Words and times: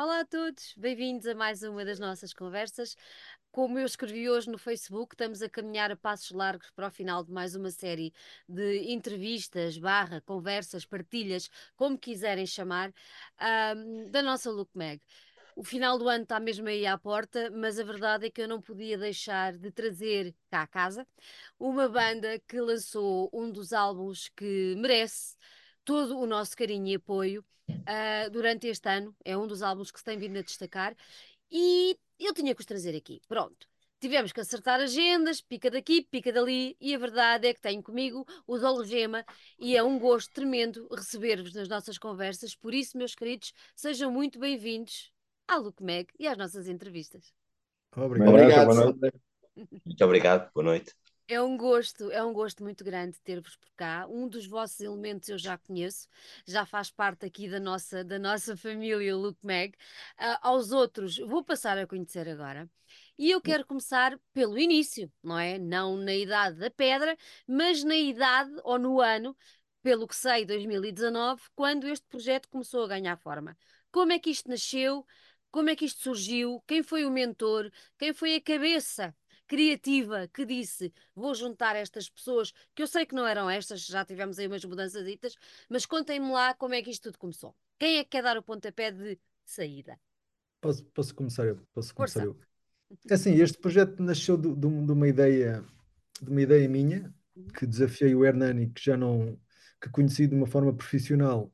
Olá 0.00 0.20
a 0.20 0.24
todos, 0.24 0.72
bem-vindos 0.78 1.26
a 1.26 1.34
mais 1.34 1.62
uma 1.62 1.84
das 1.84 2.00
nossas 2.00 2.32
conversas. 2.32 2.96
Como 3.52 3.78
eu 3.78 3.84
escrevi 3.84 4.30
hoje 4.30 4.48
no 4.48 4.56
Facebook, 4.56 5.12
estamos 5.12 5.42
a 5.42 5.48
caminhar 5.50 5.90
a 5.90 5.96
passos 5.96 6.30
largos 6.30 6.70
para 6.70 6.88
o 6.88 6.90
final 6.90 7.22
de 7.22 7.30
mais 7.30 7.54
uma 7.54 7.70
série 7.70 8.10
de 8.48 8.90
entrevistas, 8.94 9.76
barra, 9.76 10.22
conversas, 10.22 10.86
partilhas, 10.86 11.50
como 11.76 11.98
quiserem 11.98 12.46
chamar, 12.46 12.94
um, 13.76 14.10
da 14.10 14.22
nossa 14.22 14.50
Look 14.50 14.70
Mag. 14.72 15.02
O 15.54 15.62
final 15.62 15.98
do 15.98 16.08
ano 16.08 16.22
está 16.22 16.40
mesmo 16.40 16.66
aí 16.66 16.86
à 16.86 16.96
porta, 16.96 17.50
mas 17.50 17.78
a 17.78 17.84
verdade 17.84 18.24
é 18.24 18.30
que 18.30 18.40
eu 18.40 18.48
não 18.48 18.62
podia 18.62 18.96
deixar 18.96 19.52
de 19.52 19.70
trazer 19.70 20.34
cá 20.50 20.62
a 20.62 20.66
casa 20.66 21.06
uma 21.58 21.90
banda 21.90 22.40
que 22.48 22.58
lançou 22.58 23.28
um 23.34 23.52
dos 23.52 23.74
álbuns 23.74 24.30
que 24.30 24.74
merece 24.78 25.36
todo 25.84 26.18
o 26.18 26.26
nosso 26.26 26.56
carinho 26.56 26.86
e 26.88 26.94
apoio 26.94 27.44
uh, 27.68 28.30
durante 28.30 28.66
este 28.66 28.88
ano. 28.88 29.14
É 29.24 29.36
um 29.36 29.46
dos 29.46 29.62
álbuns 29.62 29.90
que 29.90 29.98
se 29.98 30.04
tem 30.04 30.18
vindo 30.18 30.38
a 30.38 30.42
destacar 30.42 30.94
e 31.50 31.96
eu 32.18 32.32
tinha 32.34 32.54
que 32.54 32.60
os 32.60 32.66
trazer 32.66 32.96
aqui. 32.96 33.20
Pronto. 33.26 33.68
Tivemos 34.00 34.32
que 34.32 34.40
acertar 34.40 34.80
agendas, 34.80 35.42
pica 35.42 35.70
daqui, 35.70 36.00
pica 36.00 36.32
dali, 36.32 36.74
e 36.80 36.94
a 36.94 36.98
verdade 36.98 37.48
é 37.48 37.52
que 37.52 37.60
tenho 37.60 37.82
comigo 37.82 38.26
o 38.46 38.56
Dolgema 38.56 39.22
e 39.58 39.76
é 39.76 39.82
um 39.82 39.98
gosto 39.98 40.32
tremendo 40.32 40.88
receber-vos 40.90 41.52
nas 41.52 41.68
nossas 41.68 41.98
conversas. 41.98 42.54
Por 42.54 42.72
isso, 42.72 42.96
meus 42.96 43.14
queridos, 43.14 43.52
sejam 43.76 44.10
muito 44.10 44.38
bem-vindos 44.38 45.12
à 45.46 45.56
LookMag 45.56 46.08
e 46.18 46.26
às 46.26 46.38
nossas 46.38 46.66
entrevistas. 46.66 47.34
Obrigado. 47.94 48.30
obrigado. 48.30 48.98
Muito 49.84 50.04
obrigado. 50.04 50.50
Boa 50.54 50.64
noite. 50.64 50.94
É 51.32 51.40
um 51.40 51.56
gosto, 51.56 52.10
é 52.10 52.24
um 52.24 52.32
gosto 52.32 52.60
muito 52.64 52.82
grande 52.82 53.20
ter-vos 53.20 53.54
por 53.54 53.70
cá. 53.76 54.04
Um 54.08 54.26
dos 54.28 54.46
vossos 54.46 54.80
elementos 54.80 55.28
eu 55.28 55.38
já 55.38 55.56
conheço, 55.56 56.08
já 56.44 56.66
faz 56.66 56.90
parte 56.90 57.24
aqui 57.24 57.48
da 57.48 57.60
nossa, 57.60 58.02
da 58.02 58.18
nossa 58.18 58.56
família 58.58 59.16
Look 59.16 59.38
Mag. 59.40 59.72
Uh, 60.18 60.38
aos 60.42 60.72
outros 60.72 61.18
vou 61.18 61.44
passar 61.44 61.78
a 61.78 61.86
conhecer 61.86 62.28
agora. 62.28 62.68
E 63.16 63.30
eu 63.30 63.40
quero 63.40 63.64
começar 63.64 64.18
pelo 64.32 64.58
início, 64.58 65.08
não 65.22 65.38
é? 65.38 65.56
Não 65.56 65.96
na 65.96 66.12
idade 66.12 66.58
da 66.58 66.68
pedra, 66.68 67.16
mas 67.46 67.84
na 67.84 67.94
idade 67.94 68.50
ou 68.64 68.76
no 68.76 69.00
ano, 69.00 69.36
pelo 69.82 70.08
que 70.08 70.16
sei, 70.16 70.44
2019, 70.44 71.42
quando 71.54 71.86
este 71.86 72.06
projeto 72.08 72.48
começou 72.48 72.82
a 72.82 72.88
ganhar 72.88 73.16
forma. 73.16 73.56
Como 73.92 74.10
é 74.10 74.18
que 74.18 74.30
isto 74.30 74.50
nasceu? 74.50 75.06
Como 75.52 75.70
é 75.70 75.76
que 75.76 75.84
isto 75.84 76.02
surgiu? 76.02 76.60
Quem 76.66 76.82
foi 76.82 77.04
o 77.04 77.10
mentor? 77.10 77.70
Quem 77.96 78.12
foi 78.12 78.34
a 78.34 78.40
cabeça 78.40 79.14
criativa 79.50 80.28
que 80.32 80.46
disse 80.46 80.92
vou 81.12 81.34
juntar 81.34 81.74
estas 81.74 82.08
pessoas, 82.08 82.52
que 82.72 82.80
eu 82.80 82.86
sei 82.86 83.04
que 83.04 83.16
não 83.16 83.26
eram 83.26 83.50
estas, 83.50 83.84
já 83.84 84.04
tivemos 84.04 84.38
aí 84.38 84.46
umas 84.46 84.64
mudanças 84.64 85.04
ditas, 85.04 85.34
mas 85.68 85.84
contem-me 85.84 86.30
lá 86.30 86.54
como 86.54 86.74
é 86.74 86.80
que 86.80 86.90
isto 86.90 87.10
tudo 87.10 87.18
começou. 87.18 87.52
Quem 87.76 87.98
é 87.98 88.04
que 88.04 88.10
quer 88.10 88.22
dar 88.22 88.38
o 88.38 88.44
pontapé 88.44 88.92
de 88.92 89.18
saída? 89.44 89.98
Posso, 90.60 90.84
posso 90.84 91.12
começar 91.12 91.46
eu? 91.46 91.58
Posso 91.72 91.92
começar 91.92 92.24
eu? 92.24 92.38
É 93.08 93.14
assim, 93.14 93.34
este 93.40 93.58
projeto 93.58 94.00
nasceu 94.00 94.36
de, 94.36 94.54
de, 94.54 94.66
uma 94.66 95.08
ideia 95.08 95.64
de 96.22 96.30
uma 96.30 96.42
ideia 96.42 96.68
minha, 96.68 97.12
uhum. 97.34 97.48
que 97.48 97.66
desafiei 97.66 98.14
o 98.14 98.24
Hernani, 98.24 98.70
que 98.70 98.84
já 98.84 98.96
não 98.96 99.36
que 99.80 99.88
conheci 99.88 100.28
de 100.28 100.34
uma 100.36 100.46
forma 100.46 100.72
profissional 100.72 101.50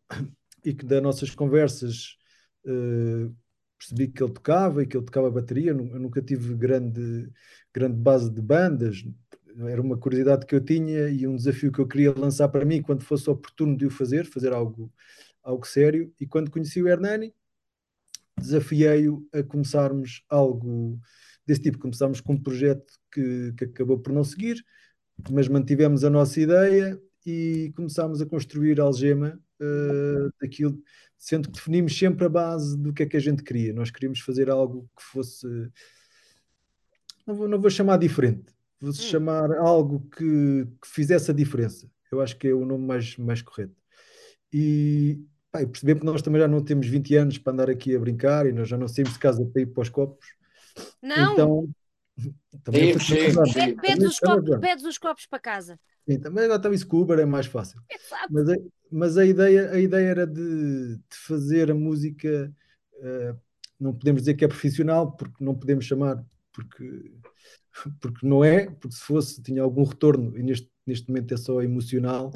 e 0.62 0.74
que 0.74 0.84
das 0.84 1.02
nossas 1.02 1.30
conversas 1.30 2.17
uh, 2.67 3.34
percebi 3.78 4.08
que 4.08 4.22
ele 4.22 4.32
tocava 4.32 4.82
e 4.82 4.86
que 4.86 4.96
ele 4.96 5.05
tocava 5.05 5.30
bateria. 5.30 5.70
Eu 5.70 6.00
nunca 6.00 6.22
tive 6.22 6.55
grande, 6.55 7.30
grande 7.72 7.96
base 7.96 8.30
de 8.30 8.41
bandas, 8.41 9.05
era 9.68 9.80
uma 9.80 9.96
curiosidade 9.96 10.44
que 10.44 10.55
eu 10.55 10.60
tinha 10.60 11.08
e 11.08 11.27
um 11.27 11.36
desafio 11.36 11.72
que 11.72 11.78
eu 11.78 11.88
queria 11.88 12.12
lançar 12.12 12.48
para 12.48 12.64
mim 12.64 12.83
quando 12.83 13.02
fosse 13.02 13.28
oportuno 13.30 13.77
de 13.77 13.86
o 13.86 13.91
fazer, 13.91 14.27
fazer 14.27 14.52
algo, 14.52 14.92
algo 15.42 15.66
sério. 15.66 16.12
E 16.20 16.27
quando 16.27 16.50
conheci 16.50 16.83
o 16.83 16.88
Hernani, 16.88 17.33
desafiei-o 18.38 19.27
a 19.33 19.42
começarmos 19.42 20.22
algo 20.28 21.00
desse 21.46 21.62
tipo. 21.62 21.78
Começámos 21.78 22.20
com 22.20 22.34
um 22.34 22.42
projeto 22.42 22.92
que, 23.11 23.55
que 23.56 23.64
acabou 23.64 23.98
por 23.98 24.12
não 24.12 24.24
seguir, 24.24 24.62
mas 25.30 25.48
mantivemos 25.48 26.05
a 26.05 26.11
nossa 26.11 26.39
ideia 26.39 27.01
e 27.24 27.72
começámos 27.74 28.20
a 28.20 28.27
construir 28.27 28.78
algema 28.78 29.40
uh, 29.61 30.33
daquilo, 30.40 30.78
sendo 31.17 31.48
que 31.48 31.55
definimos 31.55 31.96
sempre 31.96 32.27
a 32.27 32.28
base 32.28 32.77
do 32.77 32.92
que 32.92 33.02
é 33.02 33.06
que 33.06 33.17
a 33.17 33.20
gente 33.20 33.42
queria. 33.42 33.72
Nós 33.72 33.90
queríamos 33.90 34.20
fazer 34.20 34.50
algo 34.50 34.89
que 34.96 35.02
fosse. 35.02 35.46
Não 37.27 37.34
vou, 37.34 37.48
não 37.48 37.61
vou 37.61 37.70
chamar 37.70 37.98
diferente, 37.98 38.52
vou 38.80 38.90
hum. 38.90 38.95
chamar 38.95 39.52
algo 39.52 40.08
que, 40.11 40.66
que, 40.80 40.89
fizesse 40.89 41.30
a 41.30 41.34
diferença. 41.34 41.90
Eu 42.11 42.20
acho 42.20 42.36
que 42.39 42.48
é 42.48 42.55
o 42.55 42.64
nome 42.64 42.86
mais, 42.86 43.16
mais 43.16 43.42
correto. 43.42 43.74
E 44.52 45.20
pá, 45.50 45.66
percebemos 45.66 46.00
que 46.00 46.06
nós 46.06 46.22
também 46.22 46.40
já 46.40 46.48
não 46.48 46.62
temos 46.62 46.86
20 46.86 47.14
anos 47.16 47.39
para 47.39 47.52
andar 47.52 47.70
aqui 47.70 47.96
a 47.96 47.98
brincar 47.98 48.46
e 48.46 48.52
nós 48.52 48.68
já 48.68 48.77
não 48.77 48.86
saímos 48.86 49.14
de 49.14 49.18
casa 49.18 49.45
para 49.45 49.62
ir 49.62 49.66
para 49.66 49.83
os 49.83 49.89
copos. 49.89 50.27
Não! 51.02 51.33
Então, 51.33 51.68
também 52.62 52.98
sim, 52.98 53.30
sim, 53.52 53.77
Pedes, 53.77 54.06
os 54.06 54.18
copos, 54.18 54.58
pedes 54.61 54.84
os 54.84 54.98
copos 54.98 55.27
para 55.27 55.39
casa. 55.39 55.78
Sim, 56.08 56.20
também 56.20 56.45
agora 56.45 56.61
também 56.61 56.77
isso 56.77 56.86
com 56.86 56.98
o 56.98 57.02
Uber 57.02 57.18
é 57.18 57.27
mais 57.27 57.46
fácil. 57.46 57.80
Mas, 58.30 58.48
a, 58.48 58.55
mas 58.91 59.17
a, 59.17 59.24
ideia, 59.24 59.70
a 59.70 59.79
ideia 59.80 60.08
era 60.08 60.27
de, 60.27 60.97
de 60.97 61.17
fazer 61.27 61.70
a 61.70 61.74
música, 61.74 62.52
uh, 62.95 63.39
não 63.79 63.92
podemos 63.95 64.23
dizer 64.23 64.35
que 64.35 64.45
é 64.45 64.48
profissional, 64.48 65.13
porque 65.13 65.45
não 65.45 65.55
podemos 65.55 65.85
chamar, 65.85 66.24
porque, 66.52 67.13
porque 68.01 68.27
não 68.27 68.45
é, 68.45 68.70
porque 68.70 68.96
se 68.96 69.02
fosse 69.02 69.42
tinha 69.42 69.63
algum 69.63 69.85
retorno, 69.85 70.36
e 70.39 70.42
neste, 70.42 70.70
neste 70.86 71.08
momento 71.08 71.35
é 71.35 71.36
só 71.36 71.63
emocional 71.63 72.33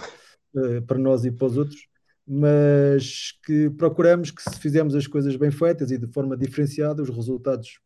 uh, 0.55 0.83
para 0.83 0.99
nós 0.99 1.25
e 1.25 1.31
para 1.31 1.47
os 1.47 1.57
outros, 1.57 1.89
mas 2.27 3.33
que 3.45 3.71
procuramos 3.71 4.31
que 4.31 4.43
se 4.43 4.59
fizermos 4.59 4.95
as 4.95 5.07
coisas 5.07 5.35
bem 5.37 5.51
feitas 5.51 5.91
e 5.91 5.99
de 5.99 6.07
forma 6.07 6.37
diferenciada, 6.37 7.03
os 7.03 7.11
resultados 7.11 7.81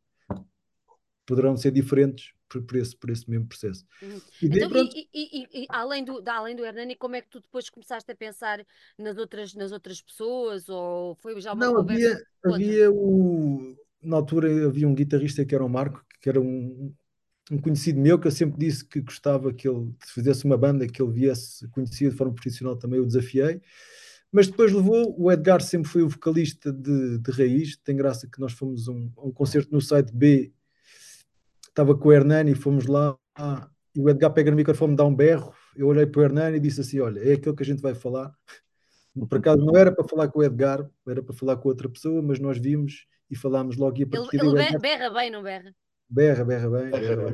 poderão 1.26 1.56
ser 1.56 1.70
diferentes 1.70 2.32
por, 2.48 2.62
por, 2.62 2.76
esse, 2.76 2.96
por 2.96 3.10
esse 3.10 3.28
mesmo 3.28 3.46
processo. 3.46 3.84
Uhum. 4.02 4.20
E, 4.42 4.46
então, 4.46 4.70
e, 4.72 5.08
e, 5.12 5.62
e, 5.62 5.66
além, 5.68 6.04
do, 6.04 6.22
além 6.26 6.54
do 6.54 6.64
Hernani, 6.64 6.94
como 6.94 7.16
é 7.16 7.20
que 7.20 7.28
tu 7.28 7.40
depois 7.40 7.68
começaste 7.68 8.10
a 8.10 8.14
pensar 8.14 8.64
nas 8.98 9.16
outras, 9.16 9.54
nas 9.54 9.72
outras 9.72 10.00
pessoas? 10.00 10.68
Ou 10.68 11.14
foi 11.16 11.40
já 11.40 11.52
uma 11.52 11.66
Não, 11.66 11.78
havia, 11.78 12.22
havia 12.44 12.90
o, 12.90 13.76
na 14.02 14.16
altura 14.16 14.66
havia 14.66 14.86
um 14.86 14.94
guitarrista 14.94 15.44
que 15.44 15.54
era 15.54 15.64
o 15.64 15.68
Marco, 15.68 16.04
que 16.20 16.28
era 16.28 16.40
um, 16.40 16.94
um 17.50 17.58
conhecido 17.58 18.00
meu 18.00 18.18
que 18.18 18.26
eu 18.26 18.32
sempre 18.32 18.58
disse 18.58 18.84
que 18.84 19.00
gostava 19.00 19.52
que 19.52 19.68
ele 19.68 19.92
fizesse 20.00 20.44
uma 20.44 20.56
banda, 20.56 20.86
que 20.86 21.02
ele 21.02 21.12
viesse 21.12 21.66
conhecido 21.68 22.10
de 22.10 22.16
forma 22.16 22.34
profissional 22.34 22.76
também, 22.76 22.98
eu 22.98 23.06
desafiei. 23.06 23.60
Mas 24.30 24.48
depois 24.48 24.72
levou, 24.72 25.14
o 25.16 25.30
Edgar 25.30 25.62
sempre 25.62 25.88
foi 25.88 26.02
o 26.02 26.08
vocalista 26.08 26.72
de, 26.72 27.18
de 27.18 27.30
raiz. 27.30 27.76
Tem 27.76 27.94
graça 27.94 28.28
que 28.28 28.40
nós 28.40 28.52
fomos 28.52 28.88
a 28.88 28.92
um, 28.92 29.12
um 29.18 29.30
concerto 29.30 29.70
no 29.70 29.80
site 29.80 30.12
B 30.12 30.52
estava 31.74 31.96
com 31.96 32.08
o 32.08 32.12
Hernani 32.12 32.52
e 32.52 32.54
fomos 32.54 32.86
lá 32.86 33.18
e 33.94 34.00
o 34.00 34.08
Edgar 34.08 34.32
pega 34.32 34.50
no 34.50 34.56
microfone, 34.56 34.96
dá 34.96 35.04
um 35.04 35.14
berro. 35.14 35.54
Eu 35.76 35.88
olhei 35.88 36.06
para 36.06 36.20
o 36.20 36.24
Hernani 36.24 36.56
e 36.56 36.60
disse 36.60 36.80
assim: 36.80 37.00
Olha, 37.00 37.20
é 37.20 37.34
aquilo 37.34 37.54
que 37.54 37.62
a 37.62 37.66
gente 37.66 37.82
vai 37.82 37.94
falar. 37.94 38.34
Por 39.28 39.38
acaso 39.38 39.64
não 39.64 39.76
era 39.76 39.92
para 39.92 40.06
falar 40.08 40.28
com 40.28 40.40
o 40.40 40.42
Edgar, 40.42 40.88
era 41.06 41.22
para 41.22 41.34
falar 41.34 41.56
com 41.56 41.68
outra 41.68 41.88
pessoa, 41.88 42.20
mas 42.20 42.40
nós 42.40 42.58
vimos 42.58 43.06
e 43.30 43.36
falámos 43.36 43.76
logo. 43.76 43.96
E 43.98 44.02
a 44.02 44.06
partir 44.06 44.38
ele, 44.38 44.48
ele 44.48 44.62
Edgar... 44.62 44.80
berra 44.80 45.10
bem, 45.10 45.30
não 45.30 45.42
berra? 45.42 45.74
Berra, 46.10 46.44
berra 46.44 46.70
bem. 46.70 46.90
Berra, 46.90 47.32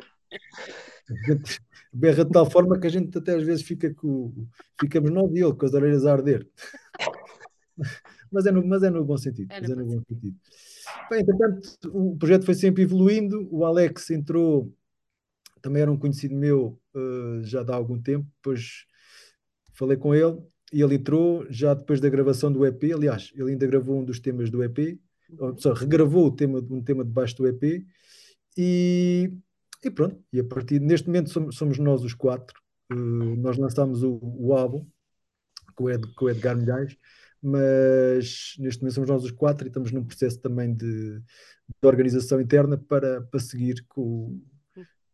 berra 1.91 2.25
de 2.25 2.31
tal 2.31 2.49
forma 2.49 2.79
que 2.79 2.85
a 2.85 2.91
gente 2.91 3.17
até 3.17 3.33
às 3.33 3.43
vezes 3.43 3.63
fica 3.63 3.91
com. 3.95 4.47
Ficamos 4.79 5.09
nós 5.09 5.31
e 5.31 5.39
ele 5.39 5.53
com 5.53 5.65
as 5.65 5.73
orelhas 5.73 6.05
a 6.05 6.13
arder. 6.13 6.47
mas, 8.31 8.45
é 8.45 8.51
no, 8.51 8.63
mas 8.63 8.83
é 8.83 8.91
no 8.91 9.03
bom 9.03 9.17
sentido. 9.17 9.51
É 9.51 9.61
no, 9.61 9.73
é 9.73 9.75
no 9.75 9.85
bom 9.85 10.03
sentido. 10.07 10.37
Bem, 11.09 11.21
entretanto, 11.21 11.61
o 11.93 12.17
projeto 12.17 12.45
foi 12.45 12.53
sempre 12.53 12.83
evoluindo. 12.83 13.47
O 13.51 13.65
Alex 13.65 14.09
entrou, 14.09 14.73
também 15.61 15.81
era 15.81 15.91
um 15.91 15.97
conhecido 15.97 16.35
meu 16.35 16.79
uh, 16.95 17.43
já 17.43 17.61
há 17.61 17.75
algum 17.75 18.01
tempo. 18.01 18.27
Depois 18.37 18.85
falei 19.73 19.97
com 19.97 20.13
ele 20.13 20.37
e 20.71 20.81
ele 20.81 20.95
entrou 20.95 21.45
já 21.49 21.73
depois 21.73 21.99
da 21.99 22.09
gravação 22.09 22.51
do 22.51 22.65
EP. 22.65 22.83
Aliás, 22.93 23.31
ele 23.35 23.51
ainda 23.51 23.67
gravou 23.67 23.99
um 23.99 24.05
dos 24.05 24.19
temas 24.19 24.49
do 24.49 24.63
EP, 24.63 24.99
ou 25.37 25.57
seja, 25.57 25.73
regravou 25.75 26.27
o 26.27 26.31
tema, 26.31 26.59
um 26.69 26.81
tema 26.81 27.03
debaixo 27.03 27.35
do 27.37 27.47
EP. 27.47 27.85
E, 28.57 29.31
e 29.83 29.89
pronto, 29.89 30.21
e 30.31 30.39
a 30.39 30.43
partir 30.43 30.79
neste 30.79 31.07
momento 31.07 31.29
somos, 31.29 31.55
somos 31.55 31.77
nós 31.77 32.03
os 32.03 32.13
quatro. 32.13 32.59
Uh, 32.91 33.35
nós 33.37 33.57
lançámos 33.57 34.03
o, 34.03 34.19
o 34.21 34.53
álbum 34.53 34.85
com 35.75 35.85
o, 35.85 35.89
Ed, 35.89 36.05
com 36.13 36.25
o 36.25 36.29
Edgar 36.29 36.57
Milhais 36.57 36.97
mas 37.41 38.55
neste 38.59 38.81
momento 38.81 38.93
somos 38.93 39.09
nós 39.09 39.23
os 39.23 39.31
quatro 39.31 39.65
e 39.65 39.69
estamos 39.69 39.91
num 39.91 40.03
processo 40.03 40.39
também 40.39 40.73
de, 40.73 41.19
de 41.19 41.87
organização 41.87 42.39
interna 42.39 42.77
para, 42.77 43.21
para 43.21 43.39
seguir 43.39 43.83
com, 43.87 44.39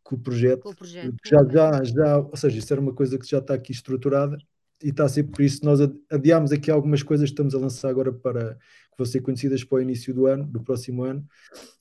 com 0.04 0.16
o 0.16 0.20
projeto. 0.20 0.64
Com 0.64 0.72
o 0.72 0.76
projeto 0.76 1.16
já, 1.26 1.38
já, 1.50 1.84
já, 1.84 2.18
ou 2.18 2.36
seja, 2.36 2.58
isso 2.58 2.74
era 2.74 2.82
uma 2.82 2.94
coisa 2.94 3.18
que 3.18 3.26
já 3.26 3.38
está 3.38 3.54
aqui 3.54 3.72
estruturada 3.72 4.38
e 4.84 4.90
está 4.90 5.06
a 5.06 5.10
ser 5.10 5.24
por 5.24 5.42
isso 5.42 5.64
nós 5.66 5.80
adiámos 6.12 6.52
aqui 6.52 6.70
algumas 6.70 7.02
coisas 7.02 7.30
que 7.30 7.34
estamos 7.34 7.56
a 7.56 7.60
lançar 7.60 7.90
agora 7.90 8.12
para 8.12 8.56
que 8.56 8.98
vão 8.98 9.06
ser 9.06 9.22
conhecidas 9.22 9.64
para 9.64 9.78
o 9.78 9.82
início 9.82 10.14
do 10.14 10.28
ano, 10.28 10.46
do 10.46 10.62
próximo 10.62 11.04
ano, 11.04 11.26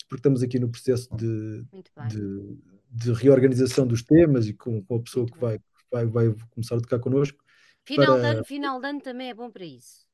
porque 0.08 0.20
estamos 0.20 0.42
aqui 0.42 0.58
no 0.58 0.68
processo 0.68 1.08
de, 1.16 1.64
de, 2.08 2.58
de, 2.90 3.12
reorganização 3.12 3.86
dos 3.86 4.02
temas 4.02 4.46
e 4.46 4.54
com, 4.54 4.82
com 4.82 4.96
a 4.96 5.02
pessoa 5.02 5.26
que 5.26 5.38
vai, 5.38 5.58
vai, 5.90 6.06
vai 6.06 6.34
começar 6.50 6.76
a 6.76 6.80
tocar 6.80 6.98
connosco. 6.98 7.42
Final, 7.84 8.18
para... 8.18 8.20
de 8.20 8.36
ano, 8.36 8.44
final 8.44 8.80
de 8.80 8.86
ano 8.86 9.00
também 9.00 9.30
é 9.30 9.34
bom 9.34 9.50
para 9.50 9.64
isso. 9.64 10.05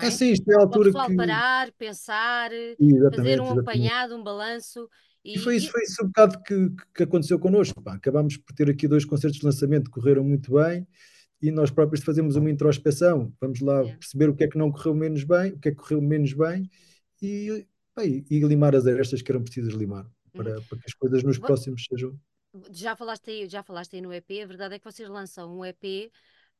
É? 0.00 0.06
é 0.06 0.10
sim, 0.10 0.32
isto 0.32 0.50
é 0.50 0.54
a 0.54 0.60
altura 0.60 0.90
o 0.90 1.06
que... 1.06 1.16
parar, 1.16 1.70
pensar, 1.72 2.50
exatamente, 2.52 3.16
fazer 3.16 3.40
um 3.40 3.44
exatamente. 3.44 3.60
apanhado, 3.60 4.16
um 4.16 4.22
balanço. 4.22 4.88
E, 5.24 5.36
e 5.36 5.38
foi 5.38 5.56
isso, 5.56 5.70
foi 5.70 5.82
isso 5.82 6.02
um 6.02 6.06
bocado 6.06 6.42
que, 6.42 6.70
que 6.94 7.02
aconteceu 7.02 7.38
connosco. 7.38 7.82
Pá. 7.82 7.94
Acabámos 7.94 8.36
por 8.36 8.54
ter 8.54 8.70
aqui 8.70 8.88
dois 8.88 9.04
concertos 9.04 9.38
de 9.38 9.44
lançamento 9.44 9.84
que 9.84 10.00
correram 10.00 10.24
muito 10.24 10.54
bem 10.54 10.86
e 11.40 11.50
nós 11.50 11.70
próprios 11.70 12.04
fazemos 12.04 12.36
uma 12.36 12.50
introspeção. 12.50 13.32
Vamos 13.40 13.60
lá 13.60 13.80
yeah. 13.80 13.98
perceber 13.98 14.30
o 14.30 14.34
que 14.34 14.44
é 14.44 14.48
que 14.48 14.58
não 14.58 14.72
correu 14.72 14.94
menos 14.94 15.24
bem, 15.24 15.52
o 15.52 15.58
que 15.58 15.68
é 15.68 15.72
que 15.72 15.76
correu 15.76 16.00
menos 16.00 16.32
bem 16.32 16.70
e, 17.20 17.66
bem, 17.96 18.24
e 18.30 18.40
limar 18.40 18.74
as 18.74 18.86
arestas 18.86 19.20
que 19.22 19.30
eram 19.30 19.42
precisas 19.42 19.74
limar 19.74 20.06
para, 20.32 20.56
uhum. 20.56 20.62
para 20.62 20.78
que 20.78 20.84
as 20.86 20.94
coisas 20.94 21.22
nos 21.22 21.38
próximos 21.38 21.84
sejam. 21.88 22.18
Já 22.70 22.94
falaste, 22.96 23.30
aí, 23.30 23.48
já 23.48 23.62
falaste 23.62 23.96
aí 23.96 24.02
no 24.02 24.12
EP, 24.12 24.30
a 24.42 24.46
verdade 24.46 24.74
é 24.74 24.78
que 24.78 24.84
vocês 24.84 25.08
lançam 25.08 25.58
um 25.58 25.64
EP 25.64 26.10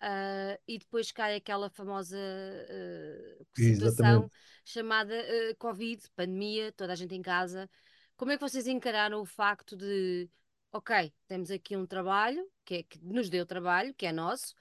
Uh, 0.02 0.58
e 0.66 0.78
depois 0.78 1.12
cai 1.12 1.36
aquela 1.36 1.70
famosa 1.70 2.18
uh, 2.18 3.46
situação 3.54 4.26
Exatamente. 4.26 4.34
chamada 4.64 5.14
uh, 5.14 5.56
Covid, 5.58 6.02
pandemia, 6.16 6.72
toda 6.72 6.92
a 6.92 6.96
gente 6.96 7.14
em 7.14 7.22
casa. 7.22 7.70
Como 8.16 8.32
é 8.32 8.36
que 8.36 8.40
vocês 8.40 8.66
encararam 8.66 9.20
o 9.20 9.24
facto 9.24 9.76
de, 9.76 10.28
ok, 10.72 11.12
temos 11.28 11.52
aqui 11.52 11.76
um 11.76 11.86
trabalho 11.86 12.44
que, 12.64 12.74
é, 12.74 12.82
que 12.82 12.98
nos 12.98 13.30
deu 13.30 13.46
trabalho, 13.46 13.94
que 13.94 14.04
é 14.04 14.12
nosso, 14.12 14.54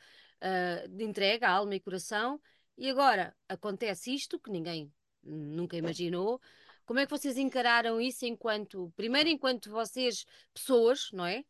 de 0.89 1.03
entrega, 1.03 1.49
alma 1.49 1.75
e 1.75 1.79
coração, 1.79 2.41
e 2.77 2.89
agora 2.89 3.35
acontece 3.47 4.13
isto 4.13 4.39
que 4.39 4.49
ninguém 4.49 4.91
nunca 5.23 5.75
imaginou. 5.75 6.41
Como 6.85 6.99
é 6.99 7.05
que 7.05 7.11
vocês 7.11 7.37
encararam 7.37 8.01
isso 8.01 8.25
enquanto, 8.25 8.91
primeiro 8.95 9.29
enquanto 9.29 9.69
vocês, 9.69 10.25
pessoas, 10.53 11.11
não 11.11 11.25
é? 11.25 11.43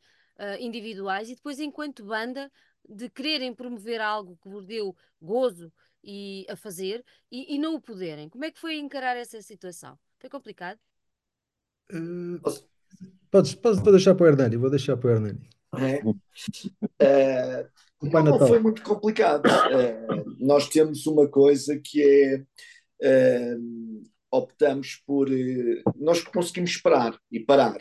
individuais, 0.60 1.30
e 1.30 1.36
depois 1.36 1.60
enquanto 1.60 2.04
banda, 2.04 2.52
de 2.88 3.10
quererem 3.10 3.54
promover 3.54 4.01
algo 4.01 4.38
que 4.42 4.50
vos 4.50 4.66
deu 4.66 4.95
gozo 5.22 5.72
e 6.04 6.45
a 6.50 6.56
fazer 6.56 7.06
e, 7.31 7.56
e, 7.56 7.60
não 7.60 7.75
o 7.75 7.81
poderem. 7.81 8.30
Como 8.30 8.44
é 8.44 8.51
que 8.51 8.60
foi 8.60 8.78
encarar 8.78 9.16
essa 9.16 9.42
situação? 9.42 9.98
Foi 10.19 10.30
complicado? 10.30 10.80
Uh, 11.92 12.39
podes, 13.30 13.56
podes, 13.56 13.81
vou 13.81 13.92
deixar 13.92 14.16
para 14.16 14.25
o 14.25 14.28
Hernani, 14.28 14.57
vou 14.57 14.69
deixar 14.69 14.98
para 14.98 15.07
o 15.07 15.13
Hernani. 15.13 15.50
É. 15.74 16.01
Uh, 16.04 16.19
não, 18.01 18.24
não, 18.24 18.39
foi 18.39 18.60
muito 18.60 18.81
complicado. 18.81 19.45
Uh, 19.45 20.36
nós 20.39 20.68
temos 20.68 21.06
uma 21.06 21.27
coisa 21.27 21.80
que 21.80 22.04
é 22.04 22.44
optamos 24.31 24.95
por 25.06 25.27
nós 25.98 26.24
conseguimos 26.24 26.72
esperar 26.72 27.19
e 27.30 27.39
parar. 27.39 27.77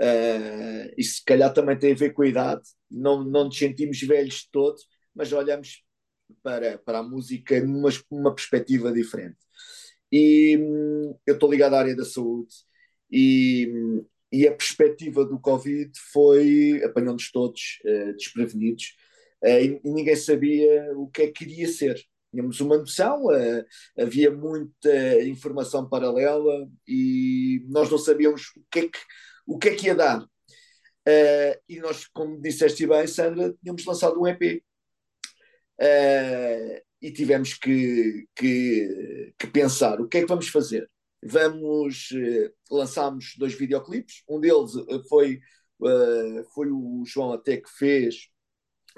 Uh, 0.00 0.92
e 0.96 1.04
se 1.04 1.24
calhar 1.24 1.52
também 1.52 1.78
tem 1.78 1.92
a 1.92 1.96
ver 1.96 2.12
com 2.12 2.22
a 2.22 2.26
idade, 2.26 2.62
não, 2.90 3.22
não 3.22 3.44
nos 3.44 3.58
sentimos 3.58 4.00
velhos 4.00 4.34
de 4.36 4.50
todo, 4.50 4.76
mas 5.14 5.32
olhamos 5.32 5.84
para, 6.42 6.78
para 6.78 6.98
a 6.98 7.02
música 7.02 7.60
numa, 7.60 7.90
numa 8.10 8.34
perspectiva 8.34 8.92
diferente. 8.92 9.36
E 10.10 10.58
hum, 10.58 11.16
eu 11.26 11.34
estou 11.34 11.50
ligado 11.50 11.74
à 11.74 11.78
área 11.78 11.96
da 11.96 12.04
saúde 12.04 12.52
e, 13.10 13.70
hum, 13.72 14.06
e 14.30 14.46
a 14.46 14.54
perspectiva 14.54 15.24
do 15.24 15.38
Covid 15.38 15.90
foi 16.12 16.82
apanhando-nos 16.84 17.30
todos 17.30 17.78
uh, 17.84 18.12
desprevenidos 18.14 18.94
uh, 19.42 19.48
e, 19.48 19.80
ninguém 19.84 20.16
sabia 20.16 20.92
o 20.96 21.08
que 21.08 21.22
é 21.22 21.30
que 21.30 21.44
iria 21.44 21.68
ser. 21.68 21.98
Tínhamos 22.30 22.60
uma 22.60 22.78
noção, 22.78 23.26
uh, 23.26 23.64
havia 23.98 24.30
muita 24.30 25.22
informação 25.22 25.88
paralela 25.88 26.68
e 26.86 27.64
nós 27.68 27.90
não 27.90 27.98
sabíamos 27.98 28.48
o 28.56 28.62
que 28.70 28.80
é 28.80 28.88
que 28.88 28.98
o 29.46 29.58
que 29.58 29.70
é 29.70 29.74
que 29.74 29.86
ia 29.86 29.94
dar? 29.94 30.22
Uh, 30.22 31.58
e 31.68 31.80
nós, 31.80 32.06
como 32.06 32.40
disseste 32.40 32.86
bem, 32.86 33.06
Sandra, 33.06 33.54
tínhamos 33.60 33.84
lançado 33.84 34.20
um 34.20 34.26
EP. 34.26 34.62
Uh, 35.80 35.84
eh, 35.84 36.82
e 37.00 37.10
tivemos 37.10 37.54
que, 37.54 38.28
que, 38.36 39.34
que, 39.36 39.46
pensar 39.48 40.00
o 40.00 40.06
que 40.06 40.18
é 40.18 40.20
que 40.20 40.28
vamos 40.28 40.48
fazer. 40.48 40.88
Vamos, 41.24 42.10
uh, 42.12 42.52
lançámos 42.70 43.34
dois 43.36 43.54
videoclipes, 43.54 44.22
um 44.28 44.38
deles 44.38 44.72
foi, 45.08 45.40
foi 46.54 46.70
o 46.70 47.02
João 47.04 47.32
até 47.32 47.56
que 47.56 47.70
fez 47.70 48.28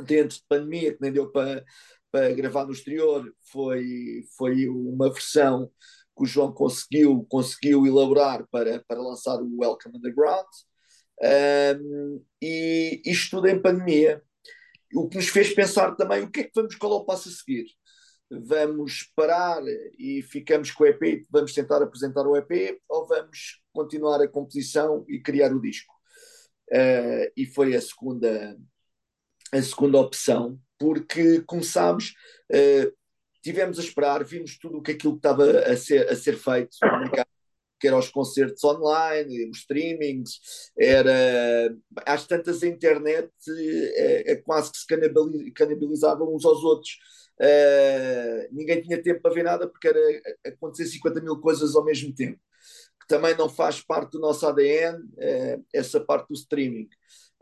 dentro 0.05 0.37
de 0.37 0.44
pandemia, 0.46 0.93
que 0.93 1.00
nem 1.00 1.12
deu 1.12 1.31
para, 1.31 1.64
para 2.11 2.35
gravar 2.35 2.67
no 2.67 2.73
exterior, 2.73 3.32
foi, 3.50 4.25
foi 4.37 4.69
uma 4.69 5.11
versão 5.11 5.70
que 6.17 6.23
o 6.23 6.27
João 6.27 6.53
conseguiu, 6.53 7.25
conseguiu 7.29 7.87
elaborar 7.87 8.47
para, 8.51 8.83
para 8.87 9.01
lançar 9.01 9.41
o 9.41 9.61
Welcome 9.61 9.99
Underground. 9.99 10.47
Um, 11.23 12.25
e 12.43 13.03
isto 13.05 13.37
tudo 13.37 13.49
em 13.49 13.61
pandemia. 13.61 14.23
O 14.95 15.09
que 15.09 15.17
nos 15.17 15.29
fez 15.29 15.53
pensar 15.53 15.95
também 15.97 16.23
o 16.23 16.31
que 16.31 16.41
é 16.41 16.45
que 16.45 16.53
vamos, 16.55 16.77
qual 16.77 16.93
é 16.93 16.97
o 16.97 17.05
passo 17.05 17.29
a 17.29 17.33
seguir? 17.33 17.67
Vamos 18.31 19.11
parar 19.15 19.63
e 19.99 20.23
ficamos 20.23 20.71
com 20.71 20.85
o 20.85 20.87
EP, 20.87 21.27
vamos 21.31 21.53
tentar 21.53 21.83
apresentar 21.83 22.27
o 22.27 22.37
EP 22.37 22.81
ou 22.89 23.07
vamos 23.07 23.61
continuar 23.73 24.21
a 24.21 24.29
composição 24.29 25.05
e 25.09 25.21
criar 25.21 25.53
o 25.53 25.61
disco? 25.61 25.93
Uh, 26.71 27.31
e 27.37 27.45
foi 27.45 27.77
a 27.77 27.81
segunda, 27.81 28.57
a 29.53 29.63
segunda 29.63 29.99
opção, 29.99 30.59
porque 30.79 31.43
começámos, 31.43 32.15
uh, 32.51 32.93
tivemos 33.44 33.79
a 33.79 33.82
esperar, 33.82 34.25
vimos 34.25 34.58
tudo 34.58 34.79
o 34.79 34.82
que 34.82 34.93
aquilo 34.93 35.12
que 35.12 35.19
estava 35.19 35.44
a 35.44 35.76
ser, 35.76 36.08
a 36.08 36.17
ser 36.17 36.37
feito 36.38 36.75
no 36.82 37.00
mercado, 37.00 37.29
que 37.79 37.87
eram 37.87 37.99
os 37.99 38.08
concertos 38.08 38.64
online, 38.64 39.50
os 39.50 39.58
streamings, 39.58 40.41
era 40.76 41.76
às 42.06 42.26
tantas 42.26 42.62
a 42.62 42.67
internet 42.67 43.31
é, 43.96 44.32
é 44.32 44.37
quase 44.37 44.73
que 44.73 44.79
se 44.79 44.87
canibalizavam 45.55 46.35
uns 46.35 46.46
aos 46.46 46.64
outros. 46.64 46.93
Uh, 47.38 48.49
ninguém 48.52 48.81
tinha 48.81 49.02
tempo 49.02 49.20
para 49.20 49.35
ver 49.35 49.43
nada 49.43 49.69
porque 49.69 49.88
era 49.88 50.00
acontecer 50.46 50.87
50 50.87 51.20
mil 51.20 51.38
coisas 51.38 51.76
ao 51.76 51.85
mesmo 51.85 52.14
tempo. 52.14 52.41
Que 52.99 53.06
também 53.06 53.37
não 53.37 53.50
faz 53.50 53.82
parte 53.82 54.12
do 54.12 54.20
nosso 54.20 54.46
ADN, 54.46 54.99
essa 55.75 56.00
parte 56.00 56.29
do 56.29 56.35
streaming. 56.35 56.88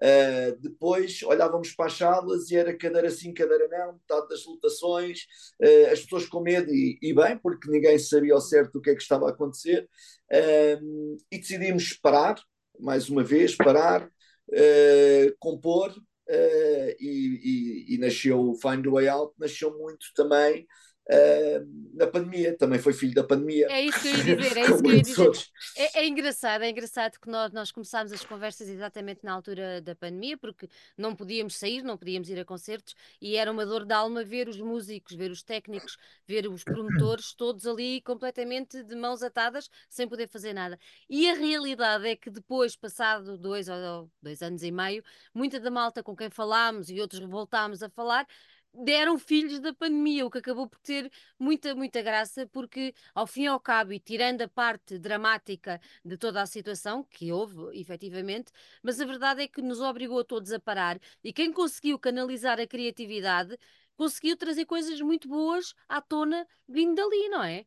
Uh, 0.02 0.58
depois 0.60 1.22
olhávamos 1.22 1.72
para 1.76 1.86
as 1.86 1.96
salas 1.96 2.50
e 2.50 2.56
era 2.56 2.76
cadeira 2.76 3.08
sim, 3.08 3.32
cadeira 3.32 3.68
não, 3.68 3.92
metade 3.92 4.28
das 4.28 4.44
lotações, 4.44 5.20
uh, 5.62 5.92
as 5.92 6.00
pessoas 6.00 6.26
com 6.26 6.40
medo, 6.40 6.68
e, 6.74 6.98
e, 7.00 7.14
bem, 7.14 7.38
porque 7.38 7.70
ninguém 7.70 7.96
sabia 8.00 8.34
ao 8.34 8.40
certo 8.40 8.78
o 8.78 8.82
que 8.82 8.90
é 8.90 8.96
que 8.96 9.02
estava 9.02 9.28
a 9.28 9.30
acontecer, 9.30 9.88
uh, 10.32 11.16
e 11.30 11.38
decidimos 11.38 11.92
parar, 12.02 12.34
mais 12.80 13.08
uma 13.08 13.22
vez, 13.22 13.54
parar, 13.54 14.10
compor, 15.38 15.94
e, 16.98 17.86
e, 17.88 17.94
e, 17.94 17.98
nasceu 17.98 18.40
o 18.40 18.56
Find 18.56 18.82
the 18.82 18.90
Way 18.90 19.08
Out, 19.08 19.34
nasceu 19.38 19.78
muito 19.78 20.06
também 20.16 20.66
Uh, 21.12 21.82
na 21.92 22.06
pandemia, 22.06 22.56
também 22.56 22.78
foi 22.78 22.92
filho 22.94 23.14
da 23.14 23.22
pandemia. 23.22 23.66
É 23.70 23.82
isso 23.82 24.00
que 24.00 24.08
eu 24.08 24.16
ia 24.16 24.36
dizer, 24.36 24.56
é 24.56 24.62
isso 24.62 24.82
que 24.82 24.88
eu 24.88 24.94
ia 24.94 25.02
dizer. 25.02 25.30
É, 25.76 26.00
é, 26.00 26.06
engraçado, 26.06 26.62
é 26.62 26.70
engraçado 26.70 27.18
que 27.20 27.28
nós, 27.28 27.52
nós 27.52 27.70
começámos 27.70 28.12
as 28.12 28.24
conversas 28.24 28.68
exatamente 28.68 29.20
na 29.22 29.32
altura 29.32 29.80
da 29.82 29.94
pandemia, 29.94 30.38
porque 30.38 30.68
não 30.96 31.14
podíamos 31.14 31.58
sair, 31.58 31.82
não 31.82 31.98
podíamos 31.98 32.30
ir 32.30 32.40
a 32.40 32.44
concertos 32.44 32.94
e 33.20 33.36
era 33.36 33.52
uma 33.52 33.66
dor 33.66 33.84
de 33.84 33.92
alma 33.92 34.24
ver 34.24 34.48
os 34.48 34.58
músicos, 34.58 35.14
ver 35.14 35.30
os 35.30 35.42
técnicos, 35.42 35.96
ver 36.26 36.48
os 36.48 36.64
promotores, 36.64 37.34
todos 37.36 37.66
ali 37.66 38.00
completamente 38.00 38.82
de 38.82 38.96
mãos 38.96 39.22
atadas, 39.22 39.68
sem 39.88 40.08
poder 40.08 40.28
fazer 40.28 40.54
nada. 40.54 40.78
E 41.10 41.28
a 41.28 41.34
realidade 41.34 42.08
é 42.08 42.16
que 42.16 42.30
depois, 42.30 42.74
passado 42.74 43.36
dois 43.36 43.68
ou 43.68 44.10
dois 44.20 44.40
anos 44.40 44.62
e 44.62 44.70
meio, 44.70 45.02
muita 45.34 45.60
da 45.60 45.70
malta 45.70 46.02
com 46.02 46.16
quem 46.16 46.30
falámos 46.30 46.88
e 46.88 47.00
outros 47.00 47.20
voltámos 47.20 47.82
a 47.82 47.90
falar, 47.90 48.26
deram 48.74 49.18
filhos 49.18 49.60
da 49.60 49.74
pandemia, 49.74 50.24
o 50.24 50.30
que 50.30 50.38
acabou 50.38 50.68
por 50.68 50.78
ter 50.80 51.10
muita, 51.38 51.74
muita 51.74 52.00
graça, 52.02 52.46
porque 52.46 52.94
ao 53.14 53.26
fim 53.26 53.42
e 53.42 53.46
ao 53.46 53.60
cabo, 53.60 53.92
e 53.92 54.00
tirando 54.00 54.42
a 54.42 54.48
parte 54.48 54.98
dramática 54.98 55.80
de 56.04 56.16
toda 56.16 56.40
a 56.40 56.46
situação, 56.46 57.04
que 57.04 57.32
houve 57.32 57.78
efetivamente, 57.78 58.52
mas 58.82 59.00
a 59.00 59.04
verdade 59.04 59.42
é 59.42 59.48
que 59.48 59.60
nos 59.60 59.80
obrigou 59.80 60.20
a 60.20 60.24
todos 60.24 60.52
a 60.52 60.60
parar 60.60 60.98
e 61.22 61.32
quem 61.32 61.52
conseguiu 61.52 61.98
canalizar 61.98 62.58
a 62.60 62.66
criatividade 62.66 63.58
conseguiu 63.96 64.36
trazer 64.36 64.64
coisas 64.64 65.00
muito 65.00 65.28
boas 65.28 65.74
à 65.88 66.00
tona 66.00 66.46
vindo 66.68 66.94
dali, 66.94 67.28
não 67.28 67.44
é? 67.44 67.64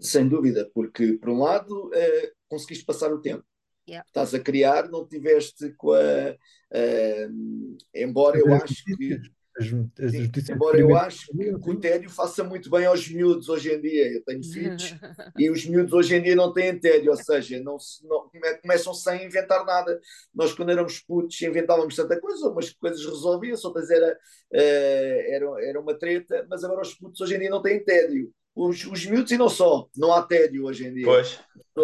Sem 0.00 0.28
dúvida, 0.28 0.70
porque 0.74 1.14
por 1.14 1.30
um 1.30 1.38
lado 1.38 1.90
é, 1.94 2.32
conseguiste 2.48 2.84
passar 2.84 3.12
o 3.12 3.20
tempo. 3.20 3.44
Yeah. 3.88 4.04
Estás 4.08 4.34
a 4.34 4.40
criar, 4.40 4.88
não 4.88 5.06
tiveste 5.06 5.72
com 5.74 5.92
a. 5.92 6.36
Uh, 6.72 7.76
embora 7.94 8.36
eu 8.36 8.52
acho 8.52 8.84
que 8.84 9.20
as, 9.58 9.66
as 9.66 10.12
notícias 10.12 10.50
Embora 10.50 10.78
eu 10.78 10.96
acho 10.96 11.26
que 11.32 11.70
o 11.70 11.80
tédio 11.80 12.10
faça 12.10 12.44
muito 12.44 12.70
bem 12.70 12.84
aos 12.84 13.08
miúdos 13.08 13.48
hoje 13.48 13.72
em 13.72 13.80
dia. 13.80 14.12
Eu 14.12 14.24
tenho 14.24 14.44
filhos 14.44 14.94
e 15.38 15.50
os 15.50 15.64
miúdos 15.66 15.92
hoje 15.92 16.14
em 16.14 16.22
dia 16.22 16.36
não 16.36 16.52
têm 16.52 16.78
tédio, 16.78 17.10
ou 17.10 17.16
seja, 17.16 17.58
não, 17.62 17.76
não 18.04 18.30
começam 18.60 18.92
sem 18.92 19.24
inventar 19.24 19.64
nada. 19.64 19.98
Nós, 20.34 20.52
quando 20.52 20.70
éramos 20.70 21.00
putos, 21.00 21.40
inventávamos 21.40 21.96
tanta 21.96 22.20
coisa, 22.20 22.48
umas 22.48 22.70
coisas 22.70 23.04
resolviam-se, 23.04 23.66
outras 23.66 23.90
era, 23.90 24.12
uh, 24.12 25.32
era, 25.32 25.68
era 25.68 25.80
uma 25.80 25.98
treta, 25.98 26.46
mas 26.50 26.62
agora 26.62 26.82
os 26.82 26.94
putos 26.94 27.20
hoje 27.20 27.36
em 27.36 27.38
dia 27.38 27.50
não 27.50 27.62
têm 27.62 27.82
tédio. 27.82 28.30
Os, 28.54 28.86
os 28.86 29.04
miúdos 29.04 29.30
e 29.32 29.36
não 29.36 29.50
só, 29.50 29.86
não 29.96 30.12
há 30.12 30.22
tédio 30.22 30.64
hoje 30.64 30.86
em 30.86 30.94
dia. 30.94 31.04
Pois. 31.04 31.38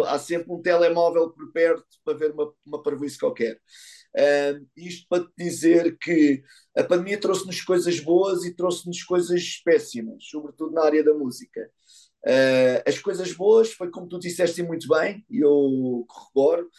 Há 0.05 0.17
sempre 0.17 0.51
um 0.51 0.61
telemóvel 0.61 1.29
por 1.29 1.51
perto 1.51 1.85
para 2.03 2.17
ver 2.17 2.31
uma, 2.31 2.51
uma 2.65 2.81
parvoíce 2.81 3.19
qualquer. 3.19 3.59
Uh, 4.15 4.63
isto 4.77 5.07
para 5.09 5.23
te 5.23 5.31
dizer 5.37 5.97
que 5.97 6.43
a 6.77 6.83
pandemia 6.83 7.19
trouxe-nos 7.19 7.61
coisas 7.61 7.99
boas 7.99 8.45
e 8.45 8.55
trouxe-nos 8.55 9.03
coisas 9.03 9.61
péssimas, 9.65 10.23
sobretudo 10.29 10.71
na 10.71 10.83
área 10.83 11.03
da 11.03 11.13
música. 11.13 11.69
Uh, 12.25 12.87
as 12.87 12.99
coisas 12.99 13.33
boas 13.33 13.71
foi 13.73 13.89
como 13.89 14.07
tu 14.07 14.19
disseste 14.19 14.61
muito 14.61 14.87
bem, 14.87 15.25
e 15.29 15.39
eu 15.39 16.05
corroboro, 16.07 16.69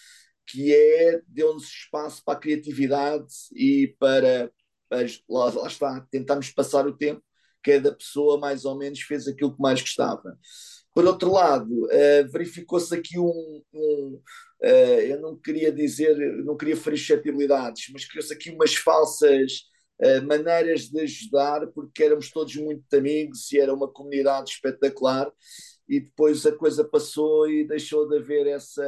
que 0.46 0.72
é 0.72 1.20
deu-nos 1.26 1.64
espaço 1.64 2.22
para 2.24 2.38
a 2.38 2.40
criatividade 2.40 3.26
e 3.52 3.94
para, 3.98 4.50
para 4.88 5.06
lá, 5.28 5.50
lá, 5.50 5.66
está, 5.66 6.06
tentarmos 6.10 6.50
passar 6.50 6.86
o 6.86 6.96
tempo. 6.96 7.22
Cada 7.62 7.94
pessoa 7.94 8.38
mais 8.38 8.64
ou 8.64 8.76
menos 8.76 9.00
fez 9.00 9.26
aquilo 9.26 9.54
que 9.54 9.60
mais 9.62 9.80
gostava. 9.80 10.38
Por 10.94 11.04
outro 11.06 11.32
lado, 11.32 11.86
uh, 11.86 12.30
verificou-se 12.30 12.94
aqui 12.94 13.18
um, 13.18 13.62
um 13.72 14.22
eu 14.66 15.20
não 15.20 15.36
queria 15.36 15.70
dizer, 15.70 16.16
não 16.44 16.56
queria 16.56 16.76
ferir 16.76 16.98
suscetibilidades, 16.98 17.86
mas 17.92 18.04
criou-se 18.04 18.32
aqui 18.32 18.50
umas 18.50 18.74
falsas 18.74 19.64
uh, 20.00 20.26
maneiras 20.26 20.88
de 20.88 21.00
ajudar, 21.00 21.66
porque 21.68 22.02
éramos 22.02 22.30
todos 22.30 22.54
muito 22.56 22.84
amigos 22.94 23.52
e 23.52 23.58
era 23.58 23.74
uma 23.74 23.90
comunidade 23.92 24.50
espetacular, 24.50 25.30
e 25.88 26.00
depois 26.00 26.46
a 26.46 26.52
coisa 26.52 26.82
passou 26.84 27.48
e 27.48 27.66
deixou 27.66 28.08
de 28.08 28.16
haver 28.16 28.46
essa 28.46 28.82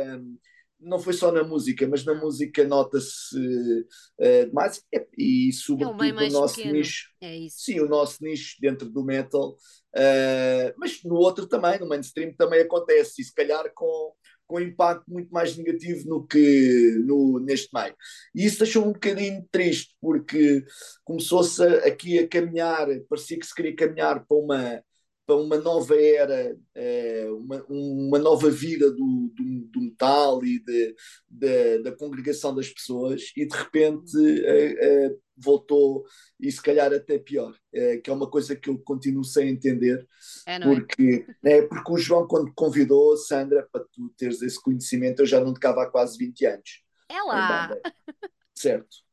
não 0.79 0.99
foi 0.99 1.13
só 1.13 1.33
na 1.33 1.43
música, 1.43 1.87
mas 1.89 2.05
na 2.05 2.15
música 2.15 2.65
nota-se 2.65 3.37
uh, 3.39 4.53
mais 4.53 4.83
e, 4.93 5.49
e 5.49 5.53
sobretudo 5.53 6.05
é 6.05 6.13
no 6.13 6.31
nosso 6.31 6.57
pequeno. 6.57 6.75
nicho. 6.75 7.11
É 7.21 7.37
isso. 7.37 7.57
Sim, 7.61 7.81
o 7.81 7.89
nosso 7.89 8.23
nicho 8.23 8.57
dentro 8.61 8.89
do 8.89 9.03
metal, 9.05 9.53
uh, 9.53 10.75
mas 10.77 11.03
no 11.03 11.17
outro 11.17 11.47
também, 11.47 11.79
no 11.79 11.89
mainstream 11.89 12.35
também 12.37 12.61
acontece, 12.61 13.23
e 13.23 13.25
se 13.25 13.35
calhar 13.35 13.73
com, 13.75 14.13
com 14.47 14.61
impacto 14.61 15.05
muito 15.11 15.31
mais 15.31 15.57
negativo 15.57 16.09
no 16.09 16.27
que 16.27 16.97
no, 17.05 17.39
neste 17.41 17.69
meio. 17.75 17.95
E 18.35 18.45
isso 18.45 18.59
deixou-me 18.59 18.89
um 18.89 18.93
bocadinho 18.93 19.45
triste, 19.51 19.95
porque 20.01 20.65
começou-se 21.05 21.63
aqui 21.63 22.19
a 22.19 22.29
caminhar, 22.29 22.87
parecia 23.09 23.39
que 23.39 23.47
se 23.47 23.55
queria 23.55 23.75
caminhar 23.75 24.25
para 24.27 24.37
uma 24.37 24.83
para 25.27 25.37
uma 25.37 25.59
nova 25.59 26.01
era, 26.01 26.57
eh, 26.75 27.27
uma, 27.31 27.65
uma 27.69 28.19
nova 28.19 28.49
vida 28.49 28.91
do, 28.91 29.33
do, 29.35 29.45
do 29.67 29.81
metal 29.81 30.45
e 30.45 30.61
de, 30.61 30.95
de, 31.29 31.79
da 31.83 31.91
congregação 31.91 32.55
das 32.55 32.69
pessoas, 32.69 33.33
e 33.37 33.45
de 33.45 33.57
repente 33.57 34.17
eh, 34.17 34.75
eh, 34.79 35.17
voltou, 35.37 36.05
e 36.39 36.51
se 36.51 36.63
calhar 36.63 36.93
até 36.93 37.19
pior, 37.19 37.53
que 38.03 38.09
é 38.09 38.13
uma 38.13 38.31
coisa 38.31 38.57
que 38.57 38.71
eu 38.71 38.79
continuo 38.79 39.25
sem 39.25 39.51
entender, 39.51 40.07
é, 40.47 40.61
porque, 40.61 41.27
é? 41.45 41.63
porque 41.63 41.93
o 41.93 41.99
João, 41.99 42.27
quando 42.27 42.55
convidou, 42.55 43.17
Sandra, 43.17 43.69
para 43.71 43.85
tu 43.93 44.09
teres 44.17 44.41
esse 44.41 44.63
conhecimento, 44.63 45.21
eu 45.21 45.27
já 45.27 45.41
não 45.41 45.53
tocava 45.53 45.83
há 45.83 45.91
quase 45.91 46.17
20 46.17 46.47
anos. 46.47 46.83
É 47.09 47.21
lá! 47.23 47.69
Certo. 48.55 49.05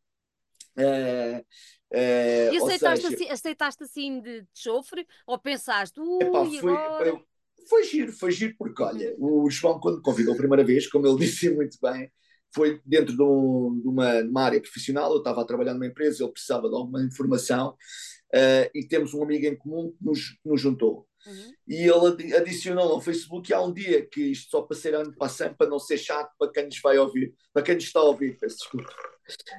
Uh, 0.78 1.46
e 1.94 2.58
aceitaste, 2.58 3.04
seja, 3.04 3.16
assim, 3.16 3.30
aceitaste 3.30 3.84
assim 3.84 4.22
de 4.22 4.46
chofre 4.54 5.06
ou 5.28 5.38
pensaste, 5.38 6.00
ui, 6.00 6.24
epá, 6.24 6.46
foi, 6.46 6.76
agora... 6.76 7.22
foi 7.70 7.84
giro, 7.84 8.12
foi 8.12 8.32
giro, 8.32 8.56
porque 8.58 8.82
olha, 8.82 9.16
o 9.20 9.50
João, 9.50 9.80
quando 9.80 10.02
convidou 10.02 10.34
a 10.34 10.38
primeira 10.38 10.64
vez, 10.64 10.88
como 10.88 11.08
ele 11.08 11.18
disse 11.26 11.50
muito 11.50 11.78
bem, 11.82 12.12
foi 12.54 12.80
dentro 12.86 13.16
de, 13.16 13.22
um, 13.22 13.80
de, 13.82 13.88
uma, 13.88 14.22
de, 14.22 14.30
uma, 14.30 14.44
área 14.44 14.62
profissional. 14.62 15.12
Eu 15.12 15.18
estava 15.18 15.42
a 15.42 15.46
trabalhar 15.46 15.74
numa 15.74 15.88
empresa, 15.88 16.24
ele 16.24 16.32
precisava 16.32 16.70
de 16.70 16.76
alguma 16.76 17.02
informação 17.04 17.70
uh, 17.72 18.70
e 18.74 18.86
temos 18.88 19.14
um 19.14 19.24
amigo 19.24 19.46
em 19.46 19.56
comum 19.56 19.92
que 19.92 20.06
nos, 20.06 20.38
nos 20.46 20.62
juntou. 20.62 21.08
Uhum. 21.26 21.54
E 21.68 21.90
ele 21.90 22.36
adicionou 22.36 22.92
ao 22.92 23.02
Facebook 23.02 23.52
há 23.54 23.62
um 23.62 23.74
dia 23.74 24.06
que 24.06 24.22
isto 24.32 24.52
só 24.52 24.62
para 24.62 24.78
ser 24.78 24.94
ano 24.94 25.14
passando, 25.18 25.56
para 25.56 25.70
não 25.70 25.80
ser 25.80 25.98
chato 25.98 26.32
para 26.38 26.52
quem 26.52 26.66
nos 26.66 26.80
vai 26.82 26.98
ouvir, 26.98 27.34
para 27.54 27.64
quem 27.64 27.76
nos 27.76 27.86
está 27.86 28.02
a 28.02 28.04
ouvir, 28.04 28.38
peço 28.40 28.58
desculpa. 28.58 28.94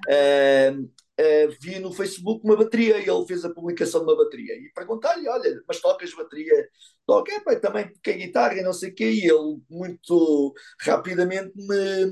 Uh, 0.09 0.91
uh, 1.21 1.57
vi 1.61 1.79
no 1.79 1.93
Facebook 1.93 2.45
uma 2.45 2.57
bateria 2.57 2.99
e 2.99 3.09
ele 3.09 3.27
fez 3.27 3.45
a 3.45 3.53
publicação 3.53 4.05
de 4.05 4.11
uma 4.11 4.17
bateria 4.17 4.55
e 4.55 4.71
perguntei-lhe, 4.75 5.29
olha, 5.29 5.63
mas 5.67 5.81
tocas 5.81 6.15
bateria? 6.15 6.69
Toca, 7.07 7.33
é, 7.33 7.41
pai, 7.41 7.61
também 7.61 7.93
toquei 7.93 8.15
guitarra 8.15 8.55
e 8.55 8.63
não 8.63 8.73
sei 8.73 8.91
o 8.91 8.95
quê, 8.95 9.11
e 9.11 9.31
ele 9.31 9.61
muito 9.69 10.55
rapidamente 10.81 11.53
me, 11.55 12.07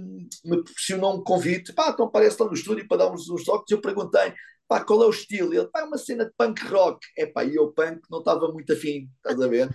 me 0.45 0.63
proporcionou 0.63 1.17
um 1.17 1.25
convite, 1.25 1.73
pá, 1.73 1.91
então 1.91 2.07
aparece 2.07 2.37
lá 2.41 2.47
no 2.47 2.55
estúdio 2.55 2.87
para 2.87 2.99
darmos 2.99 3.29
uns 3.31 3.45
toques, 3.45 3.71
eu 3.71 3.81
perguntei, 3.81 4.35
pá, 4.73 4.83
qual 4.83 5.03
é 5.03 5.07
o 5.07 5.11
estilo? 5.11 5.53
Ele, 5.53 5.69
pá, 5.69 5.81
é 5.81 5.85
uma 5.85 5.99
cena 5.99 6.25
de 6.25 6.33
punk 6.37 6.65
rock. 6.67 7.07
É 7.19 7.27
pá, 7.27 7.45
e 7.45 7.55
eu 7.57 7.73
punk 7.73 8.01
não 8.11 8.21
estava 8.21 8.51
muito 8.51 8.73
afim, 8.73 9.09
estás 9.17 9.41
a 9.41 9.47
ver? 9.47 9.69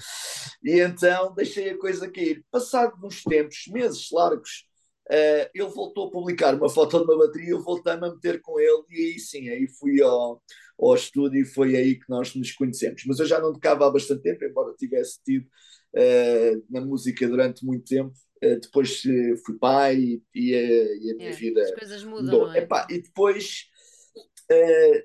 E 0.64 0.80
então 0.80 1.34
deixei 1.36 1.70
a 1.70 1.78
coisa 1.78 2.10
cair. 2.10 2.44
Passado 2.52 2.94
uns 3.04 3.22
tempos, 3.24 3.66
meses 3.68 4.08
largos, 4.12 4.67
Uh, 5.10 5.48
ele 5.54 5.70
voltou 5.70 6.08
a 6.08 6.12
publicar 6.12 6.54
uma 6.54 6.68
foto 6.68 6.98
de 6.98 7.04
uma 7.06 7.18
bateria, 7.18 7.52
eu 7.52 7.64
voltei-me 7.64 8.06
a 8.06 8.12
meter 8.12 8.42
com 8.42 8.60
ele 8.60 8.84
e 8.90 9.06
aí 9.06 9.20
sim, 9.20 9.48
aí 9.48 9.66
fui 9.66 10.02
ao, 10.02 10.44
ao 10.78 10.96
estúdio 10.96 11.42
e 11.42 11.46
foi 11.46 11.78
aí 11.78 11.96
que 11.96 12.10
nós 12.10 12.36
nos 12.36 12.52
conhecemos. 12.52 13.04
Mas 13.08 13.20
eu 13.20 13.26
já 13.26 13.40
não 13.40 13.54
tocava 13.54 13.88
há 13.88 13.92
bastante 13.92 14.22
tempo, 14.22 14.44
embora 14.44 14.76
tivesse 14.76 15.24
tido 15.24 15.46
uh, 15.46 16.66
na 16.70 16.82
música 16.82 17.26
durante 17.26 17.66
muito 17.66 17.86
tempo. 17.86 18.14
Uh, 18.44 18.60
depois 18.60 19.02
fui 19.46 19.58
pai 19.58 19.96
e, 19.96 20.24
e, 20.36 20.54
a, 20.54 20.62
e 20.62 21.12
a 21.12 21.16
minha 21.16 21.30
é, 21.30 21.34
vida. 21.34 21.64
As 21.64 21.72
coisas 21.72 22.04
mudam. 22.04 22.24
Mudou. 22.26 22.54
É? 22.54 22.60
Epá, 22.60 22.86
e 22.90 23.02
depois, 23.02 23.66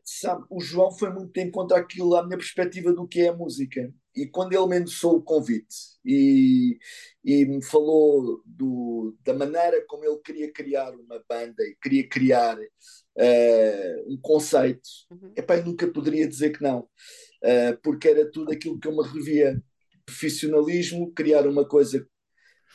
sabe, 0.05 0.45
o 0.51 0.61
João 0.61 0.91
foi 0.91 1.11
muito 1.11 1.37
em 1.39 1.49
contra 1.49 1.79
aquilo, 1.79 2.17
a 2.17 2.27
minha 2.27 2.39
perspectiva 2.39 2.93
do 2.93 3.07
que 3.07 3.21
é 3.21 3.29
a 3.29 3.37
música 3.37 3.93
e 4.15 4.27
quando 4.27 4.53
ele 4.53 4.67
me 4.67 4.79
endossou 4.79 5.17
o 5.17 5.23
convite 5.23 5.75
e, 6.05 6.79
e 7.25 7.45
me 7.47 7.63
falou 7.65 8.43
do, 8.45 9.17
da 9.25 9.33
maneira 9.33 9.85
como 9.87 10.05
ele 10.05 10.19
queria 10.19 10.53
criar 10.53 10.91
uma 10.95 11.23
banda 11.29 11.63
e 11.63 11.77
queria 11.81 12.09
criar 12.09 12.59
uh, 12.59 14.13
um 14.13 14.19
conceito, 14.21 14.89
uhum. 15.11 15.33
epá, 15.37 15.57
eu 15.57 15.65
nunca 15.65 15.91
poderia 15.91 16.29
dizer 16.29 16.57
que 16.57 16.63
não, 16.63 16.81
uh, 16.81 17.79
porque 17.83 18.09
era 18.09 18.31
tudo 18.31 18.53
aquilo 18.53 18.79
que 18.79 18.89
eu 18.89 18.97
me 18.97 19.07
revia. 19.07 19.63
Profissionalismo, 20.05 21.13
criar 21.15 21.47
uma 21.47 21.65
coisa 21.67 22.05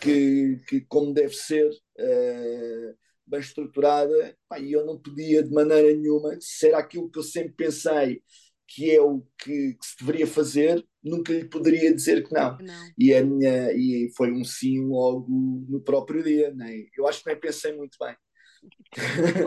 que, 0.01 0.57
que 0.67 0.81
como 0.81 1.13
deve 1.13 1.33
ser, 1.33 1.69
uh, 1.69 2.97
bem 3.27 3.41
estruturada, 3.41 4.35
e 4.61 4.71
eu 4.71 4.85
não 4.85 4.97
podia 4.97 5.43
de 5.43 5.51
maneira 5.51 5.93
nenhuma, 5.93 6.37
se 6.39 6.69
era 6.69 6.77
aquilo 6.77 7.11
que 7.11 7.19
eu 7.19 7.23
sempre 7.23 7.53
pensei 7.53 8.23
que 8.67 8.91
é 8.91 9.01
o 9.01 9.21
que, 9.37 9.73
que, 9.73 9.85
se 9.85 9.97
deveria 9.97 10.27
fazer, 10.27 10.85
nunca 11.01 11.31
lhe 11.31 11.45
poderia 11.45 11.93
dizer 11.93 12.27
que 12.27 12.33
não. 12.33 12.57
não. 12.57 12.91
E, 12.97 13.13
a 13.13 13.23
minha, 13.23 13.71
e 13.71 14.11
foi 14.15 14.31
um 14.31 14.43
sim 14.43 14.85
logo 14.85 15.25
no 15.69 15.81
próprio 15.81 16.21
dia. 16.21 16.53
Nem, 16.53 16.89
eu 16.95 17.07
acho 17.07 17.23
que 17.23 17.29
nem 17.29 17.39
pensei 17.39 17.73
muito 17.73 17.97
bem. 17.99 18.15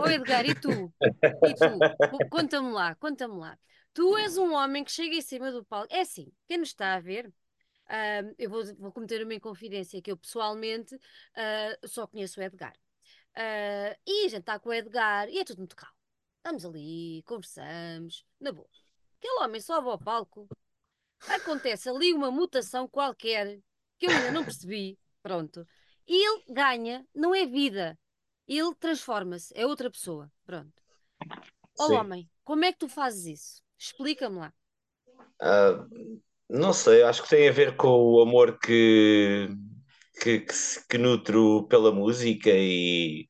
Ô 0.01 0.09
Edgar, 0.09 0.45
e 0.45 0.55
tu? 0.55 0.91
E 1.01 1.53
tu? 1.53 2.29
Conta-me 2.31 2.71
lá, 2.71 2.95
conta-me 2.95 3.37
lá. 3.37 3.57
Tu 3.93 4.17
és 4.17 4.37
um 4.37 4.53
homem 4.53 4.83
que 4.83 4.91
chega 4.91 5.15
em 5.15 5.21
cima 5.21 5.51
do 5.51 5.63
palco. 5.65 5.93
É 5.93 6.01
assim, 6.01 6.31
quem 6.47 6.57
nos 6.57 6.69
está 6.69 6.95
a 6.95 6.99
ver, 6.99 7.27
uh, 7.27 8.35
eu 8.39 8.49
vou, 8.49 8.63
vou 8.77 8.91
cometer 8.91 9.23
uma 9.23 9.33
inconfidência 9.33 10.01
que 10.01 10.11
eu 10.11 10.17
pessoalmente 10.17 10.95
uh, 10.95 11.87
só 11.87 12.07
conheço 12.07 12.39
o 12.39 12.43
Edgar. 12.43 12.73
Uh, 13.35 13.93
e 14.05 14.25
a 14.25 14.29
gente 14.29 14.39
está 14.39 14.59
com 14.59 14.69
o 14.69 14.73
Edgar 14.73 15.29
e 15.29 15.39
é 15.39 15.43
tudo 15.43 15.59
muito 15.59 15.75
calmo. 15.75 15.95
Estamos 16.37 16.65
ali, 16.65 17.21
conversamos, 17.27 18.25
na 18.39 18.51
boa. 18.51 18.80
Aquele 19.21 19.43
homem 19.43 19.61
sobe 19.61 19.87
ao 19.87 19.99
palco, 19.99 20.49
acontece 21.27 21.87
ali 21.87 22.11
uma 22.11 22.31
mutação 22.31 22.87
qualquer 22.87 23.59
que 23.99 24.07
eu 24.07 24.09
ainda 24.09 24.31
não 24.31 24.43
percebi, 24.43 24.97
pronto. 25.21 25.63
E 26.07 26.27
ele 26.27 26.43
ganha, 26.49 27.05
não 27.13 27.35
é 27.35 27.45
vida, 27.45 27.95
ele 28.47 28.73
transforma-se, 28.79 29.53
é 29.55 29.63
outra 29.63 29.91
pessoa, 29.91 30.27
pronto. 30.43 30.73
Ó 31.77 31.85
oh, 31.85 31.93
homem, 31.93 32.27
como 32.43 32.65
é 32.65 32.71
que 32.71 32.79
tu 32.79 32.89
fazes 32.89 33.39
isso? 33.39 33.61
Explica-me 33.77 34.39
lá. 34.39 34.53
Uh, 35.39 36.19
não 36.49 36.73
sei, 36.73 37.03
acho 37.03 37.21
que 37.21 37.29
tem 37.29 37.47
a 37.47 37.51
ver 37.51 37.75
com 37.75 37.89
o 37.89 38.21
amor 38.23 38.57
que, 38.57 39.49
que, 40.19 40.39
que, 40.39 40.53
que 40.89 40.97
nutro 40.97 41.67
pela 41.67 41.91
música 41.91 42.49
e, 42.51 43.27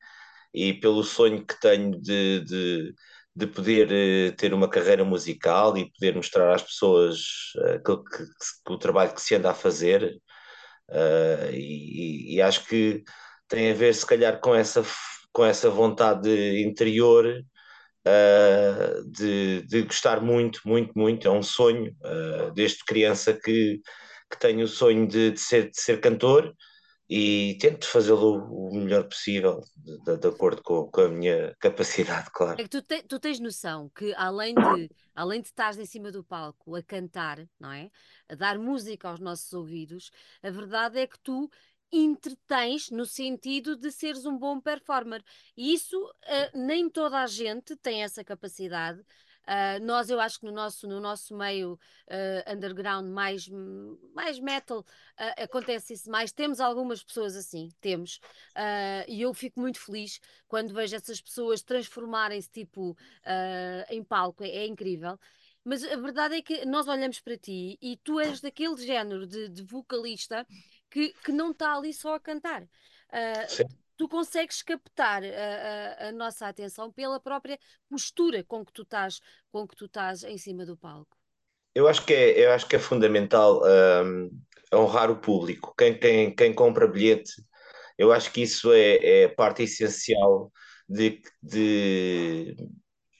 e 0.54 0.72
pelo 0.72 1.04
sonho 1.04 1.44
que 1.44 1.60
tenho 1.60 2.00
de, 2.00 2.40
de 2.40 2.94
de 3.34 3.46
poder 3.46 3.88
uh, 3.88 4.36
ter 4.36 4.52
uma 4.52 4.68
carreira 4.68 5.04
musical 5.04 5.76
e 5.76 5.90
poder 5.92 6.14
mostrar 6.14 6.54
às 6.54 6.62
pessoas 6.62 7.18
uh, 7.56 7.82
que, 7.82 8.24
que, 8.66 8.72
o 8.72 8.78
trabalho 8.78 9.14
que 9.14 9.22
se 9.22 9.34
anda 9.34 9.50
a 9.50 9.54
fazer. 9.54 10.20
Uh, 10.90 11.50
e, 11.52 12.36
e, 12.36 12.42
acho 12.42 12.66
que 12.66 13.02
tem 13.48 13.70
a 13.70 13.74
ver, 13.74 13.94
se 13.94 14.04
calhar, 14.06 14.40
com 14.40 14.54
essa, 14.54 14.84
com 15.32 15.44
essa 15.44 15.70
vontade 15.70 16.30
interior 16.62 17.42
de, 19.06 19.62
de 19.62 19.82
gostar 19.82 20.20
muito, 20.20 20.60
muito, 20.64 20.92
muito. 20.96 21.28
É 21.28 21.30
um 21.30 21.42
sonho, 21.42 21.94
desde 22.54 22.84
criança 22.84 23.32
que, 23.32 23.80
que 24.30 24.38
tenho 24.40 24.64
o 24.64 24.68
sonho 24.68 25.06
de, 25.06 25.30
de, 25.32 25.40
ser, 25.40 25.70
de 25.70 25.80
ser 25.80 26.00
cantor 26.00 26.52
e 27.14 27.58
tento 27.58 27.86
fazê-lo 27.86 28.38
o 28.50 28.74
melhor 28.74 29.04
possível, 29.04 29.60
de, 29.76 30.16
de 30.16 30.28
acordo 30.28 30.62
com, 30.62 30.90
com, 30.90 31.02
a 31.02 31.08
minha 31.10 31.54
capacidade, 31.60 32.30
claro. 32.32 32.58
É 32.58 32.62
que 32.62 32.70
tu, 32.70 32.80
te, 32.80 33.02
tu, 33.02 33.20
tens 33.20 33.38
noção 33.38 33.90
que 33.94 34.14
além 34.16 34.54
de, 34.54 34.90
além 35.14 35.42
de 35.42 35.48
estares 35.48 35.76
em 35.76 35.84
cima 35.84 36.10
do 36.10 36.24
palco 36.24 36.74
a 36.74 36.82
cantar, 36.82 37.46
não 37.60 37.70
é? 37.70 37.90
A 38.30 38.34
dar 38.34 38.58
música 38.58 39.10
aos 39.10 39.20
nossos 39.20 39.52
ouvidos, 39.52 40.10
a 40.42 40.48
verdade 40.48 41.00
é 41.00 41.06
que 41.06 41.18
tu 41.22 41.50
entretens 41.92 42.90
no 42.90 43.04
sentido 43.04 43.76
de 43.76 43.92
seres 43.92 44.24
um 44.24 44.38
bom 44.38 44.58
performer. 44.58 45.22
E 45.54 45.74
isso 45.74 46.02
uh, 46.02 46.58
nem 46.58 46.88
toda 46.88 47.18
a 47.18 47.26
gente 47.26 47.76
tem 47.76 48.02
essa 48.02 48.24
capacidade 48.24 49.04
Uh, 49.42 49.84
nós, 49.84 50.08
eu 50.08 50.20
acho 50.20 50.38
que 50.38 50.46
no 50.46 50.52
nosso, 50.52 50.86
no 50.86 51.00
nosso 51.00 51.36
meio 51.36 51.72
uh, 51.72 52.52
underground 52.52 53.08
mais, 53.08 53.48
mais 54.14 54.38
metal 54.38 54.80
uh, 54.80 55.42
acontece 55.42 55.94
isso 55.94 56.10
mais. 56.10 56.32
Temos 56.32 56.60
algumas 56.60 57.02
pessoas 57.02 57.34
assim, 57.36 57.68
temos. 57.80 58.20
e 59.08 59.20
eu 59.22 59.34
fico 59.34 59.60
muito 59.60 59.80
feliz 59.80 60.20
quando 60.46 60.72
vejo 60.72 60.94
essas 60.94 61.20
pessoas 61.20 61.62
transformarem-se 61.62 62.50
tipo 62.50 62.96
em 63.90 64.02
palco, 64.04 64.44
é, 64.44 64.48
é 64.48 64.66
incrível. 64.66 65.18
Mas 65.64 65.84
a 65.84 65.96
verdade 65.96 66.36
é 66.36 66.42
que 66.42 66.64
nós 66.64 66.88
olhamos 66.88 67.20
para 67.20 67.36
ti 67.36 67.78
e 67.80 67.96
tu 67.98 68.18
és 68.18 68.40
daquele 68.40 68.76
género 68.76 69.26
de, 69.26 69.48
de 69.48 69.62
vocalista 69.62 70.46
que, 70.90 71.14
que 71.24 71.32
não 71.32 71.52
está 71.52 71.76
ali 71.76 71.94
só 71.94 72.14
a 72.14 72.20
cantar. 72.20 72.62
Uh, 72.62 73.81
tu 73.96 74.08
consegues 74.08 74.62
captar 74.62 75.22
a, 75.22 75.26
a, 75.26 76.08
a, 76.08 76.12
nossa 76.12 76.46
atenção 76.46 76.90
pela 76.90 77.20
própria 77.20 77.58
postura 77.88 78.42
com 78.44 78.64
que 78.64 78.72
tu 78.72 78.82
estás, 78.82 79.20
com 79.50 79.66
que 79.66 79.76
tu 79.76 79.86
estás 79.86 80.24
em 80.24 80.38
cima 80.38 80.64
do 80.64 80.76
palco. 80.76 81.16
Eu 81.74 81.88
acho 81.88 82.04
que 82.04 82.12
é, 82.12 82.46
eu 82.46 82.52
acho 82.52 82.66
que 82.66 82.76
é 82.76 82.78
fundamental 82.78 83.62
um, 84.04 84.30
honrar 84.74 85.10
o 85.10 85.20
público. 85.20 85.74
Quem, 85.76 85.98
quem, 85.98 86.34
quem 86.34 86.54
compra 86.54 86.86
bilhete, 86.86 87.32
eu 87.96 88.12
acho 88.12 88.30
que 88.32 88.42
isso 88.42 88.72
é, 88.72 89.22
é 89.22 89.28
parte 89.28 89.62
essencial 89.62 90.52
de, 90.88 91.22
de 91.42 92.56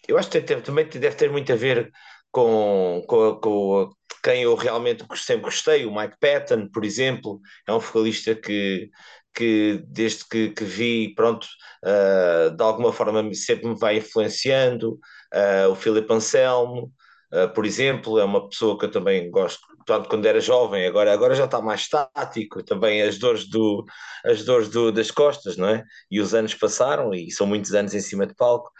eu 0.06 0.18
acho 0.18 0.30
que 0.30 0.40
também 0.40 0.86
deve 0.86 1.16
ter 1.16 1.30
muito 1.30 1.52
a 1.52 1.56
ver 1.56 1.90
com, 2.30 3.02
com, 3.06 3.36
com 3.36 3.90
quem 4.22 4.42
eu 4.42 4.54
realmente 4.54 5.04
sempre 5.16 5.44
gostei, 5.44 5.84
o 5.84 5.94
Mike 5.94 6.16
Patton, 6.20 6.68
por 6.68 6.84
exemplo, 6.84 7.40
é 7.66 7.72
um 7.72 7.80
vocalista 7.80 8.34
que, 8.34 8.90
que 9.34 9.82
desde 9.88 10.24
que, 10.28 10.50
que 10.50 10.64
vi, 10.64 11.14
pronto, 11.14 11.46
uh, 11.84 12.54
de 12.54 12.62
alguma 12.62 12.92
forma 12.92 13.34
sempre 13.34 13.66
me 13.68 13.76
vai 13.76 13.96
influenciando, 13.96 15.00
uh, 15.34 15.70
o 15.70 15.74
Philip 15.74 16.10
Anselmo, 16.12 16.92
uh, 17.32 17.52
por 17.52 17.66
exemplo, 17.66 18.18
é 18.18 18.24
uma 18.24 18.48
pessoa 18.48 18.78
que 18.78 18.84
eu 18.84 18.90
também 18.90 19.28
gosto, 19.30 19.60
tanto 19.84 20.08
quando 20.08 20.26
era 20.26 20.40
jovem, 20.40 20.86
agora, 20.86 21.12
agora 21.12 21.34
já 21.34 21.46
está 21.46 21.60
mais 21.60 21.80
estático, 21.80 22.62
também 22.62 23.02
as 23.02 23.18
dores, 23.18 23.48
do, 23.48 23.84
as 24.24 24.44
dores 24.44 24.68
do, 24.68 24.92
das 24.92 25.10
costas, 25.10 25.56
não 25.56 25.68
é? 25.68 25.82
E 26.08 26.20
os 26.20 26.32
anos 26.32 26.54
passaram, 26.54 27.12
e 27.12 27.30
são 27.32 27.46
muitos 27.46 27.74
anos 27.74 27.92
em 27.92 28.00
cima 28.00 28.24
de 28.24 28.34
palco, 28.36 28.70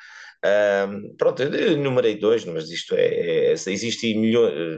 um, 0.45 1.17
pronto, 1.17 1.43
eu 1.43 1.73
enumerei 1.73 2.19
dois, 2.19 2.45
mas 2.45 2.71
isto 2.71 2.95
é, 2.95 3.07
é 3.07 3.53
existe, 3.53 4.15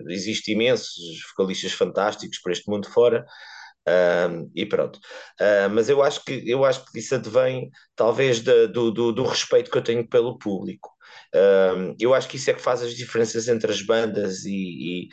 existe 0.09 0.53
imensos 0.53 1.23
vocalistas 1.31 1.73
fantásticos 1.73 2.39
por 2.39 2.53
este 2.53 2.69
mundo 2.69 2.89
fora, 2.91 3.25
um, 3.87 4.51
e 4.55 4.65
pronto. 4.67 4.99
Uh, 5.41 5.69
mas 5.71 5.89
eu 5.89 6.03
acho 6.03 6.25
que 6.25 6.43
eu 6.49 6.65
acho 6.65 6.85
que 6.87 6.99
isso 6.99 7.15
advém 7.15 7.71
talvez 7.95 8.41
do, 8.41 8.69
do, 8.93 9.13
do, 9.13 9.25
respeito 9.25 9.71
que 9.71 9.79
eu 9.79 9.83
tenho 9.83 10.09
pelo 10.09 10.39
público. 10.39 10.91
Um, 11.35 11.95
eu 12.01 12.15
acho 12.15 12.29
que 12.29 12.37
isso 12.37 12.51
é 12.51 12.55
que 12.55 12.63
faz 12.63 12.83
as 12.83 12.95
diferenças 12.95 13.49
entre 13.49 13.71
as 13.71 13.83
bandas 13.83 14.45
e, 14.45 15.07
e 15.07 15.09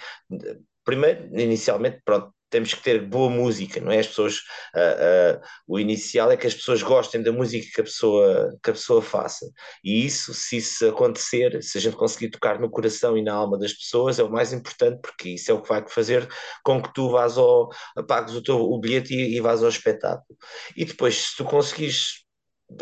primeiro, 0.86 1.27
inicialmente, 1.38 2.01
pronto, 2.05 2.34
temos 2.51 2.74
que 2.74 2.84
ter 2.84 3.01
boa 3.01 3.29
música, 3.29 3.79
não 3.81 3.91
é? 3.91 4.00
As 4.00 4.08
pessoas, 4.08 4.36
uh, 4.75 5.38
uh, 5.38 5.41
o 5.67 5.79
inicial 5.79 6.31
é 6.31 6.38
que 6.38 6.46
as 6.46 6.53
pessoas 6.53 6.84
gostem 6.84 7.24
da 7.24 7.31
música 7.31 7.65
que 7.74 7.81
a 7.81 7.84
pessoa, 7.84 8.55
que 8.62 8.70
a 8.70 8.74
pessoa 8.74 9.01
faça. 9.01 9.50
E 9.84 10.05
isso, 10.05 10.34
se 10.34 10.58
isso 10.58 10.88
acontecer, 10.88 11.63
se 11.63 11.77
a 11.77 11.81
gente 11.81 11.96
conseguir 11.96 12.29
tocar 12.29 12.60
no 12.60 12.70
coração 12.70 13.17
e 13.17 13.24
na 13.24 13.34
alma 13.34 13.58
das 13.58 13.74
pessoas, 13.74 14.20
é 14.20 14.24
o 14.24 14.31
mais 14.31 14.53
importante, 14.53 15.00
porque 15.01 15.29
isso 15.29 15.50
é 15.50 15.53
o 15.53 15.62
que 15.62 15.70
vai 15.70 15.84
fazer 15.88 16.27
com 16.63 16.81
que 16.81 16.93
tu 16.93 17.10
vás 17.10 17.38
ao, 17.38 17.70
pagues 18.08 18.36
o 18.36 18.43
teu 18.43 18.60
o 18.60 18.79
bilhete 18.79 19.13
e, 19.13 19.38
e 19.38 19.41
vás 19.41 19.63
ao 19.63 19.70
espetáculo. 19.70 20.38
E 20.75 20.86
depois, 20.86 21.15
se 21.15 21.38
tu 21.38 21.46
conseguires 21.46 22.22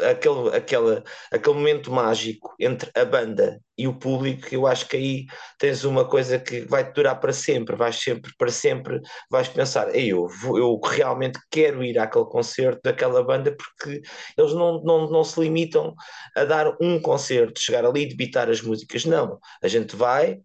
aquele, 0.10 0.56
aquele, 0.56 1.04
aquele 1.32 1.56
momento 1.56 1.92
mágico 1.92 2.54
entre 2.60 2.92
a 2.96 3.06
banda 3.06 3.60
e 3.78 3.88
o 3.88 3.98
público, 3.98 4.48
eu 4.52 4.68
acho 4.68 4.88
que 4.88 4.98
aí 4.98 5.26
tens 5.58 5.84
uma 5.84 6.06
coisa 6.08 6.38
que 6.38 6.62
vai 6.62 6.92
durar 6.92 7.20
para 7.20 7.32
sempre, 7.32 7.76
vais 7.76 7.96
sempre, 7.96 8.32
para 8.38 8.52
sempre, 8.52 9.00
vais 9.32 9.48
pensar, 9.48 9.96
eu, 9.96 10.28
eu 10.44 10.80
realmente 10.84 11.40
quero 11.50 11.84
ir 11.84 11.98
àquele 11.98 12.26
concerto 12.26 12.82
daquela 12.84 13.24
banda 13.24 13.56
porque 13.56 14.02
eles 14.38 14.54
não, 14.54 14.82
não, 14.84 15.10
não 15.10 15.24
se 15.24 15.40
limitam 15.40 15.94
a 16.36 16.44
dar 16.44 16.76
um 16.82 17.02
concerto, 17.02 17.62
chegar 17.62 17.86
ali 17.86 18.02
e 18.02 18.10
debitar 18.10 18.50
as 18.50 18.62
músicas, 18.62 19.06
não, 19.06 19.40
a 19.64 19.68
gente 19.68 19.96
vai 19.96 20.40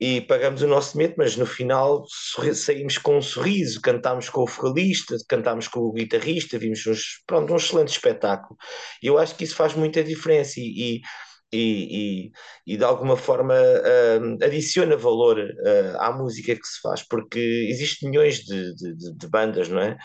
e 0.00 0.20
pagamos 0.20 0.62
o 0.62 0.66
nosso 0.66 0.98
medo, 0.98 1.14
mas 1.16 1.36
no 1.36 1.46
final 1.46 2.04
saímos 2.54 2.98
com 2.98 3.18
um 3.18 3.22
sorriso, 3.22 3.80
cantámos 3.80 4.28
com 4.28 4.42
o 4.42 4.46
vocalista, 4.46 5.16
cantámos 5.28 5.68
com 5.68 5.80
o 5.80 5.92
guitarrista, 5.92 6.58
vimos 6.58 6.86
uns, 6.86 7.22
pronto, 7.26 7.52
um 7.52 7.56
excelente 7.56 7.90
espetáculo. 7.92 8.58
E 9.02 9.06
eu 9.06 9.18
acho 9.18 9.36
que 9.36 9.44
isso 9.44 9.54
faz 9.54 9.74
muita 9.74 10.02
diferença 10.02 10.58
e, 10.58 10.96
e 10.96 11.00
e, 11.52 12.32
e, 12.66 12.74
e, 12.74 12.76
de 12.76 12.84
alguma 12.84 13.16
forma 13.16 13.54
uh, 13.54 14.44
adiciona 14.44 14.96
valor 14.96 15.38
uh, 15.38 16.00
à 16.00 16.12
música 16.12 16.54
que 16.54 16.66
se 16.66 16.80
faz, 16.80 17.02
porque 17.02 17.38
existem 17.70 18.10
milhões 18.10 18.40
de, 18.40 18.74
de, 18.74 19.14
de, 19.14 19.28
bandas, 19.28 19.68
não 19.68 19.80
é? 19.80 19.96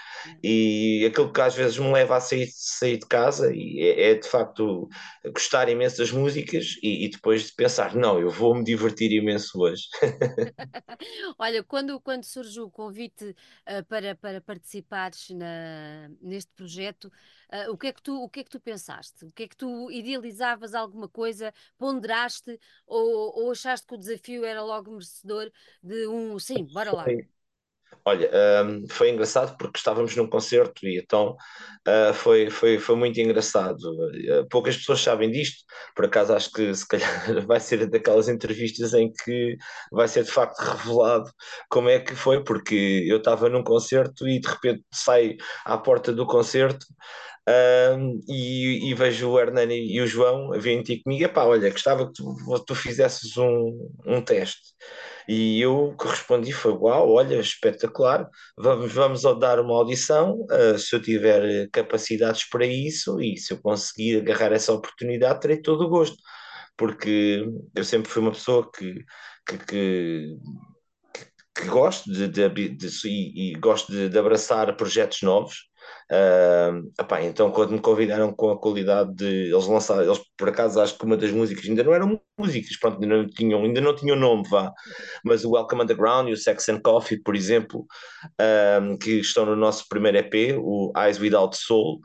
E 0.44 1.06
aquilo 1.10 1.32
que 1.32 1.42
às 1.42 1.56
vezes 1.56 1.78
me 1.78 1.92
leva 1.92 2.18
a 2.18 2.22
sair, 2.22 2.48
sair 2.54 2.98
de 2.98 3.08
casa 3.08 3.52
e 3.54 3.82
é, 3.82 4.12
é, 4.12 4.16
de 4.16 4.28
facto 4.28 4.88
gostar 5.34 5.70
imenso 5.70 5.98
das 5.98 6.12
músicas 6.12 6.76
e, 6.84 7.06
e, 7.06 7.10
depois 7.10 7.48
de 7.48 7.54
pensar, 7.54 7.96
não, 7.96 8.20
eu 8.20 8.30
vou 8.30 8.54
me 8.56 8.64
divertir 8.64 9.12
imenso 9.12 9.60
hoje. 9.60 9.84
Olha, 11.38 11.64
quando, 11.64 12.00
quando 12.00 12.24
surge 12.24 12.60
o 12.60 12.70
convite 12.70 13.26
uh, 13.26 13.84
para, 13.88 14.16
para 14.16 14.42
participares 14.42 15.30
na, 15.32 16.10
neste 16.22 16.52
projeto, 16.54 17.12
Uh, 17.52 17.72
o, 17.72 17.78
que 17.78 17.88
é 17.88 17.94
que 17.94 18.02
tu, 18.02 18.24
o 18.24 18.30
que 18.30 18.42
é 18.42 18.44
que 18.44 18.50
tu 18.50 18.60
pensaste? 18.60 19.26
O 19.26 19.32
que 19.32 19.44
é 19.44 19.48
que 19.48 19.58
tu 19.58 19.90
idealizavas 19.92 20.76
alguma 20.76 21.10
coisa, 21.10 21.54
ponderaste 21.78 22.60
ou, 22.86 23.44
ou 23.44 23.52
achaste 23.52 23.88
que 23.88 23.96
o 23.96 23.98
desafio 23.98 24.46
era 24.46 24.62
logo 24.62 24.92
merecedor 24.92 25.52
de 25.82 26.08
um 26.08 26.38
sim, 26.38 26.64
bora 26.72 26.92
lá? 26.92 27.06
Olha, 28.06 28.30
um, 28.66 28.88
foi 28.90 29.10
engraçado 29.10 29.58
porque 29.58 29.78
estávamos 29.78 30.16
num 30.16 30.28
concerto 30.28 30.88
e 30.88 31.00
então 31.00 31.36
uh, 31.88 32.14
foi, 32.14 32.50
foi, 32.50 32.80
foi 32.80 32.96
muito 32.96 33.20
engraçado. 33.20 33.80
Uh, 33.82 34.48
poucas 34.50 34.78
pessoas 34.78 35.02
sabem 35.02 35.30
disto, 35.30 35.64
por 35.96 36.06
acaso 36.06 36.34
acho 36.34 36.52
que 36.52 36.74
se 36.74 36.88
calhar 36.88 37.10
vai 37.46 37.60
ser 37.60 37.88
daquelas 37.88 38.30
entrevistas 38.30 38.94
em 38.94 39.12
que 39.12 39.58
vai 39.92 40.08
ser 40.08 40.24
de 40.24 40.32
facto 40.32 40.60
revelado 40.60 41.32
como 41.70 41.90
é 41.90 42.00
que 42.00 42.16
foi, 42.16 42.44
porque 42.44 43.06
eu 43.08 43.18
estava 43.18 43.50
num 43.50 43.64
concerto 43.64 44.28
e 44.28 44.40
de 44.40 44.48
repente 44.48 44.84
saio 44.94 45.36
à 45.66 45.78
porta 45.78 46.14
do 46.14 46.26
concerto 46.26 46.86
um, 47.48 48.22
e, 48.28 48.90
e, 48.90 48.94
vejo 48.94 49.30
o 49.30 49.40
Hernani 49.40 49.92
e 49.92 50.02
o 50.02 50.08
João 50.08 50.54
a 50.54 50.58
virem 50.58 50.84
ter 50.84 51.02
comigo, 51.02 51.24
epá, 51.24 51.46
olha, 51.46 51.70
gostava 51.70 52.08
que 52.08 52.14
tu, 52.14 52.66
tu 52.66 52.76
fizesses 52.76 53.36
um, 53.38 53.90
um 54.06 54.22
teste. 54.22 54.62
E 55.28 55.62
eu 55.62 55.96
que 56.00 56.08
respondi 56.08 56.52
foi, 56.52 56.74
uau, 56.74 57.12
olha, 57.12 57.36
espetacular, 57.40 58.28
vamos, 58.58 58.92
vamos 58.92 59.22
dar 59.40 59.60
uma 59.60 59.76
audição, 59.76 60.46
uh, 60.52 60.78
se 60.78 60.96
eu 60.96 61.02
tiver 61.02 61.70
capacidades 61.72 62.48
para 62.50 62.66
isso 62.66 63.22
e 63.22 63.38
se 63.38 63.54
eu 63.54 63.62
conseguir 63.62 64.18
agarrar 64.18 64.52
essa 64.54 64.74
oportunidade, 64.74 65.40
terei 65.40 65.62
todo 65.62 65.86
o 65.86 65.90
gosto, 65.90 66.18
porque 66.78 67.46
eu 67.76 67.84
sempre 67.84 68.12
fui 68.12 68.22
uma 68.22 68.32
pessoa 68.32 68.70
que, 68.72 69.06
que, 69.48 69.58
que 69.66 70.38
que 71.60 71.68
gosto 71.68 72.12
de, 72.12 72.28
de, 72.28 72.50
de, 72.50 72.70
de 72.70 73.08
e, 73.08 73.52
e, 73.52 73.54
gosto 73.56 73.92
de, 73.92 74.18
abraçar 74.18 74.76
projetos 74.78 75.22
novos 75.22 75.69
Uh, 76.12 76.90
então, 77.22 77.52
quando 77.52 77.72
me 77.72 77.80
convidaram 77.80 78.34
com 78.34 78.50
a 78.50 78.60
qualidade 78.60 79.14
de 79.14 79.52
eles 79.54 79.68
lançaram, 79.68 80.04
eles 80.04 80.20
por 80.36 80.50
acaso 80.50 80.82
acho 80.82 80.98
que 80.98 81.06
uma 81.06 81.16
das 81.16 81.32
músicas 81.32 81.66
ainda 81.68 81.84
não 81.84 81.94
eram 81.94 82.20
músicas, 82.38 82.78
pronto, 82.80 83.02
ainda 83.02 83.18
não 83.18 83.28
tinham, 83.28 83.64
ainda 83.64 83.82
não 83.82 83.96
tinham 83.96 84.16
nome, 84.16 84.48
vá, 84.50 84.72
mas 85.24 85.46
o 85.46 85.52
Welcome 85.52 85.84
Underground 85.84 86.30
e 86.30 86.34
o 86.34 86.38
Sex 86.38 86.68
and 86.70 86.82
Coffee, 86.82 87.22
por 87.22 87.36
exemplo, 87.36 87.86
que 89.02 89.20
estão 89.20 89.46
no 89.46 89.56
nosso 89.56 89.86
primeiro 89.88 90.18
EP, 90.18 90.58
o 90.58 90.92
Eyes 90.98 91.20
Without 91.20 91.56
Soul. 91.56 92.00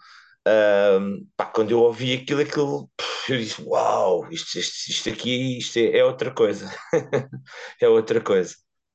Pá, 1.36 1.46
quando 1.46 1.70
eu 1.70 1.80
ouvi 1.80 2.14
aquilo, 2.14 2.42
aquilo 2.42 2.90
eu 3.28 3.38
disse: 3.38 3.62
Uau, 3.62 4.28
isto, 4.30 4.58
isto, 4.58 4.90
isto 4.90 5.08
aqui 5.08 5.58
isto 5.58 5.78
é, 5.78 5.98
é 5.98 6.04
outra 6.04 6.30
coisa, 6.32 6.70
é 7.80 7.88
outra 7.88 8.20
coisa. 8.20 8.54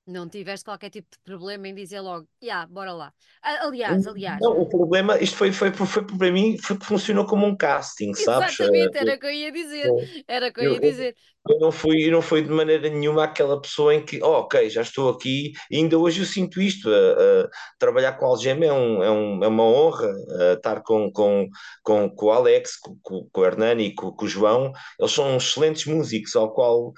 Não 0.09 0.27
tiveste 0.27 0.65
qualquer 0.65 0.89
tipo 0.89 1.07
de 1.11 1.19
problema 1.23 1.67
em 1.67 1.75
dizer 1.75 2.01
logo, 2.01 2.27
yeah, 2.41 2.65
bora 2.65 2.91
lá. 2.93 3.13
Aliás, 3.43 4.07
aliás. 4.07 4.39
Não, 4.41 4.59
o 4.59 4.67
problema, 4.67 5.19
isto 5.19 5.37
foi, 5.37 5.51
foi, 5.51 5.71
foi 5.71 6.03
para 6.03 6.31
mim, 6.31 6.57
foi, 6.57 6.77
funcionou 6.81 7.27
como 7.27 7.45
um 7.45 7.55
casting, 7.55 8.15
sabes? 8.15 8.59
Exatamente, 8.59 8.97
era 8.97 9.13
o 9.13 9.19
que 9.19 9.25
eu 9.27 9.31
ia 9.31 9.51
dizer. 9.51 10.23
Era 10.27 10.47
o 10.47 10.53
que 10.53 10.61
eu 10.61 10.73
ia 10.73 10.79
dizer. 10.79 11.15
Eu 11.47 11.59
não 11.59 11.71
fui, 11.71 12.07
eu 12.07 12.11
não 12.11 12.23
fui 12.23 12.41
de 12.41 12.49
maneira 12.49 12.89
nenhuma 12.89 13.23
aquela 13.23 13.61
pessoa 13.61 13.93
em 13.93 14.03
que, 14.03 14.21
oh, 14.21 14.39
ok, 14.39 14.67
já 14.69 14.81
estou 14.81 15.09
aqui, 15.09 15.53
e 15.69 15.77
ainda 15.77 15.97
hoje 15.97 16.21
eu 16.21 16.25
sinto 16.25 16.59
isto. 16.59 16.89
Uh, 16.89 17.45
uh, 17.45 17.49
trabalhar 17.77 18.13
com 18.13 18.25
a 18.25 18.29
Algema 18.29 18.65
é, 18.65 18.73
um, 18.73 19.03
é, 19.03 19.11
um, 19.11 19.43
é 19.43 19.47
uma 19.47 19.63
honra, 19.63 20.07
uh, 20.07 20.53
estar 20.53 20.81
com, 20.81 21.11
com, 21.11 21.47
com, 21.83 22.09
com 22.09 22.25
o 22.25 22.31
Alex, 22.31 22.77
com, 22.77 23.27
com 23.31 23.41
o 23.41 23.45
Hernani 23.45 23.85
e 23.85 23.95
com, 23.95 24.11
com 24.11 24.25
o 24.25 24.27
João, 24.27 24.71
eles 24.99 25.11
são 25.11 25.37
excelentes 25.37 25.85
músicos, 25.85 26.35
ao 26.35 26.51
qual 26.51 26.93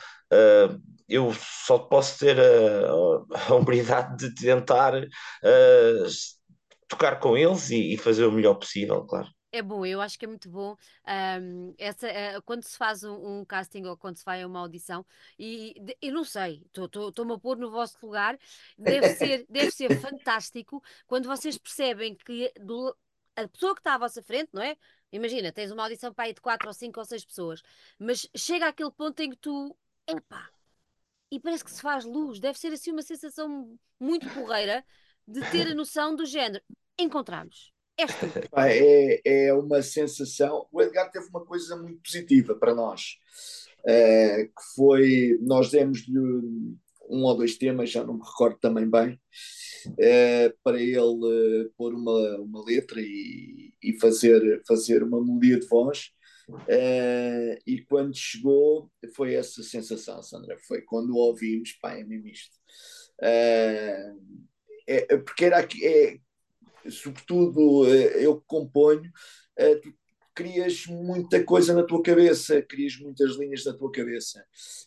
eu 1.12 1.34
só 1.34 1.78
posso 1.78 2.20
ter 2.20 2.40
a, 2.40 3.50
a 3.50 3.56
humildade 3.56 4.30
de 4.30 4.34
tentar 4.34 4.96
uh, 4.96 6.08
tocar 6.88 7.20
com 7.20 7.38
eles 7.38 7.70
e, 7.70 7.94
e, 7.94 7.98
fazer 7.98 8.26
o 8.26 8.32
melhor 8.32 8.56
possível, 8.56 9.04
claro. 9.06 9.28
É 9.54 9.62
bom, 9.62 9.86
eu 9.86 10.00
acho 10.00 10.18
que 10.18 10.24
é 10.24 10.28
muito 10.30 10.50
bom 10.50 10.78
um, 11.42 11.76
essa, 11.78 12.08
uh, 12.08 12.42
quando 12.46 12.64
se 12.64 12.78
faz 12.78 13.04
um, 13.04 13.40
um, 13.40 13.46
casting 13.46 13.84
ou 13.84 13.98
quando 13.98 14.16
se 14.16 14.24
vai 14.24 14.42
a 14.42 14.48
uma 14.48 14.62
audição, 14.62 15.06
e 15.38 15.76
de, 15.82 15.98
eu 16.02 16.14
não 16.14 16.24
sei, 16.24 16.66
estou-me 16.74 17.34
a 17.34 17.38
pôr 17.38 17.58
no 17.58 17.70
vosso 17.70 17.98
lugar, 18.02 18.40
deve 18.78 19.10
ser, 19.10 19.46
deve 19.52 19.72
ser 19.72 20.00
fantástico 20.00 20.82
quando 21.06 21.28
vocês 21.28 21.58
percebem 21.58 22.16
que 22.16 22.54
do, 22.62 22.96
a 23.36 23.46
pessoa 23.50 23.76
que 23.76 23.82
está 23.82 23.96
à 23.96 23.98
vossa 23.98 24.24
frente, 24.24 24.50
não 24.54 24.62
é? 24.62 24.78
Imagina, 25.12 25.52
tens 25.52 25.72
uma 25.72 25.84
audição 25.84 26.14
para 26.14 26.26
aí 26.26 26.34
de 26.34 26.40
4 26.40 26.70
ou 26.70 26.74
5 26.74 26.98
ou 26.98 27.06
6 27.06 27.26
pessoas, 27.26 27.62
mas 28.00 28.26
chega 28.34 28.68
àquele 28.68 28.92
ponto 28.92 29.20
em 29.20 29.32
que 29.32 29.36
tu, 29.36 29.76
epá, 30.08 30.50
e 31.32 31.40
parece 31.40 31.64
que 31.64 31.72
se 31.72 31.82
faz 31.82 32.04
luz, 32.06 32.40
deve 32.40 32.60
ser 32.60 32.74
assim 32.74 32.92
uma 32.92 33.02
sensação 33.02 33.74
muito 34.00 34.30
porreira 34.30 34.84
de 35.28 35.42
ter 35.52 35.68
a 35.68 35.74
noção 35.74 36.16
do 36.16 36.26
género. 36.26 36.64
Encontramos 37.00 37.72
é, 38.58 39.48
é 39.48 39.54
uma 39.54 39.82
sensação. 39.82 40.68
O 40.72 40.82
Edgar 40.82 41.10
teve 41.12 41.28
uma 41.28 41.46
coisa 41.46 41.76
muito 41.76 42.02
positiva 42.02 42.56
para 42.56 42.74
nós, 42.74 43.18
é, 43.86 44.46
que 44.46 44.76
foi 44.76 45.38
nós 45.42 45.72
demos-lhe 45.72 46.20
um 47.10 47.24
ou 47.24 47.36
dois 47.36 47.58
temas, 47.58 47.90
já 47.90 48.04
não 48.04 48.14
me 48.16 48.24
recordo 48.24 48.58
também 48.60 48.90
bem, 48.90 49.20
é, 50.00 50.54
para 50.64 50.82
ele 50.82 51.70
pôr 51.78 51.94
uma, 51.94 52.38
uma 52.40 52.64
letra 52.64 53.02
e, 53.02 53.74
e 53.84 54.00
fazer, 54.00 54.62
fazer 54.66 55.04
uma 55.04 55.22
melodia 55.24 55.60
de 55.60 55.68
voz. 55.68 56.12
É, 56.68 57.60
e 57.66 57.82
quando 57.84 58.16
chegou, 58.16 58.92
foi 59.16 59.36
essa 59.36 59.64
sensação, 59.64 60.22
Sandra. 60.22 60.58
Foi 60.68 60.82
quando 60.82 61.16
ouvimos, 61.16 61.74
pá, 61.74 61.98
é 61.98 62.04
mesmo 62.04 62.28
isto. 62.28 62.56
É, 63.22 64.14
é, 64.88 65.18
porque 65.18 65.46
era 65.46 65.62
é, 65.62 66.18
sobretudo 66.90 67.86
eh, 67.94 68.26
eu 68.26 68.40
que 68.40 68.48
componho, 68.48 69.12
eh, 69.58 69.76
tu 69.76 69.94
crias 70.34 70.86
muita 70.88 71.44
coisa 71.44 71.74
na 71.74 71.84
tua 71.84 72.02
cabeça, 72.02 72.62
crias 72.62 72.98
muitas 72.98 73.36
linhas 73.36 73.66
na 73.66 73.74
tua 73.74 73.92
cabeça. 73.92 74.44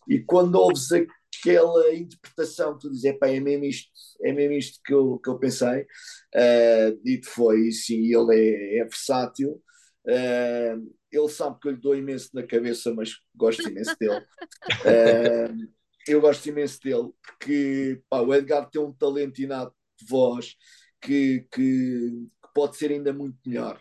E 0.09 0.19
quando 0.19 0.57
ouves 0.57 0.89
aquela 0.91 1.95
interpretação, 1.95 2.79
tu 2.79 2.91
dizes, 2.91 3.05
é 3.05 3.41
mesmo 3.41 3.65
isto, 3.65 3.91
é 4.23 4.33
mesmo 4.33 4.55
isto 4.55 4.81
que 4.85 4.93
eu, 4.95 5.19
que 5.19 5.29
eu 5.29 5.39
pensei, 5.39 5.83
uh, 5.83 7.01
e 7.05 7.21
foi, 7.25 7.71
sim, 7.73 8.05
ele 8.07 8.35
é, 8.35 8.79
é 8.79 8.85
versátil. 8.85 9.63
Uh, 10.07 10.95
ele 11.17 11.29
sabe 11.29 11.59
que 11.61 11.69
eu 11.69 11.73
lhe 11.73 11.81
dou 11.81 11.97
imenso 11.97 12.31
na 12.35 12.43
cabeça, 12.43 12.93
mas 12.93 13.15
gosto 13.35 13.69
imenso 13.69 13.95
dele. 13.99 14.25
Uh, 14.85 15.69
eu 16.07 16.21
gosto 16.21 16.47
imenso 16.47 16.81
dele, 16.83 17.11
porque 17.23 18.03
pá, 18.09 18.21
o 18.21 18.35
Edgar 18.35 18.69
tem 18.69 18.81
um 18.81 18.93
talento 18.93 19.41
inato 19.41 19.75
de 19.99 20.07
voz 20.07 20.55
que, 21.01 21.47
que, 21.53 22.11
que 22.11 22.49
pode 22.55 22.77
ser 22.77 22.91
ainda 22.91 23.13
muito 23.13 23.39
melhor 23.47 23.81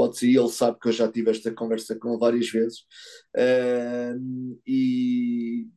pode 0.00 0.18
ser, 0.18 0.28
ele 0.28 0.48
sabe 0.48 0.78
que 0.80 0.88
eu 0.88 0.92
já 0.92 1.10
tive 1.10 1.30
esta 1.30 1.52
conversa 1.52 1.94
com 1.94 2.08
ele 2.08 2.18
várias 2.18 2.48
vezes, 2.48 2.80
uh, 3.36 4.58
e, 4.66 5.68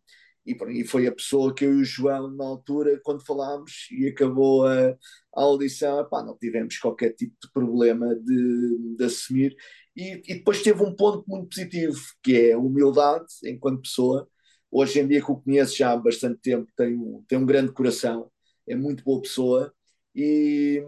e, 0.46 0.82
e, 0.82 0.84
foi 0.86 1.08
a 1.08 1.12
pessoa 1.12 1.54
que 1.54 1.66
eu 1.66 1.74
e 1.80 1.82
o 1.82 1.86
João, 1.86 2.30
na 2.32 2.46
altura, 2.46 3.00
quando 3.04 3.26
falámos 3.26 3.88
e 3.92 4.08
acabou 4.08 4.66
a, 4.68 4.90
a 4.90 5.42
audição, 5.42 6.00
epá, 6.02 6.24
não 6.24 6.38
tivemos 6.38 6.78
qualquer 6.78 7.14
tipo 7.14 7.36
de 7.42 7.52
problema 7.52 8.16
de, 8.16 8.96
de 8.98 9.04
assumir, 9.04 9.56
e, 9.96 10.22
e, 10.28 10.36
depois 10.36 10.62
teve 10.62 10.84
um 10.84 10.96
ponto 10.96 11.24
muito 11.28 11.50
positivo, 11.50 12.00
que 12.22 12.36
é 12.36 12.54
a 12.54 12.58
humildade 12.58 13.26
enquanto 13.46 13.84
pessoa. 13.84 14.28
Hoje 14.72 15.00
em 15.00 15.08
dia, 15.08 15.24
que 15.24 15.32
o 15.32 15.38
conheço 15.38 15.78
já 15.78 15.92
há 15.92 15.98
bastante 15.98 16.40
tempo, 16.42 16.68
tem, 16.76 16.98
tem 17.28 17.38
um 17.38 17.46
grande 17.46 17.72
coração, 17.74 18.32
é 18.68 18.76
muito 18.76 19.04
boa 19.04 19.22
pessoa 19.22 19.74
e 20.16 20.84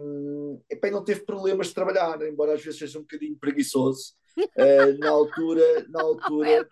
epá, 0.70 0.90
não 0.90 1.04
teve 1.04 1.24
problemas 1.24 1.68
de 1.68 1.74
trabalhar, 1.74 2.20
embora 2.22 2.54
às 2.54 2.62
vezes 2.62 2.78
seja 2.78 2.98
um 2.98 3.02
bocadinho 3.02 3.36
preguiçoso. 3.38 4.14
Uh, 4.38 4.98
na 5.00 5.10
altura, 5.10 5.86
na 5.88 6.02
altura, 6.02 6.68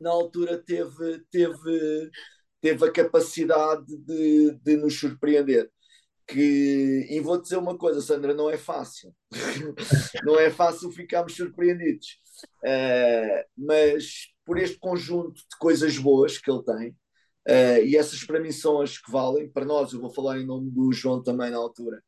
na 0.00 0.10
altura 0.10 0.58
teve, 0.58 1.20
teve, 1.30 2.10
teve 2.60 2.86
a 2.86 2.92
capacidade 2.92 3.84
de, 3.86 4.58
de 4.62 4.76
nos 4.76 4.98
surpreender. 4.98 5.70
Que, 6.26 7.06
e 7.10 7.20
vou 7.20 7.40
dizer 7.40 7.58
uma 7.58 7.76
coisa, 7.76 8.00
Sandra, 8.00 8.32
não 8.32 8.50
é 8.50 8.56
fácil. 8.56 9.14
não 10.24 10.40
é 10.40 10.50
fácil 10.50 10.90
ficarmos 10.90 11.34
surpreendidos. 11.34 12.18
Uh, 12.64 13.44
mas 13.56 14.28
por 14.44 14.58
este 14.58 14.78
conjunto 14.78 15.34
de 15.34 15.58
coisas 15.58 15.98
boas 15.98 16.38
que 16.38 16.50
ele 16.50 16.62
tem, 16.64 16.96
Uh, 17.46 17.84
e 17.84 17.94
essas 17.94 18.24
para 18.24 18.40
mim 18.40 18.50
são 18.50 18.80
as 18.80 18.98
que 18.98 19.10
valem. 19.10 19.50
Para 19.50 19.66
nós, 19.66 19.92
eu 19.92 20.00
vou 20.00 20.10
falar 20.10 20.38
em 20.38 20.46
nome 20.46 20.70
do 20.70 20.90
João 20.92 21.22
também 21.22 21.50
na 21.50 21.58
altura, 21.58 22.02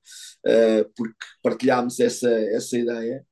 uh, 0.47 0.91
porque 0.97 1.27
partilhámos 1.43 2.01
essa, 2.01 2.31
essa 2.31 2.79
ideia. 2.79 3.25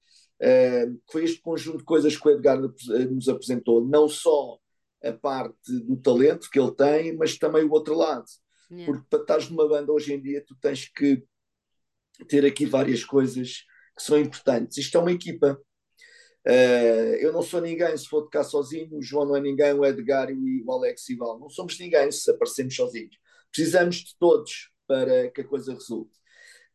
Uh, 0.44 1.00
foi 1.10 1.24
este 1.24 1.40
conjunto 1.40 1.78
de 1.78 1.84
coisas 1.84 2.16
que 2.16 2.28
o 2.28 2.30
Edgar 2.30 2.60
nos 2.60 3.28
apresentou, 3.30 3.82
não 3.82 4.06
só 4.06 4.58
a 5.02 5.12
parte 5.12 5.72
do 5.80 5.96
talento 5.96 6.50
que 6.50 6.60
ele 6.60 6.74
tem, 6.74 7.16
mas 7.16 7.38
também 7.38 7.64
o 7.64 7.70
outro 7.70 7.94
lado. 7.94 8.26
Yeah. 8.70 8.92
Porque 8.92 9.06
para 9.08 9.20
estar 9.20 9.50
numa 9.50 9.66
banda 9.66 9.90
hoje 9.90 10.12
em 10.12 10.20
dia, 10.20 10.44
tu 10.46 10.54
tens 10.60 10.86
que 10.86 11.22
ter 12.28 12.44
aqui 12.44 12.66
várias 12.66 13.04
coisas 13.04 13.64
que 13.96 14.02
são 14.02 14.18
importantes. 14.18 14.76
Isto 14.76 14.98
é 14.98 15.00
uma 15.00 15.12
equipa. 15.12 15.58
Uh, 16.46 17.16
eu 17.20 17.32
não 17.32 17.40
sou 17.40 17.60
ninguém 17.60 17.96
se 17.96 18.06
for 18.06 18.22
tocar 18.22 18.44
sozinho, 18.44 18.98
o 18.98 19.02
João 19.02 19.24
não 19.24 19.36
é 19.36 19.40
ninguém, 19.40 19.72
o 19.72 19.84
Edgar 19.84 20.30
e 20.30 20.62
o 20.62 20.72
Alex 20.72 21.08
igual. 21.08 21.38
Não 21.38 21.48
somos 21.48 21.78
ninguém 21.78 22.10
se 22.12 22.30
aparecemos 22.30 22.76
sozinhos. 22.76 23.16
Precisamos 23.50 23.96
de 23.96 24.18
todos 24.18 24.70
para 24.86 25.30
que 25.30 25.40
a 25.40 25.46
coisa 25.46 25.72
resulte. 25.72 26.12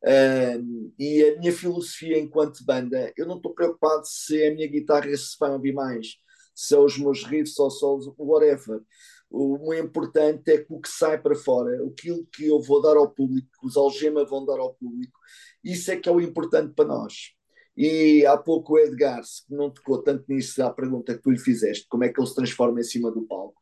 Uh, 0.03 0.93
e 0.97 1.23
a 1.23 1.39
minha 1.39 1.51
filosofia 1.51 2.17
enquanto 2.17 2.65
banda, 2.65 3.11
eu 3.17 3.25
não 3.25 3.35
estou 3.37 3.53
preocupado 3.53 4.03
se 4.05 4.45
a 4.45 4.53
minha 4.53 4.67
guitarra 4.67 5.15
se 5.15 5.35
vai 5.37 5.51
ouvir 5.51 5.73
mais, 5.73 6.07
se 6.55 6.69
são 6.69 6.85
os 6.85 6.97
meus 6.97 7.23
riffs 7.23 7.59
ou 7.59 7.69
solos, 7.69 8.11
whatever. 8.17 8.81
O 9.29 9.73
importante 9.73 10.51
é 10.51 10.57
que 10.57 10.73
o 10.73 10.79
que 10.79 10.89
sai 10.89 11.21
para 11.21 11.35
fora, 11.35 11.85
aquilo 11.85 12.25
que 12.33 12.47
eu 12.47 12.59
vou 12.61 12.81
dar 12.81 12.97
ao 12.97 13.11
público, 13.11 13.47
que 13.59 13.67
os 13.67 13.77
Algema 13.77 14.25
vão 14.25 14.43
dar 14.45 14.57
ao 14.57 14.73
público, 14.73 15.19
isso 15.63 15.91
é 15.91 15.97
que 15.97 16.09
é 16.09 16.11
o 16.11 16.21
importante 16.21 16.73
para 16.73 16.85
nós. 16.85 17.33
E 17.77 18.25
há 18.25 18.37
pouco 18.37 18.73
o 18.73 18.79
Edgar, 18.79 19.21
que 19.21 19.53
não 19.53 19.69
tocou 19.69 20.01
tanto 20.01 20.25
nisso 20.27 20.61
à 20.63 20.69
pergunta 20.69 21.13
que 21.15 21.21
tu 21.21 21.29
lhe 21.29 21.37
fizeste, 21.37 21.85
como 21.87 22.03
é 22.03 22.09
que 22.09 22.19
ele 22.19 22.27
se 22.27 22.35
transforma 22.35 22.79
em 22.79 22.83
cima 22.83 23.11
do 23.11 23.21
palco. 23.21 23.61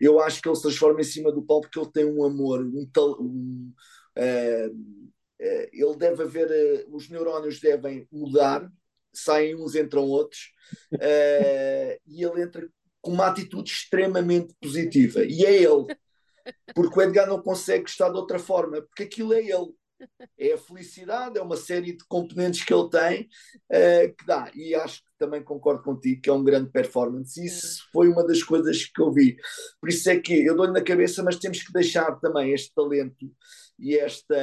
Eu 0.00 0.20
acho 0.20 0.42
que 0.42 0.48
ele 0.48 0.56
se 0.56 0.62
transforma 0.62 1.00
em 1.00 1.04
cima 1.04 1.32
do 1.32 1.42
palco 1.42 1.62
porque 1.62 1.78
ele 1.78 1.92
tem 1.92 2.04
um 2.04 2.24
amor, 2.24 2.60
um, 2.60 2.86
um 3.20 3.72
uh, 4.18 5.12
ele 5.38 5.96
deve 5.96 6.22
haver, 6.22 6.48
uh, 6.48 6.96
os 6.96 7.08
neurónios 7.08 7.60
devem 7.60 8.06
mudar, 8.10 8.70
saem 9.12 9.54
uns, 9.54 9.74
entram 9.74 10.04
outros, 10.04 10.52
e 12.06 12.24
ele 12.24 12.42
entra 12.42 12.68
com 13.00 13.12
uma 13.12 13.26
atitude 13.26 13.70
extremamente 13.70 14.54
positiva. 14.60 15.24
E 15.24 15.44
é 15.44 15.54
ele. 15.54 15.86
Porque 16.74 16.98
o 16.98 17.02
Edgar 17.02 17.26
não 17.26 17.42
consegue 17.42 17.88
estar 17.88 18.08
de 18.08 18.16
outra 18.16 18.38
forma, 18.38 18.82
porque 18.82 19.04
aquilo 19.04 19.32
é 19.32 19.40
ele 19.40 19.72
é 20.38 20.52
a 20.52 20.58
felicidade, 20.58 21.38
é 21.38 21.42
uma 21.42 21.56
série 21.56 21.92
de 21.92 22.04
componentes 22.06 22.62
que 22.62 22.72
ele 22.72 22.90
tem 22.90 23.28
que 24.16 24.26
dá. 24.26 24.50
E 24.54 24.74
acho 24.74 25.02
que 25.02 25.10
também 25.18 25.42
concordo 25.42 25.82
contigo 25.82 26.20
que 26.20 26.28
é 26.28 26.32
um 26.32 26.44
grande 26.44 26.70
performance. 26.70 27.42
Isso 27.44 27.82
foi 27.92 28.08
uma 28.08 28.26
das 28.26 28.42
coisas 28.42 28.84
que 28.84 29.00
eu 29.00 29.12
vi. 29.12 29.36
Por 29.80 29.88
isso 29.88 30.08
é 30.10 30.18
que 30.18 30.44
eu 30.44 30.54
dou-lhe 30.54 30.72
na 30.72 30.82
cabeça, 30.82 31.22
mas 31.22 31.38
temos 31.38 31.62
que 31.62 31.72
deixar 31.72 32.18
também 32.20 32.52
este 32.52 32.72
talento 32.74 33.30
e 33.78 33.96
esta 33.98 34.36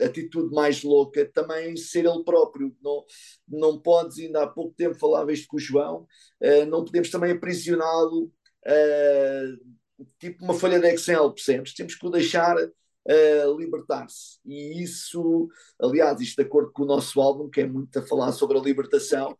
atitude 0.00 0.54
mais 0.54 0.82
louca 0.82 1.24
também 1.32 1.76
ser 1.76 2.06
ele 2.06 2.24
próprio. 2.24 2.74
Não, 2.82 3.04
não 3.48 3.80
podes, 3.80 4.18
ainda 4.18 4.42
há 4.42 4.46
pouco 4.46 4.74
tempo 4.76 4.98
falava 4.98 5.32
isto 5.32 5.46
com 5.48 5.56
o 5.56 5.60
João, 5.60 6.06
uh, 6.42 6.66
não 6.66 6.84
podemos 6.84 7.10
também 7.10 7.32
aprisioná-lo. 7.32 8.32
Uh, 8.66 9.76
tipo 10.18 10.44
uma 10.44 10.54
folha 10.54 10.80
de 10.80 10.88
Excel, 10.88 11.32
percebes? 11.32 11.74
Temos 11.74 11.94
que 11.94 12.06
o 12.06 12.10
deixar 12.10 12.56
uh, 12.56 13.58
libertar-se. 13.58 14.38
E 14.44 14.82
isso, 14.82 15.48
aliás, 15.80 16.20
isto 16.20 16.36
de 16.36 16.46
acordo 16.46 16.72
com 16.72 16.82
o 16.82 16.86
nosso 16.86 17.20
álbum, 17.20 17.48
que 17.48 17.60
é 17.60 17.66
muito 17.66 17.98
a 17.98 18.02
falar 18.02 18.32
sobre 18.32 18.58
a 18.58 18.62
libertação, 18.62 19.36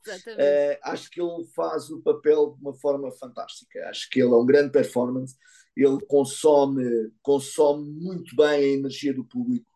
acho 0.82 1.10
que 1.10 1.20
ele 1.20 1.44
faz 1.54 1.90
o 1.90 2.00
papel 2.00 2.54
de 2.54 2.60
uma 2.60 2.74
forma 2.74 3.10
fantástica. 3.12 3.88
Acho 3.88 4.08
que 4.10 4.20
ele 4.20 4.32
é 4.32 4.36
um 4.36 4.46
grande 4.46 4.70
performance, 4.70 5.34
ele 5.76 5.98
consome, 6.06 7.10
consome 7.22 7.90
muito 7.90 8.34
bem 8.34 8.46
a 8.46 8.62
energia 8.62 9.12
do 9.12 9.24
público. 9.24 9.66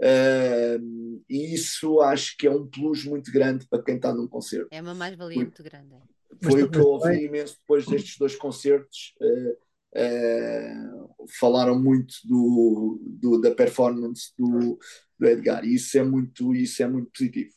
Uh, 0.00 1.22
e 1.28 1.54
isso 1.54 2.00
acho 2.00 2.36
que 2.36 2.46
é 2.46 2.50
um 2.50 2.66
plus 2.66 3.04
muito 3.04 3.32
grande 3.32 3.66
para 3.66 3.82
quem 3.82 3.96
está 3.96 4.12
num 4.12 4.28
concerto. 4.28 4.68
É 4.70 4.80
uma 4.80 4.94
mais-valia 4.94 5.42
muito 5.42 5.62
grande. 5.62 5.96
Foi 6.42 6.62
o 6.62 6.70
que 6.70 6.78
eu 6.78 6.86
ouvi 6.86 7.24
imenso 7.24 7.56
depois 7.58 7.86
destes 7.86 8.18
dois 8.18 8.36
concertos. 8.36 9.14
Uh, 9.20 9.68
Uh, 9.90 11.08
falaram 11.40 11.80
muito 11.80 12.14
do, 12.24 13.00
do, 13.02 13.40
da 13.40 13.54
performance 13.54 14.32
do, 14.38 14.78
do, 15.18 15.26
Edgar 15.26 15.64
e 15.64 15.74
isso 15.74 15.96
é 15.96 16.02
muito, 16.02 16.54
isso 16.54 16.82
é 16.82 16.86
muito 16.86 17.10
positivo. 17.10 17.54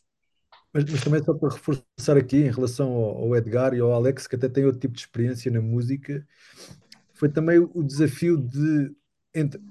Mas, 0.74 0.86
mas 0.86 1.04
também 1.04 1.22
só 1.22 1.34
para 1.34 1.50
reforçar 1.50 2.18
aqui 2.18 2.38
em 2.38 2.52
relação 2.52 2.90
ao, 2.94 3.18
ao, 3.18 3.36
Edgar 3.36 3.74
e 3.74 3.82
ao 3.82 3.92
Alex, 3.92 4.28
que 4.28 4.38
até 4.38 4.48
tem 4.48 4.64
outro 4.64 4.80
tipo 4.80 4.94
de 4.94 5.02
experiência 5.02 5.52
na 5.52 5.62
música, 5.62 6.26
foi 7.22 7.30
também 7.30 7.60
o 7.60 7.84
desafio 7.84 8.36
de 8.36 8.92
entre, 9.32 9.62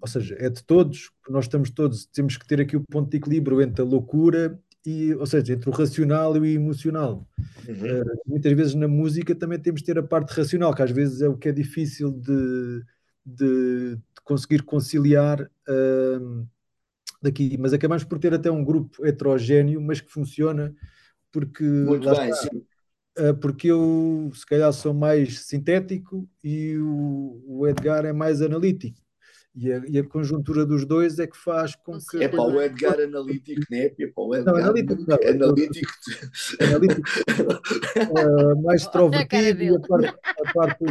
ou 0.00 0.06
seja, 0.06 0.36
é 0.38 0.48
de 0.48 0.62
todos, 0.62 1.10
nós 1.28 1.46
estamos 1.46 1.68
todos, 1.68 2.06
temos 2.06 2.36
que 2.36 2.46
ter 2.46 2.60
aqui 2.60 2.76
o 2.76 2.84
ponto 2.88 3.10
de 3.10 3.16
equilíbrio 3.16 3.60
entre 3.60 3.82
a 3.82 3.84
loucura 3.84 4.56
e, 4.86 5.12
ou 5.16 5.26
seja, 5.26 5.54
entre 5.54 5.68
o 5.68 5.72
racional 5.72 6.36
e 6.36 6.38
o 6.38 6.46
emocional. 6.46 7.28
Uhum. 7.68 7.74
Uh, 7.74 8.20
muitas 8.24 8.52
vezes 8.52 8.74
na 8.76 8.86
música 8.86 9.34
também 9.34 9.58
temos 9.58 9.80
de 9.80 9.86
ter 9.86 9.98
a 9.98 10.04
parte 10.04 10.30
racional, 10.30 10.72
que 10.72 10.82
às 10.82 10.92
vezes 10.92 11.20
é 11.20 11.28
o 11.28 11.36
que 11.36 11.48
é 11.48 11.52
difícil 11.52 12.12
de, 12.12 12.84
de, 13.26 13.96
de 13.96 14.22
conseguir 14.22 14.62
conciliar 14.62 15.42
uh, 15.42 16.46
daqui, 17.20 17.58
mas 17.58 17.72
acabamos 17.72 18.04
por 18.04 18.20
ter 18.20 18.32
até 18.32 18.52
um 18.52 18.62
grupo 18.62 19.04
heterogéneo, 19.04 19.80
mas 19.80 20.00
que 20.00 20.12
funciona 20.12 20.72
porque 21.32 21.64
Muito 21.64 22.08
bem, 22.08 22.30
está, 22.30 22.56
uh, 22.56 22.66
porque 23.40 23.68
eu 23.68 24.30
se 24.34 24.46
calhar 24.46 24.72
sou 24.72 24.94
mais 24.94 25.40
sintético 25.40 26.28
e 26.42 26.76
o, 26.78 27.42
o 27.46 27.68
Edgar 27.68 28.04
é 28.04 28.12
mais 28.12 28.40
analítico. 28.40 29.00
E 29.54 29.72
a, 29.72 29.82
e 29.88 29.98
a, 29.98 30.04
conjuntura 30.04 30.64
dos 30.64 30.86
dois 30.86 31.18
é 31.18 31.26
que 31.26 31.36
faz 31.36 31.74
com 31.74 31.98
que. 31.98 32.22
É 32.22 32.28
para 32.28 32.42
o 32.42 32.62
Edgar 32.62 33.00
analítico, 33.00 33.60
né? 33.68 33.90
É 33.98 34.06
para 34.06 34.22
o 34.22 34.34
Edgar 34.34 34.54
não, 34.54 34.62
analítico. 34.62 35.04
Não, 35.06 35.18
analítico. 35.28 35.92
analítico 36.60 37.02
uh, 38.12 38.62
mais 38.62 38.82
extrovertido 38.82 39.62
e 39.62 39.74
a 39.74 39.80
parte, 39.80 40.06
a 40.06 40.52
parte. 40.52 40.84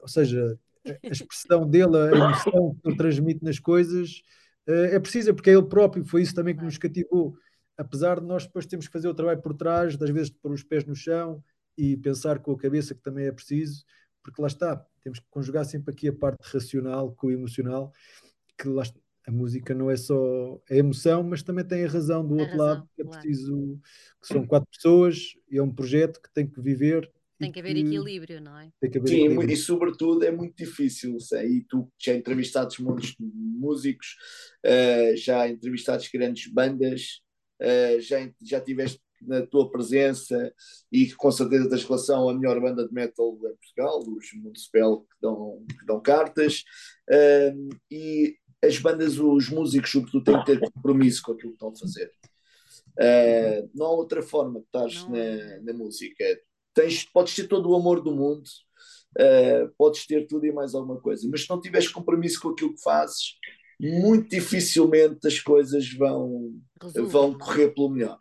Ou 0.00 0.08
seja, 0.08 0.58
a 0.86 1.08
expressão 1.08 1.68
dele, 1.68 1.96
a 1.96 2.16
emoção 2.16 2.76
que 2.80 2.88
ele 2.88 2.96
transmite 2.96 3.44
nas 3.44 3.58
coisas 3.58 4.22
uh, 4.68 4.94
é 4.94 4.98
precisa, 5.00 5.34
porque 5.34 5.50
é 5.50 5.54
ele 5.54 5.66
próprio, 5.66 6.04
foi 6.04 6.22
isso 6.22 6.34
também 6.34 6.56
que 6.56 6.64
nos 6.64 6.78
cativou. 6.78 7.34
Apesar 7.82 8.20
de 8.20 8.26
nós 8.26 8.46
depois 8.46 8.64
temos 8.64 8.86
que 8.86 8.92
fazer 8.92 9.08
o 9.08 9.14
trabalho 9.14 9.42
por 9.42 9.54
trás, 9.54 9.96
das 9.96 10.10
vezes 10.10 10.30
de 10.30 10.38
pôr 10.38 10.52
os 10.52 10.62
pés 10.62 10.84
no 10.84 10.94
chão 10.94 11.42
e 11.76 11.96
pensar 11.96 12.38
com 12.38 12.52
a 12.52 12.56
cabeça 12.56 12.94
que 12.94 13.02
também 13.02 13.26
é 13.26 13.32
preciso, 13.32 13.84
porque 14.22 14.40
lá 14.40 14.46
está, 14.46 14.86
temos 15.02 15.18
que 15.18 15.26
conjugar 15.28 15.64
sempre 15.64 15.92
aqui 15.92 16.06
a 16.06 16.12
parte 16.12 16.38
racional 16.42 17.12
com 17.12 17.26
o 17.26 17.32
emocional, 17.32 17.92
que 18.56 18.68
lá, 18.68 18.84
a 19.26 19.32
música 19.32 19.74
não 19.74 19.90
é 19.90 19.96
só 19.96 20.60
a 20.70 20.76
emoção, 20.76 21.24
mas 21.24 21.42
também 21.42 21.64
tem 21.64 21.84
a 21.84 21.88
razão 21.88 22.24
do 22.24 22.34
a 22.34 22.42
outro 22.42 22.56
razão, 22.56 22.66
lado, 22.66 22.88
que 22.94 23.02
é 23.02 23.04
preciso, 23.04 23.80
que 24.20 24.28
são 24.28 24.46
quatro 24.46 24.68
pessoas, 24.70 25.34
e 25.50 25.58
é 25.58 25.62
um 25.62 25.74
projeto 25.74 26.20
que 26.22 26.32
tem 26.32 26.46
que 26.46 26.60
viver. 26.60 27.10
Tem 27.36 27.50
que 27.50 27.58
haver 27.58 27.74
que, 27.74 27.80
equilíbrio, 27.80 28.40
não 28.40 28.56
é? 28.56 28.70
Tem 28.80 28.88
que 28.88 28.98
haver 28.98 29.08
Sim, 29.08 29.24
equilíbrio. 29.24 29.50
e 29.50 29.56
sobretudo 29.56 30.24
é 30.24 30.30
muito 30.30 30.56
difícil, 30.56 31.18
sei, 31.18 31.48
e 31.48 31.64
tu 31.64 31.90
já 31.98 32.14
entrevistaste 32.14 32.80
muitos 32.80 33.16
músicos, 33.18 34.16
uh, 34.64 35.16
já 35.16 35.48
entrevistaste 35.48 36.16
grandes 36.16 36.46
bandas, 36.52 37.22
uh, 37.62 38.00
já, 38.00 38.30
já 38.42 38.60
tiveste 38.60 39.00
na 39.26 39.46
tua 39.46 39.70
presença 39.70 40.52
e 40.90 41.12
com 41.12 41.30
certeza 41.30 41.68
tens 41.68 41.84
relação 41.84 42.28
à 42.28 42.34
melhor 42.34 42.60
banda 42.60 42.86
de 42.86 42.92
metal 42.92 43.34
em 43.34 43.56
Portugal, 43.56 44.00
os 44.00 44.32
Municipal 44.34 45.00
que 45.02 45.16
dão, 45.20 45.64
que 45.78 45.86
dão 45.86 46.00
cartas, 46.00 46.64
um, 47.54 47.68
e 47.90 48.36
as 48.64 48.78
bandas, 48.78 49.18
os 49.18 49.48
músicos, 49.48 49.90
sobretudo, 49.90 50.24
têm 50.24 50.38
que 50.38 50.46
ter 50.46 50.70
compromisso 50.72 51.22
com 51.22 51.32
aquilo 51.32 51.50
que 51.50 51.56
estão 51.56 51.68
a 51.70 51.76
fazer. 51.76 52.12
Uh, 52.92 53.70
não 53.74 53.86
há 53.86 53.90
outra 53.90 54.22
forma 54.22 54.60
de 54.60 54.66
estares 54.66 55.04
na, 55.08 55.60
na 55.62 55.72
música. 55.72 56.24
Tens, 56.74 57.04
podes 57.04 57.34
ter 57.34 57.48
todo 57.48 57.70
o 57.70 57.74
amor 57.74 58.00
do 58.00 58.14
mundo, 58.14 58.44
uh, 59.18 59.68
podes 59.76 60.06
ter 60.06 60.26
tudo 60.26 60.46
e 60.46 60.52
mais 60.52 60.74
alguma 60.74 61.00
coisa, 61.00 61.26
mas 61.28 61.42
se 61.42 61.50
não 61.50 61.60
tiveres 61.60 61.88
compromisso 61.88 62.40
com 62.40 62.50
aquilo 62.50 62.74
que 62.74 62.82
fazes, 62.82 63.36
muito 63.82 64.28
dificilmente 64.28 65.26
as 65.26 65.40
coisas 65.40 65.92
vão, 65.92 66.54
vão 66.94 67.36
correr 67.36 67.70
pelo 67.74 67.90
melhor. 67.90 68.16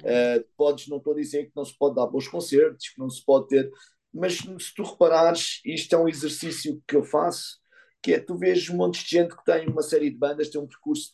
Uh, 0.00 0.42
podes, 0.56 0.88
não 0.88 0.96
estou 0.96 1.12
a 1.12 1.16
dizer 1.16 1.44
que 1.44 1.52
não 1.54 1.66
se 1.66 1.76
pode 1.76 1.96
dar 1.96 2.06
bons 2.06 2.26
concertos, 2.26 2.88
que 2.88 2.98
não 2.98 3.10
se 3.10 3.22
pode 3.22 3.48
ter, 3.48 3.70
mas 4.12 4.38
se 4.38 4.74
tu 4.74 4.82
reparares, 4.82 5.60
isto 5.66 5.94
é 5.94 5.98
um 5.98 6.08
exercício 6.08 6.82
que 6.88 6.96
eu 6.96 7.04
faço, 7.04 7.58
que 8.02 8.14
é 8.14 8.18
tu 8.18 8.38
vês 8.38 8.68
um 8.70 8.76
monte 8.76 9.04
de 9.04 9.10
gente 9.10 9.36
que 9.36 9.44
tem 9.44 9.68
uma 9.68 9.82
série 9.82 10.08
de 10.08 10.16
bandas, 10.16 10.48
tem 10.48 10.60
um 10.60 10.66
percurso, 10.66 11.12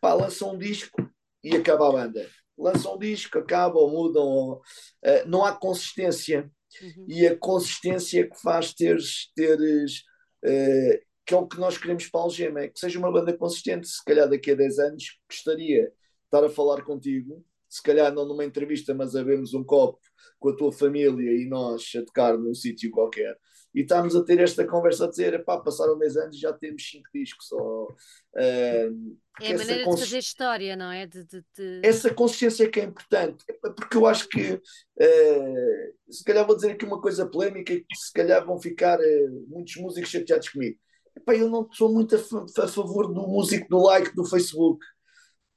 pá, 0.00 0.14
lança 0.14 0.46
um 0.46 0.56
disco 0.56 0.96
e 1.42 1.56
acaba 1.56 1.88
a 1.88 1.92
banda. 1.92 2.30
Lança 2.56 2.90
um 2.90 2.98
disco, 2.98 3.38
acaba 3.38 3.78
ou 3.78 3.90
mudam, 3.90 4.22
ou, 4.22 4.54
uh, 4.54 5.26
não 5.26 5.44
há 5.44 5.52
consistência. 5.52 6.50
Uhum. 6.80 7.06
E 7.08 7.26
a 7.26 7.36
consistência 7.36 8.28
que 8.28 8.40
faz 8.40 8.72
teres, 8.72 9.32
teres 9.34 10.04
uh, 10.44 11.09
que 11.30 11.34
é 11.34 11.36
o 11.36 11.46
que 11.46 11.60
nós 11.60 11.78
queremos 11.78 12.08
para 12.08 12.22
a 12.22 12.24
Algema, 12.24 12.60
é 12.62 12.68
que 12.68 12.80
seja 12.80 12.98
uma 12.98 13.12
banda 13.12 13.32
consistente. 13.32 13.86
Se 13.86 14.04
calhar 14.04 14.28
daqui 14.28 14.50
a 14.50 14.56
10 14.56 14.78
anos 14.80 15.16
gostaria 15.30 15.84
de 15.84 15.92
estar 16.24 16.44
a 16.44 16.50
falar 16.50 16.82
contigo 16.82 17.44
se 17.68 17.80
calhar 17.80 18.12
não 18.12 18.26
numa 18.26 18.44
entrevista, 18.44 18.92
mas 18.92 19.14
a 19.14 19.22
vermos 19.22 19.54
um 19.54 19.62
copo 19.62 20.00
com 20.40 20.48
a 20.48 20.56
tua 20.56 20.72
família 20.72 21.30
e 21.30 21.46
nós 21.48 21.92
a 21.96 22.04
tocar 22.04 22.36
num 22.36 22.52
sítio 22.52 22.90
qualquer. 22.90 23.38
E 23.72 23.82
estamos 23.82 24.16
a 24.16 24.24
ter 24.24 24.40
esta 24.40 24.66
conversa 24.66 25.04
a 25.04 25.08
dizer, 25.08 25.44
pá, 25.44 25.56
passaram 25.60 25.96
10 25.96 26.16
anos 26.16 26.36
e 26.36 26.40
já 26.40 26.52
temos 26.52 26.82
5 26.90 27.08
discos. 27.14 27.52
Ou, 27.52 27.84
uh, 27.92 29.16
é 29.40 29.52
a 29.52 29.56
maneira 29.56 29.84
cons... 29.84 30.00
de 30.00 30.04
fazer 30.06 30.18
história, 30.18 30.74
não 30.74 30.90
é? 30.90 31.06
De, 31.06 31.24
de, 31.24 31.44
de... 31.56 31.80
Essa 31.84 32.12
consciência 32.12 32.68
que 32.68 32.80
é 32.80 32.84
importante, 32.84 33.44
porque 33.76 33.96
eu 33.96 34.04
acho 34.04 34.28
que, 34.28 34.54
uh, 34.54 36.12
se 36.12 36.24
calhar 36.24 36.44
vou 36.44 36.56
dizer 36.56 36.72
aqui 36.72 36.84
uma 36.84 37.00
coisa 37.00 37.24
polémica, 37.24 37.72
que 37.72 37.96
se 37.96 38.12
calhar 38.12 38.44
vão 38.44 38.60
ficar 38.60 38.98
uh, 38.98 39.46
muitos 39.46 39.76
músicos 39.76 40.10
chateados 40.10 40.48
comigo. 40.48 40.76
Epá, 41.16 41.34
eu 41.34 41.48
não 41.48 41.70
sou 41.72 41.92
muito 41.92 42.14
a, 42.14 42.18
a 42.64 42.68
favor 42.68 43.12
do 43.12 43.26
músico 43.26 43.68
do 43.68 43.82
like 43.82 44.14
do 44.14 44.24
Facebook. 44.24 44.84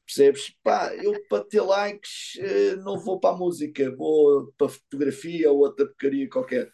Percebes? 0.05 0.53
Pá, 0.61 0.93
eu 0.95 1.13
para 1.29 1.45
ter 1.45 1.61
likes 1.61 2.37
eh, 2.37 2.75
não 2.77 2.99
vou 2.99 3.19
para 3.19 3.33
a 3.33 3.37
música, 3.37 3.95
vou 3.95 4.51
para 4.57 4.67
a 4.67 4.69
fotografia 4.69 5.49
ou 5.49 5.59
outra 5.59 5.85
porcaria 5.85 6.29
qualquer. 6.29 6.67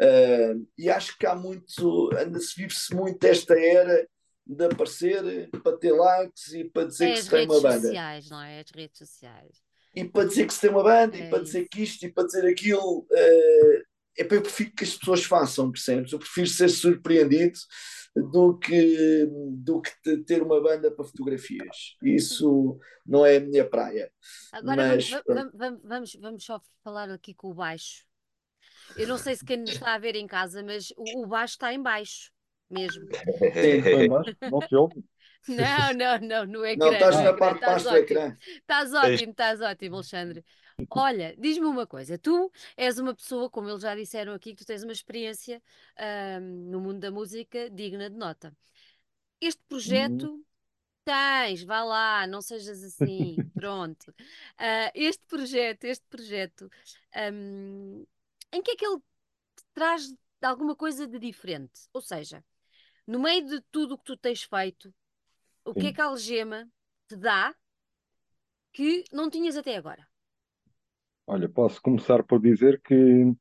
Uh, 0.00 0.66
e 0.76 0.90
acho 0.90 1.16
que 1.16 1.24
há 1.24 1.34
muito, 1.34 2.10
anda-se 2.18 2.56
vive-se 2.56 2.92
muito 2.92 3.22
esta 3.24 3.56
era 3.56 4.08
de 4.44 4.64
aparecer 4.64 5.48
para 5.62 5.76
ter 5.76 5.92
likes 5.92 6.52
e 6.52 6.64
para 6.64 6.86
dizer 6.86 7.10
é 7.10 7.12
que 7.12 7.22
se 7.22 7.30
tem 7.30 7.44
uma 7.44 7.60
banda. 7.60 7.68
As 7.68 7.74
redes 7.74 7.86
sociais, 7.86 8.30
não 8.30 8.42
é? 8.42 8.60
As 8.60 8.70
redes 8.70 8.98
sociais. 8.98 9.62
E 9.94 10.04
para 10.04 10.26
dizer 10.26 10.46
que 10.46 10.54
se 10.54 10.60
tem 10.60 10.70
uma 10.70 10.82
banda, 10.82 11.16
é 11.16 11.20
e 11.20 11.30
para 11.30 11.38
isso. 11.38 11.44
dizer 11.44 11.68
que 11.68 11.82
isto, 11.82 12.04
e 12.04 12.12
para 12.12 12.26
dizer 12.26 12.46
aquilo. 12.46 13.06
Uh, 13.10 13.91
eu 14.16 14.42
prefiro 14.42 14.72
que 14.72 14.84
as 14.84 14.96
pessoas 14.96 15.24
façam, 15.24 15.70
percebes? 15.70 16.12
Eu 16.12 16.18
prefiro 16.18 16.46
ser 16.46 16.68
surpreendido 16.68 17.58
do 18.14 18.58
que, 18.58 19.26
do 19.26 19.80
que 19.80 20.18
ter 20.18 20.42
uma 20.42 20.60
banda 20.60 20.90
para 20.90 21.04
fotografias. 21.04 21.96
Isso 22.02 22.78
não 23.06 23.24
é 23.24 23.36
a 23.36 23.40
minha 23.40 23.68
praia. 23.68 24.10
Agora 24.52 24.88
Mas, 24.88 25.10
vamos, 25.26 25.52
vamos, 25.54 25.80
vamos, 25.82 26.14
vamos 26.20 26.44
só 26.44 26.60
falar 26.84 27.10
aqui 27.10 27.34
com 27.34 27.48
o 27.48 27.54
baixo. 27.54 28.04
Eu 28.96 29.08
não 29.08 29.16
sei 29.16 29.36
se 29.36 29.44
quem 29.44 29.58
nos 29.58 29.70
está 29.70 29.94
a 29.94 29.98
ver 29.98 30.16
em 30.16 30.26
casa, 30.26 30.62
mas 30.62 30.92
o, 30.96 31.26
baixo 31.26 31.54
está 31.54 31.72
em 31.72 31.82
baixo 31.82 32.30
mesmo. 32.70 33.02
Sim, 33.54 34.08
não 34.50 34.60
te 34.60 34.76
ouve. 34.76 35.02
Não, 35.48 35.92
não, 35.94 36.18
não, 36.18 36.46
no 36.46 36.66
ecrã. 36.66 36.86
Não, 36.86 36.92
estás 36.92 37.16
na 37.16 37.32
parte 37.32 37.60
de 37.60 37.66
baixo 37.66 37.88
do 37.88 37.96
ecrã. 37.96 38.36
Estás 38.60 38.94
ótimo, 38.94 39.30
estás 39.32 39.60
ótimo, 39.60 39.96
Alexandre. 39.96 40.44
Olha, 40.90 41.34
diz-me 41.38 41.66
uma 41.66 41.86
coisa, 41.86 42.18
tu 42.18 42.50
és 42.76 42.98
uma 42.98 43.14
pessoa, 43.14 43.50
como 43.50 43.68
eles 43.68 43.82
já 43.82 43.94
disseram 43.94 44.34
aqui, 44.34 44.54
que 44.54 44.64
tu 44.64 44.66
tens 44.66 44.82
uma 44.82 44.92
experiência 44.92 45.62
um, 46.40 46.70
no 46.70 46.80
mundo 46.80 47.00
da 47.00 47.10
música 47.10 47.70
digna 47.70 48.08
de 48.08 48.16
nota. 48.16 48.56
Este 49.40 49.62
projeto 49.68 50.26
uhum. 50.26 50.44
tens, 51.04 51.64
vá 51.64 51.82
lá, 51.82 52.26
não 52.26 52.40
sejas 52.40 52.82
assim, 52.82 53.36
pronto. 53.54 54.10
Uh, 54.10 54.90
este 54.94 55.24
projeto, 55.26 55.84
este 55.84 56.06
projeto, 56.08 56.70
um, 57.32 58.06
em 58.52 58.62
que 58.62 58.72
é 58.72 58.76
que 58.76 58.86
ele 58.86 58.98
te 58.98 59.64
traz 59.74 60.14
alguma 60.40 60.76
coisa 60.76 61.06
de 61.06 61.18
diferente? 61.18 61.88
Ou 61.92 62.00
seja, 62.00 62.44
no 63.06 63.18
meio 63.18 63.46
de 63.46 63.60
tudo 63.70 63.94
o 63.94 63.98
que 63.98 64.04
tu 64.04 64.16
tens 64.16 64.42
feito, 64.42 64.94
o 65.64 65.72
Sim. 65.72 65.80
que 65.80 65.86
é 65.88 65.92
que 65.92 66.00
a 66.00 66.06
algema 66.06 66.68
te 67.08 67.16
dá 67.16 67.54
que 68.72 69.04
não 69.12 69.28
tinhas 69.28 69.56
até 69.56 69.76
agora? 69.76 70.06
Olha, 71.32 71.48
posso 71.48 71.80
começar 71.80 72.22
por 72.22 72.38
dizer 72.38 72.78
que 72.84 73.32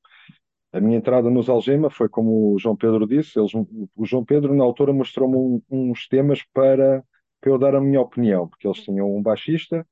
a 0.71 0.79
minha 0.79 0.97
entrada 0.97 1.29
nos 1.29 1.49
Algema 1.49 1.89
foi 1.89 2.07
como 2.07 2.53
o 2.53 2.57
João 2.57 2.73
Pedro 2.73 3.05
disse. 3.05 3.37
Eles, 3.37 3.51
o 3.53 4.05
João 4.05 4.23
Pedro, 4.23 4.55
na 4.55 4.63
altura, 4.63 4.93
mostrou-me 4.93 5.35
um, 5.35 5.61
uns 5.69 6.07
temas 6.07 6.41
para, 6.53 7.03
para 7.41 7.51
eu 7.51 7.57
dar 7.57 7.75
a 7.75 7.81
minha 7.81 7.99
opinião, 7.99 8.47
porque 8.47 8.65
eles 8.65 8.81
tinham 8.81 9.13
um 9.13 9.21
baixista 9.21 9.85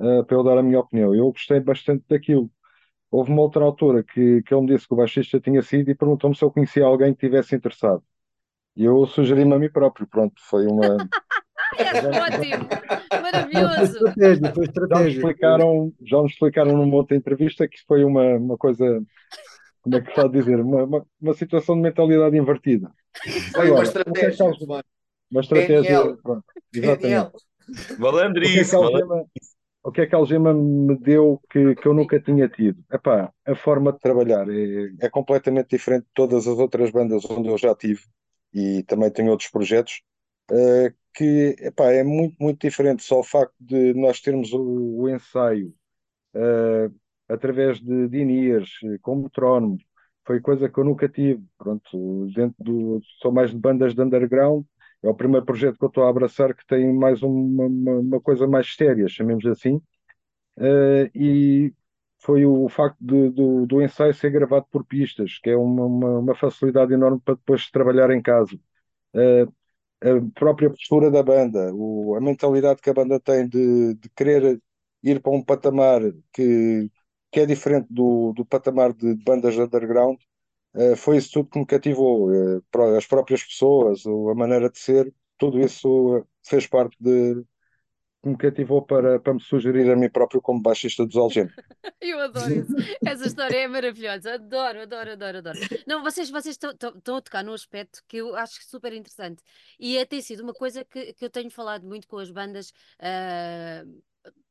uh, 0.00 0.24
para 0.24 0.36
eu 0.36 0.42
dar 0.42 0.58
a 0.58 0.64
minha 0.64 0.80
opinião. 0.80 1.14
Eu 1.14 1.30
gostei 1.30 1.60
bastante 1.60 2.04
daquilo. 2.08 2.50
Houve 3.08 3.30
uma 3.30 3.42
outra 3.42 3.64
altura 3.64 4.02
que, 4.02 4.42
que 4.42 4.52
ele 4.52 4.62
me 4.62 4.74
disse 4.74 4.88
que 4.88 4.94
o 4.94 4.96
baixista 4.96 5.38
tinha 5.38 5.62
sido 5.62 5.92
e 5.92 5.94
perguntou-me 5.94 6.34
se 6.34 6.42
eu 6.42 6.50
conhecia 6.50 6.84
alguém 6.84 7.14
que 7.14 7.20
tivesse 7.20 7.54
interessado. 7.54 8.02
E 8.74 8.84
eu 8.84 9.06
sugeri-me 9.06 9.54
a 9.54 9.60
mim 9.60 9.70
próprio. 9.70 10.08
Pronto, 10.08 10.34
foi 10.40 10.66
uma. 10.66 11.08
É 11.76 12.20
ótimo, 12.20 12.68
maravilhoso. 13.22 13.98
Foi 13.98 14.08
estratégia, 14.08 14.54
foi 14.54 14.64
estratégia. 14.64 14.96
Já 14.96 15.04
me 15.04 15.10
explicaram, 15.10 15.92
já 16.04 16.22
me 16.22 16.26
explicaram 16.28 16.76
numa 16.76 16.96
outra 16.96 17.16
entrevista 17.16 17.68
que 17.68 17.78
foi 17.86 18.04
uma, 18.04 18.36
uma 18.36 18.56
coisa, 18.56 19.02
como 19.82 19.96
é 19.96 20.00
que 20.00 20.08
se 20.08 20.14
pode 20.14 20.32
dizer, 20.32 20.60
uma, 20.60 20.84
uma, 20.84 21.06
uma 21.20 21.34
situação 21.34 21.74
de 21.76 21.82
mentalidade 21.82 22.36
invertida. 22.36 22.90
Foi 23.52 23.70
uma 23.70 23.82
estratégia. 23.82 24.44
Uma 25.30 25.40
estratégia. 25.40 26.16
Pronto, 26.22 26.44
exatamente. 26.72 27.32
Valandrice, 27.98 28.76
o 29.82 29.92
que 29.92 30.02
é 30.02 30.06
que 30.06 30.14
a 30.14 30.18
Algema 30.18 30.52
me 30.52 30.96
deu 30.98 31.40
que, 31.50 31.74
que 31.74 31.86
eu 31.86 31.94
nunca 31.94 32.20
tinha 32.20 32.48
tido? 32.48 32.82
Epá, 32.92 33.32
a 33.46 33.54
forma 33.54 33.92
de 33.92 33.98
trabalhar 33.98 34.48
é, 34.48 34.90
é 35.00 35.08
completamente 35.08 35.70
diferente 35.70 36.02
de 36.02 36.10
todas 36.14 36.46
as 36.46 36.58
outras 36.58 36.90
bandas 36.90 37.24
onde 37.30 37.48
eu 37.48 37.56
já 37.56 37.74
tive 37.74 38.02
e 38.52 38.82
também 38.84 39.10
tenho 39.10 39.30
outros 39.30 39.50
projetos. 39.50 40.02
Uh, 40.50 40.92
que 41.14 41.56
epá, 41.60 41.92
é 41.92 42.04
muito, 42.04 42.36
muito 42.40 42.60
diferente 42.60 43.02
só 43.02 43.20
o 43.20 43.24
facto 43.24 43.54
de 43.60 43.94
nós 43.94 44.20
termos 44.20 44.52
o, 44.52 44.60
o 45.02 45.08
ensaio 45.08 45.74
uh, 46.34 46.94
através 47.28 47.80
de, 47.80 48.08
de 48.08 48.18
Iniers, 48.18 48.70
com 49.02 49.16
metrónomo, 49.16 49.78
foi 50.26 50.40
coisa 50.40 50.68
que 50.68 50.78
eu 50.78 50.84
nunca 50.84 51.08
tive. 51.08 51.42
Pronto, 51.58 52.26
dentro 52.34 52.56
do. 52.62 53.00
Sou 53.22 53.32
mais 53.32 53.50
de 53.50 53.56
bandas 53.58 53.94
de 53.94 54.02
underground, 54.02 54.64
é 55.02 55.08
o 55.08 55.14
primeiro 55.14 55.46
projeto 55.46 55.78
que 55.78 55.84
eu 55.84 55.88
estou 55.88 56.04
a 56.04 56.10
abraçar 56.10 56.54
que 56.54 56.66
tem 56.66 56.92
mais 56.92 57.22
uma, 57.22 57.66
uma, 57.66 57.92
uma 58.00 58.20
coisa 58.20 58.46
mais 58.46 58.74
séria, 58.74 59.08
chamemos 59.08 59.46
assim. 59.46 59.76
Uh, 60.56 61.08
e 61.14 61.74
foi 62.18 62.44
o 62.44 62.68
facto 62.68 62.98
de, 63.00 63.30
do, 63.30 63.66
do 63.66 63.82
ensaio 63.82 64.12
ser 64.14 64.30
gravado 64.30 64.66
por 64.70 64.84
pistas, 64.84 65.38
que 65.38 65.50
é 65.50 65.56
uma, 65.56 65.84
uma, 65.86 66.18
uma 66.18 66.34
facilidade 66.34 66.92
enorme 66.92 67.20
para 67.24 67.34
depois 67.34 67.70
trabalhar 67.70 68.10
em 68.10 68.20
casa. 68.22 68.56
Uh, 69.14 69.52
a 70.02 70.30
própria 70.34 70.70
postura 70.70 71.10
da 71.10 71.22
banda, 71.22 71.72
o, 71.74 72.14
a 72.16 72.20
mentalidade 72.20 72.80
que 72.80 72.90
a 72.90 72.94
banda 72.94 73.18
tem 73.20 73.48
de, 73.48 73.94
de 73.94 74.08
querer 74.10 74.60
ir 75.02 75.20
para 75.20 75.32
um 75.32 75.42
patamar 75.42 76.00
que, 76.32 76.90
que 77.32 77.40
é 77.40 77.46
diferente 77.46 77.86
do, 77.90 78.32
do 78.34 78.44
patamar 78.44 78.92
de, 78.92 79.14
bandas 79.16 79.56
underground, 79.58 80.18
uh, 80.74 80.96
foi 80.96 81.18
isso 81.18 81.30
tudo 81.32 81.50
que 81.50 81.58
me 81.58 81.66
cativou. 81.66 82.30
Uh, 82.30 82.62
as 82.96 83.06
próprias 83.06 83.42
pessoas, 83.44 84.04
a 84.06 84.34
maneira 84.34 84.70
de 84.70 84.78
ser, 84.78 85.12
tudo 85.38 85.60
isso 85.60 86.24
fez 86.44 86.66
parte 86.66 86.96
de, 87.00 87.44
que 88.22 88.28
me 88.28 88.36
cativou 88.36 88.82
para, 88.82 89.20
para 89.20 89.34
me 89.34 89.40
sugerir 89.40 89.90
a 89.90 89.96
mim 89.96 90.08
próprio 90.08 90.40
como 90.40 90.60
baixista 90.60 91.06
dos 91.06 91.16
Algema. 91.16 91.50
Eu 92.00 92.18
adoro 92.20 92.52
isso. 92.52 92.74
Essa 93.04 93.26
história 93.26 93.56
é 93.56 93.68
maravilhosa. 93.68 94.34
Adoro, 94.34 94.82
adoro, 94.82 95.12
adoro, 95.12 95.38
adoro. 95.38 95.58
Não, 95.86 96.02
vocês, 96.02 96.30
vocês 96.30 96.54
estão, 96.54 96.70
estão 96.70 97.16
a 97.16 97.20
tocar 97.20 97.44
num 97.44 97.52
aspecto 97.52 98.02
que 98.06 98.18
eu 98.18 98.34
acho 98.36 98.62
super 98.64 98.92
interessante. 98.92 99.42
E 99.78 99.96
é, 99.96 100.04
tem 100.04 100.20
sido 100.20 100.42
uma 100.42 100.52
coisa 100.52 100.84
que, 100.84 101.12
que 101.12 101.24
eu 101.24 101.30
tenho 101.30 101.50
falado 101.50 101.86
muito 101.86 102.06
com 102.08 102.18
as 102.18 102.30
bandas. 102.30 102.70
Uh, 103.00 104.02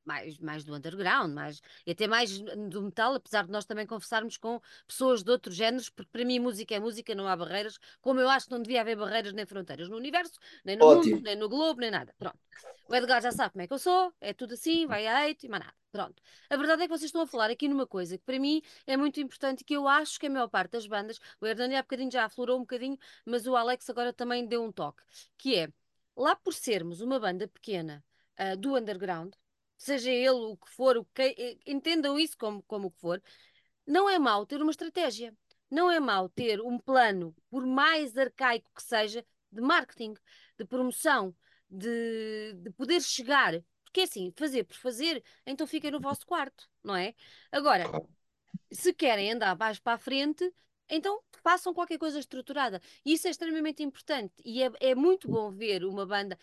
mais, 0.07 0.39
mais 0.39 0.63
do 0.63 0.73
underground, 0.73 1.33
mais, 1.33 1.61
e 1.85 1.91
até 1.91 2.07
mais 2.07 2.39
do 2.39 2.81
metal, 2.81 3.13
apesar 3.13 3.45
de 3.45 3.51
nós 3.51 3.65
também 3.65 3.85
conversarmos 3.85 4.37
com 4.37 4.59
pessoas 4.87 5.21
de 5.21 5.29
outros 5.29 5.55
géneros, 5.55 5.89
porque 5.89 6.09
para 6.11 6.25
mim 6.25 6.39
música 6.39 6.73
é 6.73 6.79
música, 6.79 7.13
não 7.13 7.27
há 7.27 7.35
barreiras, 7.35 7.77
como 8.01 8.19
eu 8.19 8.29
acho 8.29 8.47
que 8.47 8.53
não 8.53 8.61
devia 8.61 8.81
haver 8.81 8.95
barreiras 8.95 9.33
nem 9.33 9.45
fronteiras 9.45 9.89
no 9.89 9.97
universo, 9.97 10.39
nem 10.63 10.77
no 10.77 10.85
Ótimo. 10.85 11.15
mundo, 11.15 11.23
nem 11.23 11.35
no 11.35 11.49
globo, 11.49 11.81
nem 11.81 11.91
nada. 11.91 12.15
Pronto. 12.17 12.39
O 12.87 12.95
Edgar 12.95 13.21
já 13.21 13.31
sabe 13.31 13.51
como 13.51 13.61
é 13.63 13.67
que 13.67 13.73
eu 13.73 13.79
sou, 13.79 14.13
é 14.21 14.33
tudo 14.33 14.53
assim, 14.53 14.87
vai 14.87 15.05
a 15.05 15.25
hate 15.25 15.45
e 15.45 15.49
mais 15.49 15.63
nada. 15.63 15.75
Pronto. 15.91 16.21
A 16.49 16.55
verdade 16.55 16.83
é 16.83 16.85
que 16.85 16.91
vocês 16.91 17.09
estão 17.09 17.21
a 17.21 17.27
falar 17.27 17.49
aqui 17.49 17.67
numa 17.67 17.85
coisa 17.85 18.17
que 18.17 18.23
para 18.23 18.39
mim 18.39 18.61
é 18.85 18.95
muito 18.95 19.19
importante 19.19 19.63
que 19.63 19.73
eu 19.73 19.87
acho 19.87 20.19
que 20.19 20.27
a 20.27 20.29
maior 20.29 20.47
parte 20.47 20.71
das 20.71 20.87
bandas, 20.87 21.19
o 21.41 21.45
Hernani 21.45 21.75
há 21.75 21.81
bocadinho 21.81 22.11
já 22.11 22.25
aflorou 22.25 22.57
um 22.57 22.61
bocadinho, 22.61 22.97
mas 23.25 23.45
o 23.45 23.55
Alex 23.55 23.89
agora 23.89 24.13
também 24.13 24.45
deu 24.45 24.63
um 24.63 24.71
toque, 24.71 25.03
que 25.37 25.55
é, 25.55 25.69
lá 26.15 26.35
por 26.35 26.53
sermos 26.53 27.01
uma 27.01 27.19
banda 27.19 27.47
pequena 27.47 28.03
uh, 28.39 28.55
do 28.57 28.75
underground, 28.75 29.33
seja 29.77 30.11
ele 30.11 30.29
o 30.31 30.57
que 30.57 30.69
for, 30.69 30.97
o 30.97 31.05
que, 31.05 31.21
eh, 31.37 31.57
entendam 31.65 32.19
isso 32.19 32.37
como, 32.37 32.63
como 32.63 32.87
o 32.87 32.91
que 32.91 32.99
for, 32.99 33.21
não 33.85 34.09
é 34.09 34.19
mau 34.19 34.45
ter 34.45 34.61
uma 34.61 34.71
estratégia. 34.71 35.35
Não 35.69 35.91
é 35.91 35.99
mau 35.99 36.29
ter 36.29 36.61
um 36.61 36.79
plano, 36.79 37.35
por 37.49 37.65
mais 37.65 38.17
arcaico 38.17 38.71
que 38.73 38.81
seja, 38.81 39.25
de 39.51 39.61
marketing, 39.61 40.13
de 40.57 40.65
promoção, 40.65 41.35
de, 41.69 42.53
de 42.53 42.71
poder 42.71 43.01
chegar. 43.01 43.53
Porque 43.83 44.01
é 44.01 44.03
assim, 44.03 44.31
fazer 44.37 44.63
por 44.63 44.75
fazer, 44.77 45.23
então 45.45 45.67
fica 45.67 45.91
no 45.91 45.99
vosso 45.99 46.25
quarto, 46.25 46.69
não 46.83 46.95
é? 46.95 47.13
Agora, 47.51 47.85
se 48.71 48.93
querem 48.93 49.31
andar 49.31 49.57
mais 49.57 49.79
para 49.79 49.93
a 49.93 49.97
frente, 49.97 50.53
então 50.89 51.21
façam 51.43 51.73
qualquer 51.73 51.97
coisa 51.97 52.19
estruturada. 52.19 52.81
E 53.05 53.13
isso 53.13 53.27
é 53.27 53.31
extremamente 53.31 53.83
importante. 53.83 54.33
E 54.43 54.63
é, 54.63 54.71
é 54.79 54.95
muito 54.95 55.27
bom 55.27 55.51
ver 55.51 55.83
uma 55.85 56.05
banda. 56.05 56.37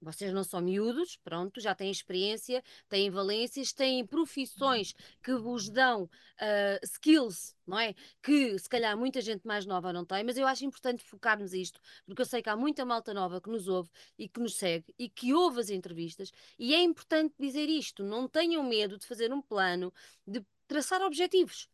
Vocês 0.00 0.32
não 0.32 0.42
são 0.42 0.60
miúdos, 0.62 1.16
pronto, 1.22 1.60
já 1.60 1.74
têm 1.74 1.90
experiência, 1.90 2.62
têm 2.88 3.10
valências, 3.10 3.72
têm 3.72 4.06
profissões 4.06 4.94
que 5.22 5.34
vos 5.34 5.68
dão 5.68 6.04
uh, 6.04 6.84
skills, 6.84 7.54
não 7.66 7.78
é? 7.78 7.94
Que 8.22 8.58
se 8.58 8.68
calhar 8.68 8.96
muita 8.96 9.20
gente 9.20 9.46
mais 9.46 9.66
nova 9.66 9.92
não 9.92 10.04
tem, 10.04 10.24
mas 10.24 10.38
eu 10.38 10.46
acho 10.46 10.64
importante 10.64 11.04
focarmos 11.04 11.52
isto, 11.52 11.80
porque 12.06 12.22
eu 12.22 12.26
sei 12.26 12.40
que 12.40 12.48
há 12.48 12.56
muita 12.56 12.84
malta 12.84 13.12
nova 13.12 13.40
que 13.40 13.50
nos 13.50 13.68
ouve 13.68 13.90
e 14.18 14.28
que 14.28 14.40
nos 14.40 14.56
segue 14.56 14.94
e 14.98 15.08
que 15.08 15.34
ouve 15.34 15.60
as 15.60 15.68
entrevistas, 15.68 16.32
e 16.58 16.74
é 16.74 16.80
importante 16.80 17.34
dizer 17.38 17.68
isto: 17.68 18.02
não 18.02 18.26
tenham 18.26 18.62
medo 18.62 18.96
de 18.96 19.06
fazer 19.06 19.32
um 19.32 19.42
plano, 19.42 19.92
de 20.26 20.42
traçar 20.66 21.02
objetivos, 21.02 21.68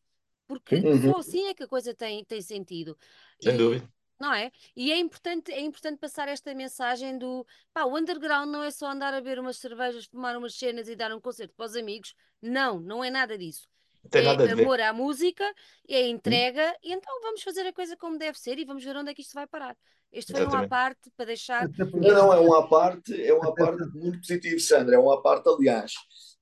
porque 0.48 0.74
uhum. 0.74 1.12
só 1.12 1.18
assim 1.20 1.46
é 1.46 1.54
que 1.54 1.62
a 1.62 1.68
coisa 1.68 1.94
tem, 1.94 2.24
tem 2.24 2.42
sentido. 2.42 2.98
Sem 3.40 3.54
e, 3.54 3.58
dúvida 3.58 3.95
não 4.18 4.32
é? 4.32 4.50
E 4.74 4.92
é 4.92 4.98
importante, 4.98 5.52
é 5.52 5.60
importante 5.60 5.98
passar 5.98 6.28
esta 6.28 6.54
mensagem 6.54 7.18
do 7.18 7.46
pá, 7.72 7.84
o 7.84 7.96
underground 7.96 8.50
não 8.50 8.62
é 8.62 8.70
só 8.70 8.90
andar 8.90 9.12
a 9.14 9.20
beber 9.20 9.38
umas 9.38 9.58
cervejas, 9.58 10.06
fumar 10.06 10.36
umas 10.36 10.54
cenas 10.54 10.88
e 10.88 10.96
dar 10.96 11.12
um 11.12 11.20
concerto 11.20 11.54
para 11.54 11.66
os 11.66 11.76
amigos. 11.76 12.14
Não, 12.40 12.80
não 12.80 13.04
é 13.04 13.10
nada 13.10 13.36
disso. 13.36 13.68
Tem 14.10 14.22
é 14.22 14.24
nada 14.24 14.52
amor 14.52 14.80
à 14.80 14.92
música, 14.92 15.44
é 15.88 16.06
entrega, 16.06 16.70
hum. 16.70 16.74
e 16.84 16.92
então 16.92 17.20
vamos 17.22 17.42
fazer 17.42 17.66
a 17.66 17.72
coisa 17.72 17.96
como 17.96 18.18
deve 18.18 18.38
ser 18.38 18.58
e 18.58 18.64
vamos 18.64 18.84
ver 18.84 18.96
onde 18.96 19.10
é 19.10 19.14
que 19.14 19.22
isto 19.22 19.34
vai 19.34 19.46
parar. 19.46 19.76
Este 20.12 20.32
foi 20.32 20.42
Exatamente. 20.42 20.62
um 20.62 20.66
à 20.66 20.68
parte 20.68 21.10
para 21.16 21.26
deixar. 21.26 21.68
Não, 21.68 22.14
não, 22.14 22.32
é 22.32 22.40
um 22.40 22.54
à 22.54 22.68
parte, 22.68 23.20
é 23.20 23.34
um 23.34 23.42
à 23.42 23.52
parte 23.52 23.82
muito 23.94 24.18
positivo, 24.20 24.60
Sandra, 24.60 24.94
é 24.94 24.98
um 24.98 25.10
à 25.10 25.20
parte, 25.20 25.48
aliás 25.48 25.92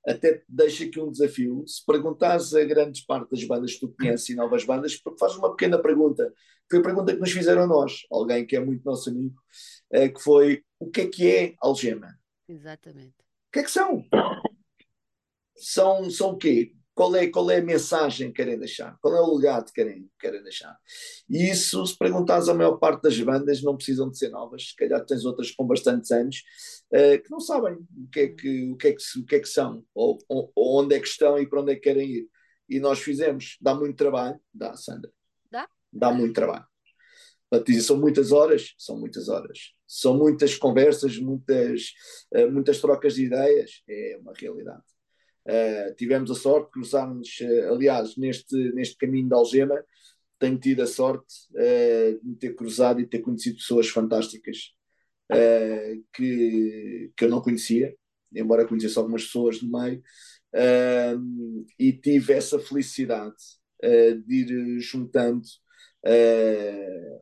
até 0.07 0.43
deixa 0.47 0.85
aqui 0.85 0.99
um 0.99 1.11
desafio. 1.11 1.63
Se 1.67 1.83
perguntares 1.85 2.53
a 2.53 2.63
grandes 2.63 3.05
parte 3.05 3.31
das 3.31 3.43
bandas 3.43 3.73
que 3.73 3.79
tu 3.79 3.95
conheces 3.97 4.29
e 4.29 4.35
novas 4.35 4.63
bandas, 4.63 5.01
faz 5.19 5.35
uma 5.35 5.51
pequena 5.51 5.81
pergunta. 5.81 6.31
Foi 6.69 6.79
a 6.79 6.83
pergunta 6.83 7.13
que 7.13 7.19
nos 7.19 7.31
fizeram 7.31 7.63
a 7.63 7.67
nós, 7.67 8.05
alguém 8.11 8.45
que 8.45 8.55
é 8.55 8.59
muito 8.59 8.83
nosso 8.83 9.09
amigo, 9.09 9.35
é, 9.91 10.09
que 10.09 10.21
foi 10.21 10.63
o 10.79 10.89
que 10.89 11.01
é 11.01 11.07
que 11.07 11.35
é 11.35 11.55
algema? 11.59 12.17
Exatamente. 12.47 13.15
O 13.19 13.51
que 13.51 13.59
é 13.59 13.63
que 13.63 13.71
são? 13.71 14.03
São, 15.55 16.09
são 16.09 16.31
o 16.31 16.37
quê? 16.37 16.73
Qual 16.95 17.13
é, 17.13 17.27
qual 17.27 17.51
é 17.51 17.57
a 17.57 17.63
mensagem 17.63 18.29
que 18.29 18.41
querem 18.41 18.57
deixar, 18.57 18.97
qual 19.01 19.13
é 19.13 19.19
o 19.19 19.35
legado 19.35 19.65
que 19.65 19.73
querem, 19.73 20.09
querem 20.17 20.41
deixar. 20.41 20.75
E 21.29 21.51
isso, 21.51 21.85
se 21.85 21.97
perguntares 21.97 22.47
a 22.47 22.53
maior 22.53 22.77
parte 22.77 23.03
das 23.03 23.19
bandas, 23.19 23.61
não 23.61 23.75
precisam 23.75 24.09
de 24.09 24.17
ser 24.17 24.29
novas, 24.29 24.69
se 24.69 24.75
calhar 24.77 25.05
tens 25.05 25.25
outras 25.25 25.51
com 25.51 25.67
bastantes 25.67 26.09
anos, 26.09 26.37
uh, 26.93 27.21
que 27.21 27.29
não 27.29 27.41
sabem 27.41 27.73
o 27.73 28.09
que 28.09 28.19
é 28.21 28.27
que, 28.29 28.71
o 28.71 28.77
que, 28.77 28.87
é 28.87 28.93
que, 28.93 29.19
o 29.19 29.25
que, 29.25 29.35
é 29.35 29.39
que 29.41 29.49
são, 29.49 29.85
ou, 29.93 30.17
ou, 30.29 30.53
onde 30.55 30.95
é 30.95 30.99
que 30.99 31.07
estão 31.07 31.37
e 31.37 31.45
para 31.45 31.61
onde 31.61 31.73
é 31.73 31.75
que 31.75 31.81
querem 31.81 32.09
ir. 32.09 32.29
E 32.69 32.79
nós 32.79 32.99
fizemos, 32.99 33.57
dá 33.59 33.75
muito 33.75 33.97
trabalho, 33.97 34.39
dá, 34.53 34.73
Sandra. 34.77 35.11
Dá? 35.51 35.67
Dá 35.91 36.11
muito 36.13 36.33
trabalho. 36.33 36.65
Dizer, 37.65 37.81
são 37.81 37.97
muitas 37.97 38.31
horas, 38.31 38.73
são 38.77 38.97
muitas 38.97 39.29
horas. 39.29 39.73
São 39.87 40.17
muitas 40.17 40.55
conversas, 40.57 41.17
muitas, 41.19 41.93
uh, 42.33 42.49
muitas 42.49 42.79
trocas 42.79 43.15
de 43.15 43.25
ideias, 43.25 43.83
é 43.87 44.17
uma 44.19 44.33
realidade 44.33 44.81
Uh, 45.47 45.93
tivemos 45.95 46.31
a 46.31 46.35
sorte, 46.35 46.71
cruzámos, 46.71 47.39
uh, 47.41 47.73
aliás, 47.73 48.17
neste, 48.17 48.55
neste 48.73 48.97
caminho 48.97 49.27
de 49.27 49.35
Algema, 49.35 49.83
tenho 50.39 50.57
tido 50.57 50.81
a 50.81 50.87
sorte 50.87 51.33
uh, 51.51 52.19
de 52.19 52.27
me 52.27 52.35
ter 52.35 52.55
cruzado 52.55 52.99
e 52.99 53.05
ter 53.05 53.19
conhecido 53.19 53.57
pessoas 53.57 53.87
fantásticas 53.87 54.73
que, 56.13 57.11
que 57.17 57.25
eu 57.25 57.29
não 57.29 57.41
conhecia, 57.41 57.95
embora 58.31 58.67
conhecesse 58.67 58.97
algumas 58.99 59.23
pessoas 59.23 59.59
do 59.59 59.67
meio, 59.71 60.03
e 61.79 61.93
tive 61.93 62.33
essa 62.33 62.59
felicidade 62.59 63.33
de 64.27 64.35
ir 64.35 64.79
juntando 64.81 65.41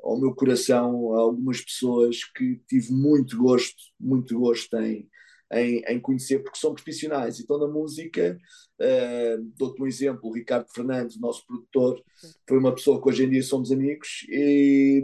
ao 0.03 0.19
meu 0.19 0.35
coração 0.35 1.13
algumas 1.13 1.61
pessoas 1.61 2.25
que 2.25 2.61
tive 2.67 2.91
muito 2.91 3.37
gosto, 3.37 3.81
muito 3.97 4.37
gosto 4.37 4.75
em 4.79 5.07
em, 5.53 5.81
em 5.87 5.99
conhecer, 5.99 6.39
porque 6.39 6.57
são 6.57 6.73
profissionais. 6.73 7.39
Então, 7.39 7.57
na 7.57 7.67
música, 7.67 8.37
uh, 8.79 9.51
dou-te 9.57 9.81
um 9.81 9.87
exemplo: 9.87 10.29
o 10.29 10.33
Ricardo 10.33 10.67
Fernandes, 10.73 11.19
nosso 11.19 11.45
produtor, 11.45 12.03
foi 12.47 12.57
uma 12.57 12.73
pessoa 12.73 13.01
que 13.01 13.09
hoje 13.09 13.23
em 13.25 13.29
dia 13.29 13.43
somos 13.43 13.71
amigos 13.71 14.25
e 14.29 15.03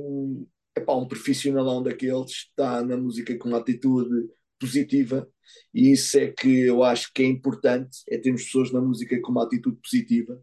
epá, 0.76 0.96
um 0.96 1.08
profissionalão 1.08 1.84
daqueles, 1.84 2.32
está 2.32 2.84
na 2.84 2.98
música 2.98 3.38
com 3.38 3.50
uma 3.50 3.60
atitude 3.60 4.30
positiva 4.60 5.28
e 5.74 5.92
isso 5.94 6.18
é 6.18 6.28
que 6.32 6.62
eu 6.66 6.84
acho 6.84 7.12
que 7.14 7.24
é 7.24 7.26
importante, 7.26 8.00
é 8.10 8.18
termos 8.18 8.44
pessoas 8.46 8.72
na 8.72 8.82
música 8.82 9.20
com 9.22 9.32
uma 9.32 9.44
atitude 9.44 9.78
positiva. 9.82 10.42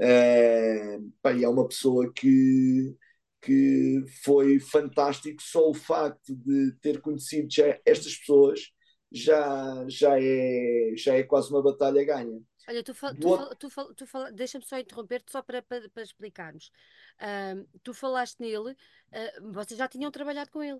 E 0.00 1.44
é 1.44 1.48
uma 1.48 1.66
pessoa 1.66 2.12
que 2.12 2.94
que 3.40 4.04
foi 4.24 4.58
fantástico 4.58 5.40
só 5.40 5.70
o 5.70 5.74
facto 5.74 6.34
de 6.34 6.72
ter 6.82 7.00
conhecido 7.00 7.48
já 7.48 7.78
estas 7.86 8.16
pessoas 8.16 8.72
já, 9.10 9.84
já, 9.88 10.20
é, 10.20 10.92
já 10.96 11.14
é 11.14 11.22
quase 11.22 11.50
uma 11.50 11.62
batalha 11.62 12.04
ganha. 12.04 12.40
Olha, 12.68 12.82
tu, 12.82 12.94
fal, 12.94 13.14
tu, 13.14 13.28
fal, 13.28 13.56
tu, 13.56 13.70
fal, 13.70 13.94
tu 13.94 14.06
fal, 14.06 14.32
deixa-me 14.32 14.64
só 14.64 14.78
interromper-te 14.78 15.32
só 15.32 15.42
para, 15.42 15.62
para, 15.62 15.88
para 15.88 16.02
explicarmos. 16.02 16.70
Uh, 17.18 17.66
tu 17.82 17.94
falaste 17.94 18.38
nele, 18.40 18.72
uh, 18.72 19.52
vocês 19.52 19.78
já 19.78 19.88
tinham 19.88 20.10
trabalhado 20.10 20.50
com 20.50 20.62
ele? 20.62 20.78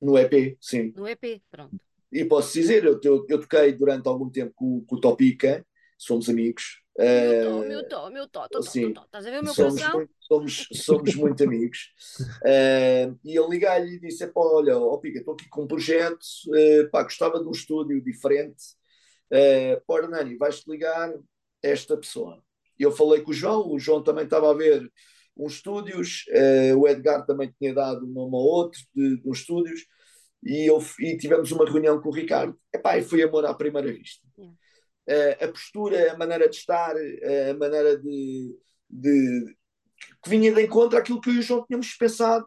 No 0.00 0.18
EP, 0.18 0.56
sim. 0.60 0.92
No 0.96 1.06
EP, 1.06 1.40
pronto. 1.50 1.78
E 2.10 2.24
posso 2.24 2.52
dizer, 2.54 2.84
eu, 2.84 2.98
eu, 3.02 3.26
eu 3.28 3.40
toquei 3.40 3.72
durante 3.72 4.08
algum 4.08 4.28
tempo 4.30 4.52
com, 4.54 4.84
com 4.84 4.96
o 4.96 5.00
Topica 5.00 5.64
somos 5.98 6.28
amigos. 6.28 6.80
Meu 6.96 7.60
meu 7.60 7.88
tó, 7.88 8.10
meu 8.10 8.28
tó, 8.28 8.48
assim, 8.56 8.90
estás 8.90 9.24
a 9.24 9.30
ver 9.30 9.40
o 9.40 9.44
meu 9.44 9.54
somos 9.54 9.74
coração? 9.74 9.98
Muito, 9.98 10.12
somos, 10.20 10.68
somos 10.72 11.14
muito 11.14 11.44
amigos. 11.44 11.92
Uh, 12.42 13.18
e 13.24 13.34
eu 13.36 13.48
liguei-lhe 13.48 13.96
e 13.96 14.00
disse: 14.00 14.26
pá, 14.28 14.40
olha, 14.40 14.76
oh, 14.76 14.98
Pica, 14.98 15.18
estou 15.18 15.34
aqui 15.34 15.48
com 15.48 15.62
um 15.62 15.66
projeto, 15.66 16.24
uh, 16.48 16.90
pá, 16.90 17.02
gostava 17.02 17.38
de 17.38 17.46
um 17.46 17.52
estúdio 17.52 18.02
diferente. 18.02 18.64
Uh, 19.30 19.80
pá, 19.86 20.08
Nani, 20.08 20.36
vais-te 20.36 20.68
ligar 20.68 21.12
esta 21.62 21.96
pessoa. 21.96 22.42
E 22.78 22.82
eu 22.82 22.90
falei 22.90 23.22
com 23.22 23.30
o 23.30 23.34
João, 23.34 23.70
o 23.70 23.78
João 23.78 24.02
também 24.02 24.24
estava 24.24 24.50
a 24.50 24.54
ver 24.54 24.90
uns 25.36 25.54
estúdios, 25.54 26.24
uh, 26.30 26.76
o 26.76 26.88
Edgar 26.88 27.24
também 27.26 27.54
tinha 27.56 27.72
dado 27.72 28.04
um 28.04 28.12
nome 28.12 28.34
ou 28.34 28.42
outro 28.42 28.80
de, 28.92 29.20
de 29.20 29.28
uns 29.28 29.38
estúdios, 29.38 29.86
e, 30.44 30.68
eu, 30.68 30.82
e 30.98 31.16
tivemos 31.16 31.52
uma 31.52 31.64
reunião 31.64 32.00
com 32.00 32.08
o 32.08 32.12
Ricardo. 32.12 32.58
Epá, 32.74 32.98
e 32.98 33.02
foi 33.02 33.22
amor 33.22 33.46
à 33.46 33.54
primeira 33.54 33.92
vista. 33.92 34.26
Yeah 34.36 34.52
uh, 35.08 35.44
a 35.44 35.48
postura, 35.48 36.12
a 36.12 36.16
maneira 36.16 36.48
de 36.48 36.56
estar, 36.56 36.94
uh, 36.94 37.50
a 37.50 37.54
maneira 37.54 37.96
de, 37.96 38.54
de, 38.88 39.56
que 40.22 40.30
vinha 40.30 40.52
de 40.52 40.62
encontro 40.62 40.98
àquilo 40.98 41.20
que 41.20 41.30
eu 41.30 41.34
e 41.34 41.38
o 41.38 41.42
João 41.42 41.64
tínhamos 41.66 41.92
pensado 41.94 42.46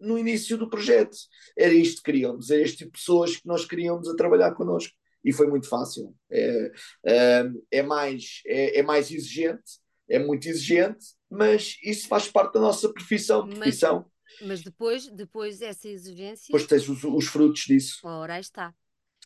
no 0.00 0.18
início 0.18 0.56
do 0.56 0.70
projeto. 0.70 1.16
Era 1.56 1.74
isto 1.74 1.98
que 1.98 2.10
queríamos, 2.10 2.50
era 2.50 2.62
este 2.62 2.78
tipo 2.78 2.92
de 2.92 2.98
pessoas 2.98 3.36
que 3.36 3.46
nós 3.46 3.64
queríamos 3.64 4.08
a 4.08 4.16
trabalhar 4.16 4.54
connosco. 4.54 4.94
E 5.22 5.34
foi 5.34 5.46
muito 5.46 5.68
fácil. 5.68 6.14
É, 6.30 6.72
é, 7.04 7.50
é 7.70 7.82
mais, 7.82 8.40
é, 8.46 8.78
é, 8.78 8.82
mais 8.82 9.10
exigente, 9.10 9.78
é 10.08 10.18
muito 10.18 10.48
exigente, 10.48 11.04
mas 11.28 11.76
isso 11.84 12.08
faz 12.08 12.26
parte 12.26 12.54
da 12.54 12.60
nossa 12.60 12.90
profissão. 12.90 13.46
profissão. 13.46 14.10
Mas, 14.40 14.48
mas 14.48 14.62
depois, 14.62 15.06
depois 15.08 15.60
essa 15.60 15.86
exigência. 15.86 16.46
Depois 16.46 16.66
tens 16.66 16.88
os, 16.88 17.04
os 17.04 17.26
frutos 17.26 17.64
disso. 17.66 18.00
Ora, 18.02 18.34
aí 18.34 18.40
está. 18.40 18.74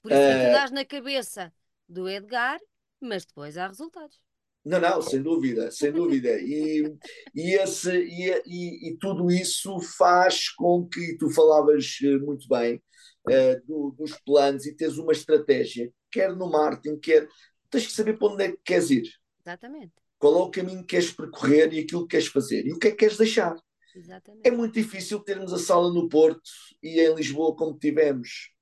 Por 0.03 0.11
isso 0.11 0.21
é 0.21 0.39
que 0.41 0.47
tu 0.47 0.53
dás 0.53 0.71
na 0.73 0.85
cabeça 0.85 1.53
do 1.89 2.09
Edgar, 2.09 2.59
mas 3.01 3.25
depois 3.25 3.57
há 3.57 3.67
resultados. 3.67 4.19
Não, 4.65 4.81
não, 4.81 5.03
sem 5.03 5.23
dúvida, 5.23 5.71
sem 5.71 5.93
dúvida. 5.93 6.41
E, 6.41 6.97
e, 7.35 7.55
esse, 7.55 7.91
e, 7.91 8.31
e, 8.47 8.89
e, 8.89 8.97
tudo 8.97 9.31
isso 9.31 9.79
faz 9.81 10.49
com 10.49 10.89
que 10.89 11.19
tu 11.19 11.29
falavas 11.29 11.99
eh, 12.03 12.17
muito 12.17 12.49
bem 12.49 12.77
uh, 13.29 13.67
do, 13.67 13.95
dos 13.99 14.19
planos 14.25 14.65
e 14.65 14.75
tens 14.75 14.97
uma 14.97 15.13
estratégia, 15.13 15.93
quer 16.11 16.35
no 16.35 16.51
marketing, 16.51 16.99
quer. 16.99 17.29
Tens 17.69 17.87
que 17.87 17.93
saber 17.93 18.19
para 18.19 18.29
onde 18.29 18.45
é 18.45 18.53
que 18.53 18.61
queres 18.65 18.91
ir. 18.91 19.11
Exatamente. 19.45 19.93
Qual 20.19 20.35
é 20.35 20.43
o 20.43 20.51
caminho 20.51 20.81
que 20.81 20.87
queres 20.87 21.13
percorrer 21.13 21.71
e 21.75 21.81
aquilo 21.81 22.07
que 22.07 22.17
queres 22.17 22.29
fazer 22.29 22.67
e 22.67 22.73
o 22.73 22.79
que 22.79 22.89
é 22.89 22.91
que 22.91 22.97
queres 22.97 23.19
deixar. 23.19 23.55
Exatamente. 23.95 24.49
É 24.49 24.51
muito 24.51 24.75
difícil 24.75 25.21
termos 25.21 25.53
a 25.53 25.59
sala 25.59 25.93
no 25.93 26.09
Porto 26.09 26.41
e 26.83 27.01
em 27.01 27.15
Lisboa 27.15 27.55
como 27.55 27.79
tivemos 27.79 28.54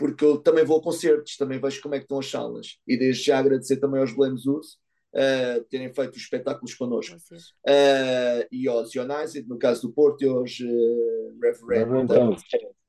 porque 0.00 0.24
eu 0.24 0.38
também 0.38 0.64
vou 0.64 0.78
a 0.78 0.82
concertos, 0.82 1.36
também 1.36 1.60
vejo 1.60 1.82
como 1.82 1.94
é 1.94 1.98
que 1.98 2.04
estão 2.04 2.18
as 2.18 2.30
salas. 2.30 2.78
E 2.88 2.96
desde 2.96 3.24
já 3.24 3.38
agradecer 3.38 3.76
também 3.76 4.00
aos 4.00 4.14
Blames 4.14 4.46
Us 4.46 4.78
uh, 5.14 5.62
terem 5.68 5.92
feito 5.92 6.16
os 6.16 6.22
espetáculos 6.22 6.74
connosco. 6.74 7.14
Uh, 7.14 8.48
e 8.50 8.66
aos 8.66 8.94
United, 8.94 9.46
no 9.46 9.58
caso 9.58 9.82
do 9.82 9.92
Porto, 9.92 10.24
e 10.24 10.26
aos 10.26 10.58
uh, 10.58 11.38
Reverend, 11.42 12.40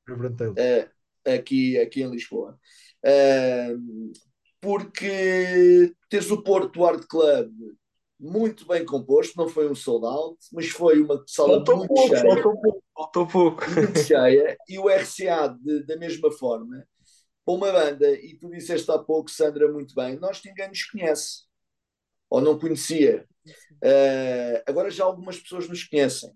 Reverend 0.08 0.42
uh, 0.52 1.30
aqui, 1.30 1.78
aqui 1.78 2.02
em 2.02 2.10
Lisboa. 2.10 2.58
Uh, 3.04 4.12
porque 4.58 5.92
teres 6.08 6.30
o 6.30 6.42
Porto 6.42 6.82
Art 6.82 7.04
Club 7.06 7.52
muito 8.18 8.66
bem 8.66 8.86
composto, 8.86 9.36
não 9.36 9.48
foi 9.48 9.68
um 9.68 9.74
sold 9.74 10.06
out, 10.06 10.38
mas 10.50 10.68
foi 10.68 10.98
uma 11.02 11.22
sala 11.26 11.56
faltou 11.56 11.76
muito 11.76 11.92
pouco, 11.92 12.08
cheia. 12.08 12.22
Faltou 12.22 12.52
pouco, 12.58 12.82
faltou 12.94 13.26
pouco. 13.26 13.70
Muito 13.70 13.98
cheia. 13.98 14.56
E 14.66 14.78
o 14.78 14.88
RCA, 14.88 15.48
de, 15.60 15.84
da 15.84 15.96
mesma 15.98 16.30
forma, 16.30 16.86
para 17.44 17.54
uma 17.54 17.72
banda, 17.72 18.10
e 18.12 18.36
tu 18.38 18.48
disseste 18.50 18.90
há 18.90 18.98
pouco, 18.98 19.30
Sandra, 19.30 19.70
muito 19.70 19.94
bem, 19.94 20.18
nós 20.18 20.40
ninguém 20.44 20.68
nos 20.68 20.84
conhece, 20.84 21.42
ou 22.30 22.40
não 22.40 22.58
conhecia. 22.58 23.26
Uh, 23.46 24.62
agora 24.66 24.90
já 24.90 25.04
algumas 25.04 25.38
pessoas 25.38 25.68
nos 25.68 25.84
conhecem. 25.84 26.30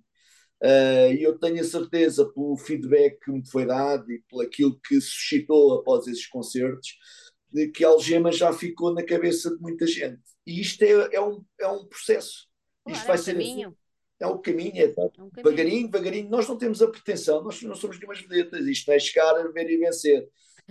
Uh, 0.62 1.12
e 1.12 1.22
eu 1.22 1.38
tenho 1.38 1.60
a 1.60 1.64
certeza, 1.64 2.30
pelo 2.32 2.56
feedback 2.56 3.18
que 3.20 3.30
me 3.30 3.48
foi 3.48 3.66
dado 3.66 4.10
e 4.10 4.22
pelo 4.28 4.42
aquilo 4.42 4.80
que 4.80 5.00
suscitou 5.00 5.74
após 5.74 6.06
esses 6.06 6.26
concertos, 6.26 6.96
de 7.52 7.68
que 7.68 7.84
a 7.84 7.88
Algema 7.88 8.32
já 8.32 8.52
ficou 8.52 8.92
na 8.92 9.04
cabeça 9.04 9.54
de 9.54 9.60
muita 9.60 9.86
gente. 9.86 10.22
E 10.46 10.60
isto 10.60 10.82
é, 10.82 11.14
é, 11.14 11.20
um, 11.20 11.44
é 11.60 11.68
um 11.68 11.86
processo. 11.86 12.48
Claro, 12.84 12.98
isto 12.98 13.06
vai 13.06 13.16
é 13.16 13.18
ser 13.18 13.36
assim. 13.36 13.48
caminho. 13.48 13.68
Assim. 13.68 13.76
É 14.18 14.26
o 14.26 14.38
caminho, 14.38 14.76
é, 14.76 14.94
é 14.96 15.22
um 15.22 15.28
devagarinho, 15.28 15.90
devagarinho. 15.90 16.30
Nós 16.30 16.48
não 16.48 16.56
temos 16.56 16.80
a 16.80 16.88
pretensão, 16.88 17.42
nós 17.42 17.60
não 17.62 17.74
somos 17.74 17.98
nenhumas 17.98 18.20
vedetas. 18.20 18.66
Isto 18.66 18.90
é 18.90 18.98
chegar 18.98 19.36
a 19.36 19.48
ver 19.48 19.68
e 19.70 19.76
vencer. 19.76 20.26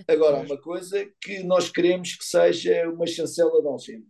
Agora, 0.08 0.38
uma 0.38 0.58
coisa 0.58 1.10
que 1.22 1.44
nós 1.44 1.70
queremos 1.70 2.16
que 2.16 2.26
seja 2.26 2.90
uma 2.90 3.08
chancela 3.08 3.62
de 3.62 3.68
algema. 3.68 4.06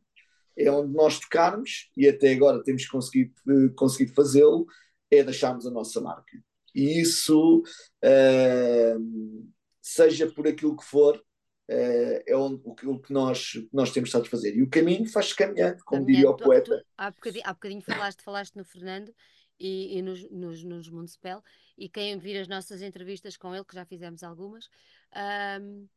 É 0.58 0.72
onde 0.72 0.94
nós 0.94 1.20
tocarmos, 1.20 1.90
e 1.98 2.08
até 2.08 2.32
agora 2.32 2.64
temos 2.64 2.86
conseguido, 2.88 3.34
conseguido 3.76 4.14
fazê-lo, 4.14 4.66
é 5.12 5.24
deixarmos 5.24 5.66
a 5.68 5.72
nossa 5.72 6.00
marca. 6.02 6.38
E 6.74 7.00
isso, 7.02 7.62
uh, 8.04 9.52
seja 9.82 10.28
por 10.32 10.48
aquilo 10.48 10.76
que 10.76 10.86
for, 10.86 11.18
uh, 11.18 12.24
é 12.26 12.36
onde, 12.36 12.62
o, 12.64 12.74
que, 12.74 12.88
o 12.88 13.00
que 13.00 13.14
nós, 13.14 13.54
nós 13.72 13.92
temos 13.92 14.10
estado 14.10 14.26
a 14.26 14.30
fazer. 14.30 14.56
E 14.56 14.64
o 14.64 14.70
caminho 14.70 15.06
faz-se 15.10 15.36
caminhando, 15.36 15.84
como 15.86 16.06
diria 16.06 16.30
o 16.30 16.36
poeta. 16.36 16.78
Tu, 16.78 16.86
há, 16.98 17.12
bocadinho, 17.12 17.44
há 17.46 17.54
bocadinho 17.54 17.82
falaste, 17.82 18.24
falaste 18.24 18.56
no 18.56 18.66
Fernando 18.66 19.14
e, 19.60 19.98
e 19.98 20.02
nos, 20.02 20.30
nos, 20.30 20.64
nos 20.64 20.90
Municipal, 20.90 21.44
e 21.78 21.90
quem 21.90 22.18
vir 22.18 22.40
as 22.40 22.48
nossas 22.48 22.82
entrevistas 22.82 23.38
com 23.38 23.54
ele, 23.54 23.66
que 23.66 23.76
já 23.76 23.86
fizemos 23.86 24.24
algumas, 24.24 24.70
um, 25.16 25.88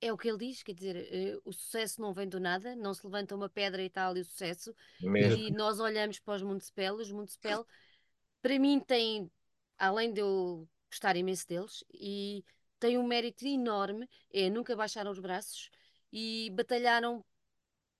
é 0.00 0.12
o 0.12 0.16
que 0.16 0.28
ele 0.28 0.38
diz, 0.38 0.62
quer 0.62 0.72
dizer, 0.72 1.36
uh, 1.36 1.42
o 1.44 1.52
sucesso 1.52 2.00
não 2.00 2.14
vem 2.14 2.28
do 2.28 2.40
nada, 2.40 2.74
não 2.74 2.94
se 2.94 3.04
levanta 3.04 3.34
uma 3.34 3.48
pedra 3.48 3.82
e 3.82 3.90
tal 3.90 4.16
e 4.16 4.20
o 4.20 4.24
sucesso. 4.24 4.74
Mesmo. 5.00 5.36
E 5.36 5.50
nós 5.50 5.78
olhamos 5.78 6.18
para 6.18 6.36
os 6.36 6.42
Municipal, 6.42 6.94
os 6.94 7.10
Municipal, 7.10 7.66
para 8.40 8.58
mim, 8.58 8.80
tem, 8.80 9.30
além 9.78 10.12
de 10.12 10.20
eu 10.20 10.66
gostar 10.90 11.16
imenso 11.16 11.46
deles, 11.46 11.84
e 11.92 12.42
tem 12.78 12.96
um 12.96 13.06
mérito 13.06 13.46
enorme, 13.46 14.08
é 14.32 14.48
nunca 14.48 14.74
baixaram 14.74 15.10
os 15.10 15.18
braços 15.18 15.70
e 16.10 16.50
batalharam 16.54 17.24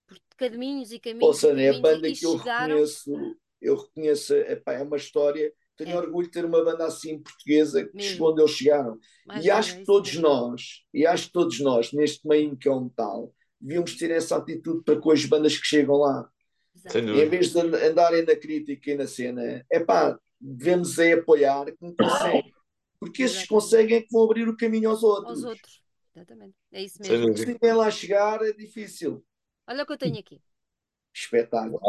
por 0.07 0.19
caminhos 0.35 0.91
e 0.91 0.99
caminhos. 0.99 1.27
Ou 1.27 1.33
seja, 1.33 1.61
é 1.61 1.69
a 1.69 1.79
banda 1.79 2.11
que 2.11 2.25
eu 2.25 2.37
chegaram... 2.37 2.75
reconheço, 2.75 3.37
eu 3.61 3.77
reconheço, 3.77 4.33
epá, 4.33 4.73
é 4.73 4.81
uma 4.81 4.97
história 4.97 5.53
tenho 5.77 5.91
é. 5.91 5.97
orgulho 5.97 6.27
de 6.27 6.33
ter 6.33 6.45
uma 6.45 6.63
banda 6.63 6.85
assim 6.85 7.19
portuguesa 7.19 7.85
que 7.85 7.95
Mesmo. 7.95 8.11
chegou 8.11 8.31
onde 8.31 8.41
eles 8.41 8.51
chegaram. 8.51 8.99
e 9.41 9.49
acho 9.49 9.77
que 9.77 9.85
todos 9.85 10.15
nós, 10.15 10.83
e 10.93 11.05
acho 11.05 11.27
que 11.27 11.33
todos 11.33 11.59
nós, 11.59 11.91
neste 11.91 12.27
meio 12.27 12.55
que 12.57 12.67
é 12.67 12.71
o 12.71 12.81
metal, 12.81 13.33
devíamos 13.59 13.95
ter 13.95 14.11
essa 14.11 14.37
atitude 14.37 14.83
para 14.83 14.99
com 14.99 15.11
as 15.11 15.25
bandas 15.25 15.57
que 15.57 15.65
chegam 15.65 15.95
lá. 15.95 16.29
Em 16.95 17.29
vez 17.29 17.51
de 17.51 17.59
andarem 17.59 18.25
na 18.25 18.35
crítica 18.35 18.91
e 18.91 18.95
na 18.95 19.07
cena, 19.07 19.65
é 19.69 19.79
pá, 19.79 20.17
devemos 20.39 20.97
é 20.97 21.13
apoiar 21.13 21.65
quem 21.77 21.95
consegue. 21.95 22.51
Porque 22.99 23.23
esses 23.23 23.47
conseguem 23.47 23.97
é 23.97 24.01
que 24.01 24.11
vão 24.11 24.23
abrir 24.23 24.47
o 24.47 24.55
caminho 24.55 24.89
aos 24.89 25.01
outros. 25.01 25.43
Aos 25.43 25.43
outros, 25.43 25.81
exatamente. 26.15 26.55
É 26.71 26.83
isso 26.83 26.99
mesmo. 27.01 27.35
Se 27.35 27.45
ninguém 27.47 27.73
lá 27.73 27.89
chegar, 27.89 28.41
é 28.43 28.53
difícil. 28.53 29.23
Olha 29.67 29.83
o 29.83 29.85
que 29.87 29.93
eu 29.93 29.97
tenho 29.97 30.19
aqui. 30.19 30.39
Espetáculo. 31.13 31.79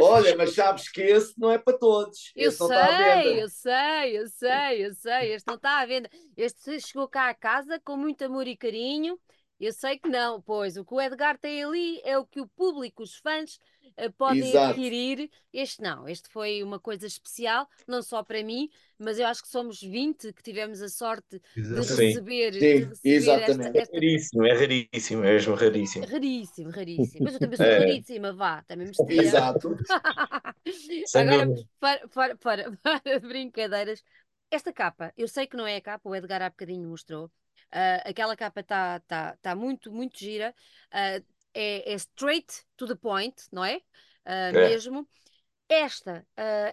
Olha, 0.00 0.36
mas 0.36 0.54
sabes 0.54 0.90
que 0.90 1.00
esse 1.00 1.38
não 1.38 1.52
é 1.52 1.58
para 1.58 1.78
todos. 1.78 2.32
Eu 2.34 2.48
esse 2.48 2.58
sei, 2.58 3.42
eu 3.42 3.48
sei, 3.48 4.18
eu 4.18 4.26
sei, 4.26 4.86
eu 4.86 4.94
sei. 4.94 5.34
Este 5.34 5.46
não 5.46 5.54
está 5.54 5.80
à 5.80 5.86
venda. 5.86 6.10
Este 6.36 6.80
chegou 6.80 7.08
cá 7.08 7.28
à 7.28 7.34
casa 7.34 7.80
com 7.80 7.96
muito 7.96 8.24
amor 8.24 8.46
e 8.46 8.56
carinho. 8.56 9.18
Eu 9.58 9.72
sei 9.72 9.98
que 9.98 10.08
não, 10.08 10.40
pois 10.40 10.76
o 10.76 10.84
que 10.84 10.92
o 10.92 11.00
Edgar 11.00 11.38
tem 11.38 11.64
ali 11.64 12.00
é 12.04 12.18
o 12.18 12.26
que 12.26 12.40
o 12.40 12.46
público, 12.46 13.02
os 13.02 13.16
fãs, 13.16 13.58
uh, 13.98 14.12
podem 14.12 14.50
Exato. 14.50 14.70
adquirir. 14.70 15.30
Este 15.52 15.80
não, 15.80 16.06
este 16.06 16.28
foi 16.28 16.62
uma 16.62 16.78
coisa 16.78 17.06
especial, 17.06 17.66
não 17.88 18.02
só 18.02 18.22
para 18.22 18.42
mim, 18.42 18.68
mas 18.98 19.18
eu 19.18 19.26
acho 19.26 19.42
que 19.42 19.48
somos 19.48 19.80
20 19.80 20.32
que 20.34 20.42
tivemos 20.42 20.82
a 20.82 20.88
sorte 20.88 21.40
de 21.56 21.74
receber, 21.74 22.52
Sim. 22.52 22.58
De 22.58 22.84
receber 22.84 22.98
exatamente. 23.02 23.66
Esta, 23.66 23.78
esta... 23.78 23.96
É 23.96 23.98
raríssimo, 23.98 24.46
é 24.46 24.52
raríssimo, 24.52 25.24
é 25.24 25.32
mesmo 25.32 25.54
raríssimo. 25.54 26.06
Raríssimo, 26.06 26.70
raríssimo. 26.70 27.24
Mas 27.24 27.34
eu 27.34 27.40
também 27.40 27.56
sou 27.56 27.66
é. 27.66 27.78
raríssima, 27.78 28.32
vá, 28.34 28.62
também 28.64 28.88
me 28.88 28.92
Exato. 29.22 29.74
Agora, 31.14 31.48
para, 31.80 32.08
para, 32.08 32.36
para, 32.36 32.72
para 32.76 33.20
brincadeiras, 33.20 34.02
esta 34.50 34.70
capa, 34.70 35.12
eu 35.16 35.26
sei 35.26 35.46
que 35.46 35.56
não 35.56 35.66
é 35.66 35.76
a 35.76 35.80
capa, 35.80 36.08
o 36.08 36.14
Edgar 36.14 36.42
há 36.42 36.50
bocadinho 36.50 36.88
mostrou. 36.88 37.30
Uh, 37.72 38.08
aquela 38.08 38.36
capa 38.36 38.60
está 38.60 39.00
tá, 39.00 39.36
tá 39.42 39.54
muito, 39.54 39.92
muito 39.92 40.18
gira. 40.18 40.54
Uh, 40.88 41.24
é, 41.52 41.92
é, 41.92 41.94
straight 41.94 42.64
to 42.76 42.86
the 42.86 42.94
point, 42.94 43.42
não 43.52 43.64
é? 43.64 43.76
Uh, 43.76 43.82
é. 44.26 44.52
Mesmo. 44.52 45.08
Esta 45.68 46.24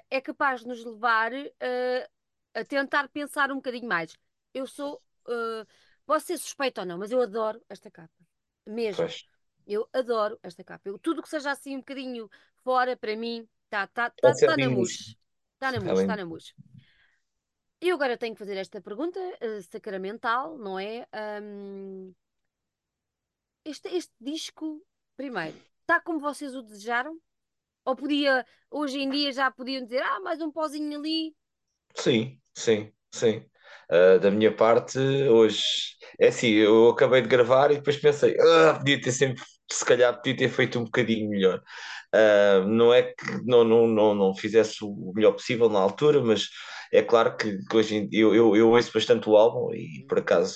é 0.07 0.21
capaz 0.21 0.61
de 0.61 0.67
nos 0.67 0.85
levar 0.85 1.31
a 2.53 2.63
tentar 2.63 3.07
pensar 3.07 3.51
um 3.51 3.55
bocadinho 3.55 3.87
mais. 3.87 4.15
Eu 4.53 4.67
sou. 4.67 5.01
posso 6.05 6.27
ser 6.27 6.37
suspeito 6.37 6.79
ou 6.79 6.85
não, 6.85 6.99
mas 6.99 7.11
eu 7.11 7.19
adoro 7.19 7.59
esta 7.67 7.89
capa. 7.89 8.13
Mesmo. 8.67 8.97
Pois. 8.97 9.25
Eu 9.65 9.89
adoro 9.91 10.37
esta 10.43 10.63
capa. 10.63 10.87
Eu, 10.87 10.99
tudo 10.99 11.23
que 11.23 11.29
seja 11.29 11.49
assim 11.49 11.75
um 11.75 11.79
bocadinho 11.79 12.29
fora, 12.63 12.95
para 12.95 13.15
mim, 13.15 13.49
está 13.65 13.87
tá, 13.87 14.11
tá, 14.11 14.31
tá, 14.31 14.47
tá 14.47 14.57
na 14.57 14.69
mousse. 14.69 15.17
Está 15.55 15.71
na 15.71 15.79
mousse, 15.79 16.01
está 16.03 16.15
na 16.15 16.25
mousse. 16.25 16.53
E 17.83 17.91
agora 17.91 18.17
tenho 18.17 18.33
que 18.33 18.39
fazer 18.39 18.55
esta 18.55 18.79
pergunta 18.79 19.19
uh, 19.19 19.61
sacramental, 19.63 20.57
não 20.57 20.79
é? 20.79 21.05
Um, 21.41 22.13
este, 23.65 23.89
este 23.89 24.13
disco, 24.21 24.81
primeiro, 25.17 25.57
está 25.81 25.99
como 25.99 26.17
vocês 26.17 26.55
o 26.55 26.61
desejaram? 26.61 27.19
Ou 27.83 27.93
podia, 27.93 28.45
hoje 28.71 28.99
em 28.99 29.09
dia 29.09 29.33
já 29.33 29.51
podiam 29.51 29.83
dizer, 29.83 30.01
ah, 30.01 30.21
mais 30.21 30.41
um 30.41 30.49
pozinho 30.49 30.97
ali? 30.97 31.35
Sim, 31.93 32.39
sim, 32.53 32.89
sim. 33.11 33.45
Uh, 33.91 34.17
da 34.17 34.31
minha 34.31 34.55
parte, 34.55 34.97
hoje 34.97 35.61
é 36.17 36.27
assim, 36.27 36.51
eu 36.51 36.87
acabei 36.87 37.21
de 37.21 37.27
gravar 37.27 37.69
e 37.69 37.75
depois 37.75 37.97
pensei, 37.97 38.37
ah, 38.39 38.75
podia 38.77 39.01
ter 39.01 39.11
sempre, 39.11 39.43
se 39.69 39.83
calhar 39.83 40.15
podia 40.15 40.37
ter 40.37 40.47
feito 40.47 40.79
um 40.79 40.85
bocadinho 40.85 41.29
melhor. 41.29 41.61
Uh, 42.15 42.65
não 42.65 42.93
é 42.93 43.03
que 43.03 43.25
não, 43.43 43.65
não, 43.65 43.87
não, 43.87 44.15
não 44.15 44.33
fizesse 44.33 44.85
o 44.85 45.11
melhor 45.13 45.33
possível 45.33 45.67
na 45.67 45.79
altura, 45.79 46.23
mas 46.23 46.47
é 46.93 47.01
claro 47.01 47.35
que, 47.35 47.57
que 47.65 47.75
hoje 47.75 47.95
em 47.95 48.07
dia 48.07 48.21
eu, 48.21 48.35
eu, 48.35 48.55
eu 48.55 48.69
ouço 48.69 48.91
bastante 48.93 49.27
o 49.27 49.35
álbum 49.35 49.73
e 49.73 50.05
por 50.07 50.19
acaso 50.19 50.55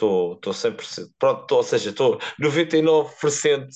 estou, 0.00 0.34
estou 0.34 0.52
100%, 0.52 1.10
pronto, 1.18 1.42
estou, 1.42 1.58
ou 1.58 1.64
seja, 1.64 1.90
estou 1.90 2.18
99% 2.40 3.68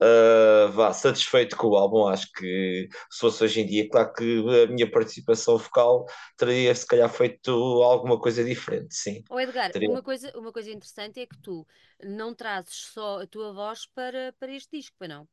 uh, 0.00 0.72
vá, 0.72 0.92
satisfeito 0.92 1.56
com 1.56 1.68
o 1.68 1.76
álbum. 1.76 2.08
Acho 2.08 2.30
que 2.32 2.88
se 3.10 3.20
fosse 3.20 3.44
hoje 3.44 3.60
em 3.60 3.66
dia, 3.66 3.88
claro 3.88 4.12
que 4.12 4.44
a 4.64 4.66
minha 4.66 4.90
participação 4.90 5.56
vocal 5.56 6.04
teria 6.36 6.74
se 6.74 6.86
calhar 6.86 7.08
feito 7.08 7.52
alguma 7.82 8.18
coisa 8.18 8.42
diferente, 8.42 8.94
sim. 8.94 9.22
Oh 9.30 9.38
Edgar, 9.38 9.70
teria... 9.70 9.88
uma, 9.88 10.02
coisa, 10.02 10.32
uma 10.36 10.52
coisa 10.52 10.70
interessante 10.70 11.20
é 11.20 11.26
que 11.26 11.38
tu 11.40 11.66
não 12.02 12.34
trazes 12.34 12.90
só 12.92 13.22
a 13.22 13.26
tua 13.26 13.52
voz 13.52 13.86
para, 13.94 14.34
para 14.38 14.52
este 14.52 14.76
disco, 14.76 14.96
para 14.98 15.08
não? 15.08 15.28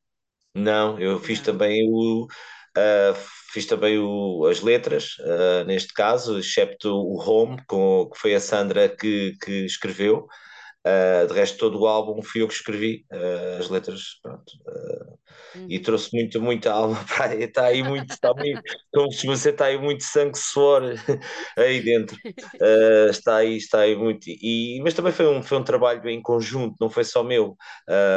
Não, 0.54 1.00
eu 1.00 1.20
fiz 1.20 1.40
também 1.40 1.88
o. 1.90 2.26
Uh, 2.26 3.16
fiz 3.52 3.66
também 3.66 3.98
o, 4.00 4.46
as 4.46 4.62
letras, 4.62 5.18
uh, 5.20 5.66
neste 5.66 5.94
caso, 5.94 6.40
excepto 6.40 6.90
o 6.90 7.20
Home, 7.20 7.58
com, 7.68 8.10
que 8.12 8.20
foi 8.20 8.36
a 8.36 8.40
Sandra 8.40 8.88
que, 8.90 9.36
que 9.42 9.66
escreveu. 9.66 10.28
Uh, 10.86 11.28
de 11.28 11.34
resto, 11.34 11.58
todo 11.58 11.78
o 11.78 11.88
álbum 11.88 12.22
fui 12.22 12.42
eu 12.42 12.48
que 12.48 12.54
escrevi, 12.54 13.06
uh, 13.12 13.60
as 13.60 13.70
letras, 13.70 14.18
pronto. 14.24 14.50
Uh, 14.66 15.60
uhum. 15.60 15.66
E 15.70 15.78
trouxe 15.78 16.10
muito, 16.14 16.42
muita 16.42 16.72
alma 16.72 17.04
para 17.06 17.26
aí. 17.26 17.44
Está 17.44 17.66
aí 17.66 17.84
muito, 17.84 18.10
está 18.12 18.34
muito, 18.34 18.62
como 18.94 19.12
se 19.12 19.28
você 19.28 19.50
está 19.50 19.66
aí 19.66 19.78
muito 19.78 20.06
sangue, 20.06 20.38
suor 20.38 20.84
aí 21.58 21.82
dentro. 21.82 22.18
está 23.10 23.38
aí, 23.38 23.58
está 23.58 23.82
aí 23.82 23.94
muito. 23.94 24.26
E, 24.28 24.80
mas 24.82 24.94
também 24.94 25.12
foi 25.12 25.28
um, 25.28 25.44
foi 25.44 25.58
um 25.58 25.64
trabalho 25.64 26.08
em 26.10 26.22
conjunto, 26.22 26.76
não 26.80 26.90
foi 26.90 27.04
só 27.04 27.24
meu. 27.24 27.58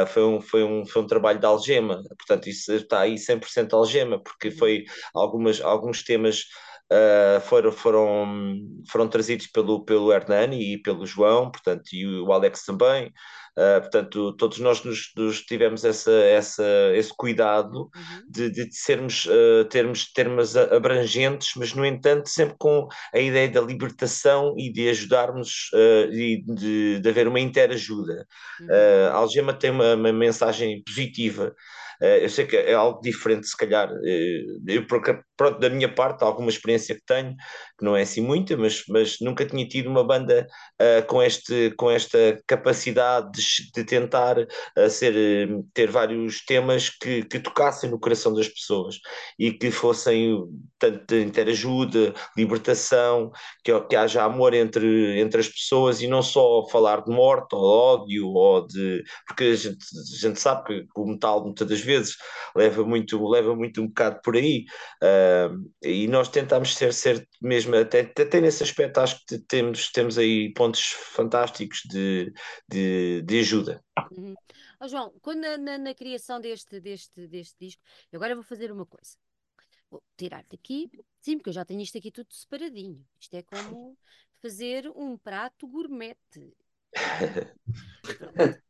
foi, 0.07 0.23
um, 0.23 0.39
foi, 0.39 0.63
um, 0.63 0.85
foi 0.85 1.01
um 1.01 1.07
trabalho 1.07 1.39
de 1.39 1.45
algema, 1.45 2.01
portanto, 2.17 2.47
isso 2.47 2.71
está 2.73 3.01
aí 3.01 3.15
100% 3.15 3.73
algema, 3.73 4.23
porque 4.23 4.47
uhum. 4.47 4.57
foi 4.57 4.85
algumas, 5.13 5.59
alguns 5.59 6.01
temas 6.01 6.45
uh, 6.93 7.41
foram, 7.41 7.71
foram, 7.71 8.55
foram 8.89 9.07
trazidos 9.07 9.47
pelo, 9.47 9.83
pelo 9.83 10.13
Hernani 10.13 10.73
e 10.73 10.77
pelo 10.77 11.05
João, 11.05 11.51
portanto, 11.51 11.89
e 11.93 12.05
o 12.05 12.31
Alex 12.31 12.63
também. 12.63 13.11
Uh, 13.55 13.81
portanto, 13.81 14.33
todos 14.33 14.57
nós 14.59 14.83
nos, 14.83 15.11
nos, 15.15 15.41
tivemos 15.41 15.85
essa, 15.85 16.11
essa, 16.11 16.65
esse 16.95 17.11
cuidado 17.15 17.81
uhum. 17.81 18.21
de, 18.27 18.49
de, 18.49 18.75
sermos, 18.75 19.25
uh, 19.25 19.65
termos 19.69 20.11
termos 20.11 20.57
abrangentes, 20.57 21.51
mas, 21.55 21.73
no 21.73 21.85
entanto, 21.85 22.29
sempre 22.29 22.55
com 22.57 22.87
a 23.13 23.19
ideia 23.19 23.49
da 23.49 23.61
libertação 23.61 24.55
e 24.57 24.71
de 24.71 24.89
ajudarmos 24.89 25.69
e 26.11 26.43
de, 26.45 26.99
de 26.99 27.09
haver 27.09 27.27
uma 27.27 27.39
interajuda. 27.39 28.25
Uhum. 28.59 28.67
a 29.11 29.13
Algema 29.13 29.53
tem 29.53 29.69
uma, 29.69 29.93
uma 29.95 30.11
mensagem 30.11 30.81
positiva 30.83 31.53
eu 32.21 32.27
sei 32.27 32.45
que 32.45 32.57
é 32.57 32.73
algo 32.73 32.99
diferente, 33.01 33.47
se 33.47 33.55
calhar. 33.55 33.89
Eu, 34.67 34.85
pronto, 35.35 35.59
da 35.59 35.69
minha 35.69 35.93
parte, 35.93 36.23
alguma 36.23 36.49
experiência 36.49 36.95
que 36.95 37.03
tenho, 37.05 37.35
que 37.77 37.85
não 37.85 37.95
é 37.95 38.03
assim 38.03 38.21
muita, 38.21 38.55
mas, 38.55 38.83
mas 38.87 39.17
nunca 39.19 39.45
tinha 39.45 39.67
tido 39.67 39.89
uma 39.89 40.03
banda 40.03 40.47
uh, 40.81 41.05
com, 41.07 41.21
este, 41.21 41.71
com 41.77 41.89
esta 41.89 42.39
capacidade 42.47 43.31
de, 43.31 43.71
de 43.73 43.83
tentar 43.83 44.37
uh, 44.39 44.89
ser, 44.89 45.13
ter 45.73 45.89
vários 45.89 46.43
temas 46.45 46.89
que, 46.89 47.23
que 47.23 47.39
tocassem 47.39 47.89
no 47.89 47.99
coração 47.99 48.33
das 48.33 48.47
pessoas 48.47 48.99
e 49.39 49.51
que 49.51 49.71
fossem 49.71 50.37
tanto 50.77 51.05
de 51.07 51.23
interajuda, 51.23 52.13
libertação, 52.37 53.31
que, 53.63 53.77
que 53.81 53.95
haja 53.95 54.23
amor 54.23 54.53
entre, 54.53 55.19
entre 55.19 55.39
as 55.39 55.47
pessoas 55.47 56.01
e 56.01 56.07
não 56.07 56.21
só 56.21 56.67
falar 56.69 57.03
de 57.03 57.11
morte 57.11 57.55
ou 57.55 57.63
ódio 57.63 58.27
ou 58.27 58.67
de. 58.67 59.03
Porque 59.27 59.45
a 59.45 59.55
gente, 59.55 59.77
a 59.77 60.27
gente 60.27 60.39
sabe 60.39 60.63
que 60.83 60.87
o 60.95 61.05
metal 61.05 61.43
muitas 61.43 61.67
das 61.67 61.81
vezes 61.81 62.15
leva 62.55 62.83
muito, 62.83 63.27
leva 63.27 63.55
muito 63.55 63.81
um 63.81 63.87
bocado 63.87 64.19
por 64.23 64.35
aí. 64.35 64.65
Uh, 65.01 65.22
e 65.81 66.07
nós 66.07 66.29
tentamos 66.29 66.75
ser, 66.75 66.93
ser 66.93 67.27
mesmo, 67.41 67.75
até, 67.75 68.01
até 68.01 68.41
nesse 68.41 68.63
aspecto, 68.63 68.99
acho 68.99 69.23
que 69.25 69.37
temos, 69.39 69.91
temos 69.91 70.17
aí 70.17 70.53
pontos 70.53 70.91
fantásticos 70.91 71.81
de, 71.89 72.33
de, 72.67 73.21
de 73.23 73.39
ajuda. 73.39 73.83
Uhum. 74.11 74.35
Oh, 74.79 74.87
João, 74.87 75.13
quando 75.21 75.41
na, 75.57 75.77
na, 75.77 75.93
criação 75.93 76.39
deste, 76.39 76.79
deste, 76.79 77.27
deste 77.27 77.55
disco, 77.59 77.81
eu 78.11 78.17
agora 78.17 78.35
vou 78.35 78.43
fazer 78.43 78.71
uma 78.71 78.85
coisa. 78.85 79.15
Vou 79.89 80.03
tirar-te 80.17 80.55
aqui, 80.55 80.89
sim, 81.21 81.37
porque 81.37 81.49
eu 81.49 81.53
já 81.53 81.63
tenho 81.63 81.81
isto 81.81 81.97
aqui 81.97 82.11
tudo 82.11 82.33
separadinho. 82.33 83.05
Isto 83.19 83.35
é 83.35 83.43
como 83.43 83.97
fazer 84.41 84.91
um 84.95 85.17
prato 85.17 85.67
gourmet. 85.67 86.17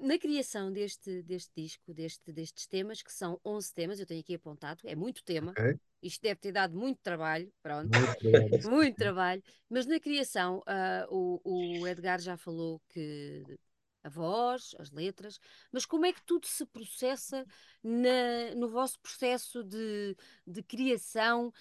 na 0.00 0.18
criação 0.18 0.72
deste, 0.72 1.22
deste 1.22 1.52
disco, 1.56 1.94
deste, 1.94 2.32
destes 2.32 2.66
temas, 2.66 3.02
que 3.02 3.12
são 3.12 3.40
11 3.44 3.72
temas, 3.74 4.00
eu 4.00 4.06
tenho 4.06 4.20
aqui 4.20 4.34
apontado, 4.34 4.80
é 4.84 4.94
muito 4.94 5.22
tema. 5.22 5.52
Okay. 5.52 5.78
Isto 6.02 6.22
deve 6.22 6.40
ter 6.40 6.52
dado 6.52 6.74
muito 6.76 6.98
trabalho, 7.02 7.52
pronto. 7.62 7.90
Muito, 7.90 8.70
muito 8.70 8.96
trabalho. 8.96 9.42
Mas 9.68 9.86
na 9.86 10.00
criação, 10.00 10.58
uh, 10.60 11.14
o, 11.14 11.80
o 11.80 11.86
Edgar 11.86 12.20
já 12.20 12.36
falou 12.36 12.80
que 12.88 13.44
a 14.02 14.08
voz, 14.08 14.74
as 14.78 14.90
letras, 14.90 15.38
mas 15.70 15.84
como 15.84 16.06
é 16.06 16.12
que 16.12 16.22
tudo 16.24 16.46
se 16.46 16.64
processa 16.64 17.44
na, 17.82 18.54
no 18.56 18.68
vosso 18.68 18.98
processo 19.00 19.62
de, 19.62 20.16
de 20.46 20.62
criação? 20.62 21.52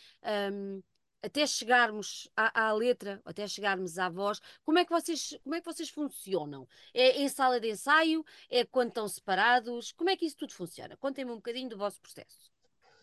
Um, 0.54 0.82
até 1.22 1.46
chegarmos 1.46 2.30
à, 2.36 2.68
à, 2.68 2.74
letra, 2.74 3.22
até 3.26 3.48
chegarmos 3.48 3.98
à 3.98 4.10
voz, 4.10 4.40
como 4.64 4.80
é 4.80 4.86
que 4.86 4.92
vocês, 4.92 5.38
como 5.44 5.56
é 5.56 5.60
que 5.60 5.66
vocês 5.66 5.90
funcionam? 5.90 6.68
É 6.94 7.22
em 7.22 7.30
sala 7.30 7.60
de 7.60 7.70
ensaio? 7.70 8.24
É 8.50 8.66
quando 8.66 8.90
estão 8.90 9.08
separados? 9.08 9.92
Como 9.92 10.10
é 10.10 10.16
que 10.16 10.26
isso 10.26 10.38
tudo 10.38 10.54
funciona? 10.54 10.96
Contem-me 10.98 11.32
um 11.32 11.36
bocadinho 11.36 11.70
do 11.70 11.78
vosso 11.78 12.00
processo. 12.02 12.52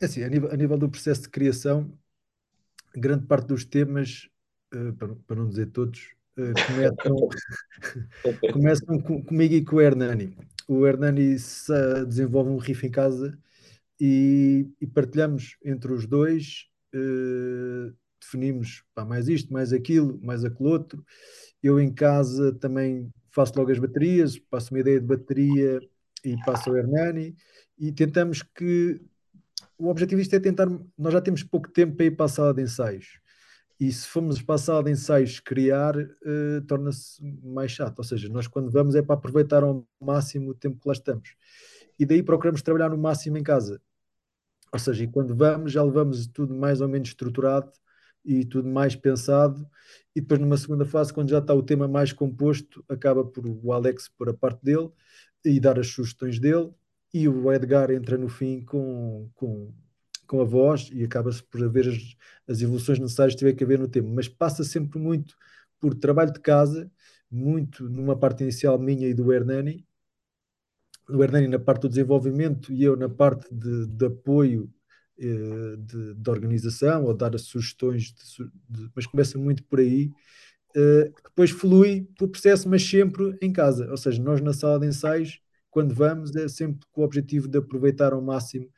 É 0.01 0.07
assim, 0.07 0.23
a 0.23 0.29
nível, 0.29 0.51
a 0.51 0.57
nível 0.57 0.79
do 0.79 0.89
processo 0.89 1.23
de 1.23 1.29
criação, 1.31 1.91
grande 2.95 3.27
parte 3.27 3.49
dos 3.49 3.65
temas, 3.65 4.29
uh, 4.75 4.93
para, 4.95 5.15
para, 5.15 5.37
não 5.37 5.49
dizer 5.49 5.71
todos, 5.71 6.15
uh, 6.37 6.53
começam, 6.67 7.29
começam 8.53 9.01
com, 9.01 9.23
comigo 9.23 9.55
e 9.55 9.65
com 9.65 9.77
o 9.77 9.81
Hernani. 9.81 10.37
O 10.69 10.87
Hernani 10.87 11.37
desenvolve 12.07 12.51
um 12.51 12.57
riff 12.57 12.87
em 12.87 12.91
casa 12.91 13.39
e, 14.01 14.69
e 14.81 14.87
partilhamos 14.87 15.57
entre 15.65 15.93
os 15.93 16.07
dois 16.07 16.69
uh, 16.95 17.95
definimos 18.27 18.83
pá, 18.95 19.05
mais 19.05 19.29
isto, 19.29 19.53
mais 19.53 19.73
aquilo, 19.73 20.19
mais 20.23 20.45
aquele 20.45 20.69
outro. 20.69 21.05
Eu 21.63 21.81
em 21.81 21.93
casa 21.93 22.53
também 22.53 23.11
faço 23.31 23.53
logo 23.57 23.71
as 23.71 23.79
baterias, 23.79 24.39
passo 24.39 24.75
uma 24.75 24.81
ideia 24.81 25.01
de 25.01 25.07
bateria 25.07 25.81
e 26.25 26.37
passo 26.45 26.71
ao 26.71 26.77
Hernani 26.77 27.37
e 27.79 27.93
tentamos 27.93 28.43
que 28.43 29.01
o 29.79 29.89
objetivo 29.89 30.21
disto 30.21 30.35
é 30.35 30.41
tentar, 30.41 30.67
nós 30.97 31.13
já 31.13 31.21
temos 31.21 31.43
pouco 31.43 31.71
tempo 31.71 31.97
para 31.97 32.07
ir 32.07 32.13
para 32.13 32.27
a 32.27 32.29
sala 32.29 32.55
de 32.55 32.63
ensaios. 32.63 33.21
E 33.79 33.93
se 33.93 34.09
formos 34.09 34.41
para 34.41 34.55
a 34.55 34.59
sala 34.59 34.83
de 34.85 34.91
ensaios 34.91 35.39
criar, 35.39 35.95
uh, 35.99 36.63
torna-se 36.67 37.23
mais 37.43 37.71
chato, 37.71 37.99
ou 37.99 38.05
seja, 38.05 38.27
nós 38.31 38.47
quando 38.47 38.71
vamos 38.71 38.95
é 38.95 39.03
para 39.03 39.17
aproveitar 39.17 39.63
ao 39.63 39.87
máximo 40.01 40.51
o 40.51 40.55
tempo 40.55 40.81
que 40.81 40.89
lá 40.89 40.95
estamos. 40.95 41.37
E 41.99 42.07
daí 42.07 42.23
procuramos 42.23 42.63
trabalhar 42.63 42.89
no 42.89 42.97
máximo 42.97 43.37
em 43.37 43.43
casa. 43.43 43.81
Ou 44.73 44.79
seja, 44.79 45.05
e 45.05 45.09
quando 45.09 45.35
vamos 45.37 45.73
já 45.73 45.83
levamos 45.83 46.27
tudo 46.27 46.55
mais 46.55 46.81
ou 46.81 46.89
menos 46.89 47.09
estruturado 47.09 47.71
e 48.27 48.45
tudo 48.45 48.69
mais 48.69 48.97
pensado, 48.97 49.67
e 50.15 50.21
depois 50.21 50.41
numa 50.41 50.57
segunda 50.57 50.85
fase, 50.85 51.13
quando 51.13 51.31
já 51.31 51.39
está 51.39 51.55
o 51.55 51.63
tema 51.63 51.87
mais 51.87 52.13
composto, 52.13 52.85
acaba 52.89 53.25
por 53.25 53.47
o 53.47 53.73
Alex 53.73 54.09
pôr 54.09 54.31
a 54.31 54.35
parte 54.35 54.65
dele 54.65 54.91
e 55.45 55.61
dar 55.61 55.79
as 55.79 55.89
sugestões 55.89 56.41
dele, 56.41 56.71
e 57.15 57.29
o 57.29 57.53
Edgar 57.53 57.91
entra 57.91 58.19
no 58.19 58.29
fim 58.29 58.63
com, 58.65 59.31
com, 59.35 59.73
com 60.27 60.41
a 60.41 60.45
voz 60.45 60.91
e 60.93 61.05
acaba-se 61.05 61.43
por 61.43 61.63
haver 61.63 61.89
as, 61.89 62.17
as 62.49 62.61
evoluções 62.61 62.99
necessárias 62.99 63.35
que 63.35 63.39
tiver 63.39 63.53
que 63.55 63.65
haver 63.65 63.79
no 63.79 63.89
tema, 63.89 64.09
mas 64.13 64.29
passa 64.29 64.65
sempre 64.65 64.99
muito 64.99 65.37
por 65.81 65.95
trabalho 65.95 66.33
de 66.33 66.41
casa, 66.41 66.91
muito 67.31 67.89
numa 67.89 68.19
parte 68.19 68.43
inicial 68.43 68.79
minha 68.79 69.09
e 69.09 69.15
do 69.15 69.33
Hernani, 69.33 69.87
o 71.09 71.23
Hernani 71.23 71.49
na 71.49 71.59
parte 71.59 71.83
do 71.83 71.89
desenvolvimento 71.89 72.73
e 72.73 72.83
eu 72.83 72.97
na 72.97 73.09
parte 73.09 73.47
de, 73.55 73.87
de 73.87 74.07
apoio 74.07 74.73
de, 75.19 76.15
de, 76.15 76.31
organização 76.31 77.05
ou 77.05 77.15
dar 77.15 77.39
sugestões, 77.39 78.13
de, 78.13 78.45
de, 78.69 78.91
mas 78.95 79.07
começa 79.07 79.39
muito 79.39 79.65
por 79.65 79.81
aí. 79.81 80.13
Eh, 80.77 81.11
depois 81.25 81.51
flui 81.51 82.07
o 82.21 82.29
processo, 82.29 82.69
mas 82.69 82.83
sempre 82.87 83.37
em 83.41 83.51
casa. 83.53 83.91
Ou 83.91 83.97
seja, 83.97 84.23
nós 84.23 84.43
na 84.43 84.53
sala 84.53 84.79
de 84.79 84.87
ensaios, 84.87 85.41
quando 85.71 85.95
vamos, 85.95 86.37
é 86.37 86.49
sempre 86.49 86.87
com 86.93 87.01
o 87.01 87.05
objetivo 87.05 87.49
de 87.49 87.59
aproveitar 87.59 88.13
ao 88.13 88.21
máximo 88.21 88.69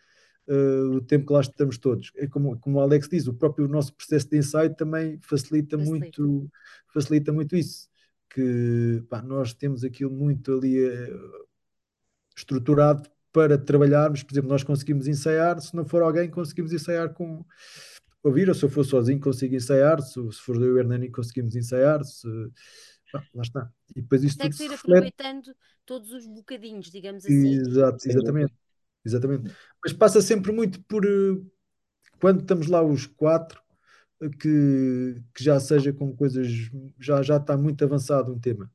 uh, 0.48 0.96
o 0.96 1.00
tempo 1.00 1.26
que 1.26 1.32
lá 1.32 1.40
estamos 1.40 1.76
todos. 1.78 2.12
É 2.16 2.26
como, 2.28 2.58
como 2.60 2.78
o 2.78 2.80
Alex 2.80 3.08
diz, 3.08 3.26
o 3.26 3.34
próprio 3.34 3.66
nosso 3.68 3.94
processo 3.94 4.28
de 4.30 4.38
ensaio 4.38 4.74
também 4.76 5.18
facilita, 5.20 5.76
facilita. 5.76 6.22
muito 6.22 6.50
facilita 6.94 7.32
muito 7.32 7.56
isso. 7.56 7.88
Que 8.30 9.02
pá, 9.08 9.22
nós 9.22 9.54
temos 9.54 9.84
aquilo 9.84 10.10
muito 10.12 10.52
ali 10.56 10.76
estruturado 12.36 13.10
para 13.38 13.56
trabalharmos. 13.56 14.24
Por 14.24 14.34
exemplo, 14.34 14.50
nós 14.50 14.64
conseguimos 14.64 15.06
ensaiar, 15.06 15.60
se 15.60 15.74
não 15.76 15.84
for 15.84 16.02
alguém, 16.02 16.28
conseguimos 16.28 16.72
ensaiar 16.72 17.12
com 17.12 17.44
ouvir, 18.20 18.48
ou 18.48 18.54
se 18.54 18.64
eu 18.64 18.68
for 18.68 18.82
sozinho, 18.82 19.20
consigo 19.20 19.54
ensaiar, 19.54 20.02
se, 20.02 20.20
se 20.32 20.40
for 20.40 20.56
eu 20.56 20.62
e 20.62 20.70
o 20.72 20.78
Hernani, 20.78 21.08
conseguimos 21.08 21.54
ensaiar, 21.54 22.02
se, 22.02 22.26
ah, 23.14 23.22
lá 23.32 23.42
está. 23.42 23.70
E 23.94 24.02
depois 24.02 24.24
isto 24.24 24.38
Tem 24.40 24.50
que 24.50 24.64
ir 24.64 24.74
aproveitando 24.74 25.54
todos 25.86 26.10
os 26.10 26.26
bocadinhos, 26.26 26.90
digamos 26.90 27.24
assim. 27.24 27.60
Exato, 27.60 28.08
exatamente. 28.08 28.52
Exatamente. 29.04 29.54
Mas 29.82 29.92
passa 29.92 30.20
sempre 30.20 30.50
muito 30.50 30.82
por 30.82 31.06
eh, 31.06 31.40
quando 32.20 32.40
estamos 32.40 32.66
lá 32.66 32.82
os 32.82 33.06
quatro, 33.06 33.62
que, 34.40 35.22
que 35.32 35.44
já 35.44 35.60
seja 35.60 35.92
com 35.92 36.14
coisas, 36.14 36.48
já, 36.98 37.22
já 37.22 37.36
está 37.36 37.56
muito 37.56 37.84
avançado 37.84 38.32
um 38.32 38.40
tema. 38.40 38.68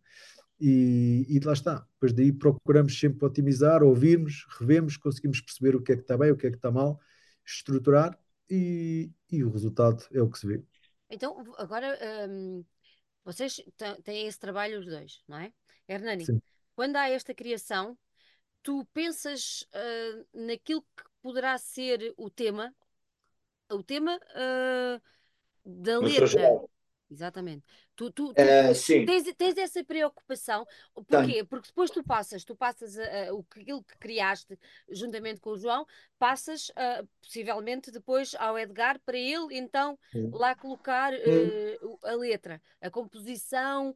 E, 0.66 1.26
e, 1.28 1.40
lá 1.42 1.52
está. 1.52 1.86
Depois 1.96 2.14
daí 2.14 2.32
procuramos 2.32 2.98
sempre 2.98 3.26
otimizar, 3.26 3.84
ouvirmos, 3.84 4.46
revemos, 4.58 4.96
conseguimos 4.96 5.42
perceber 5.42 5.76
o 5.76 5.82
que 5.82 5.92
é 5.92 5.96
que 5.98 6.04
está 6.04 6.18
bem, 6.18 6.32
o 6.32 6.38
que 6.38 6.48
é 6.48 6.50
que 6.50 6.56
está 6.56 6.72
mal, 6.72 7.02
estruturar 7.46 8.18
e, 8.50 9.12
e 9.30 9.44
o 9.44 9.50
resultado 9.50 10.06
é 10.14 10.22
o 10.22 10.30
que 10.30 10.40
se 10.40 10.48
vê. 10.48 10.64
Então, 11.10 11.38
agora 11.58 12.00
hum, 12.30 12.64
vocês 13.26 13.62
têm 14.06 14.26
esse 14.26 14.40
trabalho 14.40 14.80
os 14.80 14.86
dois, 14.86 15.22
não 15.28 15.38
é? 15.38 15.52
Hernani, 15.86 16.26
Sim. 16.26 16.42
quando 16.74 16.96
há 16.96 17.10
esta 17.10 17.34
criação, 17.34 17.98
tu 18.62 18.86
pensas 18.94 19.68
uh, 19.76 20.46
naquilo 20.46 20.82
que 20.82 21.04
poderá 21.22 21.58
ser 21.58 22.14
o 22.16 22.30
tema, 22.30 22.74
o 23.70 23.84
tema 23.84 24.16
uh, 24.16 25.02
da 25.66 26.00
letra. 26.00 26.72
Exatamente. 27.14 27.64
Tu, 27.96 28.12
tu, 28.12 28.34
tu 28.34 28.42
uh, 28.42 29.06
tens, 29.06 29.36
tens, 29.36 29.58
essa 29.58 29.84
preocupação. 29.84 30.66
Porquê? 31.08 31.44
Porque 31.44 31.68
depois 31.68 31.92
tu 31.92 32.04
passas, 32.04 32.44
tu 32.44 32.56
passas 32.56 32.96
uh, 32.96 33.36
o, 33.36 33.46
aquilo 33.52 33.84
que 33.84 33.98
criaste 34.00 34.58
juntamente 34.90 35.40
com 35.40 35.52
o 35.52 35.58
João, 35.58 35.86
passas 36.18 36.70
uh, 36.70 37.08
possivelmente 37.22 37.92
depois 37.92 38.34
ao 38.36 38.58
Edgar 38.58 39.00
para 39.06 39.18
ele 39.18 39.56
então 39.56 39.98
lá 40.32 40.56
colocar 40.56 41.14
a 42.04 42.16
letra, 42.16 42.62
a 42.82 42.90
composição, 42.90 43.96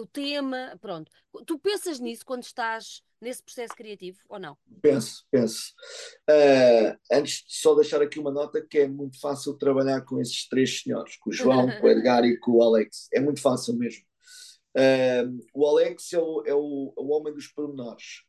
o 0.00 0.06
tema, 0.06 0.76
pronto. 0.80 1.10
Tu 1.46 1.58
pensas 1.58 1.98
nisso 1.98 2.26
quando 2.26 2.42
estás 2.42 3.02
nesse 3.20 3.42
processo 3.42 3.74
criativo 3.74 4.18
ou 4.28 4.38
não? 4.38 4.56
Penso, 4.80 5.26
penso. 5.30 5.74
Uh, 6.28 6.98
antes 7.12 7.44
de 7.46 7.56
só 7.56 7.74
deixar 7.74 8.00
aqui 8.00 8.18
uma 8.18 8.30
nota 8.30 8.64
que 8.64 8.78
é 8.78 8.88
muito 8.88 9.20
fácil 9.20 9.54
trabalhar 9.54 10.00
com 10.02 10.20
esses 10.20 10.48
três 10.48 10.82
senhores, 10.82 11.16
com 11.16 11.30
o 11.30 11.32
João, 11.32 11.68
com 11.80 11.86
o 11.86 11.90
Edgar 11.90 12.24
e 12.24 12.38
com 12.38 12.52
o 12.52 12.62
Alex. 12.62 13.08
É 13.12 13.20
muito 13.20 13.40
fácil 13.40 13.74
mesmo. 13.76 14.04
Uh, 14.76 15.40
o 15.52 15.66
Alex 15.66 16.12
é 16.12 16.18
o, 16.18 16.42
é, 16.46 16.54
o, 16.54 16.94
é 16.96 17.00
o 17.00 17.08
homem 17.08 17.34
dos 17.34 17.48
pormenores. 17.48 18.24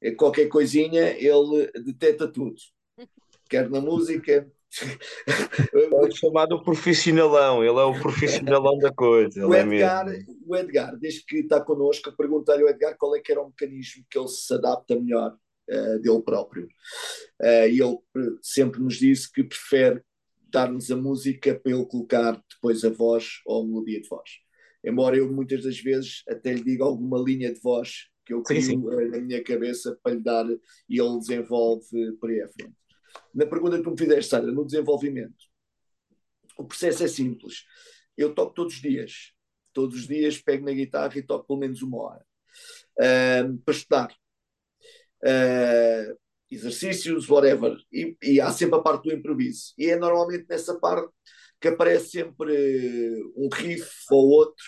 É 0.00 0.10
qualquer 0.10 0.48
coisinha, 0.48 1.16
ele 1.16 1.70
deteta 1.82 2.30
tudo. 2.30 2.56
Quer 3.48 3.70
na 3.70 3.80
música, 3.80 4.50
é 6.06 6.10
chamado 6.10 6.62
profissionalão, 6.62 7.62
ele 7.64 7.78
é 7.78 7.84
o 7.84 7.98
profissionalão 8.00 8.78
da 8.78 8.92
coisa. 8.92 9.46
O 9.46 9.54
é 9.54 9.62
Edgar, 9.62 10.08
é 10.08 10.24
o 10.46 10.56
Edgar, 10.56 10.96
desde 10.96 11.24
que 11.24 11.38
está 11.38 11.60
connosco, 11.60 12.14
perguntei 12.16 12.60
ao 12.60 12.68
Edgar 12.68 12.96
qual 12.98 13.16
é 13.16 13.20
que 13.20 13.32
era 13.32 13.42
o 13.42 13.46
mecanismo 13.46 14.04
que 14.10 14.18
ele 14.18 14.28
se 14.28 14.52
adapta 14.52 14.98
melhor 14.98 15.36
uh, 15.70 15.98
dele 16.00 16.22
próprio. 16.22 16.66
Uh, 17.40 17.68
e 17.68 17.80
ele 17.80 17.98
sempre 18.42 18.80
nos 18.80 18.96
disse 18.96 19.30
que 19.32 19.44
prefere 19.44 20.02
dar-nos 20.50 20.90
a 20.90 20.96
música 20.96 21.54
para 21.54 21.72
ele 21.72 21.86
colocar 21.86 22.40
depois 22.50 22.84
a 22.84 22.90
voz 22.90 23.40
ou 23.46 23.62
a 23.62 23.66
melodia 23.66 24.00
de 24.00 24.08
voz. 24.08 24.30
Embora 24.84 25.16
eu 25.16 25.32
muitas 25.32 25.64
das 25.64 25.78
vezes 25.80 26.22
até 26.28 26.52
lhe 26.52 26.62
diga 26.62 26.84
alguma 26.84 27.18
linha 27.18 27.52
de 27.52 27.60
voz 27.60 28.08
que 28.24 28.32
eu 28.32 28.42
crio 28.42 28.80
na 29.10 29.18
minha 29.18 29.42
cabeça 29.42 29.98
para 30.02 30.14
lhe 30.14 30.20
dar 30.20 30.46
e 30.88 31.00
ele 31.00 31.18
desenvolve 31.18 32.12
por 32.20 32.30
aí 32.30 32.40
à 32.40 32.48
frente 32.48 32.74
na 33.34 33.46
pergunta 33.46 33.76
que 33.76 33.82
tu 33.82 33.90
me 33.90 33.98
fizeste, 33.98 34.30
Sara, 34.30 34.46
no 34.46 34.64
desenvolvimento, 34.64 35.44
o 36.56 36.64
processo 36.64 37.04
é 37.04 37.08
simples. 37.08 37.64
Eu 38.16 38.34
toco 38.34 38.54
todos 38.54 38.74
os 38.74 38.80
dias. 38.80 39.32
Todos 39.72 39.96
os 39.96 40.06
dias 40.06 40.38
pego 40.38 40.64
na 40.64 40.72
guitarra 40.72 41.18
e 41.18 41.22
toco 41.22 41.46
pelo 41.46 41.58
menos 41.58 41.82
uma 41.82 41.98
hora. 41.98 42.24
Uh, 42.98 43.58
para 43.58 43.74
estudar. 43.74 44.16
Uh, 45.22 46.16
exercícios, 46.50 47.28
whatever. 47.28 47.76
E, 47.92 48.16
e, 48.22 48.40
há 48.40 48.50
sempre 48.50 48.78
a 48.78 48.82
parte 48.82 49.04
do 49.04 49.14
improviso. 49.14 49.74
E 49.76 49.90
é 49.90 49.96
normalmente 49.96 50.46
nessa 50.48 50.78
parte 50.78 51.12
que 51.60 51.68
aparece 51.68 52.10
sempre 52.10 53.32
um 53.36 53.48
riff 53.52 53.90
ou 54.10 54.28
outro. 54.28 54.64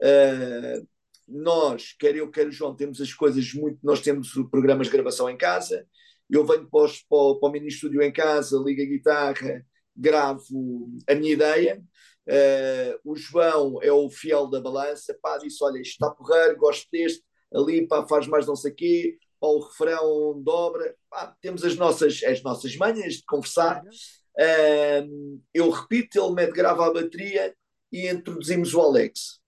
Uh, 0.00 0.86
nós, 1.26 1.94
quer 1.98 2.14
eu, 2.16 2.30
quer 2.30 2.46
o 2.46 2.52
João, 2.52 2.76
temos 2.76 3.00
as 3.00 3.12
coisas 3.12 3.52
muito. 3.54 3.78
Nós 3.82 4.00
temos 4.00 4.32
programas 4.50 4.86
de 4.86 4.92
gravação 4.92 5.28
em 5.28 5.36
casa, 5.36 5.86
eu 6.30 6.44
venho 6.44 6.68
para, 6.68 6.84
os, 6.84 7.00
para, 7.02 7.38
para 7.38 7.48
o 7.48 7.52
mini 7.52 7.68
estúdio 7.68 8.02
em 8.02 8.12
casa, 8.12 8.62
ligo 8.64 8.82
a 8.82 8.84
guitarra, 8.84 9.66
gravo 9.96 10.90
a 11.08 11.14
minha 11.14 11.32
ideia. 11.32 11.82
Uh, 12.26 13.12
o 13.12 13.16
João 13.16 13.82
é 13.82 13.92
o 13.92 14.08
fiel 14.08 14.48
da 14.48 14.60
balança, 14.60 15.16
pá, 15.20 15.36
disse: 15.38 15.62
Olha, 15.62 15.78
isto 15.78 15.92
está 15.92 16.10
porreiro, 16.10 16.56
gosto 16.56 16.88
deste, 16.90 17.22
ali, 17.52 17.86
pá, 17.86 18.06
faz 18.08 18.26
mais 18.26 18.46
não 18.46 18.56
sei 18.56 18.72
o 18.72 18.74
quê, 18.74 19.18
pá, 19.38 19.46
o 19.46 19.60
refrão 19.60 20.42
dobra. 20.42 20.96
Pá, 21.10 21.36
temos 21.40 21.64
as 21.64 21.76
nossas, 21.76 22.22
as 22.24 22.42
nossas 22.42 22.74
manhas 22.76 23.14
de 23.14 23.24
conversar. 23.26 23.82
Uh, 23.82 25.40
eu 25.52 25.70
repito, 25.70 26.18
ele 26.18 26.34
mete, 26.34 26.52
grava 26.52 26.86
a 26.86 26.92
bateria 26.92 27.54
e 27.92 28.08
introduzimos 28.08 28.74
o 28.74 28.80
Alex. 28.80 29.40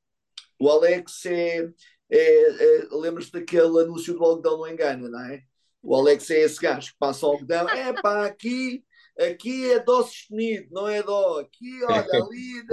O 0.59 0.71
Alex 0.71 1.27
é, 1.27 1.69
é, 2.11 2.19
é 2.19 2.89
lembras-te 2.93 3.33
daquele 3.33 3.83
anúncio 3.83 4.15
do 4.15 4.25
algodão 4.25 4.59
não 4.59 4.69
engana, 4.69 5.09
não 5.09 5.21
é? 5.25 5.43
O 5.87 5.95
Alex 5.95 6.29
é 6.31 6.41
esse 6.41 6.61
gajo 6.61 6.91
que 6.91 6.99
passa 6.99 7.25
o 7.25 7.31
algodão, 7.31 7.69
é 7.69 7.93
pá, 8.03 8.27
aqui, 8.27 8.85
aqui 9.17 9.71
é 9.71 9.79
dó 9.79 10.03
sustenido, 10.03 10.67
não 10.73 10.89
é 10.89 11.01
dó. 11.01 11.39
Aqui, 11.39 11.81
olha, 11.85 12.05
ali 12.11 12.67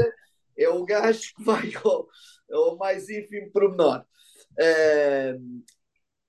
é 0.57 0.68
o 0.68 0.84
gajo 0.84 1.22
que 1.36 1.43
vai 1.43 1.72
ao, 1.84 2.07
ao 2.51 2.76
mais 2.76 3.07
ínfimo 3.09 3.51
pormenor. 3.51 4.03
Uh, 4.53 5.64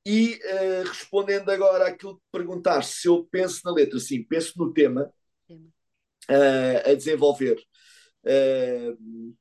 e 0.05 0.35
uh, 0.35 0.87
respondendo 0.87 1.49
agora 1.49 1.89
àquilo 1.89 2.16
que 2.16 2.22
perguntaste, 2.30 3.01
se 3.01 3.09
eu 3.09 3.26
penso 3.30 3.62
na 3.64 3.72
letra, 3.72 3.99
sim, 3.99 4.22
penso 4.22 4.53
no 4.59 4.70
tema 4.74 5.11
uh, 5.49 6.91
a 6.91 6.95
desenvolver. 6.95 7.57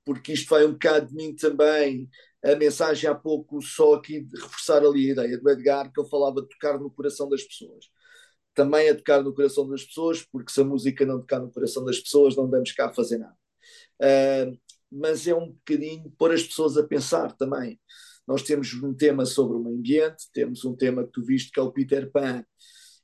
porque 0.05 0.31
isto 0.31 0.47
vai 0.47 0.63
um 0.63 0.71
bocado 0.71 1.07
de 1.07 1.13
mim 1.13 1.35
também 1.35 2.09
a 2.43 2.55
mensagem 2.55 3.09
há 3.09 3.15
pouco, 3.15 3.61
só 3.61 3.93
aqui 3.95 4.19
de 4.19 4.39
reforçar 4.39 4.83
ali 4.83 5.09
a 5.09 5.13
ideia 5.13 5.37
do 5.37 5.49
Edgar, 5.49 5.91
que 5.91 5.99
ele 5.99 6.09
falava 6.09 6.41
de 6.41 6.49
tocar 6.49 6.77
no 6.77 6.91
coração 6.91 7.29
das 7.29 7.41
pessoas. 7.41 7.85
Também 8.53 8.89
a 8.89 8.95
tocar 8.95 9.23
no 9.23 9.33
coração 9.33 9.67
das 9.67 9.83
pessoas, 9.83 10.21
porque 10.23 10.51
se 10.51 10.59
a 10.59 10.65
música 10.65 11.05
não 11.05 11.19
tocar 11.19 11.39
no 11.39 11.51
coração 11.51 11.85
das 11.85 11.99
pessoas, 11.99 12.35
não 12.35 12.49
vamos 12.49 12.71
cá 12.73 12.93
fazer 12.93 13.17
nada. 13.17 13.37
Uh, 14.01 14.59
mas 14.91 15.25
é 15.25 15.33
um 15.33 15.51
bocadinho 15.51 16.11
pôr 16.17 16.33
as 16.33 16.43
pessoas 16.43 16.77
a 16.77 16.83
pensar 16.83 17.31
também. 17.37 17.79
Nós 18.27 18.43
temos 18.43 18.73
um 18.73 18.93
tema 18.93 19.25
sobre 19.25 19.57
o 19.57 19.59
meio 19.59 19.77
ambiente, 19.77 20.29
temos 20.33 20.65
um 20.65 20.75
tema 20.75 21.05
que 21.05 21.11
tu 21.11 21.23
viste 21.23 21.51
que 21.51 21.59
é 21.59 21.63
o 21.63 21.71
Peter 21.71 22.11
Pan, 22.11 22.45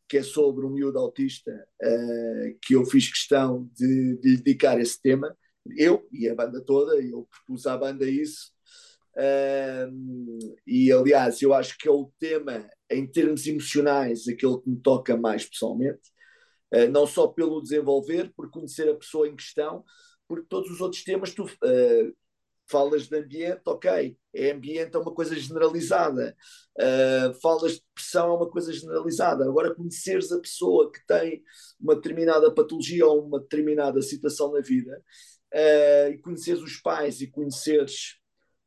que 0.08 0.18
é 0.18 0.24
sobre 0.24 0.66
um 0.66 0.70
miúdo 0.70 1.00
autista, 1.00 1.52
uh, 1.82 2.58
que 2.62 2.76
eu 2.76 2.86
fiz 2.86 3.10
questão 3.10 3.70
de, 3.74 4.18
de 4.18 4.38
dedicar 4.38 4.80
esse 4.82 5.02
tema, 5.02 5.36
eu 5.78 6.08
e 6.12 6.28
a 6.28 6.36
banda 6.36 6.62
toda, 6.62 6.96
eu 7.02 7.28
propus 7.30 7.66
à 7.68 7.78
banda 7.78 8.10
isso, 8.10 8.52
e 10.66 10.92
aliás, 10.92 11.42
eu 11.42 11.54
acho 11.54 11.78
que 11.78 11.88
é 11.88 11.92
o 11.92 12.12
tema, 12.20 12.70
em 12.90 13.06
termos 13.06 13.46
emocionais, 13.46 14.28
aquele 14.28 14.60
que 14.60 14.70
me 14.70 14.80
toca 14.80 15.16
mais 15.16 15.46
pessoalmente, 15.46 16.02
uh, 16.74 16.90
não 16.90 17.06
só 17.06 17.28
pelo 17.28 17.62
desenvolver, 17.62 18.32
por 18.36 18.50
conhecer 18.50 18.90
a 18.90 18.96
pessoa 18.96 19.28
em 19.28 19.36
questão, 19.36 19.84
porque 20.28 20.48
todos 20.48 20.70
os 20.72 20.82
outros 20.82 21.04
temas. 21.04 21.34
Tu 21.34 21.44
uh, 21.44 22.16
falas 22.72 23.08
de 23.08 23.18
ambiente, 23.18 23.62
ok, 23.66 24.16
é 24.32 24.52
ambiente 24.52 24.96
é 24.96 25.00
uma 25.00 25.12
coisa 25.12 25.36
generalizada, 25.36 26.38
uh, 26.78 27.34
falas 27.42 27.74
de 27.74 27.80
depressão 27.80 28.32
é 28.32 28.36
uma 28.36 28.50
coisa 28.50 28.72
generalizada. 28.72 29.44
Agora, 29.44 29.74
conheceres 29.74 30.32
a 30.32 30.40
pessoa 30.40 30.92
que 30.92 31.00
tem 31.08 31.44
uma 31.80 31.96
determinada 31.96 32.54
patologia 32.54 33.08
ou 33.08 33.26
uma 33.26 33.40
determinada 33.40 34.02
situação 34.04 34.52
na 34.52 34.62
vida, 34.62 35.04
e 36.12 36.20
conheceres 36.20 36.62
os 36.62 36.78
pais 36.78 37.22
e 37.22 37.28
conheceres 37.28 38.19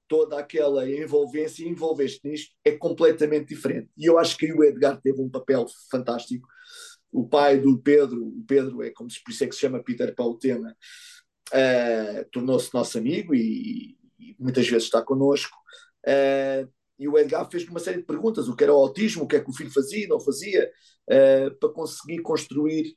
toda 0.08 0.38
aquela 0.38 0.88
envolvência 0.88 1.66
envolveste 1.66 2.20
nisto 2.26 2.52
é 2.64 2.72
completamente 2.72 3.48
diferente. 3.48 3.90
E 3.96 4.06
eu 4.06 4.18
acho 4.18 4.36
que 4.36 4.52
o 4.52 4.62
Edgar 4.62 5.00
teve 5.00 5.20
um 5.20 5.30
papel 5.30 5.66
fantástico. 5.90 6.46
O 7.10 7.28
pai 7.28 7.58
do 7.58 7.78
Pedro, 7.78 8.26
o 8.26 8.44
Pedro 8.46 8.82
é 8.82 8.90
como 8.90 9.10
se 9.10 9.22
por 9.22 9.30
isso 9.30 9.44
é 9.44 9.46
que 9.46 9.54
se 9.54 9.60
chama 9.60 9.82
Peter 9.82 10.14
tema, 10.40 10.76
uh, 11.52 12.24
tornou-se 12.30 12.72
nosso 12.72 12.98
amigo 12.98 13.34
e, 13.34 13.96
e, 14.18 14.36
muitas 14.38 14.66
vezes 14.68 14.84
está 14.84 15.02
connosco. 15.02 15.56
Uh, 16.06 16.70
e 16.98 17.08
o 17.08 17.18
Edgar 17.18 17.50
fez 17.50 17.66
uma 17.68 17.80
série 17.80 17.98
de 17.98 18.06
perguntas: 18.06 18.48
o 18.48 18.56
que 18.56 18.64
era 18.64 18.72
o 18.72 18.78
autismo, 18.78 19.24
o 19.24 19.26
que 19.26 19.36
é 19.36 19.40
que 19.40 19.50
o 19.50 19.54
filho 19.54 19.70
fazia, 19.70 20.08
não 20.08 20.20
fazia, 20.20 20.70
uh, 21.10 21.54
para 21.58 21.68
conseguir 21.70 22.22
construir 22.22 22.96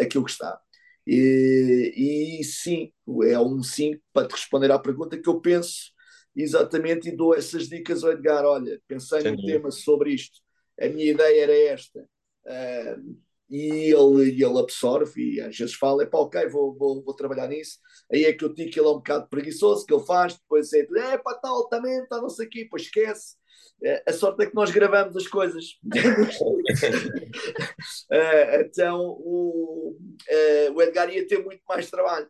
aquilo 0.00 0.24
que 0.24 0.30
está. 0.30 0.58
E, 1.06 2.38
e, 2.40 2.44
sim, 2.44 2.92
é 3.24 3.38
um 3.38 3.62
sim 3.62 3.98
para 4.12 4.28
te 4.28 4.32
responder 4.32 4.70
à 4.70 4.78
pergunta 4.78 5.18
que 5.18 5.28
eu 5.28 5.40
penso 5.40 5.90
exatamente 6.34 7.08
e 7.08 7.16
dou 7.16 7.34
essas 7.34 7.68
dicas 7.68 8.04
ao 8.04 8.12
Edgar. 8.12 8.44
Olha, 8.44 8.80
pensei 8.86 9.22
num 9.22 9.44
tema 9.44 9.70
sobre 9.70 10.14
isto. 10.14 10.38
a 10.80 10.88
minha 10.88 11.12
ideia 11.12 11.42
era 11.42 11.58
esta. 11.72 12.00
Uh, 12.46 13.20
e 13.50 13.92
ele, 13.92 14.30
ele 14.30 14.58
absorve 14.58 15.34
e 15.34 15.40
às 15.40 15.56
vezes 15.56 15.74
fala, 15.74 16.04
é 16.04 16.06
pá, 16.06 16.18
ok, 16.18 16.48
vou, 16.48 16.72
vou, 16.72 17.02
vou 17.02 17.14
trabalhar 17.14 17.48
nisso. 17.48 17.78
Aí 18.12 18.24
é 18.24 18.32
que 18.32 18.44
eu 18.44 18.54
digo 18.54 18.70
que 18.70 18.78
ele 18.78 18.86
é 18.86 18.90
um 18.90 18.94
bocado 18.94 19.28
preguiçoso, 19.28 19.84
que 19.84 19.92
ele 19.92 20.06
faz, 20.06 20.34
depois 20.34 20.72
é, 20.72 20.80
é 20.80 21.18
pá, 21.18 21.32
está 21.32 21.48
altamente, 21.48 22.04
está 22.04 22.20
não 22.20 22.28
sei 22.28 22.46
o 22.46 22.48
quê, 22.48 22.62
depois 22.62 22.82
esquece. 22.82 23.34
É, 23.82 24.04
a 24.06 24.12
sorte 24.12 24.44
é 24.44 24.46
que 24.46 24.54
nós 24.54 24.70
gravamos 24.70 25.16
as 25.16 25.26
coisas. 25.26 25.64
uh, 25.84 25.90
então 28.60 29.16
o, 29.18 29.96
uh, 29.98 30.72
o 30.72 30.82
Edgar 30.82 31.12
ia 31.12 31.26
ter 31.26 31.42
muito 31.42 31.62
mais 31.68 31.90
trabalho. 31.90 32.28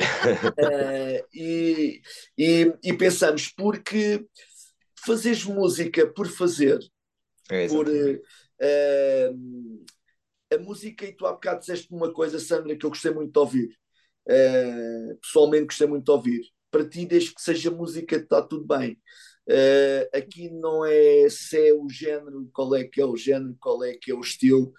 Uh, 0.00 1.26
e, 1.34 2.00
e, 2.38 2.72
e, 2.82 2.92
pensamos, 2.92 3.48
porque 3.48 4.24
fazeres 5.04 5.44
música 5.44 6.06
por 6.06 6.28
fazer, 6.28 6.78
é 7.50 7.66
por 7.68 7.88
a 10.54 10.58
música, 10.58 11.06
e 11.06 11.12
tu 11.12 11.26
há 11.26 11.32
bocado 11.32 11.60
disseste 11.60 11.88
uma 11.92 12.12
coisa, 12.12 12.38
Sandra, 12.38 12.76
que 12.76 12.84
eu 12.84 12.90
gostei 12.90 13.12
muito 13.12 13.32
de 13.32 13.38
ouvir. 13.38 13.76
Uh, 14.28 15.16
pessoalmente 15.20 15.66
gostei 15.66 15.86
muito 15.86 16.04
de 16.04 16.10
ouvir. 16.10 16.42
Para 16.70 16.88
ti, 16.88 17.06
desde 17.06 17.34
que 17.34 17.42
seja 17.42 17.70
música, 17.70 18.16
está 18.16 18.42
tudo 18.42 18.66
bem. 18.66 18.98
Uh, 19.48 20.16
aqui 20.16 20.50
não 20.50 20.84
é 20.84 21.28
se 21.28 21.68
é 21.68 21.72
o 21.74 21.88
género, 21.88 22.48
qual 22.52 22.74
é 22.74 22.84
que 22.84 23.00
é 23.00 23.04
o 23.04 23.16
género, 23.16 23.56
qual 23.60 23.82
é 23.82 23.94
que 23.94 24.10
é 24.10 24.14
o 24.14 24.20
estilo. 24.20 24.72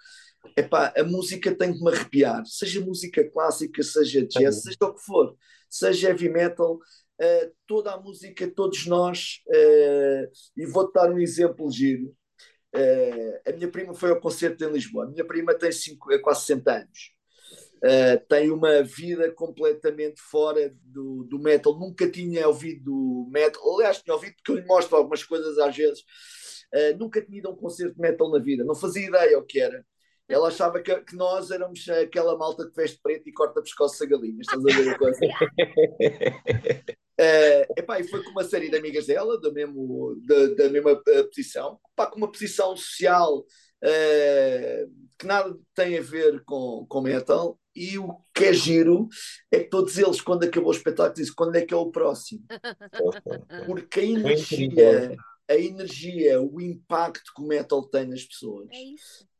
Epá, 0.56 0.92
a 0.96 1.02
música 1.02 1.54
tem 1.54 1.72
que 1.72 1.82
me 1.82 1.90
arrepiar, 1.90 2.44
seja 2.46 2.80
música 2.80 3.28
clássica, 3.30 3.82
seja 3.82 4.26
jazz, 4.26 4.62
seja 4.62 4.76
o 4.82 4.94
que 4.94 5.02
for, 5.02 5.36
seja 5.68 6.08
heavy 6.08 6.28
metal, 6.28 6.78
uh, 7.20 7.52
toda 7.66 7.92
a 7.92 8.00
música, 8.00 8.48
todos 8.48 8.86
nós, 8.86 9.40
uh, 9.48 10.30
e 10.56 10.66
vou-te 10.66 10.92
dar 10.92 11.10
um 11.10 11.18
exemplo 11.18 11.70
giro. 11.70 12.14
Uh, 12.74 13.50
a 13.50 13.52
minha 13.52 13.68
prima 13.68 13.94
foi 13.94 14.10
ao 14.10 14.20
concerto 14.20 14.64
em 14.64 14.72
Lisboa. 14.72 15.04
A 15.04 15.08
minha 15.08 15.24
prima 15.24 15.54
tem 15.54 15.72
cinco, 15.72 16.12
é 16.12 16.18
quase 16.18 16.46
60 16.46 16.72
anos. 16.72 17.14
Tem 18.30 18.50
uma 18.50 18.82
vida 18.82 19.30
completamente 19.32 20.18
fora 20.18 20.74
do, 20.82 21.24
do 21.24 21.38
metal. 21.38 21.78
Nunca 21.78 22.10
tinha 22.10 22.48
ouvido 22.48 23.28
metal. 23.30 23.74
Aliás, 23.74 24.00
tinha 24.00 24.14
ouvido 24.14 24.34
porque 24.36 24.52
eu 24.52 24.56
lhe 24.56 24.64
mostro 24.64 24.96
algumas 24.96 25.22
coisas 25.22 25.58
às 25.58 25.76
vezes. 25.76 26.02
Nunca 26.98 27.20
tinha 27.20 27.40
ido 27.40 27.48
a 27.48 27.52
um 27.52 27.56
concerto 27.56 27.94
de 27.94 28.00
metal 28.00 28.30
na 28.30 28.38
vida. 28.38 28.64
Não 28.64 28.74
fazia 28.74 29.06
ideia 29.06 29.38
o 29.38 29.44
que 29.44 29.60
era. 29.60 29.84
Ela 30.28 30.48
achava 30.48 30.80
que, 30.80 30.94
que, 31.00 31.16
nós 31.16 31.50
éramos 31.50 31.86
aquela 31.88 32.36
malta 32.36 32.66
que 32.68 32.74
veste 32.74 32.98
preto 33.02 33.28
e 33.28 33.32
corta 33.32 33.62
pescoço 33.62 34.02
a 34.02 34.06
galinhas. 34.06 34.46
Estás 34.46 34.64
a 34.64 34.82
ver 34.82 34.90
a 34.90 34.98
coisa? 34.98 35.20
Uh, 37.14 37.62
epá, 37.76 38.00
e 38.00 38.08
foi 38.08 38.24
com 38.24 38.30
uma 38.30 38.42
série 38.42 38.68
de 38.68 38.76
amigas 38.76 39.06
dela, 39.06 39.40
da, 39.40 39.52
mesmo, 39.52 40.20
da, 40.26 40.46
da 40.64 40.68
mesma 40.68 40.94
uh, 40.94 41.28
posição, 41.28 41.78
epá, 41.92 42.06
com 42.06 42.16
uma 42.16 42.30
posição 42.30 42.76
social 42.76 43.38
uh, 43.38 44.92
que 45.16 45.24
nada 45.24 45.56
tem 45.76 45.96
a 45.96 46.02
ver 46.02 46.42
com, 46.44 46.84
com 46.88 47.00
metal. 47.00 47.58
E 47.76 47.98
o 47.98 48.20
que 48.34 48.46
é 48.46 48.52
giro 48.52 49.08
é 49.50 49.60
que 49.60 49.68
todos 49.68 49.96
eles, 49.98 50.20
quando 50.20 50.44
acabou 50.44 50.70
o 50.70 50.74
espetáculo, 50.74 51.14
dizem 51.14 51.34
quando 51.34 51.56
é 51.56 51.62
que 51.62 51.74
é 51.74 51.76
o 51.76 51.90
próximo. 51.90 52.44
Porque 53.66 54.00
a 54.00 54.04
energia, 54.04 55.16
a 55.48 55.56
energia, 55.56 56.40
o 56.40 56.60
impacto 56.60 57.32
que 57.34 57.42
o 57.42 57.46
metal 57.46 57.82
tem 57.88 58.06
nas 58.06 58.24
pessoas. 58.24 58.68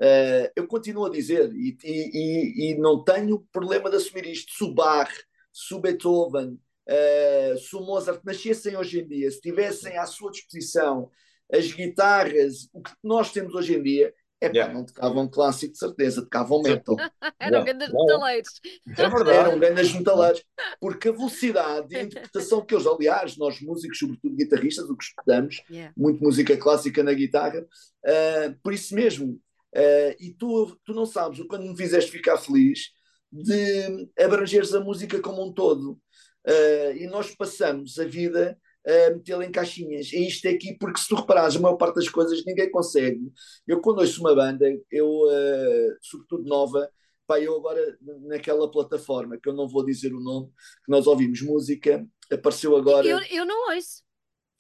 É 0.01 0.53
eu 0.57 0.67
continuo 0.67 1.07
a 1.07 1.11
dizer, 1.11 1.53
e, 1.55 1.77
e, 1.83 2.73
e, 2.73 2.79
não 2.79 3.03
tenho 3.03 3.47
problema 3.51 3.89
de 3.89 3.97
assumir 3.97 4.27
isto. 4.27 4.53
Se 4.53 4.65
o 4.65 4.75
Bach, 4.75 5.11
se 5.53 5.75
o 5.75 5.81
Beethoven, 5.81 6.59
Uh, 6.87 7.57
se 7.59 7.75
o 7.77 7.81
Mozart 7.81 8.21
nascessem 8.25 8.77
hoje 8.77 9.01
em 9.01 9.09
dia, 9.09 9.31
se 9.31 9.41
tivessem 9.41 9.97
à 9.97 10.05
sua 10.05 10.31
disposição 10.31 11.11
as 11.53 11.73
guitarras, 11.73 12.69
o 12.73 12.83
que 12.83 12.91
nós 13.03 13.33
temos 13.33 13.55
hoje 13.55 13.75
em 13.75 13.83
dia, 13.83 14.15
é 14.45 14.51
yeah. 14.51 14.73
não 14.73 14.85
tocavam 14.85 15.29
clássico 15.29 15.73
de 15.73 15.79
certeza, 15.79 16.23
tocavam 16.23 16.63
metal. 16.63 16.97
Eram 17.39 17.61
yeah. 17.61 17.73
grandes 17.73 17.89
metaleiros. 17.93 18.61
É 18.87 19.09
verdade. 19.09 19.31
Eram 19.31 19.59
grandes 19.59 19.93
metaleiros. 19.93 20.45
Porque 20.81 21.09
a 21.09 21.13
velocidade 21.13 21.89
de 21.89 22.01
interpretação 22.03 22.65
que 22.65 22.75
eles, 22.75 22.87
aliás, 22.87 23.37
nós 23.37 23.61
músicos, 23.61 23.99
sobretudo 23.99 24.37
guitarristas, 24.37 24.89
o 24.89 24.97
que 24.97 25.05
estudamos, 25.05 25.63
yeah. 25.71 25.93
muito 25.97 26.23
música 26.23 26.57
clássica 26.57 27.03
na 27.03 27.13
guitarra, 27.13 27.61
uh, 27.61 28.59
por 28.63 28.73
isso 28.73 28.95
mesmo. 28.95 29.41
Uh, 29.75 30.15
e 30.21 30.33
tu, 30.39 30.79
tu 30.85 30.95
não 30.95 31.05
sabes, 31.05 31.45
quando 31.49 31.67
me 31.67 31.77
fizeste 31.77 32.11
ficar 32.11 32.37
feliz 32.39 32.93
de 33.33 34.09
abrangeres 34.19 34.73
a 34.73 34.81
música 34.81 35.21
como 35.21 35.45
um 35.45 35.53
todo. 35.53 35.99
Uh, 36.47 36.97
e 36.97 37.07
nós 37.07 37.35
passamos 37.35 37.99
a 37.99 38.05
vida 38.05 38.57
a 38.87 39.11
metê-la 39.11 39.45
em 39.45 39.51
caixinhas. 39.51 40.13
E 40.13 40.29
isto 40.29 40.47
é 40.47 40.51
aqui, 40.51 40.77
porque 40.79 41.01
se 41.01 41.09
tu 41.09 41.15
reparares, 41.15 41.57
a 41.57 41.61
maior 41.61 41.77
parte 41.77 41.97
das 41.97 42.09
coisas 42.09 42.45
ninguém 42.45 42.71
consegue. 42.71 43.33
Eu, 43.67 43.81
quando 43.81 43.99
ouço 43.99 44.21
uma 44.21 44.35
banda, 44.35 44.67
eu, 44.91 45.09
uh, 45.09 45.97
sobretudo 46.03 46.45
nova, 46.45 46.89
pá, 47.27 47.41
eu 47.41 47.57
agora 47.57 47.97
naquela 48.23 48.71
plataforma, 48.71 49.39
que 49.43 49.49
eu 49.49 49.55
não 49.55 49.69
vou 49.69 49.85
dizer 49.85 50.13
o 50.15 50.21
nome, 50.21 50.49
que 50.85 50.91
nós 50.91 51.07
ouvimos 51.07 51.41
música, 51.41 52.07
apareceu 52.31 52.77
agora. 52.77 53.07
Eu, 53.07 53.21
eu 53.31 53.45
não 53.45 53.75
ouço. 53.75 54.04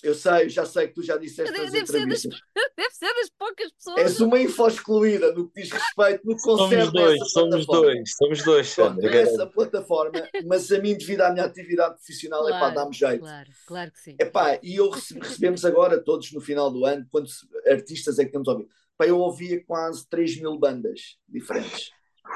Eu 0.04 0.14
sei, 0.14 0.50
já 0.50 0.66
sei 0.66 0.88
que 0.88 0.92
tu 0.92 1.02
já 1.02 1.16
disseste 1.16 1.50
deve, 1.50 1.70
deve 1.70 1.86
ser, 1.86 2.06
das, 2.06 2.22
deve 2.76 2.90
ser 2.90 3.14
das 3.14 3.30
poucas 3.38 3.72
pessoas. 3.72 3.98
És 3.98 4.20
uma 4.20 4.38
info 4.38 4.68
excluída 4.68 5.32
no 5.32 5.48
que 5.48 5.62
diz 5.62 5.72
respeito 5.72 6.26
no 6.26 6.36
concerto 6.36 6.84
Somos 6.84 6.92
dois, 6.92 7.30
somos 7.30 7.66
dois, 7.66 8.10
somos 8.14 8.44
dois, 8.44 8.68
Sandra. 8.68 9.10
Nessa 9.10 9.46
plataforma, 9.46 10.28
mas 10.44 10.70
a 10.70 10.78
mim, 10.78 10.94
devido 10.94 11.22
à 11.22 11.32
minha 11.32 11.46
atividade 11.46 11.94
profissional, 11.94 12.40
claro, 12.40 12.56
epá, 12.56 12.70
dá-me 12.70 12.94
jeito. 12.94 13.20
Claro, 13.20 13.50
claro 13.66 13.92
que 13.92 14.00
sim. 14.00 14.16
Epá, 14.20 14.60
e 14.62 14.76
eu 14.76 14.90
recebemos 14.90 15.64
agora, 15.64 15.98
todos 15.98 16.30
no 16.32 16.40
final 16.42 16.70
do 16.70 16.84
ano, 16.84 17.06
quantos 17.10 17.38
artistas 17.66 18.18
é 18.18 18.26
que 18.26 18.32
temos 18.32 18.46
ouvido? 18.46 18.68
Epá, 18.94 19.08
eu 19.08 19.18
ouvia 19.18 19.64
quase 19.64 20.06
3 20.10 20.38
mil 20.38 20.58
bandas 20.58 21.16
diferentes. 21.26 21.92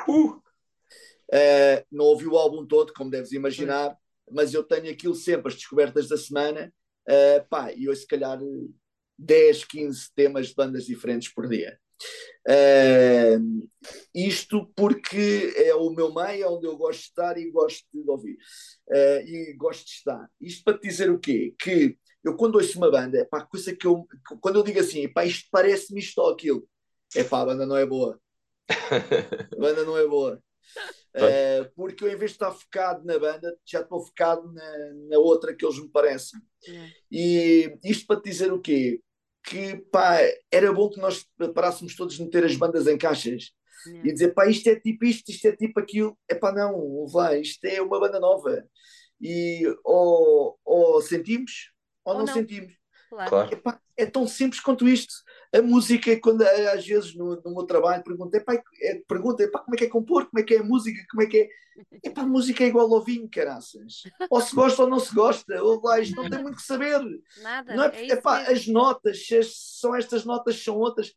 Uh! 0.09 0.41
Uh, 1.31 1.85
não 1.93 2.07
ouvi 2.07 2.27
o 2.27 2.39
álbum 2.39 2.65
todo, 2.65 2.95
como 2.95 3.11
deves 3.11 3.33
imaginar, 3.33 3.95
mas 4.31 4.55
eu 4.55 4.65
tenho 4.65 4.91
aquilo 4.91 5.15
sempre, 5.15 5.49
as 5.49 5.55
descobertas 5.55 6.09
da 6.09 6.17
semana 6.17 6.73
Uh, 7.09 7.49
pá, 7.49 7.73
e 7.73 7.89
hoje 7.89 8.03
se 8.03 8.07
calhar 8.07 8.39
10, 9.19 9.65
15 9.65 10.11
temas 10.15 10.49
de 10.49 10.55
bandas 10.55 10.85
diferentes 10.85 11.33
por 11.33 11.49
dia. 11.49 11.79
Uh, 12.47 13.69
isto 14.15 14.71
porque 14.77 15.53
é 15.57 15.75
o 15.75 15.91
meu 15.91 16.15
meio, 16.15 16.45
é 16.45 16.49
onde 16.49 16.67
eu 16.67 16.77
gosto 16.77 17.01
de 17.01 17.07
estar 17.07 17.39
e 17.39 17.51
gosto 17.51 17.87
de 17.93 18.09
ouvir. 18.09 18.37
Uh, 18.89 19.21
e 19.27 19.55
gosto 19.57 19.87
de 19.87 19.93
estar. 19.93 20.29
Isto 20.41 20.65
para 20.65 20.79
te 20.79 20.89
dizer 20.89 21.11
o 21.11 21.19
quê? 21.19 21.55
Que 21.59 21.97
eu 22.23 22.37
quando 22.37 22.57
ouço 22.57 22.79
uma 22.79 22.91
banda, 22.91 23.27
pá, 23.31 23.45
coisa 23.45 23.75
que 23.75 23.87
eu, 23.87 24.07
quando 24.41 24.57
eu 24.57 24.63
digo 24.63 24.81
assim, 24.81 25.09
pá, 25.09 25.25
isto 25.25 25.49
parece-me 25.51 26.01
isto 26.01 26.19
ou 26.19 26.31
aquilo, 26.31 26.69
é 27.17 27.25
pá, 27.25 27.41
a 27.41 27.47
banda 27.47 27.67
não 27.67 27.77
é 27.77 27.87
boa. 27.87 28.21
A 29.51 29.57
banda 29.57 29.83
não 29.83 29.97
é 29.97 30.07
boa. 30.07 30.43
Uh, 31.25 31.71
porque 31.75 32.05
eu, 32.05 32.09
em 32.09 32.17
vez 32.17 32.33
de 32.33 32.37
estar 32.37 32.51
focado 32.53 33.05
na 33.05 33.19
banda, 33.19 33.57
já 33.65 33.81
estou 33.81 34.05
focado 34.05 34.53
na, 34.53 34.95
na 35.11 35.19
outra 35.19 35.55
que 35.55 35.65
eles 35.65 35.79
me 35.79 35.89
parecem. 35.89 36.41
Yeah. 36.67 36.93
E 37.11 37.79
isto 37.85 38.07
para 38.07 38.21
te 38.21 38.31
dizer 38.31 38.53
o 38.53 38.61
quê? 38.61 39.01
Que 39.43 39.77
pá, 39.91 40.19
era 40.51 40.73
bom 40.73 40.91
que 40.91 41.01
nós 41.01 41.25
parássemos 41.55 41.95
todos 41.95 42.17
de 42.17 42.23
meter 42.23 42.45
as 42.45 42.57
bandas 42.57 42.87
em 42.87 42.99
caixas 42.99 43.53
yeah. 43.87 44.09
e 44.09 44.13
dizer 44.13 44.35
pá, 44.35 44.47
isto 44.47 44.69
é 44.69 44.79
tipo 44.79 45.05
isto, 45.05 45.31
isto 45.31 45.47
é 45.47 45.57
tipo 45.57 45.81
aquilo. 45.81 46.19
É 46.29 46.35
pá, 46.35 46.53
não, 46.53 47.07
vai, 47.07 47.41
isto 47.41 47.65
é 47.65 47.81
uma 47.81 48.01
banda 48.01 48.21
nova. 48.21 48.65
E 49.21 49.63
ou, 49.85 50.59
ou 50.65 51.03
sentimos 51.03 51.73
ou, 52.05 52.13
ou 52.13 52.19
não, 52.21 52.27
não, 52.27 52.35
sentimos. 52.35 52.73
Claro. 53.09 53.53
Epá, 53.53 53.81
é 53.97 54.07
tão 54.07 54.27
simples 54.27 54.61
quanto 54.61 54.89
isto. 54.89 55.15
A 55.55 55.63
música, 55.63 56.19
quando 56.21 56.43
às 56.43 56.87
vezes 56.87 57.15
no, 57.15 57.41
no 57.41 57.55
meu 57.55 57.65
trabalho 57.65 58.05
pergunto, 58.05 58.35
epá, 58.35 58.55
é, 58.83 59.03
pergunta 59.09 59.43
epá, 59.43 59.61
como 59.61 59.75
é 59.75 59.79
que 59.79 59.85
é 59.85 59.89
compor, 59.89 60.27
como 60.27 60.41
é 60.41 60.43
que 60.43 60.55
é 60.55 60.59
a 60.59 60.65
música, 60.65 61.03
como 61.11 61.23
é 61.23 61.27
que 61.27 61.39
é. 61.39 61.49
Epá, 62.05 62.23
a 62.23 62.27
música 62.27 62.65
é 62.65 62.67
igual 62.67 62.93
ao 62.93 63.03
vinho, 63.03 63.29
caraças. 63.31 64.03
Ou 64.29 64.41
se 64.41 64.55
gosta 64.55 64.83
ou 64.83 64.91
não 64.91 64.99
se 64.99 65.15
gosta, 65.15 65.63
ou 65.63 65.81
lá, 65.83 66.01
isto 66.01 66.17
não 66.17 66.29
tem 66.29 66.43
muito 66.43 66.57
que 66.57 66.63
saber. 66.63 67.01
Nada. 67.41 67.75
Não 67.75 67.85
é, 67.85 68.03
é 68.03 68.13
epá, 68.13 68.43
as 68.51 68.67
notas, 68.67 69.27
são 69.81 69.95
estas 69.95 70.25
notas, 70.25 70.63
são 70.63 70.77
outras, 70.77 71.15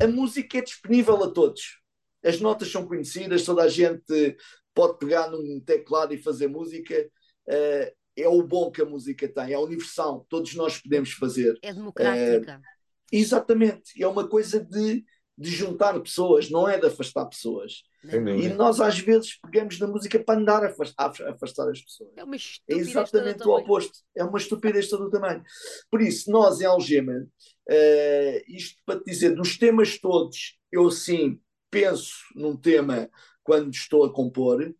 a 0.00 0.06
música 0.06 0.58
é 0.58 0.62
disponível 0.62 1.22
a 1.22 1.30
todos. 1.30 1.80
As 2.24 2.40
notas 2.40 2.70
são 2.70 2.86
conhecidas, 2.86 3.44
toda 3.44 3.62
a 3.62 3.68
gente 3.68 4.36
pode 4.74 4.98
pegar 4.98 5.30
num 5.30 5.60
teclado 5.60 6.14
e 6.14 6.18
fazer 6.18 6.48
música. 6.48 7.08
Uh, 7.46 7.98
é 8.16 8.28
o 8.28 8.42
bom 8.42 8.70
que 8.70 8.82
a 8.82 8.84
música 8.84 9.28
tem, 9.28 9.52
é 9.52 9.58
universal, 9.58 10.26
todos 10.28 10.54
nós 10.54 10.78
podemos 10.78 11.12
fazer. 11.12 11.56
É 11.62 11.72
democrática. 11.72 12.60
Uh, 12.60 12.77
exatamente, 13.12 14.02
é 14.02 14.06
uma 14.06 14.26
coisa 14.28 14.60
de, 14.60 15.04
de 15.36 15.50
juntar 15.50 15.98
pessoas, 16.00 16.50
não 16.50 16.68
é 16.68 16.78
de 16.78 16.86
afastar 16.86 17.26
pessoas. 17.26 17.82
E 18.04 18.48
nós 18.48 18.80
às 18.80 18.98
vezes 18.98 19.38
pegamos 19.40 19.78
na 19.78 19.86
música 19.86 20.18
para 20.18 20.38
andar 20.38 20.64
a 20.64 20.68
afastar, 20.68 21.12
a 21.22 21.30
afastar 21.30 21.68
as 21.68 21.80
pessoas. 21.80 22.10
É 22.16 22.24
uma 22.24 22.36
É 22.36 22.74
exatamente 22.74 23.46
o 23.46 23.50
oposto. 23.50 23.98
É 24.16 24.24
uma 24.24 24.38
estupidez 24.38 24.88
todo 24.88 25.06
o 25.06 25.10
tamanho. 25.10 25.42
Por 25.90 26.00
isso, 26.00 26.30
nós 26.30 26.60
em 26.60 26.64
Algema, 26.64 27.14
uh, 27.14 28.42
isto 28.46 28.80
para 28.86 29.00
te 29.00 29.04
dizer, 29.06 29.34
dos 29.34 29.58
temas 29.58 29.98
todos, 29.98 30.58
eu 30.70 30.90
sim 30.90 31.40
penso 31.70 32.14
num 32.34 32.56
tema 32.56 33.10
quando 33.42 33.72
estou 33.72 34.04
a 34.04 34.12
compor 34.12 34.74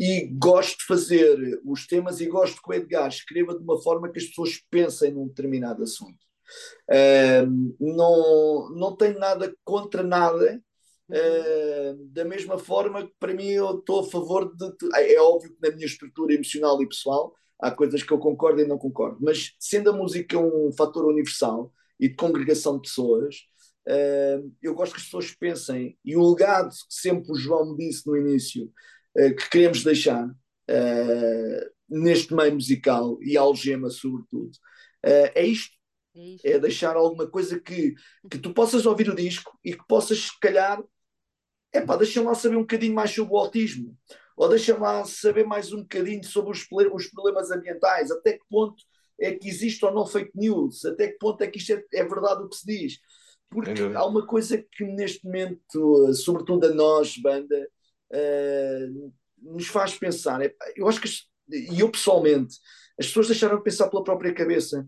e 0.00 0.26
gosto 0.38 0.78
de 0.78 0.86
fazer 0.86 1.60
os 1.64 1.86
temas 1.86 2.20
e 2.20 2.26
gosto 2.26 2.62
que 2.62 2.70
o 2.70 2.72
Edgar 2.72 3.08
escreva 3.08 3.54
de 3.54 3.62
uma 3.62 3.80
forma 3.80 4.10
que 4.10 4.18
as 4.18 4.24
pessoas 4.24 4.58
pensem 4.70 5.12
num 5.12 5.28
determinado 5.28 5.82
assunto. 5.82 6.25
Uh, 6.88 7.76
não, 7.80 8.70
não 8.70 8.96
tenho 8.96 9.18
nada 9.18 9.52
contra 9.64 10.02
nada, 10.02 10.62
uh, 11.10 12.04
da 12.12 12.24
mesma 12.24 12.58
forma 12.58 13.06
que 13.06 13.14
para 13.18 13.34
mim 13.34 13.48
eu 13.48 13.78
estou 13.78 14.00
a 14.00 14.10
favor 14.10 14.54
de. 14.56 14.72
É 14.94 15.20
óbvio 15.20 15.50
que 15.50 15.68
na 15.68 15.74
minha 15.74 15.86
estrutura 15.86 16.34
emocional 16.34 16.80
e 16.80 16.88
pessoal 16.88 17.34
há 17.60 17.70
coisas 17.70 18.02
que 18.02 18.12
eu 18.12 18.18
concordo 18.18 18.60
e 18.60 18.66
não 18.66 18.78
concordo, 18.78 19.18
mas 19.20 19.54
sendo 19.58 19.90
a 19.90 19.92
música 19.92 20.38
um 20.38 20.70
fator 20.72 21.06
universal 21.06 21.72
e 21.98 22.08
de 22.08 22.14
congregação 22.14 22.76
de 22.76 22.82
pessoas, 22.88 23.36
uh, 23.88 24.52
eu 24.62 24.74
gosto 24.74 24.92
que 24.92 25.00
as 25.00 25.06
pessoas 25.06 25.34
pensem, 25.34 25.98
e 26.04 26.16
o 26.16 26.30
legado 26.30 26.70
que 26.70 26.94
sempre 26.94 27.32
o 27.32 27.36
João 27.36 27.72
me 27.72 27.78
disse 27.78 28.06
no 28.06 28.16
início, 28.16 28.70
que 29.16 29.48
queremos 29.48 29.82
deixar 29.82 30.30
neste 31.88 32.34
meio 32.34 32.52
musical 32.52 33.18
e 33.22 33.34
algema, 33.34 33.88
sobretudo, 33.88 34.50
é 35.02 35.42
isto 35.42 35.75
é, 36.44 36.52
é 36.52 36.58
deixar 36.58 36.96
alguma 36.96 37.26
coisa 37.26 37.60
que, 37.60 37.94
que 38.30 38.38
tu 38.38 38.52
possas 38.52 38.86
ouvir 38.86 39.08
o 39.10 39.14
disco 39.14 39.58
e 39.64 39.74
que 39.74 39.86
possas, 39.86 40.18
se 40.18 40.40
calhar, 40.40 40.82
é 41.72 41.80
pá, 41.80 41.96
deixa-me 41.96 42.26
lá 42.26 42.34
saber 42.34 42.56
um 42.56 42.62
bocadinho 42.62 42.94
mais 42.94 43.10
sobre 43.10 43.34
o 43.34 43.36
autismo, 43.36 43.96
ou 44.36 44.48
deixa-me 44.48 44.80
lá 44.80 45.04
saber 45.04 45.44
mais 45.46 45.72
um 45.72 45.82
bocadinho 45.82 46.24
sobre 46.24 46.52
os, 46.52 46.66
os 46.92 47.06
problemas 47.08 47.50
ambientais, 47.50 48.10
até 48.10 48.34
que 48.34 48.44
ponto 48.48 48.82
é 49.18 49.32
que 49.32 49.48
existe 49.48 49.84
ou 49.84 49.92
não 49.92 50.06
fake 50.06 50.32
news, 50.34 50.84
até 50.84 51.08
que 51.08 51.18
ponto 51.18 51.40
é 51.42 51.46
que 51.46 51.58
isto 51.58 51.72
é, 51.72 51.82
é 51.94 52.04
verdade 52.04 52.42
o 52.42 52.48
que 52.48 52.56
se 52.56 52.66
diz. 52.66 52.98
Porque 53.48 53.70
há 53.94 54.04
uma 54.04 54.26
coisa 54.26 54.62
que 54.72 54.84
neste 54.84 55.24
momento, 55.24 56.12
sobretudo 56.14 56.66
a 56.66 56.74
nós, 56.74 57.16
banda, 57.16 57.68
uh, 58.12 59.12
nos 59.38 59.68
faz 59.68 59.96
pensar. 59.96 60.42
É, 60.42 60.54
eu 60.74 60.88
acho 60.88 61.00
que, 61.00 61.08
e 61.50 61.80
eu 61.80 61.90
pessoalmente, 61.90 62.56
as 62.98 63.06
pessoas 63.06 63.28
deixaram 63.28 63.56
de 63.56 63.62
pensar 63.62 63.88
pela 63.88 64.04
própria 64.04 64.34
cabeça 64.34 64.86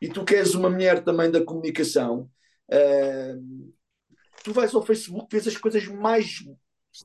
e 0.00 0.08
tu 0.08 0.24
queres 0.24 0.54
uma 0.54 0.70
mulher 0.70 1.02
também 1.02 1.30
da 1.30 1.44
comunicação, 1.44 2.30
uh, 2.70 3.74
tu 4.42 4.52
vais 4.52 4.74
ao 4.74 4.84
Facebook, 4.84 5.28
vês 5.30 5.48
as 5.48 5.56
coisas 5.56 5.86
mais 5.86 6.44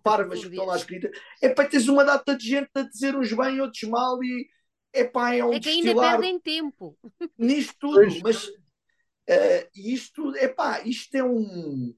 parvas 0.04 0.40
que 0.40 0.48
estão 0.48 0.66
lá 0.66 0.76
escritas, 0.76 1.12
é 1.42 1.50
para 1.50 1.68
teres 1.68 1.88
uma 1.88 2.04
data 2.04 2.38
de 2.38 2.48
gente 2.48 2.70
a 2.76 2.84
dizer 2.84 3.16
uns 3.16 3.34
bem, 3.34 3.60
outros 3.62 3.84
mal 3.84 4.24
e 4.24 4.48
epá, 4.94 5.34
é 5.34 5.44
um 5.44 5.54
É 5.54 5.60
que 5.60 5.70
ainda 5.70 5.96
perdem 5.96 6.40
tempo. 6.40 6.98
Nisto 7.38 7.76
tudo, 7.80 8.20
mas 8.22 8.48
uh, 8.48 9.70
isto, 9.76 10.36
epá, 10.36 10.82
isto 10.82 11.16
é 11.16 11.24
um, 11.24 11.96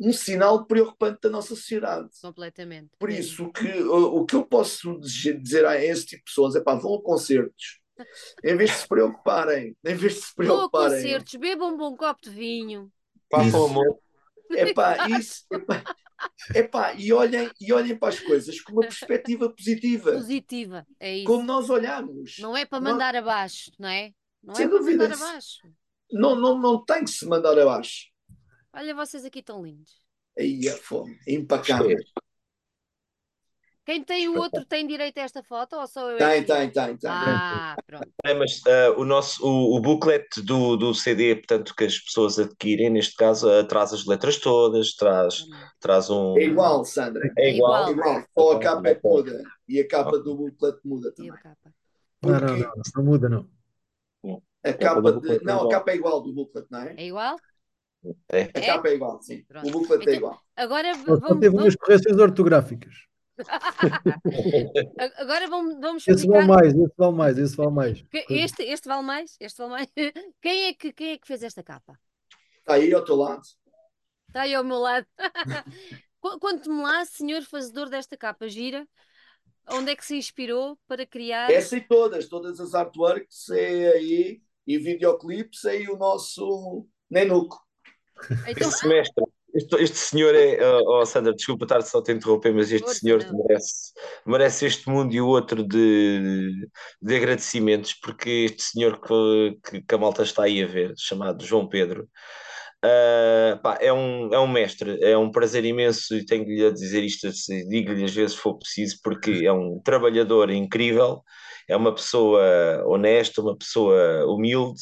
um 0.00 0.12
sinal 0.12 0.66
preocupante 0.66 1.20
da 1.22 1.30
nossa 1.30 1.54
sociedade. 1.54 2.08
Completamente. 2.20 2.90
Por 2.98 3.10
isso, 3.10 3.50
que, 3.52 3.82
o, 3.82 4.20
o 4.20 4.26
que 4.26 4.34
eu 4.34 4.44
posso 4.44 4.98
dizer 4.98 5.64
a 5.66 5.82
esse 5.82 6.06
tipo 6.06 6.24
de 6.24 6.24
pessoas 6.24 6.56
é 6.56 6.60
pá, 6.60 6.74
vão 6.74 6.94
a 6.94 7.02
concertos, 7.02 7.80
em 8.44 8.56
vez 8.56 8.70
de 8.70 8.76
se 8.76 8.88
preocuparem, 8.88 9.76
em 9.84 9.94
vez 9.94 10.14
de 10.14 10.20
se 10.22 10.34
preocuparem. 10.34 10.88
Vou 10.88 11.02
concertos, 11.02 11.34
bebam 11.34 11.74
um 11.74 11.76
bom 11.76 11.96
copo 11.96 12.22
de 12.22 12.30
vinho. 12.30 12.90
Façam 13.30 13.66
amor. 13.66 13.98
Epá, 14.50 15.08
isso, 15.10 15.44
epá, 15.52 15.84
epá, 16.54 16.94
e, 16.94 17.12
olhem, 17.12 17.50
e 17.60 17.72
olhem 17.72 17.96
para 17.96 18.08
as 18.08 18.18
coisas 18.18 18.60
com 18.60 18.72
uma 18.72 18.82
perspectiva 18.82 19.48
positiva. 19.48 20.12
Positiva, 20.12 20.86
é 20.98 21.18
isso. 21.18 21.26
Como 21.26 21.44
nós 21.44 21.70
olhamos. 21.70 22.36
Não 22.40 22.56
é 22.56 22.64
para 22.64 22.80
mandar 22.80 23.14
nós... 23.14 23.22
abaixo, 23.22 23.70
não 23.78 23.88
é? 23.88 24.12
Não 24.42 24.54
Sem 24.54 24.66
é 24.66 24.68
para 24.68 24.82
mandar 24.82 25.12
abaixo. 25.12 25.58
Não, 26.10 26.34
não, 26.34 26.58
não 26.58 26.84
tem 26.84 27.04
que 27.04 27.10
se 27.10 27.24
mandar 27.26 27.56
abaixo. 27.56 28.10
Olha 28.72 28.94
vocês 28.94 29.24
aqui 29.24 29.42
tão 29.42 29.62
lindos. 29.62 30.00
Aí 30.38 30.68
a 30.68 30.76
fome, 30.76 31.16
impacável. 31.28 31.96
Quem 33.84 34.04
tem 34.04 34.28
o 34.28 34.38
outro 34.38 34.64
tem 34.64 34.86
direito 34.86 35.18
a 35.18 35.22
esta 35.22 35.42
foto 35.42 35.76
ou 35.76 35.86
só 35.86 36.10
eu? 36.10 36.18
Tem, 36.18 36.44
tem, 36.44 36.70
tem, 36.70 36.96
tem. 36.96 37.10
Ah, 37.10 37.74
pronto. 37.86 38.08
É, 38.24 38.34
mas 38.34 38.58
uh, 38.58 39.00
o 39.00 39.04
nosso 39.04 39.44
o, 39.44 39.76
o 39.76 39.80
booklet 39.80 40.42
do, 40.42 40.76
do 40.76 40.94
CD, 40.94 41.34
portanto, 41.36 41.74
que 41.74 41.84
as 41.84 41.98
pessoas 41.98 42.38
adquirem, 42.38 42.90
neste 42.90 43.16
caso, 43.16 43.48
uh, 43.48 43.64
traz 43.66 43.92
as 43.92 44.06
letras 44.06 44.38
todas, 44.38 44.94
traz, 44.94 45.44
traz 45.80 46.10
um. 46.10 46.36
É 46.38 46.42
igual, 46.44 46.84
Sandra. 46.84 47.32
É 47.38 47.54
igual. 47.54 47.88
É 47.88 47.90
igual. 47.90 48.24
Só 48.32 48.52
a 48.52 48.60
capa 48.60 48.88
é 48.88 48.94
que 48.94 49.08
muda. 49.08 49.42
E 49.68 49.80
a 49.80 49.88
capa 49.88 50.18
do 50.18 50.36
booklet 50.36 50.78
muda 50.84 51.12
também. 51.12 51.32
Não, 52.22 52.38
não, 52.38 52.56
não, 52.58 52.72
não 52.96 53.04
muda, 53.04 53.28
não. 53.28 53.48
A 54.62 54.74
capa 54.74 55.12
de... 55.12 55.42
Não, 55.42 55.66
a 55.66 55.70
capa 55.70 55.90
é 55.90 55.94
igual 55.96 56.20
do 56.20 56.34
booklet, 56.34 56.66
não 56.70 56.80
é? 56.80 56.94
É 56.98 57.06
igual? 57.06 57.36
É. 58.30 58.42
A 58.42 58.60
capa 58.60 58.88
é 58.88 58.94
igual, 58.94 59.22
sim. 59.22 59.42
Pronto. 59.48 59.68
O 59.68 59.72
booklet 59.72 60.00
é 60.00 60.02
então, 60.02 60.12
é 60.12 60.16
igual. 60.16 60.40
Agora 60.54 60.94
vamos. 60.94 61.20
Só 61.26 61.34
teve 61.36 61.56
umas 61.56 61.76
correções 61.76 62.18
ortográficas. 62.18 63.09
Agora 65.16 65.48
vamos, 65.48 65.74
vamos 65.80 66.06
explicar. 66.06 66.18
Esse 66.18 66.26
vale 66.26 66.46
mais, 66.46 66.74
esse 66.74 66.94
vale 66.96 67.16
mais, 67.16 67.38
esse 67.38 67.56
vale 67.56 67.70
mais. 67.70 68.04
Este, 68.28 68.62
este 68.62 68.88
vale 68.88 69.02
mais, 69.02 69.36
este 69.40 69.58
vale 69.58 69.70
mais. 69.70 69.88
Quem 70.42 70.66
é 70.66 70.74
que, 70.74 70.92
quem 70.92 71.10
é 71.12 71.18
que 71.18 71.26
fez 71.26 71.42
esta 71.42 71.62
capa? 71.62 71.98
Está 72.58 72.74
aí 72.74 72.92
ao 72.92 73.04
teu 73.04 73.16
lado. 73.16 73.42
Está 74.28 74.42
aí 74.42 74.54
ao 74.54 74.64
meu 74.64 74.78
lado. 74.78 75.06
Conte-me 76.20 76.82
lá, 76.82 77.04
senhor 77.04 77.42
fazedor 77.42 77.88
desta 77.88 78.16
capa 78.16 78.46
gira, 78.46 78.86
onde 79.70 79.90
é 79.92 79.96
que 79.96 80.04
se 80.04 80.16
inspirou 80.16 80.78
para 80.86 81.06
criar? 81.06 81.50
Essa 81.50 81.78
e 81.78 81.80
todas, 81.80 82.28
todas 82.28 82.60
as 82.60 82.74
artworks 82.74 83.48
é 83.50 83.88
aí, 83.92 84.42
e 84.66 84.78
videoclipes 84.78 85.64
é 85.64 85.70
aí 85.70 85.88
o 85.88 85.96
nosso 85.96 86.86
Nenuco. 87.08 87.58
Então... 88.46 88.68
Esse 88.68 88.86
mestre. 88.86 89.24
Este, 89.54 89.76
este, 89.82 89.96
senhor 89.96 90.34
é. 90.34 90.58
Oh, 90.82 91.04
Sandra, 91.04 91.34
desculpa 91.34 91.64
estar 91.64 91.82
só 91.82 91.98
a 91.98 92.02
te 92.02 92.12
interromper, 92.12 92.54
mas 92.54 92.70
este 92.70 92.84
Força, 92.84 93.00
senhor 93.00 93.26
merece, 93.32 93.92
merece 94.26 94.66
este 94.66 94.88
mundo 94.88 95.12
e 95.14 95.20
o 95.20 95.26
outro 95.26 95.62
de, 95.62 96.68
de 97.02 97.16
agradecimentos, 97.16 97.94
porque 97.94 98.30
este 98.30 98.62
senhor 98.62 99.00
que, 99.00 99.58
que, 99.64 99.82
que 99.82 99.94
a 99.94 99.98
malta 99.98 100.22
está 100.22 100.44
aí 100.44 100.62
a 100.62 100.66
ver, 100.66 100.94
chamado 100.96 101.44
João 101.44 101.68
Pedro, 101.68 102.08
uh, 102.84 103.60
pá, 103.62 103.78
é, 103.80 103.92
um, 103.92 104.32
é 104.32 104.38
um 104.38 104.48
mestre, 104.48 104.98
é 105.02 105.16
um 105.16 105.30
prazer 105.30 105.64
imenso 105.64 106.14
e 106.14 106.24
tenho-lhe 106.24 106.66
a 106.66 106.70
dizer 106.70 107.02
isto, 107.02 107.28
digo-lhe 107.68 108.04
às 108.04 108.14
vezes 108.14 108.36
se 108.36 108.42
for 108.42 108.58
preciso, 108.58 108.98
porque 109.02 109.42
é 109.44 109.52
um 109.52 109.80
trabalhador 109.84 110.50
incrível, 110.50 111.22
é 111.68 111.76
uma 111.76 111.94
pessoa 111.94 112.84
honesta, 112.86 113.40
uma 113.40 113.56
pessoa 113.56 114.26
humilde 114.26 114.80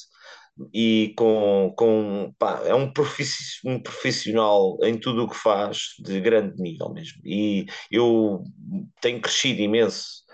e 0.72 1.14
com, 1.16 1.72
com 1.76 2.34
pá, 2.38 2.62
é 2.64 2.74
um, 2.74 2.92
um 3.64 3.80
profissional 3.80 4.78
em 4.82 4.98
tudo 4.98 5.24
o 5.24 5.28
que 5.28 5.36
faz 5.36 5.94
de 5.98 6.20
grande 6.20 6.60
nível 6.60 6.90
mesmo. 6.92 7.20
E 7.24 7.66
eu 7.90 8.42
tenho 9.00 9.20
crescido 9.20 9.60
imenso 9.60 10.24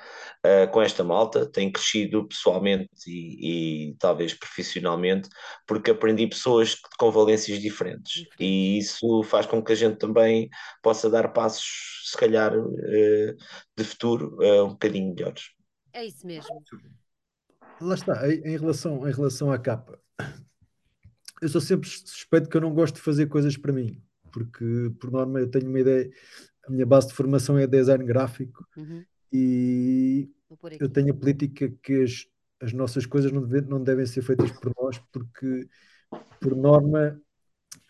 uh, 0.45 0.71
com 0.71 0.83
esta 0.83 1.03
malta, 1.03 1.47
tenho 1.47 1.73
crescido 1.73 2.27
pessoalmente 2.27 2.89
e, 3.07 3.91
e, 3.91 3.97
talvez 3.99 4.35
profissionalmente, 4.35 5.29
porque 5.67 5.91
aprendi 5.91 6.27
pessoas 6.27 6.77
com 6.99 7.11
valências 7.11 7.59
diferentes. 7.61 8.25
E 8.39 8.79
isso 8.79 9.23
faz 9.25 9.47
com 9.47 9.63
que 9.63 9.73
a 9.73 9.77
gente 9.77 9.97
também 9.97 10.49
possa 10.83 11.09
dar 11.09 11.33
passos, 11.33 12.11
se 12.11 12.17
calhar, 12.17 12.57
uh, 12.57 13.37
de 13.77 13.85
futuro 13.85 14.37
uh, 14.41 14.65
um 14.65 14.71
bocadinho 14.71 15.15
melhores. 15.15 15.51
É 15.93 16.05
isso 16.05 16.27
mesmo. 16.27 16.63
Lá 17.81 17.95
está, 17.95 18.29
em 18.29 18.57
relação, 18.57 19.09
em 19.09 19.13
relação 19.13 19.51
à 19.51 19.59
capa, 19.59 19.99
eu 21.41 21.49
sou 21.49 21.61
sempre 21.61 21.89
suspeito 21.89 22.49
que 22.49 22.57
eu 22.57 22.61
não 22.61 22.73
gosto 22.73 22.97
de 22.97 23.03
fazer 23.03 23.27
coisas 23.27 23.57
para 23.57 23.73
mim, 23.73 24.01
porque 24.33 24.91
por 24.99 25.11
norma 25.11 25.41
eu 25.41 25.51
tenho 25.51 25.69
uma 25.69 25.81
ideia, 25.81 26.11
a 26.67 26.71
minha 26.71 26.87
base 26.87 27.09
de 27.09 27.15
formação 27.15 27.59
é 27.59 27.67
design 27.67 28.05
gráfico 28.05 28.67
uhum. 28.77 29.05
e 29.33 30.31
eu 30.81 30.89
tenho 30.89 31.13
a 31.13 31.17
política 31.17 31.69
que 31.83 32.03
as, 32.03 32.27
as 32.61 32.73
nossas 32.73 33.05
coisas 33.05 33.31
não, 33.31 33.47
deve, 33.47 33.69
não 33.69 33.83
devem 33.83 34.07
ser 34.07 34.23
feitas 34.23 34.51
por 34.53 34.73
nós, 34.81 34.99
porque 35.13 35.69
por 36.41 36.57
norma, 36.57 37.21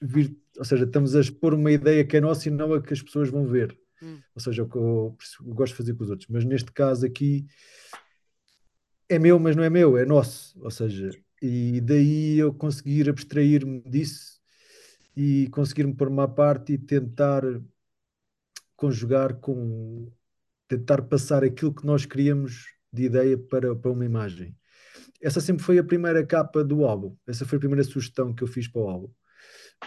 vir, 0.00 0.36
ou 0.58 0.64
seja, 0.64 0.84
estamos 0.84 1.14
a 1.14 1.20
expor 1.20 1.54
uma 1.54 1.70
ideia 1.70 2.04
que 2.04 2.16
é 2.16 2.20
nossa 2.20 2.48
e 2.48 2.50
não 2.50 2.72
a 2.72 2.82
que 2.82 2.92
as 2.92 3.02
pessoas 3.02 3.28
vão 3.28 3.46
ver. 3.46 3.78
Uhum. 4.02 4.20
Ou 4.34 4.40
seja, 4.40 4.62
o 4.62 4.68
que 4.68 4.76
eu, 4.76 5.16
eu 5.46 5.54
gosto 5.54 5.72
de 5.72 5.78
fazer 5.78 5.94
com 5.94 6.04
os 6.04 6.10
outros, 6.10 6.28
mas 6.28 6.44
neste 6.44 6.72
caso 6.72 7.06
aqui 7.06 7.46
é 9.08 9.18
meu, 9.18 9.38
mas 9.38 9.54
não 9.54 9.62
é 9.62 9.70
meu, 9.70 9.96
é 9.96 10.04
nosso. 10.04 10.58
Ou 10.62 10.70
seja, 10.70 11.10
e 11.42 11.80
daí 11.80 12.38
eu 12.38 12.52
conseguir 12.54 13.08
abstrair-me 13.08 13.82
disso 13.82 14.40
e 15.16 15.48
conseguir-me 15.48 15.94
pôr 15.94 16.08
uma 16.08 16.28
parte 16.28 16.74
e 16.74 16.78
tentar 16.78 17.42
conjugar 18.76 19.34
com 19.36 20.10
tentar 20.66 21.02
passar 21.02 21.44
aquilo 21.44 21.74
que 21.74 21.86
nós 21.86 22.06
queríamos 22.06 22.66
de 22.92 23.04
ideia 23.04 23.36
para, 23.36 23.74
para 23.76 23.90
uma 23.90 24.04
imagem. 24.04 24.56
Essa 25.20 25.40
sempre 25.40 25.62
foi 25.62 25.78
a 25.78 25.84
primeira 25.84 26.24
capa 26.24 26.64
do 26.64 26.84
álbum. 26.84 27.16
Essa 27.26 27.44
foi 27.44 27.56
a 27.56 27.60
primeira 27.60 27.84
sugestão 27.84 28.34
que 28.34 28.42
eu 28.42 28.48
fiz 28.48 28.68
para 28.68 28.82
o 28.82 28.88
álbum. 28.88 29.10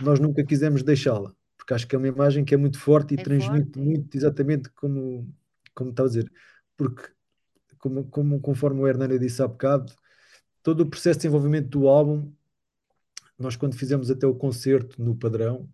Nós 0.02 0.20
nunca 0.20 0.44
quisemos 0.44 0.84
deixá-la, 0.84 1.34
porque 1.58 1.74
acho 1.74 1.88
que 1.88 1.96
é 1.96 1.98
uma 1.98 2.08
imagem 2.08 2.46
que 2.46 2.54
é 2.54 2.58
muito 2.58 2.80
forte 2.80 3.16
e 3.16 3.20
é 3.20 3.24
transmite 3.24 3.74
forte. 3.74 3.80
muito 3.80 4.16
exatamente 4.16 4.70
como, 4.72 5.34
como 5.74 5.90
está 5.90 6.04
a 6.04 6.08
dizer. 6.08 6.32
Porque, 6.76 7.10
como, 7.78 8.06
como, 8.10 8.40
conforme 8.40 8.82
o 8.82 8.88
Hernani 8.88 9.20
disse 9.20 9.42
há 9.42 9.48
bocado, 9.48 9.94
todo 10.68 10.82
o 10.82 10.86
processo 10.86 11.20
de 11.20 11.22
desenvolvimento 11.22 11.70
do 11.70 11.88
álbum, 11.88 12.30
nós 13.40 13.56
quando 13.56 13.78
fizemos 13.78 14.12
até 14.12 14.28
o 14.28 14.36
concerto 14.36 15.02
no 15.02 15.16
padrão 15.16 15.66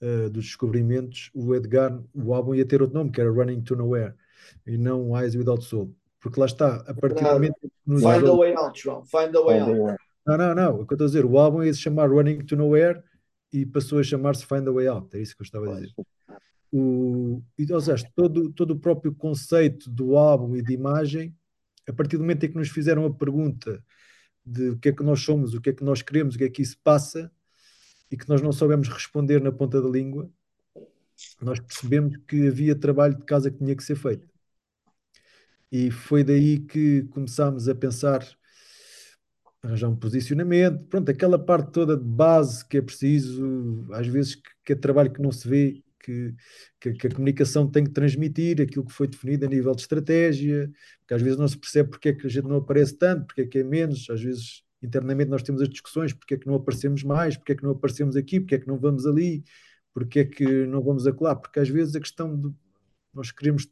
uh, 0.00 0.30
dos 0.30 0.46
descobrimentos, 0.46 1.30
o 1.34 1.54
Edgar, 1.54 2.02
o 2.14 2.32
álbum 2.32 2.54
ia 2.54 2.64
ter 2.64 2.80
outro 2.80 2.96
nome, 2.96 3.12
que 3.12 3.20
era 3.20 3.30
Running 3.30 3.60
to 3.60 3.76
Nowhere, 3.76 4.14
e 4.66 4.78
não 4.78 5.14
Eyes 5.20 5.34
Without 5.34 5.62
Soul. 5.62 5.94
Porque 6.18 6.40
lá 6.40 6.46
está, 6.46 6.76
a 6.76 6.94
partir 6.94 7.22
do 7.22 7.30
momento 7.30 7.56
que 7.60 7.70
nos 7.84 8.00
Find 8.00 8.26
a 8.26 8.34
way 8.34 8.54
out, 8.54 8.80
João. 8.80 9.04
Find 9.04 9.36
a 9.36 9.42
way 9.42 9.60
out. 9.60 10.02
Não, 10.26 10.38
não, 10.38 10.54
não. 10.54 10.80
O 10.80 10.86
que 10.86 10.94
eu 10.94 10.96
estou 10.96 11.04
a 11.04 11.08
dizer, 11.08 11.26
o 11.26 11.36
álbum 11.36 11.62
ia 11.62 11.74
se 11.74 11.80
chamar 11.80 12.08
Running 12.08 12.46
to 12.46 12.56
Nowhere 12.56 13.02
e 13.52 13.66
passou 13.66 13.98
a 13.98 14.02
chamar-se 14.02 14.46
Find 14.46 14.66
a 14.66 14.72
Way 14.72 14.86
Out. 14.86 15.14
É 15.14 15.20
isso 15.20 15.36
que 15.36 15.42
eu 15.42 15.44
estava 15.44 15.70
a 15.70 15.74
dizer. 15.74 15.92
O, 16.72 17.42
e, 17.58 17.70
ou 17.70 17.80
seja, 17.82 18.10
todo, 18.16 18.50
todo 18.50 18.70
o 18.70 18.80
próprio 18.80 19.14
conceito 19.14 19.90
do 19.90 20.16
álbum 20.16 20.56
e 20.56 20.62
de 20.62 20.72
imagem, 20.72 21.36
a 21.86 21.92
partir 21.92 22.16
do 22.16 22.22
momento 22.22 22.46
em 22.46 22.50
que 22.50 22.56
nos 22.56 22.70
fizeram 22.70 23.04
a 23.04 23.12
pergunta 23.12 23.84
de 24.44 24.70
o 24.70 24.78
que 24.78 24.88
é 24.88 24.92
que 24.92 25.02
nós 25.02 25.20
somos, 25.20 25.54
o 25.54 25.60
que 25.60 25.70
é 25.70 25.72
que 25.72 25.84
nós 25.84 26.02
queremos, 26.02 26.34
o 26.34 26.38
que 26.38 26.44
é 26.44 26.50
que 26.50 26.62
isso 26.62 26.76
passa, 26.82 27.30
e 28.10 28.16
que 28.16 28.28
nós 28.28 28.42
não 28.42 28.52
soubemos 28.52 28.88
responder 28.88 29.40
na 29.40 29.50
ponta 29.50 29.80
da 29.80 29.88
língua, 29.88 30.30
nós 31.40 31.58
percebemos 31.60 32.16
que 32.28 32.48
havia 32.48 32.74
trabalho 32.74 33.16
de 33.16 33.24
casa 33.24 33.50
que 33.50 33.58
tinha 33.58 33.74
que 33.74 33.82
ser 33.82 33.96
feito. 33.96 34.28
E 35.70 35.90
foi 35.90 36.22
daí 36.22 36.58
que 36.58 37.04
começámos 37.04 37.68
a 37.68 37.74
pensar 37.74 38.22
arranjar 39.62 39.88
um 39.88 39.96
posicionamento, 39.96 40.84
pronto, 40.86 41.10
aquela 41.10 41.38
parte 41.38 41.70
toda 41.70 41.96
de 41.96 42.04
base 42.04 42.66
que 42.66 42.78
é 42.78 42.82
preciso, 42.82 43.86
às 43.92 44.06
vezes 44.06 44.34
que, 44.34 44.50
que 44.64 44.72
é 44.72 44.76
trabalho 44.76 45.12
que 45.12 45.22
não 45.22 45.30
se 45.30 45.48
vê, 45.48 45.82
que, 46.02 46.34
que, 46.80 46.92
que, 46.92 47.06
a 47.06 47.10
comunicação 47.10 47.70
tem 47.70 47.84
que 47.84 47.90
transmitir 47.90 48.60
aquilo 48.60 48.84
que 48.84 48.92
foi 48.92 49.06
definido 49.06 49.46
a 49.46 49.48
nível 49.48 49.74
de 49.74 49.82
estratégia, 49.82 50.70
que 51.06 51.14
às 51.14 51.22
vezes 51.22 51.38
não 51.38 51.48
se 51.48 51.58
percebe 51.58 51.90
porque 51.90 52.10
é 52.10 52.12
que 52.12 52.26
a 52.26 52.30
gente 52.30 52.46
não 52.46 52.56
aparece 52.56 52.96
tanto, 52.96 53.26
porque 53.26 53.42
é 53.42 53.46
que 53.46 53.58
é 53.58 53.64
menos, 53.64 54.08
às 54.10 54.22
vezes 54.22 54.62
internamente 54.82 55.30
nós 55.30 55.42
temos 55.42 55.62
as 55.62 55.68
discussões, 55.68 56.12
porque 56.12 56.34
é 56.34 56.36
que 56.36 56.46
não 56.46 56.56
aparecemos 56.56 57.02
mais, 57.04 57.36
porque 57.36 57.52
é 57.52 57.54
que 57.54 57.62
não 57.62 57.70
aparecemos 57.70 58.16
aqui, 58.16 58.40
porque 58.40 58.56
é 58.56 58.58
que 58.58 58.66
não 58.66 58.78
vamos 58.78 59.06
ali, 59.06 59.44
porque 59.94 60.20
é 60.20 60.24
que 60.24 60.66
não 60.66 60.82
vamos 60.82 61.06
acolá, 61.06 61.36
porque 61.36 61.60
às 61.60 61.68
vezes 61.68 61.94
a 61.94 62.00
questão 62.00 62.34
do, 62.36 62.54
nós 63.14 63.30
queremos, 63.30 63.68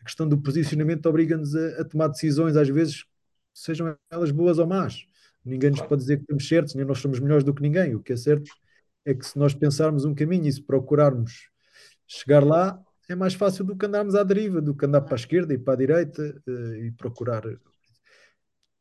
a 0.00 0.04
questão 0.04 0.28
do 0.28 0.38
posicionamento 0.38 1.06
obriga-nos 1.06 1.54
a, 1.54 1.80
a 1.80 1.84
tomar 1.84 2.08
decisões, 2.08 2.56
às 2.56 2.68
vezes 2.68 3.04
sejam 3.52 3.96
elas 4.10 4.30
boas 4.30 4.58
ou 4.58 4.66
más. 4.66 5.04
Ninguém 5.44 5.70
nos 5.70 5.80
pode 5.80 6.02
dizer 6.02 6.16
que 6.18 6.22
estamos 6.22 6.46
certos, 6.46 6.74
nem 6.74 6.84
nós 6.84 6.98
somos 6.98 7.20
melhores 7.20 7.44
do 7.44 7.54
que 7.54 7.62
ninguém. 7.62 7.94
O 7.94 8.00
que 8.00 8.12
é 8.12 8.16
certo 8.16 8.50
é 9.08 9.14
que 9.14 9.26
se 9.26 9.38
nós 9.38 9.54
pensarmos 9.54 10.04
um 10.04 10.14
caminho 10.14 10.46
e 10.46 10.52
se 10.52 10.62
procurarmos 10.62 11.48
chegar 12.06 12.44
lá, 12.44 12.78
é 13.08 13.14
mais 13.14 13.32
fácil 13.32 13.64
do 13.64 13.74
que 13.74 13.86
andarmos 13.86 14.14
à 14.14 14.22
deriva, 14.22 14.60
do 14.60 14.74
que 14.74 14.84
andar 14.84 15.00
para 15.00 15.14
a 15.14 15.16
esquerda 15.16 15.54
e 15.54 15.58
para 15.58 15.72
a 15.72 15.76
direita 15.76 16.42
uh, 16.46 16.74
e 16.74 16.92
procurar. 16.92 17.42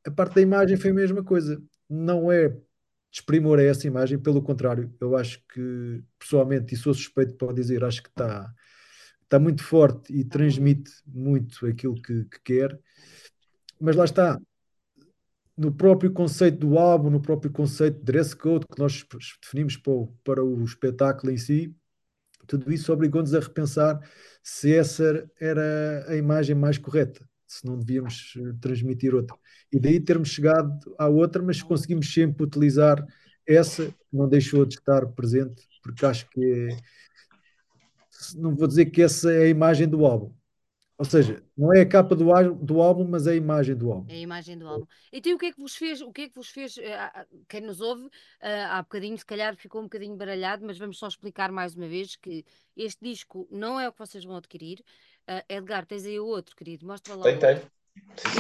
A 0.06 0.12
parte 0.12 0.36
da 0.36 0.42
imagem 0.42 0.76
foi 0.76 0.92
a 0.92 0.94
mesma 0.94 1.24
coisa. 1.24 1.62
Não 1.90 2.30
é 2.30 2.54
desprimor 3.10 3.58
a 3.58 3.64
essa 3.64 3.88
imagem, 3.88 4.20
pelo 4.20 4.42
contrário, 4.42 4.94
eu 5.00 5.16
acho 5.16 5.42
que, 5.48 6.04
pessoalmente, 6.20 6.74
e 6.74 6.78
sou 6.78 6.94
suspeito 6.94 7.36
para 7.36 7.54
dizer, 7.54 7.86
acho 7.86 8.04
que 8.04 8.10
está, 8.10 8.54
está 9.24 9.40
muito 9.40 9.64
forte 9.64 10.14
e 10.14 10.26
transmite 10.26 10.92
muito 11.06 11.66
aquilo 11.66 11.96
que, 12.02 12.26
que 12.26 12.40
quer. 12.44 12.78
Mas 13.80 13.96
lá 13.96 14.04
está, 14.04 14.38
no 15.58 15.72
próprio 15.72 16.12
conceito 16.12 16.60
do 16.60 16.78
álbum, 16.78 17.10
no 17.10 17.20
próprio 17.20 17.52
conceito 17.52 17.98
de 17.98 18.04
dress 18.04 18.36
code 18.36 18.68
que 18.68 18.80
nós 18.80 19.04
definimos 19.42 19.76
para 19.76 19.92
o, 19.92 20.08
para 20.24 20.44
o 20.44 20.64
espetáculo 20.64 21.32
em 21.32 21.38
si, 21.38 21.76
tudo 22.46 22.72
isso 22.72 22.94
obrigou-nos 22.94 23.34
a 23.34 23.40
repensar 23.40 24.00
se 24.42 24.74
essa 24.74 25.30
era 25.40 26.06
a 26.08 26.16
imagem 26.16 26.56
mais 26.56 26.78
correta, 26.78 27.28
se 27.46 27.66
não 27.66 27.78
devíamos 27.78 28.34
eh, 28.38 28.54
transmitir 28.62 29.14
outra. 29.14 29.36
E 29.72 29.80
daí 29.80 30.00
termos 30.00 30.30
chegado 30.30 30.80
à 30.98 31.08
outra, 31.08 31.44
mas 31.44 31.62
conseguimos 31.62 32.14
sempre 32.14 32.44
utilizar 32.44 33.06
essa, 33.46 33.88
que 33.88 34.16
não 34.18 34.30
deixou 34.30 34.66
de 34.66 34.76
estar 34.76 35.06
presente, 35.08 35.68
porque 35.82 36.06
acho 36.06 36.30
que 36.30 36.70
é, 36.70 36.78
não 38.36 38.56
vou 38.56 38.68
dizer 38.68 38.88
que 38.88 39.02
essa 39.02 39.32
é 39.32 39.44
a 39.44 39.50
imagem 39.50 39.88
do 39.88 40.06
álbum, 40.06 40.34
ou 40.98 41.06
seja, 41.06 41.44
não 41.56 41.72
é 41.72 41.82
a 41.82 41.88
capa 41.88 42.16
do, 42.16 42.26
do 42.56 42.82
álbum, 42.82 43.06
mas 43.08 43.28
é 43.28 43.32
a 43.32 43.36
imagem 43.36 43.76
do 43.76 43.92
álbum. 43.92 44.12
É 44.12 44.16
a 44.16 44.20
imagem 44.20 44.58
do 44.58 44.68
álbum. 44.68 44.88
Então, 45.14 45.36
o 45.36 45.38
que 45.38 45.46
é 45.46 45.52
que 45.52 45.60
vos 45.60 45.76
fez? 45.76 46.02
O 46.02 46.12
que 46.12 46.22
é 46.22 46.30
que 46.30 46.34
vos 46.34 46.50
fez? 46.50 46.76
Eh, 46.80 47.28
quem 47.48 47.62
nos 47.62 47.82
ouve, 47.82 48.10
eh, 48.42 48.64
há 48.64 48.82
bocadinho, 48.82 49.16
se 49.16 49.26
calhar 49.26 49.56
ficou 49.56 49.82
um 49.82 49.84
bocadinho 49.84 50.16
baralhado, 50.16 50.66
mas 50.66 50.78
vamos 50.80 50.98
só 50.98 51.08
explicar 51.08 51.52
mais 51.52 51.76
uma 51.76 51.88
vez 51.88 52.16
que 52.16 52.44
este 52.76 53.06
disco 53.06 53.48
não 53.52 53.80
é 53.80 53.88
o 53.88 53.92
que 53.92 54.00
vocês 54.00 54.24
vão 54.24 54.38
adquirir. 54.38 54.84
Uh, 55.30 55.44
Edgar, 55.50 55.86
tens 55.86 56.06
aí 56.06 56.20
o 56.20 56.26
outro, 56.26 56.56
querido, 56.56 56.88
mostra 56.88 57.14
lá. 57.14 57.24
Tem, 57.24 57.38
tem. 57.38 57.62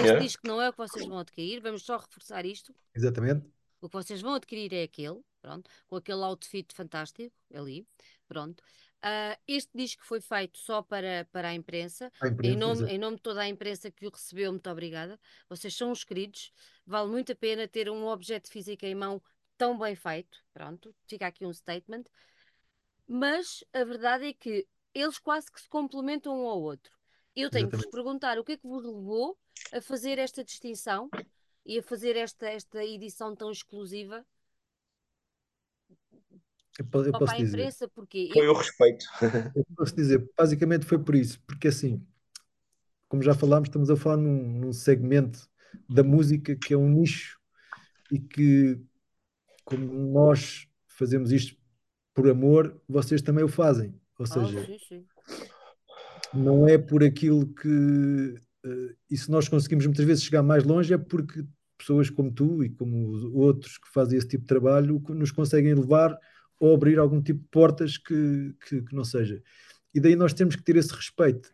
Este 0.03 0.19
disco 0.19 0.47
não 0.47 0.61
é 0.61 0.69
o 0.69 0.71
que 0.71 0.77
vocês 0.77 1.05
vão 1.05 1.19
adquirir, 1.19 1.61
vamos 1.61 1.83
só 1.83 1.97
reforçar 1.97 2.45
isto. 2.45 2.73
Exatamente. 2.95 3.45
O 3.81 3.87
que 3.87 3.93
vocês 3.93 4.21
vão 4.21 4.33
adquirir 4.33 4.73
é 4.73 4.83
aquele, 4.83 5.19
pronto, 5.41 5.69
com 5.87 5.95
aquele 5.95 6.21
outfit 6.23 6.73
fantástico 6.73 7.35
ali, 7.53 7.85
pronto. 8.27 8.63
Uh, 9.07 9.39
este 9.47 9.71
disco 9.73 10.03
foi 10.03 10.19
feito 10.19 10.57
só 10.57 10.81
para, 10.81 11.25
para 11.31 11.49
a 11.49 11.53
imprensa, 11.53 12.11
a 12.19 12.27
imprensa 12.27 12.53
em, 12.53 12.57
nome, 12.57 12.91
em 12.91 12.97
nome 12.97 13.15
de 13.15 13.21
toda 13.21 13.39
a 13.39 13.47
imprensa 13.47 13.89
que 13.89 14.05
o 14.05 14.09
recebeu, 14.09 14.51
muito 14.51 14.69
obrigada. 14.69 15.17
Vocês 15.47 15.73
são 15.73 15.91
os 15.91 16.03
queridos, 16.03 16.51
vale 16.85 17.09
muito 17.09 17.31
a 17.31 17.35
pena 17.35 17.67
ter 17.67 17.89
um 17.89 18.05
objeto 18.07 18.49
físico 18.49 18.85
em 18.85 18.95
mão 18.95 19.21
tão 19.57 19.77
bem 19.77 19.95
feito. 19.95 20.37
Pronto, 20.53 20.93
fica 21.07 21.25
aqui 21.27 21.45
um 21.45 21.53
statement. 21.53 22.03
Mas 23.07 23.63
a 23.71 23.85
verdade 23.85 24.25
é 24.27 24.33
que 24.33 24.67
eles 24.93 25.17
quase 25.17 25.49
que 25.49 25.61
se 25.61 25.69
complementam 25.69 26.33
um 26.33 26.47
ao 26.47 26.61
outro. 26.61 26.91
Eu 27.33 27.49
tenho 27.49 27.69
que 27.69 27.77
vos 27.77 27.85
perguntar 27.85 28.37
o 28.37 28.43
que 28.43 28.53
é 28.53 28.57
que 28.57 28.67
vos 28.67 28.83
levou 28.83 29.37
a 29.71 29.79
fazer 29.79 30.19
esta 30.19 30.43
distinção 30.43 31.09
e 31.65 31.79
a 31.79 31.83
fazer 31.83 32.17
esta, 32.17 32.49
esta 32.49 32.83
edição 32.83 33.35
tão 33.35 33.51
exclusiva 33.51 34.25
eu, 36.81 37.05
eu 37.05 37.11
posso 37.11 37.35
dizer. 37.37 37.57
Imprensa, 37.57 37.87
porque 37.87 38.29
foi 38.33 38.47
o 38.47 38.53
respeito. 38.53 39.05
Eu 39.55 39.65
posso 39.75 39.95
dizer, 39.95 40.29
basicamente 40.37 40.85
foi 40.85 40.99
por 40.99 41.15
isso, 41.15 41.39
porque 41.45 41.67
assim, 41.69 42.05
como 43.07 43.23
já 43.23 43.33
falámos, 43.33 43.69
estamos 43.69 43.89
a 43.89 43.95
falar 43.95 44.17
num, 44.17 44.59
num 44.59 44.73
segmento 44.73 45.49
da 45.89 46.03
música 46.03 46.55
que 46.55 46.73
é 46.73 46.77
um 46.77 46.89
nicho 46.89 47.39
e 48.11 48.19
que, 48.19 48.79
como 49.65 49.93
nós 50.11 50.67
fazemos 50.87 51.31
isto 51.31 51.55
por 52.13 52.29
amor, 52.29 52.81
vocês 52.87 53.21
também 53.21 53.43
o 53.43 53.49
fazem. 53.49 53.89
Ou 54.17 54.23
oh, 54.23 54.25
seja, 54.25 54.59
oh, 54.59 54.65
sim, 54.65 54.77
sim. 54.87 55.05
não 56.33 56.67
é 56.67 56.77
por 56.77 57.03
aquilo 57.03 57.47
que. 57.47 58.35
Uh, 58.65 58.95
e 59.09 59.15
se 59.15 59.29
nós 59.29 59.47
conseguimos 59.47 59.85
muitas 59.85 60.05
vezes 60.05 60.23
chegar 60.23 60.41
mais 60.41 60.63
longe 60.63 60.93
é 60.93 60.97
porque 60.97 61.45
pessoas 61.77 62.09
como 62.09 62.31
tu 62.31 62.63
e 62.63 62.69
como 62.69 63.31
outros 63.37 63.77
que 63.77 63.87
fazem 63.93 64.17
esse 64.17 64.27
tipo 64.27 64.41
de 64.41 64.47
trabalho 64.47 64.99
nos 65.09 65.31
conseguem 65.31 65.75
levar 65.75 66.17
ou 66.59 66.73
abrir 66.73 66.99
algum 66.99 67.21
tipo 67.21 67.41
de 67.41 67.47
portas 67.49 67.97
que, 67.97 68.55
que, 68.67 68.81
que, 68.81 68.95
não 68.95 69.03
seja. 69.03 69.41
E 69.93 69.99
daí 69.99 70.15
nós 70.15 70.33
temos 70.33 70.55
que 70.55 70.63
ter 70.63 70.75
esse 70.75 70.93
respeito, 70.93 71.53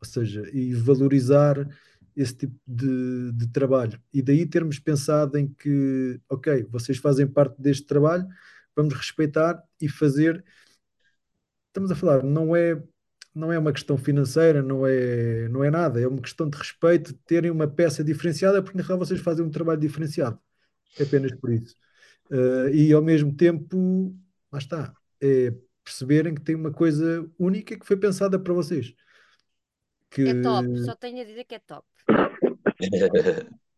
ou 0.00 0.06
seja, 0.06 0.48
e 0.52 0.74
valorizar 0.74 1.68
esse 2.16 2.34
tipo 2.34 2.56
de, 2.66 3.32
de 3.32 3.48
trabalho. 3.48 4.00
E 4.12 4.22
daí 4.22 4.46
termos 4.46 4.78
pensado 4.78 5.38
em 5.38 5.48
que, 5.48 6.20
ok, 6.28 6.64
vocês 6.70 6.98
fazem 6.98 7.26
parte 7.26 7.60
deste 7.60 7.86
trabalho, 7.86 8.26
vamos 8.74 8.94
respeitar 8.94 9.62
e 9.80 9.88
fazer. 9.88 10.44
Estamos 11.68 11.90
a 11.90 11.94
falar, 11.94 12.22
não 12.24 12.54
é 12.56 12.82
não 13.34 13.52
é 13.52 13.58
uma 13.58 13.72
questão 13.72 13.96
financeira, 13.96 14.62
não 14.62 14.86
é, 14.86 15.48
não 15.48 15.62
é 15.62 15.70
nada, 15.70 16.00
é 16.00 16.06
uma 16.06 16.20
questão 16.20 16.48
de 16.48 16.58
respeito, 16.58 17.12
de 17.12 17.18
terem 17.20 17.50
uma 17.50 17.68
peça 17.68 18.02
diferenciada, 18.02 18.62
porque 18.62 18.76
na 18.76 18.84
real 18.84 18.98
vocês 18.98 19.20
fazem 19.20 19.44
um 19.44 19.50
trabalho 19.50 19.80
diferenciado. 19.80 20.38
É 20.98 21.04
apenas 21.04 21.32
por 21.36 21.52
isso. 21.52 21.76
Uh, 22.30 22.68
e 22.70 22.92
ao 22.92 23.02
mesmo 23.02 23.34
tempo 23.34 24.16
lá 24.52 24.58
está, 24.58 24.94
é 25.20 25.52
perceberem 25.84 26.34
que 26.34 26.42
tem 26.42 26.54
uma 26.54 26.70
coisa 26.70 27.28
única 27.38 27.78
que 27.78 27.86
foi 27.86 27.96
pensada 27.96 28.38
para 28.38 28.52
vocês. 28.52 28.94
Que... 30.10 30.28
É 30.28 30.42
top, 30.42 30.78
só 30.84 30.94
tenho 30.94 31.20
a 31.22 31.24
dizer 31.24 31.44
que 31.44 31.54
é 31.54 31.58
top. 31.58 31.86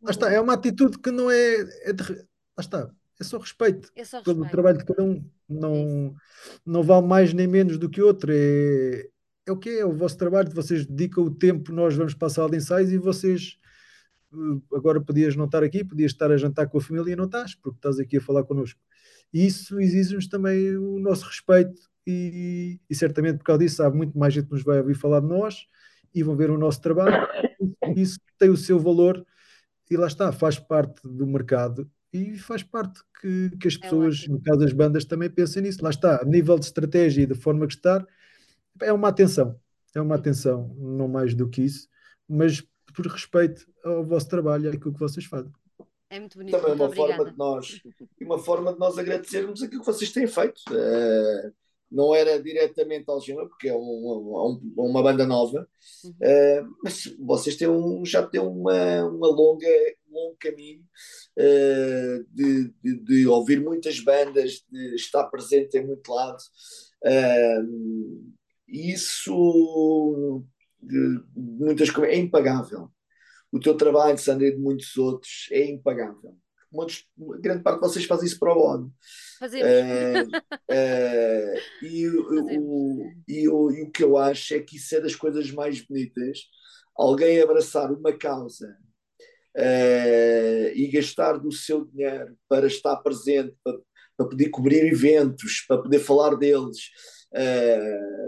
Lá 0.03 0.11
está, 0.11 0.33
é 0.33 0.41
uma 0.41 0.55
atitude 0.55 0.99
que 0.99 1.11
não 1.11 1.31
é. 1.31 1.55
é 1.85 1.93
de... 1.93 2.03
Lá 2.03 2.61
está, 2.61 2.91
é 3.21 3.25
só 3.25 3.39
respeito 3.39 3.91
é 3.95 4.05
só 4.05 4.21
pelo 4.21 4.49
trabalho 4.49 4.79
de 4.79 4.85
cada 4.85 5.03
um. 5.03 5.25
Não, 5.49 6.15
não 6.67 6.83
vale 6.83 7.07
mais 7.07 7.33
nem 7.33 7.47
menos 7.47 7.79
do 7.79 7.89
que 7.89 8.03
outro. 8.03 8.33
É, 8.35 9.09
é 9.47 9.53
o 9.53 9.57
que 9.57 9.69
é, 9.69 9.79
é 9.81 9.87
o 9.87 9.93
vosso 9.93 10.19
trabalho. 10.19 10.51
Vocês 10.51 10.85
dedicam 10.85 11.25
o 11.25 11.31
tempo, 11.31 11.73
nós 11.73 11.95
vamos 11.95 12.15
para 12.15 12.27
a 12.27 12.31
sala 12.31 12.51
de 12.51 12.57
ensaios 12.57 12.91
e 12.91 12.99
vocês. 12.99 13.59
Eh, 14.33 14.77
agora 14.77 15.01
podias 15.01 15.37
não 15.37 15.45
estar 15.45 15.63
aqui, 15.63 15.85
podias 15.85 16.11
estar 16.11 16.33
a 16.33 16.37
jantar 16.37 16.69
com 16.69 16.79
a 16.79 16.81
família 16.81 17.13
e 17.13 17.17
não 17.17 17.27
estás, 17.27 17.55
porque 17.55 17.79
estás 17.79 17.99
aqui 18.01 18.17
a 18.17 18.21
falar 18.21 18.43
connosco. 18.45 18.81
E 19.33 19.47
isso 19.47 19.81
exige-nos 19.81 20.27
também 20.27 20.77
o 20.77 20.99
nosso 20.99 21.27
respeito 21.27 21.81
e, 22.07 22.79
e, 22.91 22.95
certamente 22.95 23.39
por 23.39 23.45
causa 23.45 23.61
disso 23.61 23.83
há 23.83 23.91
muito 23.91 24.19
mais 24.19 24.35
gente 24.35 24.47
que 24.47 24.53
nos 24.53 24.63
vai 24.63 24.79
ouvir 24.79 24.95
falar 24.95 25.21
de 25.21 25.27
nós 25.27 25.67
e 26.15 26.23
vão 26.23 26.37
ver 26.37 26.51
o 26.51 26.59
nosso 26.59 26.81
trabalho. 26.81 27.27
Isso 27.97 28.19
tem 28.39 28.51
o 28.51 28.57
seu 28.57 28.79
valor 28.79 29.25
e 29.91 29.97
lá 29.97 30.07
está, 30.07 30.33
faz 30.33 30.59
parte 30.59 31.01
do 31.05 31.27
mercado 31.27 31.91
e 32.13 32.37
faz 32.39 32.63
parte 32.63 33.01
que, 33.21 33.51
que 33.59 33.69
as 33.69 33.75
é 33.75 33.79
pessoas, 33.79 34.25
é 34.27 34.31
no 34.31 34.41
caso 34.41 34.61
das 34.61 34.73
bandas, 34.73 35.05
também 35.05 35.31
pensem 35.31 35.63
nisso. 35.63 35.83
Lá 35.83 35.91
está, 35.91 36.21
a 36.21 36.25
nível 36.25 36.59
de 36.59 36.67
estratégia 36.67 37.23
e 37.23 37.27
da 37.27 37.35
forma 37.35 37.67
que 37.67 37.75
está, 37.75 38.07
é 38.81 38.93
uma 38.93 39.09
atenção, 39.09 39.59
é 39.95 40.01
uma 40.01 40.17
atenção, 40.17 40.75
não 40.79 41.09
mais 41.09 41.35
do 41.35 41.49
que 41.49 41.63
isso, 41.63 41.89
mas 42.29 42.61
por 42.95 43.07
respeito 43.07 43.67
ao 43.85 44.05
vosso 44.05 44.29
trabalho, 44.29 44.69
é 44.69 44.73
aquilo 44.73 44.93
que 44.93 45.01
vocês 45.01 45.25
fazem. 45.25 45.51
É 46.13 46.21
muito 46.21 46.37
bonito. 46.37 46.53
Também 46.53 46.73
é 46.73 46.75
uma 46.75 46.85
obrigada. 46.85 47.15
forma 47.15 47.31
de 47.31 47.39
nós 47.39 47.83
uma 48.21 48.39
forma 48.39 48.73
de 48.73 48.79
nós 48.79 48.99
agradecermos 48.99 49.63
aquilo 49.63 49.81
que 49.81 49.87
vocês 49.87 50.13
têm 50.13 50.27
feito. 50.27 50.61
Uh, 50.71 51.53
não 51.91 52.15
era 52.15 52.43
diretamente 52.43 53.05
Algema, 53.09 53.47
porque 53.47 53.69
é 53.69 53.75
um, 53.75 53.79
um, 53.79 54.75
uma 54.77 55.03
banda 55.03 55.27
nova, 55.27 55.69
uhum. 56.05 56.11
uh, 56.11 56.77
mas 56.83 57.05
vocês 57.19 57.57
têm 57.57 57.69
um, 57.69 58.05
já 58.05 58.23
têm 58.27 58.41
uma, 58.41 59.05
uma 59.05 59.29
longa 59.29 59.69
longo 60.11 60.37
caminho 60.39 60.83
uh, 61.39 62.25
de, 62.31 62.73
de, 62.83 63.05
de, 63.05 63.27
ouvir 63.27 63.61
muitas 63.61 63.99
bandas, 64.01 64.65
de 64.71 64.95
estar 64.95 65.25
presente 65.25 65.79
em 65.79 65.87
muito 65.87 66.11
lado. 66.11 66.39
Uh, 67.05 68.33
isso 68.69 70.45
de, 70.81 71.23
muitas 71.35 71.89
é 72.05 72.17
impagável. 72.17 72.91
O 73.53 73.61
teu 73.61 73.77
trabalho, 73.77 74.17
Sandra, 74.17 74.47
e 74.47 74.53
de 74.53 74.59
muitos 74.59 74.97
outros, 74.97 75.47
é 75.53 75.71
impagável. 75.71 76.37
Muitos, 76.73 77.05
grande 77.39 77.63
parte 77.63 77.83
de 77.83 77.89
vocês 77.89 78.07
fazem 78.07 78.27
isso 78.27 78.39
para 78.39 78.57
o 78.57 78.59
ONU. 78.59 78.93
Fazemos. 79.39 79.69
Uh, 79.69 80.37
uh, 80.73 81.87
e, 81.87 82.09
o, 82.09 83.11
e, 83.29 83.49
o, 83.49 83.71
e 83.71 83.83
o 83.83 83.91
que 83.91 84.03
eu 84.03 84.17
acho 84.17 84.55
é 84.55 84.61
que 84.61 84.77
isso 84.77 84.97
é 84.97 85.01
das 85.01 85.15
coisas 85.15 85.51
mais 85.51 85.83
bonitas. 85.83 86.41
Alguém 86.97 87.43
abraçar 87.43 87.93
uma 87.93 88.17
causa 88.17 88.75
uh, 89.55 90.73
e 90.75 90.89
gastar 90.91 91.35
do 91.39 91.53
seu 91.53 91.85
dinheiro 91.85 92.35
para 92.49 92.67
estar 92.67 92.97
presente, 92.97 93.55
para, 93.63 93.79
para 94.17 94.29
poder 94.31 94.49
cobrir 94.49 94.87
eventos, 94.87 95.67
para 95.69 95.83
poder 95.83 95.99
falar 95.99 96.37
deles, 96.37 96.79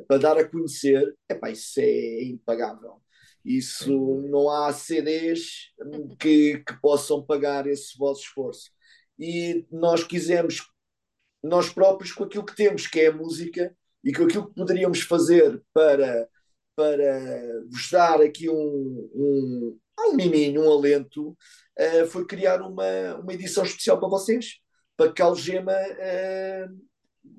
para 0.07 0.18
dar 0.18 0.37
a 0.39 0.49
conhecer, 0.49 1.14
epá, 1.31 1.51
isso 1.51 1.79
é 1.79 2.25
impagável. 2.25 3.03
Isso 3.45 3.92
não 4.30 4.49
há 4.49 4.72
CDs 4.72 5.70
que, 6.18 6.62
que 6.66 6.80
possam 6.80 7.22
pagar 7.22 7.66
esse 7.66 7.97
vosso 7.99 8.22
esforço. 8.22 8.70
E 9.18 9.66
nós 9.70 10.03
quisemos, 10.03 10.62
nós 11.42 11.68
próprios, 11.68 12.12
com 12.12 12.24
aquilo 12.24 12.45
que 12.45 12.57
temos, 12.57 12.86
que 12.86 13.01
é 13.01 13.09
a 13.09 13.12
música, 13.12 13.76
e 14.03 14.12
com 14.12 14.24
aquilo 14.24 14.49
que 14.49 14.55
poderíamos 14.55 15.03
fazer 15.03 15.62
para, 15.72 16.28
para 16.74 17.64
vos 17.70 17.90
dar 17.90 18.20
aqui 18.22 18.49
um, 18.49 19.11
um, 19.14 19.78
um 20.01 20.16
miminho, 20.16 20.62
um 20.62 20.72
alento, 20.72 21.36
uh, 21.78 22.07
foi 22.09 22.26
criar 22.26 22.62
uma, 22.62 23.16
uma 23.16 23.32
edição 23.32 23.64
especial 23.64 23.99
para 23.99 24.09
vocês, 24.09 24.59
para 24.97 25.12
que 25.12 25.20
a 25.20 25.26
Algema 25.26 25.72
uh, 25.72 26.84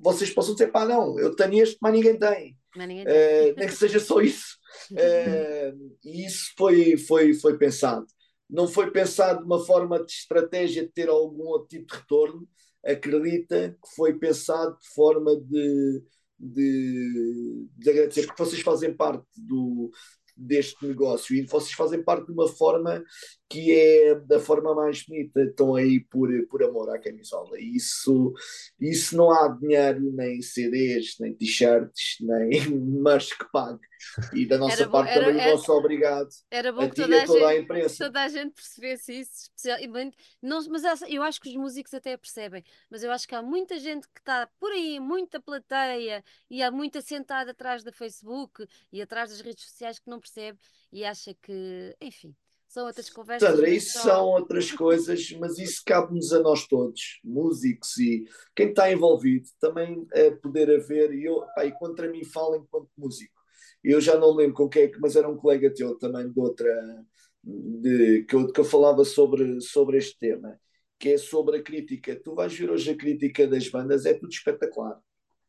vocês 0.00 0.30
possam 0.30 0.54
dizer, 0.54 0.72
pá, 0.72 0.84
não, 0.84 1.18
eu 1.18 1.34
tenho 1.34 1.62
este, 1.62 1.78
mas 1.80 1.92
ninguém 1.92 2.18
tem. 2.18 2.56
Mas 2.76 2.88
ninguém 2.88 3.04
tem. 3.04 3.14
Uh, 3.14 3.54
nem 3.56 3.68
que 3.68 3.74
seja 3.74 4.00
só 4.00 4.20
isso. 4.20 4.55
Uh, 4.92 5.96
e 6.04 6.26
isso 6.26 6.52
foi, 6.56 6.96
foi, 6.96 7.34
foi 7.34 7.58
pensado. 7.58 8.06
Não 8.48 8.68
foi 8.68 8.90
pensado 8.90 9.40
de 9.40 9.46
uma 9.46 9.64
forma 9.64 10.04
de 10.04 10.12
estratégia 10.12 10.82
de 10.82 10.92
ter 10.92 11.08
algum 11.08 11.44
outro 11.44 11.68
tipo 11.68 11.86
de 11.86 11.98
retorno. 11.98 12.48
Acredita 12.84 13.70
que 13.70 13.94
foi 13.96 14.16
pensado 14.18 14.78
de 14.78 14.88
forma 14.94 15.36
de, 15.36 16.02
de, 16.38 17.68
de 17.76 17.90
agradecer, 17.90 18.26
porque 18.26 18.44
vocês 18.44 18.62
fazem 18.62 18.94
parte 18.94 19.26
do, 19.36 19.90
deste 20.36 20.86
negócio 20.86 21.34
e 21.34 21.46
vocês 21.46 21.72
fazem 21.72 22.02
parte 22.02 22.26
de 22.26 22.32
uma 22.32 22.46
forma 22.46 23.02
que 23.48 23.72
é 23.72 24.14
da 24.14 24.40
forma 24.40 24.74
mais 24.74 25.04
bonita, 25.04 25.42
estão 25.42 25.74
aí 25.74 26.00
por, 26.00 26.28
por 26.48 26.62
amor 26.62 26.90
à 26.90 26.98
camisola. 26.98 27.58
Isso, 27.60 28.32
isso 28.80 29.16
não 29.16 29.30
há 29.30 29.48
dinheiro, 29.48 30.12
nem 30.12 30.42
CDs, 30.42 31.16
nem 31.20 31.32
t-shirts, 31.34 32.16
nem 32.20 32.50
mas 33.00 33.32
que 33.32 33.44
pague. 33.52 33.86
E 34.34 34.46
da 34.46 34.58
nossa 34.58 34.88
parte 34.88 35.10
era, 35.10 35.26
também 35.26 35.40
era, 35.40 35.52
o 35.52 35.56
nosso 35.56 35.72
obrigado 35.72 36.28
era 36.50 36.72
bom 36.72 36.82
a 36.82 36.88
que 36.88 36.96
toda 36.96 37.22
a, 37.22 37.26
toda 37.26 37.48
a 37.48 37.56
imprensa. 37.56 38.04
Toda 38.04 38.22
a 38.22 38.28
gente 38.28 38.52
percebesse 38.52 39.20
isso, 39.20 39.50
especialmente, 39.56 40.16
não, 40.42 40.60
mas 40.68 40.82
eu 41.08 41.22
acho 41.22 41.40
que 41.40 41.48
os 41.48 41.56
músicos 41.56 41.94
até 41.94 42.16
percebem, 42.16 42.64
mas 42.90 43.02
eu 43.02 43.10
acho 43.10 43.26
que 43.26 43.34
há 43.34 43.42
muita 43.42 43.78
gente 43.78 44.06
que 44.08 44.20
está 44.20 44.48
por 44.58 44.70
aí, 44.72 44.98
muita 45.00 45.40
plateia, 45.40 46.22
e 46.50 46.62
há 46.62 46.70
muita 46.70 47.00
sentada 47.00 47.52
atrás 47.52 47.82
da 47.82 47.92
Facebook 47.92 48.66
e 48.92 49.00
atrás 49.00 49.30
das 49.30 49.40
redes 49.40 49.64
sociais 49.64 49.98
que 49.98 50.10
não 50.10 50.20
percebe 50.20 50.58
e 50.92 51.04
acha 51.04 51.34
que, 51.34 51.96
enfim, 52.00 52.34
são 52.68 52.86
outras 52.86 53.08
conversas. 53.08 53.48
Sandra, 53.48 53.70
isso 53.70 53.92
só... 53.92 54.02
são 54.02 54.26
outras 54.26 54.70
coisas, 54.72 55.30
mas 55.32 55.58
isso 55.58 55.82
cabe-nos 55.84 56.32
a 56.32 56.40
nós 56.40 56.66
todos, 56.66 57.20
músicos 57.24 57.96
e 57.98 58.24
quem 58.54 58.70
está 58.70 58.90
envolvido, 58.90 59.48
também 59.60 60.06
é 60.12 60.30
poder 60.30 60.70
haver, 60.74 61.12
e 61.14 61.24
eu, 61.24 61.40
pá, 61.54 61.64
e 61.64 61.72
contra 61.72 62.10
mim 62.10 62.24
falo 62.24 62.56
enquanto 62.56 62.90
músico. 62.96 63.34
Eu 63.82 64.00
já 64.00 64.18
não 64.18 64.34
lembro 64.34 64.54
com 64.54 64.68
quem 64.68 64.82
é 64.82 64.88
que, 64.88 64.98
mas 65.00 65.16
era 65.16 65.28
um 65.28 65.36
colega 65.36 65.72
teu 65.72 65.96
também 65.96 66.30
de 66.30 66.38
outra, 66.38 67.04
de, 67.42 68.24
que, 68.24 68.34
eu, 68.34 68.52
que 68.52 68.60
eu 68.60 68.64
falava 68.64 69.04
sobre, 69.04 69.60
sobre 69.60 69.98
este 69.98 70.18
tema, 70.18 70.58
que 70.98 71.10
é 71.10 71.18
sobre 71.18 71.58
a 71.58 71.62
crítica. 71.62 72.20
Tu 72.22 72.34
vais 72.34 72.52
ver 72.52 72.70
hoje 72.70 72.90
a 72.90 72.96
crítica 72.96 73.46
das 73.46 73.68
bandas, 73.68 74.04
é 74.06 74.14
tudo 74.14 74.32
espetacular. 74.32 75.00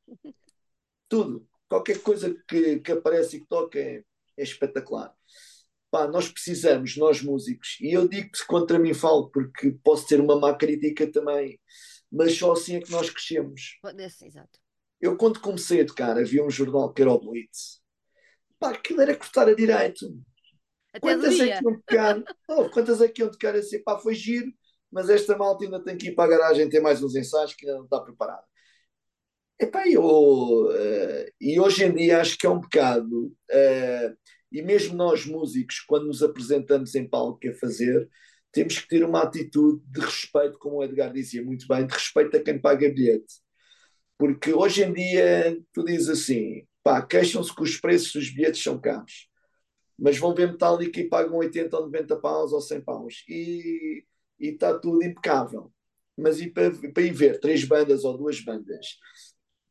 tudo. 1.09 1.47
Qualquer 1.68 1.99
coisa 2.01 2.34
que, 2.47 2.80
que 2.80 2.91
aparece 2.91 3.38
e 3.38 3.39
que 3.41 3.47
toca 3.47 3.80
é, 3.80 4.03
é 4.38 4.43
espetacular 4.43 5.13
pá, 5.98 6.08
nós 6.08 6.30
precisamos, 6.30 6.95
nós 6.95 7.24
músicos, 7.24 7.78
e 7.82 7.91
eu 7.91 8.08
digo 8.08 8.32
que 8.32 8.45
contra 8.45 8.78
mim 8.78 8.93
falo, 8.93 9.32
porque 9.32 9.72
posso 9.84 10.06
ter 10.06 10.22
uma 10.22 10.39
má 10.39 10.56
crítica 10.56 11.12
também, 11.12 11.60
mas 12.12 12.38
só 12.38 12.52
assim 12.52 12.76
é 12.76 12.82
que 12.82 12.91
nós 12.91 13.10
crescemos. 13.10 13.80
Exato. 14.24 14.60
Eu, 15.02 15.18
quando 15.18 15.39
comecei 15.39 15.82
a 15.82 15.86
tocar, 15.86 16.18
havia 16.18 16.43
um 16.43 16.52
jornal 16.52 16.93
que 16.93 17.02
era 17.02 17.12
o 17.12 17.20
Blitz. 17.20 17.82
Pá, 18.60 18.72
aquilo 18.72 19.02
era 19.02 19.16
cortar 19.16 19.50
a 19.50 19.56
direito. 19.56 20.06
Até 20.89 21.00
quantas 21.00 21.39
é 21.39 21.58
que 21.58 21.64
iam 21.64 21.80
tocar? 21.80 22.24
oh, 22.48 22.70
quantas 22.70 23.02
é 23.02 23.08
que 23.08 23.22
iam 23.22 23.32
tocar 23.32 23.56
assim? 23.56 23.82
Pá, 23.84 23.98
foi 23.98 24.14
giro, 24.14 24.52
mas 24.91 25.10
esta 25.10 25.36
malta 25.36 25.66
ainda 25.66 25.84
tem 25.84 25.98
que 25.98 26.10
ir 26.10 26.16
para 26.16 26.26
a 26.26 26.38
garagem 26.38 26.70
ter 26.70 26.80
mais 26.80 27.02
uns 27.02 27.16
ensaios 27.16 27.54
que 27.54 27.66
ainda 27.66 27.80
não 27.80 27.86
está 27.86 28.00
preparada. 28.02 28.43
Epá, 29.60 29.88
eu, 29.88 30.04
uh, 30.04 31.26
e 31.41 31.60
hoje 31.60 31.86
em 31.86 31.93
dia 31.93 32.22
acho 32.22 32.38
que 32.38 32.45
é 32.45 32.50
um 32.50 32.60
bocado 32.60 33.26
uh, 33.26 34.18
e 34.52 34.62
mesmo 34.62 34.95
nós, 34.95 35.26
músicos, 35.26 35.80
quando 35.82 36.08
nos 36.08 36.24
apresentamos 36.24 36.95
em 36.95 37.08
palco 37.08 37.48
a 37.48 37.54
fazer, 37.54 38.10
temos 38.52 38.80
que 38.80 38.88
ter 38.88 39.04
uma 39.04 39.24
atitude 39.24 39.84
de 39.86 40.00
respeito, 40.00 40.58
como 40.58 40.78
o 40.78 40.84
Edgar 40.84 41.12
dizia 41.12 41.43
muito 41.43 41.68
bem, 41.68 41.86
de 41.86 41.93
respeito 41.93 42.38
a 42.38 42.39
quem 42.39 42.60
paga 42.60 42.89
bilhete. 42.89 43.36
Porque 44.18 44.54
hoje 44.54 44.84
em 44.84 44.93
dia, 44.93 45.58
tu 45.74 45.84
dizes 45.84 46.10
assim, 46.10 46.66
pá, 46.82 47.02
queixam-se 47.02 47.54
que 47.54 47.62
os 47.62 47.78
preços 47.78 48.14
dos 48.14 48.30
bilhetes 48.30 48.64
são 48.64 48.80
caros, 48.80 49.28
mas 49.98 50.18
vão 50.18 50.34
ver 50.34 50.52
Metallica 50.52 51.00
e 51.00 51.10
pagam 51.10 51.38
80 51.38 51.76
ou 51.76 51.84
90 51.84 52.16
paus 52.18 52.52
ou 52.54 52.62
100 52.62 52.82
paus. 52.82 53.24
E 53.28 54.04
está 54.39 54.78
tudo 54.78 55.04
impecável. 55.04 55.72
Mas 56.18 56.39
e 56.39 56.50
para, 56.50 56.72
para 56.72 57.04
ir 57.04 57.14
ver 57.14 57.39
três 57.39 57.64
bandas 57.64 58.04
ou 58.04 58.18
duas 58.18 58.39
bandas 58.39 58.98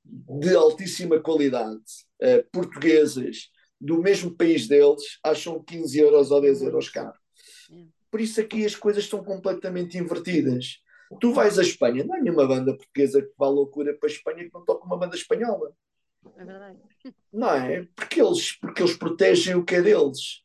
de 0.04 0.54
altíssima 0.54 1.20
qualidade, 1.20 1.82
uh, 2.22 2.48
portuguesas, 2.52 3.50
do 3.80 3.98
mesmo 3.98 4.34
país 4.34 4.66
deles 4.66 5.18
acham 5.22 5.62
15 5.62 5.98
euros 5.98 6.30
ou 6.30 6.40
10 6.40 6.62
euros 6.62 6.88
caro. 6.88 7.18
É. 7.70 7.84
Por 8.10 8.20
isso 8.20 8.40
aqui 8.40 8.64
as 8.64 8.74
coisas 8.74 9.04
estão 9.04 9.22
completamente 9.22 9.98
invertidas. 9.98 10.80
Tu 11.20 11.32
vais 11.32 11.58
à 11.58 11.62
Espanha, 11.62 12.04
não 12.04 12.14
há 12.14 12.20
nenhuma 12.20 12.46
banda 12.46 12.76
portuguesa 12.76 13.22
que 13.22 13.32
vá 13.38 13.46
à 13.46 13.50
loucura 13.50 13.94
para 13.94 14.08
a 14.08 14.12
Espanha 14.12 14.44
que 14.44 14.50
não 14.52 14.64
toque 14.64 14.86
uma 14.86 14.98
banda 14.98 15.14
espanhola. 15.14 15.72
É 16.36 16.44
verdade. 16.44 16.78
Não 17.32 17.52
é? 17.52 17.86
Porque 17.94 18.20
eles, 18.20 18.52
porque 18.58 18.82
eles 18.82 18.96
protegem 18.96 19.54
o 19.54 19.64
que 19.64 19.76
é 19.76 19.82
deles. 19.82 20.42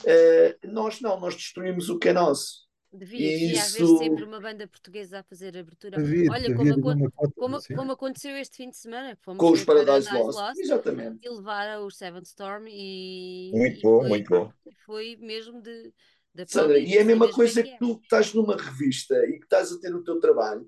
Uh, 0.00 0.68
nós 0.68 1.00
não, 1.00 1.20
nós 1.20 1.34
destruímos 1.34 1.88
o 1.88 1.98
que 1.98 2.08
é 2.08 2.12
nosso. 2.12 2.63
Devia, 2.96 3.28
devia 3.28 3.52
Isso... 3.54 3.82
haver 3.82 3.98
sempre 3.98 4.24
uma 4.24 4.38
banda 4.38 4.68
portuguesa 4.68 5.18
a 5.18 5.22
fazer 5.24 5.58
abertura. 5.58 5.98
Havia, 5.98 6.30
Olha, 6.30 6.54
havia 6.54 6.74
como, 6.80 7.10
como, 7.34 7.58
como, 7.74 7.92
aconteceu 7.92 8.36
este 8.36 8.58
fim 8.58 8.70
de 8.70 8.76
semana. 8.76 9.18
Com 9.24 9.50
os 9.50 9.64
Paradise, 9.64 10.08
Paradise 10.08 10.12
Lost. 10.12 10.38
Lost. 10.38 10.60
Exatamente. 10.60 11.26
E 11.26 11.28
levaram 11.28 11.84
o 11.84 11.90
Seven 11.90 12.22
Storm 12.22 12.66
e. 12.68 13.50
Muito 13.52 13.78
e 13.78 13.82
bom, 13.82 14.00
foi, 14.00 14.08
muito 14.08 14.30
bom. 14.30 14.52
Foi 14.86 15.18
mesmo 15.20 15.60
de. 15.60 15.92
de 16.32 16.46
Sandra, 16.46 16.78
e 16.78 16.96
é 16.96 17.02
a 17.02 17.04
mesma 17.04 17.32
coisa 17.32 17.64
que, 17.64 17.70
é. 17.70 17.72
que 17.72 17.78
tu 17.80 18.00
estás 18.00 18.32
numa 18.32 18.56
revista 18.56 19.16
e 19.26 19.38
que 19.38 19.44
estás 19.44 19.72
a 19.72 19.80
ter 19.80 19.92
o 19.92 20.04
teu 20.04 20.20
trabalho, 20.20 20.64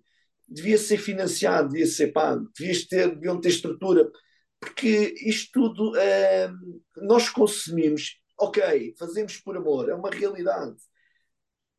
devia 0.48 0.78
ser 0.78 0.98
financiado, 0.98 1.68
devia 1.68 1.86
ser 1.86 2.08
pago, 2.08 2.50
devias 2.58 2.84
ter, 2.86 3.14
deviam 3.14 3.40
ter 3.40 3.50
estrutura, 3.50 4.10
porque 4.58 5.14
isto 5.22 5.52
tudo 5.52 5.92
uh, 5.92 7.04
nós 7.06 7.28
consumimos, 7.28 8.20
ok, 8.36 8.96
fazemos 8.98 9.36
por 9.36 9.56
amor, 9.56 9.88
é 9.88 9.94
uma 9.94 10.10
realidade 10.10 10.76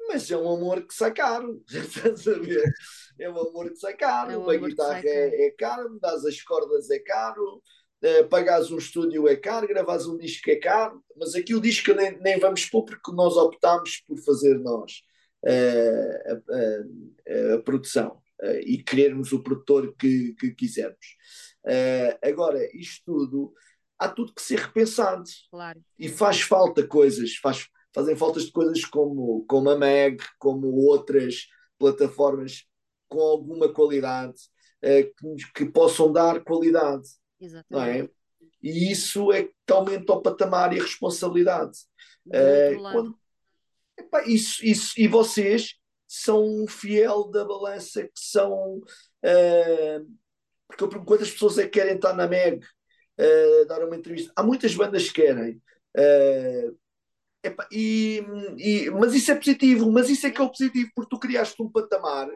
mas 0.08 0.30
é 0.32 0.38
um 0.38 0.50
amor 0.50 0.82
que 0.82 0.94
sai 0.94 1.14
caro, 1.14 1.64
estás 1.70 2.28
a 2.28 2.40
ver? 2.40 2.72
É 3.20 3.30
um 3.30 3.40
amor 3.40 3.70
que 3.70 3.78
sai 3.78 3.96
caro, 3.96 4.32
é 4.32 4.38
um 4.38 4.44
uma 4.44 4.56
guitarra 4.56 5.02
é, 5.04 5.48
é 5.48 5.52
caro, 5.52 5.92
me 5.92 6.00
das 6.00 6.26
as 6.26 6.42
cordas 6.42 6.90
é 6.90 7.00
caro, 7.00 7.62
uh, 8.04 8.28
pagares 8.30 8.72
um 8.72 8.78
estúdio 8.78 9.28
é 9.28 9.36
caro, 9.36 9.68
gravares 9.68 10.06
um 10.08 10.18
disco 10.18 10.50
é 10.50 10.56
caro, 10.56 11.04
mas 11.16 11.36
aqui 11.36 11.54
o 11.54 11.62
disco 11.62 11.94
nem, 11.94 12.18
nem 12.20 12.40
vamos 12.40 12.66
pôr 12.66 12.84
porque 12.84 13.12
nós 13.12 13.36
optámos 13.36 14.04
por 14.08 14.18
fazer 14.20 14.58
nós 14.60 15.02
uh, 15.44 16.32
a, 16.32 17.54
a, 17.54 17.56
a, 17.56 17.62
produção 17.62 18.22
uh, 18.42 18.60
e 18.66 18.84
querermos 18.84 19.32
o 19.32 19.44
produtor 19.44 19.96
que, 19.98 20.34
que 20.40 20.52
quisermos. 20.52 21.18
agora, 22.22 22.60
isto 22.74 23.04
tudo, 23.06 23.54
há 24.00 24.08
tudo 24.08 24.34
que 24.34 24.42
ser 24.42 24.60
repensado. 24.60 25.24
Claro. 25.52 25.82
E 25.98 26.08
faz 26.08 26.42
falta 26.42 26.86
coisas, 26.86 27.36
faz, 27.36 27.68
fazem 27.94 28.16
faltas 28.16 28.44
de 28.44 28.52
coisas 28.52 28.86
como, 28.86 29.46
como 29.48 29.70
a 29.70 29.78
Meg, 29.78 30.24
como 30.40 30.68
outras 30.86 31.48
plataformas 31.78 32.66
com 33.08 33.22
alguma 33.22 33.70
qualidade, 33.70 34.36
uh, 34.84 35.36
que, 35.38 35.52
que, 35.54 35.66
possam 35.72 36.12
dar 36.12 36.44
qualidade. 36.44 37.08
Exatamente. 37.40 37.70
Não 37.70 37.82
é? 37.82 38.10
E 38.62 38.92
isso 38.92 39.32
é 39.32 39.44
que 39.44 39.74
aumenta 39.74 40.14
o 40.14 40.22
patamar 40.22 40.74
e 40.74 40.80
a 40.80 40.84
responsabilidade. 40.84 41.78
Uh, 42.26 42.82
quando, 42.92 43.18
Epá, 43.98 44.24
isso, 44.28 44.64
isso, 44.64 44.94
e 44.98 45.08
vocês 45.08 45.76
são 46.08 46.46
um 46.46 46.68
fiel 46.68 47.26
da 47.26 47.44
balança 47.44 48.04
que 48.04 48.12
são. 48.16 48.78
Uh, 48.78 50.18
porque 50.68 50.84
eu 50.84 50.90
pergunto 50.90 51.08
quantas 51.08 51.32
pessoas 51.32 51.58
é 51.58 51.64
que 51.64 51.70
querem 51.70 51.96
estar 51.96 52.14
na 52.14 52.28
MEG, 52.28 52.64
uh, 53.20 53.66
dar 53.68 53.84
uma 53.84 53.96
entrevista. 53.96 54.32
Há 54.36 54.44
muitas 54.44 54.76
bandas 54.76 55.10
que 55.10 55.22
querem. 55.22 55.62
Uh, 55.98 56.78
epá, 57.48 57.68
e, 57.72 58.24
e, 58.58 58.90
mas 58.92 59.14
isso 59.14 59.32
é 59.32 59.36
positivo, 59.36 59.92
mas 59.92 60.10
isso 60.10 60.28
é 60.28 60.32
que 60.32 60.40
é 60.40 60.44
o 60.44 60.50
positivo, 60.50 60.92
porque 60.96 61.10
tu 61.10 61.20
criaste 61.20 61.62
um 61.62 61.70
patamar 61.70 62.28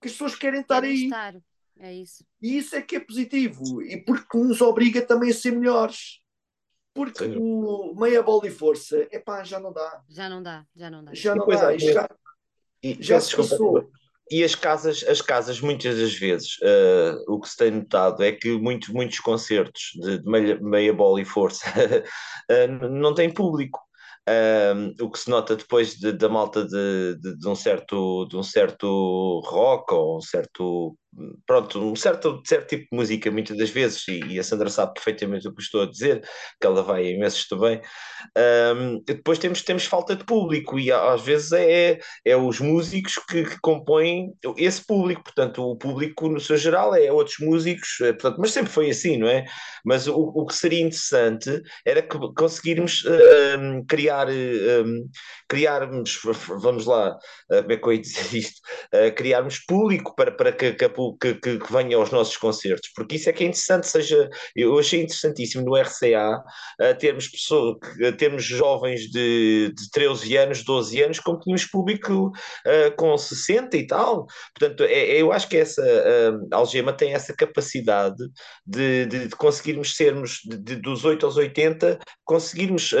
que 0.00 0.08
as 0.08 0.12
pessoas 0.12 0.34
querem 0.34 0.60
estar 0.60 0.80
querem 0.80 0.96
aí. 0.96 1.04
Estar. 1.04 1.34
É 1.78 1.94
isso. 1.94 2.24
E 2.42 2.58
isso 2.58 2.76
é 2.76 2.82
que 2.82 2.96
é 2.96 3.00
positivo, 3.00 3.82
e 3.82 3.96
porque 3.96 4.36
nos 4.38 4.60
obriga 4.60 5.00
também 5.00 5.30
a 5.30 5.34
ser 5.34 5.52
melhores. 5.52 6.20
Porque 6.92 7.24
Sim. 7.24 7.36
o 7.38 7.94
meia 7.94 8.22
bola 8.22 8.46
e 8.46 8.50
força, 8.50 9.06
epá, 9.12 9.44
já 9.44 9.60
não 9.60 9.72
dá. 9.72 10.02
Já 10.08 10.28
não 10.28 10.42
dá, 10.42 10.66
já 10.74 10.90
não 10.90 11.04
dá. 11.04 11.14
Já 11.14 11.34
não 11.34 11.46
dá. 11.46 11.78
Já, 11.78 12.08
e, 12.82 12.96
já 13.00 13.20
se 13.20 13.36
passou. 13.36 13.90
E 14.30 14.44
as 14.44 14.54
casas, 14.54 15.04
as 15.08 15.20
casas 15.20 15.60
muitas 15.60 15.98
das 15.98 16.14
vezes, 16.14 16.56
uh, 16.58 17.32
o 17.32 17.40
que 17.40 17.48
se 17.48 17.56
tem 17.56 17.70
notado 17.72 18.22
é 18.22 18.30
que 18.30 18.56
muitos, 18.58 18.88
muitos 18.90 19.18
concertos 19.18 19.90
de, 19.94 20.18
de 20.18 20.30
meia, 20.30 20.60
meia 20.60 20.92
bola 20.92 21.20
e 21.20 21.24
força 21.24 21.66
uh, 21.68 22.88
não 22.90 23.12
têm 23.12 23.32
público. 23.32 23.80
Um, 24.28 24.94
o 25.04 25.10
que 25.10 25.18
se 25.18 25.30
nota 25.30 25.56
depois 25.56 25.94
de, 25.94 26.12
da 26.12 26.28
malta 26.28 26.64
de, 26.64 27.16
de, 27.16 27.36
de, 27.36 27.48
um 27.48 27.54
certo, 27.54 28.26
de 28.26 28.36
um 28.36 28.42
certo 28.42 29.40
rock 29.44 29.92
ou 29.94 30.18
um 30.18 30.20
certo 30.20 30.96
pronto, 31.46 31.92
um 31.92 31.96
certo, 31.96 32.40
certo 32.46 32.68
tipo 32.68 32.84
de 32.90 32.96
música 32.96 33.30
muitas 33.30 33.56
das 33.56 33.70
vezes, 33.70 34.06
e, 34.08 34.20
e, 34.20 34.38
a 34.38 34.44
Sandra 34.44 34.70
sabe 34.70 34.94
perfeitamente 34.94 35.48
o 35.48 35.54
que 35.54 35.62
estou 35.62 35.82
a 35.82 35.86
dizer, 35.86 36.22
que 36.60 36.66
ela 36.66 36.82
vai 36.82 37.06
imensos 37.06 37.46
também, 37.48 37.80
um, 38.76 39.02
depois 39.04 39.38
temos, 39.38 39.62
temos 39.62 39.84
falta 39.84 40.14
de 40.14 40.24
público, 40.24 40.78
e 40.78 40.92
às 40.92 41.22
vezes 41.22 41.52
é, 41.52 41.98
é 42.24 42.36
os 42.36 42.60
músicos 42.60 43.18
que, 43.28 43.44
que, 43.44 43.60
compõem 43.60 44.32
esse 44.56 44.84
público, 44.84 45.22
portanto 45.24 45.62
o 45.62 45.76
público 45.76 46.28
no 46.28 46.40
seu 46.40 46.56
geral 46.56 46.94
é 46.94 47.10
outros 47.10 47.36
músicos, 47.40 48.00
é, 48.00 48.12
portanto, 48.12 48.36
mas 48.38 48.52
sempre 48.52 48.70
foi 48.70 48.90
assim, 48.90 49.16
não 49.16 49.28
é? 49.28 49.44
Mas 49.84 50.06
o, 50.06 50.14
o 50.14 50.46
que 50.46 50.54
seria 50.54 50.80
interessante 50.80 51.60
era 51.84 52.02
que 52.02 52.18
conseguirmos 52.36 53.04
um, 53.58 53.84
criar, 53.86 54.28
um, 54.28 55.08
criarmos, 55.48 56.20
vamos 56.60 56.86
lá, 56.86 57.16
uh, 57.50 57.62
como 57.62 57.72
é 57.72 57.76
que 57.76 57.86
eu 57.86 57.92
ia 57.92 58.00
dizer 58.00 58.34
isto, 58.36 58.60
uh, 58.94 59.14
criarmos 59.14 59.58
público 59.58 60.14
para, 60.14 60.30
para 60.30 60.52
que, 60.52 60.72
que 60.72 60.84
a 60.84 60.90
que, 61.20 61.34
que, 61.34 61.58
que, 61.58 61.72
venha 61.72 61.96
aos 61.96 62.10
nossos 62.10 62.36
concertos, 62.36 62.90
porque 62.94 63.16
isso 63.16 63.28
é 63.28 63.32
que 63.32 63.44
é 63.44 63.46
interessante, 63.46 63.86
seja, 63.86 64.28
eu 64.54 64.78
achei 64.78 65.02
interessantíssimo 65.02 65.64
no 65.64 65.76
RCA 65.76 66.42
uh, 66.80 66.98
termos 66.98 67.28
pessoas, 67.28 67.76
termos 68.18 68.44
jovens 68.44 69.10
de, 69.10 69.72
de 69.76 69.90
13 69.90 70.36
anos, 70.36 70.64
12 70.64 71.02
anos, 71.02 71.20
como 71.20 71.38
tínhamos 71.38 71.64
público 71.64 72.28
uh, 72.28 72.96
com 72.96 73.16
60 73.16 73.76
e 73.76 73.86
tal. 73.86 74.26
Portanto, 74.58 74.84
é, 74.84 74.92
é, 74.92 75.22
eu 75.22 75.32
acho 75.32 75.48
que 75.48 75.56
essa 75.56 75.82
algema 76.52 76.92
tem 76.92 77.14
essa 77.14 77.34
capacidade 77.34 78.22
de, 78.66 79.06
de, 79.06 79.28
de 79.28 79.36
conseguirmos 79.36 79.96
sermos 79.96 80.40
de, 80.44 80.76
dos 80.76 81.04
8 81.04 81.24
aos 81.26 81.36
80, 81.36 81.98
conseguirmos 82.24 82.94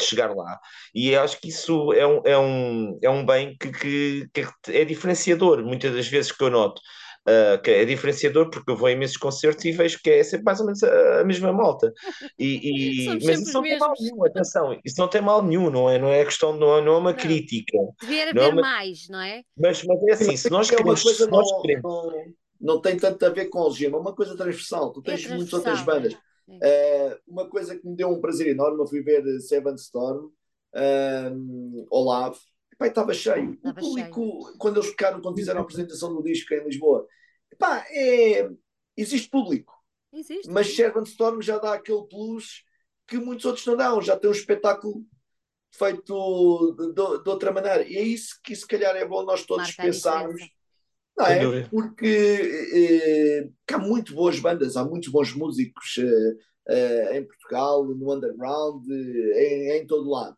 chegar 0.00 0.34
lá. 0.34 0.58
E 0.94 1.14
acho 1.14 1.40
que 1.40 1.48
isso 1.48 1.92
é 1.92 2.06
um, 2.06 2.22
é 2.24 2.38
um, 2.38 2.98
é 3.02 3.10
um 3.10 3.24
bem 3.24 3.56
que, 3.58 3.70
que, 3.70 4.28
que 4.32 4.72
é 4.72 4.84
diferenciador, 4.84 5.62
muitas 5.64 5.94
das 5.94 6.08
vezes 6.08 6.32
que 6.32 6.42
eu 6.42 6.50
noto. 6.50 6.80
Uh, 7.26 7.60
que 7.60 7.72
é 7.72 7.84
diferenciador 7.84 8.50
porque 8.50 8.70
eu 8.70 8.76
vou 8.76 8.86
a 8.86 8.92
imensos 8.92 9.16
concertos 9.16 9.64
e 9.64 9.72
vejo 9.72 9.98
que 10.00 10.10
é 10.10 10.22
sempre 10.22 10.44
mais 10.44 10.60
ou 10.60 10.66
menos 10.66 10.80
a, 10.84 11.20
a 11.20 11.24
mesma 11.24 11.52
malta. 11.52 11.92
E, 12.38 13.04
e 13.04 13.06
mas 13.26 13.40
isso 13.40 13.52
não 13.52 13.62
tem 13.62 13.78
mal 13.80 13.92
nenhum, 13.98 14.24
atenção, 14.24 14.80
isso 14.84 15.00
não 15.00 15.08
tem 15.08 15.20
mal 15.20 15.42
nenhum, 15.42 15.68
não 15.68 15.90
é? 15.90 15.98
Não 15.98 16.08
é 16.08 16.24
questão, 16.24 16.56
não 16.56 16.78
é, 16.78 16.84
não 16.84 16.94
é 16.94 16.98
uma 16.98 17.10
não. 17.10 17.18
crítica. 17.18 17.78
Devia 18.00 18.30
haver 18.30 18.36
é 18.36 18.48
uma... 18.48 18.62
mais, 18.62 19.08
não 19.08 19.20
é? 19.20 19.42
Mas, 19.58 19.82
mas 19.82 20.02
é 20.04 20.12
assim, 20.12 20.36
se 20.36 20.48
nós 20.48 20.70
queremos. 20.70 21.00
É 21.00 21.02
uma 21.02 21.02
coisa 21.02 21.26
nós 21.26 21.50
não, 21.50 21.62
queremos... 21.62 21.82
não, 21.82 22.12
não, 22.60 22.80
tem 22.80 22.96
tanto 22.96 23.26
a 23.26 23.30
ver 23.30 23.46
com 23.46 23.58
o 23.58 23.62
algema, 23.62 23.98
é 23.98 24.00
uma 24.00 24.14
coisa 24.14 24.36
transversal. 24.36 24.92
Tu 24.92 25.02
tens 25.02 25.26
é 25.26 25.34
muitas 25.34 25.52
outras 25.52 25.82
bandas. 25.82 26.16
É. 26.62 27.18
Uh, 27.26 27.32
uma 27.32 27.48
coisa 27.48 27.76
que 27.76 27.84
me 27.84 27.96
deu 27.96 28.08
um 28.08 28.20
prazer 28.20 28.46
enorme, 28.46 28.80
eu 28.80 28.86
fui 28.86 29.02
ver 29.02 29.40
Seven 29.40 29.74
Storm, 29.74 30.26
uh, 30.26 31.86
Olavo, 31.90 32.38
Epá, 32.76 32.86
estava 32.86 33.14
cheio. 33.14 33.54
Estava 33.54 33.80
o 33.80 33.82
público, 33.82 34.20
cheio. 34.20 34.58
quando 34.58 34.76
eles 34.76 34.90
ficaram, 34.90 35.20
quando 35.20 35.36
fizeram 35.36 35.60
a 35.60 35.62
apresentação 35.62 36.14
do 36.14 36.22
disco 36.22 36.54
em 36.54 36.64
Lisboa, 36.64 37.06
epá, 37.50 37.84
é, 37.90 38.48
existe 38.96 39.28
público. 39.28 39.74
Existe. 40.12 40.50
Mas 40.50 40.68
Sherman 40.68 41.04
Storm 41.04 41.40
já 41.42 41.58
dá 41.58 41.74
aquele 41.74 42.06
plus 42.08 42.64
que 43.06 43.18
muitos 43.18 43.44
outros 43.44 43.66
não 43.66 43.76
dão. 43.76 44.00
Já 44.00 44.16
tem 44.16 44.30
um 44.30 44.32
espetáculo 44.32 45.04
feito 45.70 46.74
de, 46.78 46.86
de, 46.88 47.22
de 47.22 47.28
outra 47.28 47.52
maneira. 47.52 47.86
E 47.86 47.96
é 47.96 48.02
isso 48.02 48.38
que 48.42 48.54
se 48.54 48.66
calhar 48.66 48.96
é 48.96 49.06
bom 49.06 49.24
nós 49.24 49.44
todos 49.44 49.66
Marca 49.66 49.82
pensarmos. 49.82 50.40
Não 51.16 51.26
é? 51.26 51.62
Porque 51.68 52.06
eh, 52.74 53.48
há 53.72 53.78
muito 53.78 54.14
boas 54.14 54.38
bandas, 54.38 54.76
há 54.76 54.84
muitos 54.84 55.10
bons 55.10 55.34
músicos 55.34 55.96
eh, 55.98 56.36
eh, 56.68 57.18
em 57.18 57.24
Portugal, 57.24 57.86
no 57.86 58.14
underground, 58.14 58.86
em, 58.90 59.70
em 59.78 59.86
todo 59.86 60.10
lado. 60.10 60.36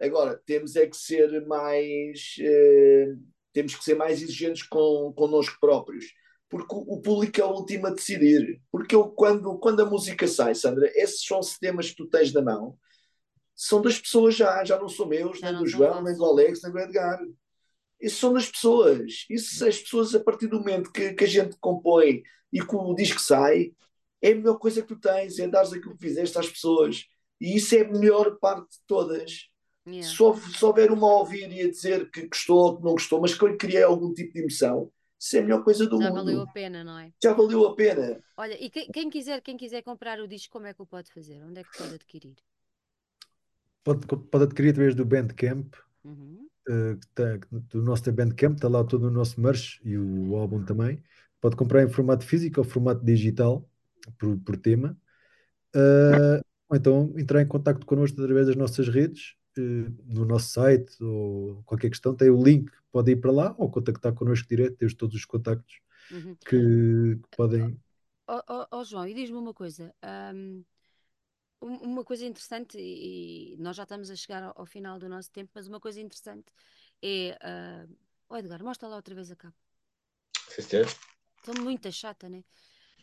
Agora, 0.00 0.40
temos 0.46 0.76
é 0.76 0.86
que 0.86 0.96
ser 0.96 1.46
mais. 1.46 2.34
Eh, 2.40 3.14
temos 3.52 3.74
que 3.74 3.84
ser 3.84 3.94
mais 3.94 4.22
exigentes 4.22 4.62
com, 4.64 5.12
connosco 5.14 5.58
próprios. 5.60 6.06
Porque 6.48 6.74
o, 6.74 7.00
público 7.00 7.40
é 7.40 7.44
o 7.44 7.52
último 7.52 7.86
a 7.86 7.90
decidir. 7.90 8.60
Porque 8.70 8.94
eu, 8.94 9.08
quando, 9.08 9.58
quando 9.58 9.80
a 9.80 9.86
música 9.86 10.26
sai, 10.26 10.54
Sandra, 10.54 10.90
esses 10.94 11.24
são 11.24 11.42
sistemas 11.42 11.90
que 11.90 11.96
tu 11.96 12.06
tens 12.08 12.32
na 12.32 12.42
mão, 12.42 12.78
são 13.54 13.80
das 13.80 13.98
pessoas 13.98 14.34
já, 14.34 14.62
já 14.64 14.78
não 14.78 14.88
são 14.88 15.06
meus, 15.06 15.40
nem 15.40 15.54
do 15.54 15.66
João, 15.66 16.02
nem 16.02 16.16
do 16.16 16.24
Alex, 16.24 16.62
nem 16.62 16.72
do 16.72 16.78
Edgar. 16.78 17.20
Isso 18.00 18.16
são 18.16 18.32
das 18.34 18.50
pessoas. 18.50 19.24
Isso, 19.30 19.66
as 19.66 19.78
pessoas, 19.78 20.14
a 20.14 20.20
partir 20.20 20.48
do 20.48 20.58
momento 20.58 20.92
que, 20.92 21.14
que 21.14 21.24
a 21.24 21.28
gente 21.28 21.56
compõe 21.60 22.22
e 22.52 22.60
que 22.60 22.76
o 22.76 22.94
disco 22.94 23.20
sai, 23.20 23.72
é 24.20 24.32
a 24.32 24.34
melhor 24.34 24.58
coisa 24.58 24.82
que 24.82 24.88
tu 24.88 25.00
tens, 25.00 25.38
é 25.38 25.48
dar 25.48 25.62
aquilo 25.62 25.96
que 25.96 26.06
fizeste 26.06 26.38
às 26.38 26.48
pessoas. 26.48 27.06
E 27.40 27.56
isso 27.56 27.74
é 27.74 27.80
a 27.80 27.88
melhor 27.88 28.38
parte 28.38 28.72
de 28.72 28.78
todas. 28.86 29.51
Yeah. 29.86 30.08
Se, 30.08 30.56
se 30.58 30.64
houver 30.64 30.92
uma 30.92 31.08
a 31.08 31.18
ouvir 31.18 31.52
e 31.52 31.62
a 31.62 31.70
dizer 31.70 32.10
que 32.10 32.26
gostou, 32.26 32.76
que 32.76 32.84
não 32.84 32.92
gostou, 32.92 33.20
mas 33.20 33.34
que 33.34 33.42
eu 33.42 33.48
lhe 33.48 33.56
criei 33.56 33.82
algum 33.82 34.12
tipo 34.12 34.32
de 34.32 34.40
emoção, 34.40 34.90
isso 35.18 35.36
é 35.36 35.40
a 35.40 35.42
melhor 35.42 35.64
coisa 35.64 35.86
do 35.86 36.00
Já 36.00 36.08
mundo. 36.08 36.18
Já 36.18 36.24
valeu 36.24 36.40
a 36.40 36.46
pena, 36.46 36.84
não 36.84 36.98
é? 36.98 37.12
Já 37.22 37.32
valeu 37.32 37.66
a 37.66 37.76
pena. 37.76 38.20
Olha, 38.36 38.64
e 38.64 38.70
quem, 38.70 38.88
quem, 38.90 39.10
quiser, 39.10 39.40
quem 39.40 39.56
quiser 39.56 39.82
comprar 39.82 40.20
o 40.20 40.28
disco, 40.28 40.52
como 40.52 40.66
é 40.66 40.74
que 40.74 40.82
o 40.82 40.86
pode 40.86 41.12
fazer? 41.12 41.42
Onde 41.44 41.60
é 41.60 41.64
que 41.64 41.78
pode 41.78 41.94
adquirir? 41.94 42.36
Pode, 43.84 44.06
pode 44.06 44.44
adquirir 44.44 44.70
através 44.70 44.94
do 44.94 45.04
Bandcamp. 45.04 45.74
Uhum. 46.04 46.48
Uh, 46.68 46.98
tá, 47.14 47.38
do 47.50 47.82
nosso 47.82 48.10
Bandcamp, 48.12 48.54
está 48.54 48.68
lá 48.68 48.84
todo 48.84 49.08
o 49.08 49.10
nosso 49.10 49.40
merch 49.40 49.80
e 49.84 49.96
o 49.96 50.36
álbum 50.36 50.64
também. 50.64 51.02
Pode 51.40 51.56
comprar 51.56 51.82
em 51.82 51.88
formato 51.88 52.24
físico 52.24 52.60
ou 52.60 52.64
formato 52.64 53.04
digital, 53.04 53.68
por, 54.18 54.38
por 54.38 54.56
tema. 54.56 54.96
Uh, 55.74 56.42
ou 56.68 56.76
então 56.76 57.14
entrar 57.16 57.42
em 57.42 57.46
contato 57.46 57.84
connosco 57.86 58.20
através 58.20 58.46
das 58.46 58.56
nossas 58.56 58.88
redes 58.88 59.36
no 59.60 60.24
nosso 60.24 60.48
site 60.48 61.02
ou 61.02 61.62
qualquer 61.64 61.90
questão, 61.90 62.14
tem 62.14 62.30
o 62.30 62.42
link, 62.42 62.70
pode 62.90 63.12
ir 63.12 63.16
para 63.16 63.30
lá 63.30 63.54
ou 63.58 63.70
contactar 63.70 64.14
connosco 64.14 64.48
direto, 64.48 64.76
temos 64.76 64.94
todos 64.94 65.14
os 65.14 65.24
contactos 65.24 65.80
uhum. 66.10 66.34
que, 66.36 67.20
que, 67.20 67.36
podem. 67.36 67.80
Oh, 68.28 68.40
oh, 68.48 68.66
oh, 68.70 68.84
João, 68.84 69.06
e 69.06 69.14
diz-me 69.14 69.36
uma 69.36 69.52
coisa. 69.52 69.94
Um, 70.32 70.64
uma 71.60 72.04
coisa 72.04 72.26
interessante, 72.26 72.76
e 72.78 73.56
nós 73.58 73.76
já 73.76 73.84
estamos 73.84 74.10
a 74.10 74.16
chegar 74.16 74.42
ao, 74.42 74.52
ao, 74.56 74.66
final 74.66 74.98
do 74.98 75.08
nosso 75.08 75.30
tempo, 75.30 75.50
mas 75.54 75.68
uma 75.68 75.80
coisa 75.80 76.00
interessante 76.00 76.46
é. 77.00 77.38
Uh, 77.42 77.96
oh 78.28 78.36
Edgar, 78.36 78.62
mostra 78.62 78.88
lá 78.88 78.96
outra 78.96 79.14
vez 79.14 79.30
a 79.30 79.36
capa. 79.36 79.56
Estou 81.38 81.62
muito 81.62 81.90
chata, 81.92 82.28
né? 82.28 82.44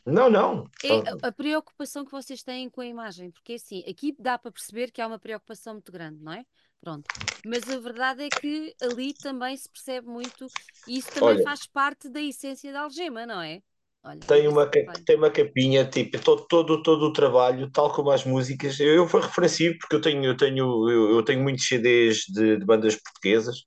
Não, 0.10 0.30
não. 0.30 0.66
É 0.84 1.28
a, 1.28 1.32
preocupação 1.32 2.06
que 2.06 2.12
vocês 2.12 2.44
têm 2.44 2.70
com 2.70 2.82
a 2.82 2.86
imagem, 2.86 3.32
porque 3.32 3.54
assim, 3.54 3.84
aqui 3.88 4.16
dá 4.18 4.38
para 4.38 4.52
perceber 4.52 4.92
que 4.92 5.02
há 5.02 5.08
uma 5.08 5.20
preocupação 5.20 5.74
muito 5.74 5.92
grande, 5.92 6.22
não 6.22 6.34
é? 6.34 6.46
Pronto. 6.82 7.06
Mas 7.46 7.70
a 7.70 7.80
verdade 7.80 8.24
é 8.24 8.30
que 8.30 8.74
ali 8.82 9.14
também 9.14 9.56
se 9.56 9.70
percebe 9.70 10.08
muito, 10.08 10.48
e 10.88 10.98
isso 10.98 11.12
também 11.12 11.36
Olha, 11.36 11.44
faz 11.44 11.68
parte 11.68 12.10
da 12.10 12.22
essência 12.22 12.72
da 12.72 12.82
algema, 12.82 13.26
não 13.26 13.42
é? 13.42 13.62
Olha, 14.02 14.20
tem, 14.22 14.48
uma, 14.48 14.66
tem 15.06 15.18
uma 15.18 15.30
capinha, 15.30 15.84
tipo, 15.84 16.18
todo, 16.20 16.48
todo, 16.48 16.82
todo 16.82 17.04
o 17.08 17.12
trabalho, 17.12 17.70
tal 17.70 17.92
como 17.92 18.10
as 18.12 18.24
músicas. 18.24 18.80
Eu, 18.80 18.96
eu 18.96 19.06
vou 19.06 19.20
referenciar 19.20 19.74
porque 19.78 19.94
eu 19.94 20.00
tenho, 20.00 20.24
eu 20.24 20.38
tenho, 20.38 20.90
eu, 20.90 21.16
eu 21.16 21.24
tenho 21.24 21.44
muitos 21.44 21.68
CDs 21.68 22.20
de, 22.34 22.58
de 22.58 22.66
bandas 22.66 22.96
portuguesas. 22.96 23.58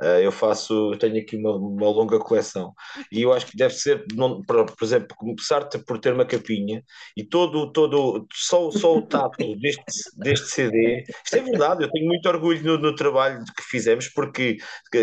Uh, 0.00 0.20
eu 0.22 0.32
faço, 0.32 0.92
eu 0.92 0.98
tenho 0.98 1.20
aqui 1.20 1.36
uma, 1.36 1.54
uma 1.56 1.90
longa 1.90 2.18
coleção. 2.18 2.72
E 3.12 3.20
eu 3.20 3.34
acho 3.34 3.46
que 3.46 3.56
deve 3.56 3.74
ser, 3.74 4.02
não, 4.14 4.40
por, 4.42 4.64
por 4.64 4.82
exemplo, 4.82 5.14
começar 5.14 5.68
por 5.86 5.98
ter 5.98 6.14
uma 6.14 6.24
capinha 6.24 6.82
e 7.14 7.22
todo, 7.22 7.70
todo 7.70 8.26
só, 8.32 8.70
só 8.70 8.96
o 8.96 9.02
tato 9.02 9.36
deste, 9.60 9.84
deste 10.16 10.48
CD. 10.48 11.04
Isto 11.22 11.36
é 11.36 11.42
verdade, 11.42 11.84
eu 11.84 11.90
tenho 11.90 12.06
muito 12.06 12.26
orgulho 12.26 12.62
no, 12.62 12.78
no 12.78 12.94
trabalho 12.94 13.44
que 13.54 13.62
fizemos, 13.62 14.08
porque 14.08 14.56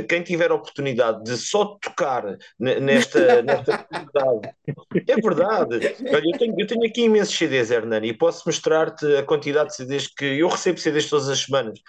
quem 0.09 0.23
tiver 0.23 0.49
a 0.49 0.55
oportunidade 0.55 1.23
de 1.23 1.37
só 1.37 1.77
tocar 1.79 2.23
nesta, 2.59 3.43
nesta 3.43 3.87
é 5.07 5.15
verdade. 5.15 5.75
Olha, 5.75 6.23
eu 6.31 6.37
tenho, 6.37 6.55
eu 6.57 6.67
tenho 6.67 6.85
aqui 6.85 7.03
imensos 7.03 7.37
CDs, 7.37 7.71
Hernani, 7.71 8.09
e 8.09 8.13
posso 8.13 8.43
mostrar-te 8.45 9.05
a 9.15 9.23
quantidade 9.23 9.69
de 9.69 9.75
CDs 9.75 10.07
que 10.07 10.25
eu 10.25 10.47
recebo 10.47 10.79
CDs 10.79 11.09
todas 11.09 11.29
as 11.29 11.39
semanas. 11.39 11.79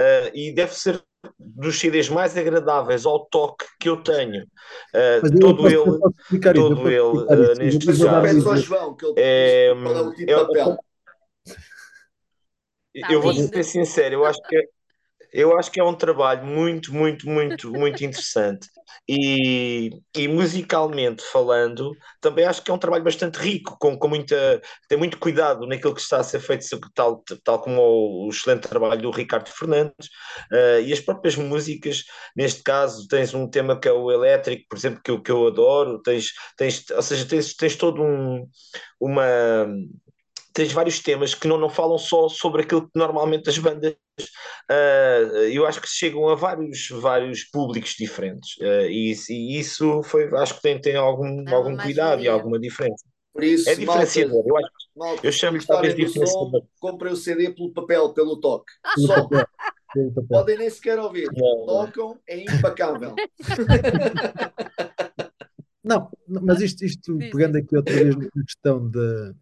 Uh, 0.00 0.30
e 0.34 0.52
deve 0.52 0.74
ser 0.74 1.02
dos 1.38 1.78
CDs 1.78 2.08
mais 2.08 2.36
agradáveis 2.36 3.06
ao 3.06 3.24
toque 3.26 3.64
que 3.80 3.88
eu 3.88 4.02
tenho. 4.02 4.44
Uh, 4.94 5.38
todo 5.40 5.66
ele, 5.68 6.52
todo 6.54 6.88
ele 6.88 7.00
uh, 7.00 7.54
neste 7.56 7.86
caso. 7.86 8.56
João, 8.58 8.94
que 8.96 9.06
ele 9.06 9.14
é, 9.16 9.68
é, 9.68 9.70
é, 12.96 13.14
eu 13.14 13.20
vou 13.20 13.32
ser 13.32 13.64
sincero, 13.64 14.14
eu 14.14 14.24
acho 14.24 14.40
que 14.42 14.56
é, 14.56 14.64
eu 15.32 15.58
acho 15.58 15.70
que 15.70 15.80
é 15.80 15.84
um 15.84 15.94
trabalho 15.94 16.46
muito, 16.46 16.94
muito, 16.94 17.28
muito, 17.28 17.70
muito 17.72 18.04
interessante. 18.04 18.68
E, 19.08 19.90
e, 20.16 20.28
musicalmente 20.28 21.22
falando, 21.22 21.92
também 22.20 22.44
acho 22.44 22.62
que 22.62 22.70
é 22.70 22.74
um 22.74 22.78
trabalho 22.78 23.04
bastante 23.04 23.36
rico, 23.38 23.76
com, 23.78 23.98
com 23.98 24.08
muita, 24.08 24.60
tem 24.88 24.96
muito 24.96 25.18
cuidado 25.18 25.66
naquilo 25.66 25.94
que 25.94 26.00
está 26.00 26.18
a 26.18 26.24
ser 26.24 26.40
feito, 26.40 26.64
tal, 26.94 27.22
tal 27.42 27.60
como 27.60 27.80
o, 27.80 28.26
o 28.26 28.30
excelente 28.30 28.68
trabalho 28.68 29.02
do 29.02 29.10
Ricardo 29.10 29.48
Fernandes. 29.48 30.08
Uh, 30.52 30.80
e 30.84 30.92
as 30.92 31.00
próprias 31.00 31.36
músicas, 31.36 32.04
neste 32.36 32.62
caso, 32.62 33.06
tens 33.08 33.34
um 33.34 33.48
tema 33.48 33.78
que 33.78 33.88
é 33.88 33.92
o 33.92 34.10
elétrico, 34.10 34.64
por 34.68 34.78
exemplo, 34.78 35.00
que 35.02 35.10
eu, 35.10 35.22
que 35.22 35.30
eu 35.30 35.46
adoro, 35.46 36.00
tens, 36.02 36.32
tens, 36.56 36.90
ou 36.90 37.02
seja, 37.02 37.26
tens, 37.26 37.54
tens 37.54 37.76
todo 37.76 38.02
um, 38.02 38.48
uma 39.00 39.66
tens 40.54 40.72
vários 40.72 41.00
temas 41.00 41.34
que 41.34 41.48
não, 41.48 41.58
não 41.58 41.68
falam 41.68 41.98
só 41.98 42.28
sobre 42.28 42.62
aquilo 42.62 42.82
que 42.82 42.96
normalmente 42.96 43.50
as 43.50 43.58
bandas 43.58 43.92
uh, 44.70 45.36
eu 45.50 45.66
acho 45.66 45.80
que 45.80 45.88
chegam 45.88 46.28
a 46.28 46.36
vários, 46.36 46.88
vários 46.90 47.42
públicos 47.42 47.94
diferentes 47.98 48.56
uh, 48.58 48.86
e, 48.88 49.12
e, 49.28 49.58
isso 49.58 50.02
foi, 50.04 50.32
acho 50.36 50.54
que 50.54 50.62
tem, 50.62 50.80
tem 50.80 50.96
algum, 50.96 51.44
algum 51.52 51.76
cuidado 51.76 52.22
e 52.22 52.28
alguma 52.28 52.58
diferença. 52.58 53.04
Por 53.32 53.42
isso, 53.42 53.68
é 53.68 53.74
diferenciador, 53.74 54.44
malta, 54.46 54.68
eu, 54.96 55.06
acho, 55.06 55.26
eu 55.26 55.32
chamo 55.32 55.66
talvez 55.66 55.96
diferenciador. 55.96 56.62
Comprem 56.78 57.12
o 57.12 57.16
CD 57.16 57.50
pelo 57.50 57.72
papel, 57.72 58.14
pelo 58.14 58.40
toque. 58.40 58.72
Só. 59.04 59.28
Podem 60.28 60.58
nem 60.58 60.70
sequer 60.70 61.00
ouvir. 61.00 61.28
Não, 61.34 61.66
Tocam, 61.66 62.16
é 62.28 62.40
impecável. 62.40 63.16
Não, 65.84 66.08
mas 66.26 66.62
isto, 66.62 66.84
isto 66.84 67.18
pegando 67.18 67.58
aqui 67.58 67.76
outra 67.76 67.92
vez 67.92 68.16
na 68.16 68.30
questão 68.30 68.88
da, 68.88 69.34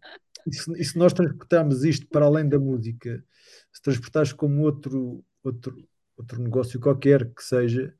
e 0.47 0.53
se, 0.53 0.71
e 0.73 0.83
se 0.83 0.97
nós 0.97 1.13
transportarmos 1.13 1.83
isto 1.83 2.07
para 2.07 2.25
além 2.25 2.47
da 2.47 2.59
música, 2.59 3.23
se 3.71 3.81
transportares 3.81 4.33
como 4.33 4.61
outro, 4.61 5.23
outro, 5.43 5.75
outro 6.17 6.41
negócio 6.41 6.79
qualquer 6.79 7.33
que 7.33 7.43
seja, 7.43 7.95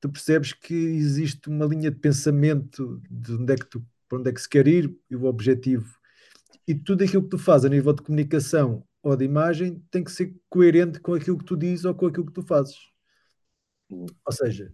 tu 0.00 0.08
percebes 0.10 0.52
que 0.52 0.74
existe 0.74 1.48
uma 1.48 1.66
linha 1.66 1.90
de 1.90 1.98
pensamento 1.98 3.00
de 3.10 3.32
onde 3.32 3.52
é 3.52 3.56
que 3.56 3.66
tu, 3.66 3.84
para 4.08 4.18
onde 4.18 4.30
é 4.30 4.32
que 4.32 4.40
se 4.40 4.48
quer 4.48 4.66
ir 4.66 4.94
e 5.10 5.16
o 5.16 5.24
objetivo. 5.24 5.98
E 6.66 6.74
tudo 6.74 7.02
aquilo 7.04 7.24
que 7.24 7.30
tu 7.30 7.38
fazes 7.38 7.64
a 7.64 7.68
nível 7.68 7.92
de 7.92 8.02
comunicação 8.02 8.84
ou 9.02 9.16
de 9.16 9.24
imagem 9.24 9.82
tem 9.90 10.04
que 10.04 10.12
ser 10.12 10.34
coerente 10.48 11.00
com 11.00 11.14
aquilo 11.14 11.38
que 11.38 11.44
tu 11.44 11.56
dizes 11.56 11.84
ou 11.84 11.94
com 11.94 12.06
aquilo 12.06 12.26
que 12.26 12.32
tu 12.32 12.42
fazes. 12.42 12.76
Ou 13.90 14.32
seja, 14.32 14.72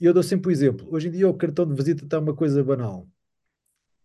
eu 0.00 0.14
dou 0.14 0.22
sempre 0.22 0.48
o 0.48 0.50
um 0.50 0.52
exemplo. 0.52 0.88
Hoje 0.90 1.08
em 1.08 1.10
dia 1.10 1.28
o 1.28 1.34
cartão 1.34 1.66
de 1.66 1.74
visita 1.74 2.04
está 2.04 2.18
uma 2.18 2.34
coisa 2.34 2.64
banal 2.64 3.08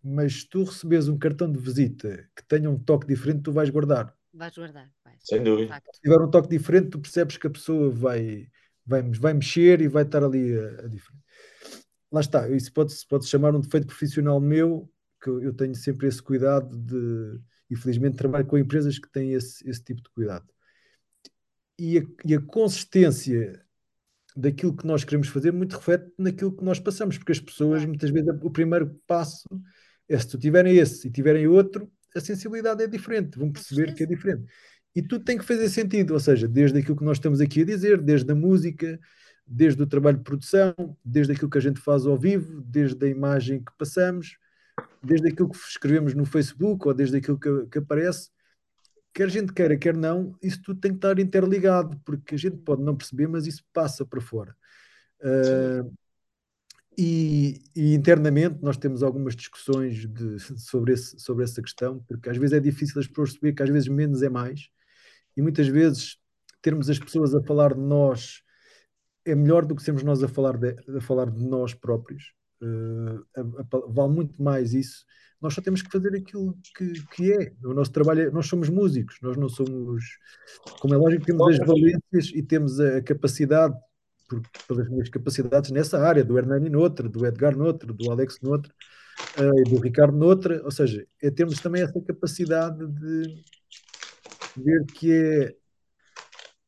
mas 0.04 0.42
se 0.42 0.50
tu 0.50 0.64
recebes 0.64 1.08
um 1.08 1.18
cartão 1.18 1.50
de 1.50 1.58
visita 1.58 2.28
que 2.36 2.44
tenha 2.46 2.70
um 2.70 2.78
toque 2.78 3.08
diferente, 3.08 3.44
tu 3.44 3.54
vais 3.54 3.70
guardar. 3.70 4.14
Vais 4.34 4.54
guardar, 4.54 4.92
vais. 5.06 5.20
Sem 5.24 5.42
dúvida. 5.42 5.82
Se 5.94 6.02
tiver 6.02 6.22
um 6.22 6.30
toque 6.30 6.50
diferente, 6.50 6.90
tu 6.90 7.00
percebes 7.00 7.38
que 7.38 7.48
a 7.48 7.50
pessoa 7.50 7.90
vai, 7.90 8.48
vai, 8.86 9.02
vai 9.02 9.34
mexer 9.34 9.80
e 9.80 9.88
vai 9.88 10.04
estar 10.04 10.24
ali 10.24 10.58
a, 10.58 10.86
a 10.86 10.88
diferente. 10.88 11.24
Lá 12.12 12.20
está, 12.20 12.50
isso 12.50 12.72
pode, 12.74 12.94
pode 13.08 13.26
chamar 13.28 13.56
um 13.56 13.62
defeito 13.62 13.88
profissional 13.88 14.40
meu, 14.42 14.92
que 15.24 15.30
eu 15.30 15.54
tenho 15.54 15.74
sempre 15.74 16.08
esse 16.08 16.22
cuidado 16.22 16.78
de, 16.78 17.40
e 17.70 17.76
felizmente 17.76 18.18
trabalho 18.18 18.46
com 18.46 18.58
empresas 18.58 19.00
que 19.00 19.10
têm 19.10 19.34
esse, 19.34 19.68
esse 19.68 19.84
tipo 19.84 20.02
de 20.02 20.10
cuidado. 20.10 20.46
E 21.80 21.98
a, 21.98 22.04
e 22.26 22.36
a 22.36 22.42
consistência 22.42 23.64
daquilo 24.36 24.76
que 24.76 24.86
nós 24.86 25.04
queremos 25.04 25.28
fazer 25.28 25.52
muito 25.54 25.78
reflete 25.78 26.12
naquilo 26.18 26.56
que 26.56 26.64
nós 26.64 26.80
passamos, 26.80 27.18
porque 27.18 27.32
as 27.32 27.40
pessoas, 27.40 27.86
muitas 27.86 28.10
vezes, 28.10 28.30
o 28.42 28.52
primeiro 28.52 29.00
passo 29.08 29.48
é 30.10 30.18
se 30.18 30.28
tu 30.28 30.38
tiverem 30.38 30.78
esse 30.78 31.08
e 31.08 31.12
tiverem 31.12 31.48
outro, 31.48 31.92
a 32.16 32.20
sensibilidade 32.20 32.84
é 32.84 32.88
diferente, 32.88 33.38
vão 33.38 33.52
perceber 33.52 33.94
que 33.94 34.04
é 34.04 34.06
diferente. 34.06 34.46
E 34.96 35.02
tudo 35.02 35.26
tem 35.26 35.38
que 35.38 35.46
fazer 35.46 35.70
sentido, 35.70 36.14
ou 36.14 36.20
seja, 36.20 36.48
desde 36.48 36.80
aquilo 36.80 36.96
que 36.96 37.04
nós 37.04 37.18
estamos 37.18 37.42
aqui 37.42 37.62
a 37.62 37.66
dizer, 37.66 38.00
desde 38.00 38.32
a 38.32 38.36
música, 38.36 39.00
desde 39.46 39.82
o 39.82 39.88
trabalho 39.88 40.18
de 40.18 40.24
produção, 40.24 40.76
desde 41.04 41.34
aquilo 41.34 41.50
que 41.50 41.58
a 41.58 41.62
gente 41.62 41.80
faz 41.80 42.06
ao 42.06 42.18
vivo, 42.18 42.62
desde 42.62 43.04
a 43.06 43.10
imagem 43.10 43.64
que 43.64 43.72
passamos, 43.78 44.38
desde 45.04 45.30
aquilo 45.30 45.50
que 45.50 45.58
escrevemos 45.58 46.14
no 46.14 46.26
Facebook 46.26 46.88
ou 46.88 46.94
desde 46.94 47.18
aquilo 47.18 47.40
que, 47.40 47.66
que 47.68 47.80
aparece, 47.80 48.30
quer 49.14 49.26
a 49.26 49.30
gente 49.30 49.54
queira, 49.54 49.78
quer 49.78 49.96
não, 49.96 50.36
isso 50.42 50.62
tudo 50.62 50.80
tem 50.80 50.92
que 50.92 50.98
estar 50.98 51.18
interligado, 51.20 52.00
porque 52.06 52.36
a 52.36 52.38
gente 52.38 52.58
pode 52.58 52.84
não 52.84 52.96
perceber, 52.96 53.28
mas 53.28 53.48
isso 53.48 53.64
passa 53.74 54.06
para 54.06 54.22
fora. 54.22 54.56
Uh, 55.22 55.94
e, 56.98 57.62
e, 57.76 57.94
internamente 57.94 58.58
nós 58.62 58.78
temos 58.78 59.04
algumas 59.04 59.36
discussões 59.36 60.08
de, 60.08 60.40
sobre, 60.60 60.94
esse, 60.94 61.20
sobre 61.20 61.44
essa 61.44 61.62
questão, 61.62 62.04
porque 62.08 62.30
às 62.30 62.38
vezes 62.38 62.54
é 62.54 62.60
difícil 62.60 63.00
as 63.00 63.08
pessoas 63.08 63.32
perceber 63.32 63.54
que 63.54 63.64
às 63.64 63.70
vezes 63.70 63.88
menos 63.88 64.22
é 64.22 64.30
mais, 64.30 64.70
e 65.36 65.42
muitas 65.42 65.68
vezes 65.68 66.18
termos 66.62 66.90
as 66.90 67.00
pessoas 67.00 67.36
a 67.36 67.42
falar 67.42 67.74
de 67.74 67.82
nós 67.82 68.42
é 69.26 69.36
melhor 69.36 69.66
do 69.66 69.76
que 69.76 69.84
sermos 69.84 70.04
nós 70.04 70.24
a 70.24 70.28
falar 70.28 70.58
de, 70.58 70.76
a 70.96 71.02
falar 71.02 71.30
de 71.30 71.44
nós 71.44 71.74
próprios. 71.74 72.34
Uh, 72.62 73.26
a, 73.36 73.42
a, 73.42 73.92
vale 73.92 74.14
muito 74.14 74.42
mais 74.42 74.74
isso. 74.74 75.06
Nós 75.42 75.54
só 75.54 75.62
temos 75.62 75.82
que 75.82 75.92
fazer 75.92 76.16
aquilo 76.16 76.58
que, 76.76 76.94
que 77.16 77.34
é. 77.34 77.54
O 77.64 77.74
nosso 77.74 77.92
trabalho 77.92 78.22
é, 78.22 78.32
nós 78.32 78.48
somos 78.48 78.70
músicos, 78.70 79.18
nós 79.22 79.36
não 79.36 79.50
somos, 79.50 80.18
como 80.80 80.94
é 80.94 80.98
lógico, 80.98 81.26
temos 81.26 81.60
as 81.60 81.66
valências 81.66 82.32
e 82.34 82.42
temos 82.42 82.80
a, 82.80 82.98
a 82.98 83.02
capacidade 83.02 83.76
por, 84.28 84.42
pelas 84.68 84.90
minhas 84.90 85.10
capacidades 85.10 85.72
nessa 85.72 86.00
área, 86.00 86.24
do 86.24 86.38
Hernani 86.38 86.70
noutra, 86.70 87.08
do 87.08 87.26
Edgar 87.26 87.56
noutra, 87.56 87.92
do 87.92 88.12
Alex 88.12 88.40
noutra, 88.42 88.74
uh, 89.40 89.70
do 89.70 89.80
Ricardo 89.80 90.18
noutra, 90.18 90.64
ou 90.64 90.72
seja, 90.72 91.06
é 91.22 91.30
termos 91.30 91.60
também 91.60 91.82
essa 91.82 92.00
capacidade 92.02 92.86
de 92.88 93.44
ver 94.58 94.86
que 94.94 95.12
é 95.12 95.56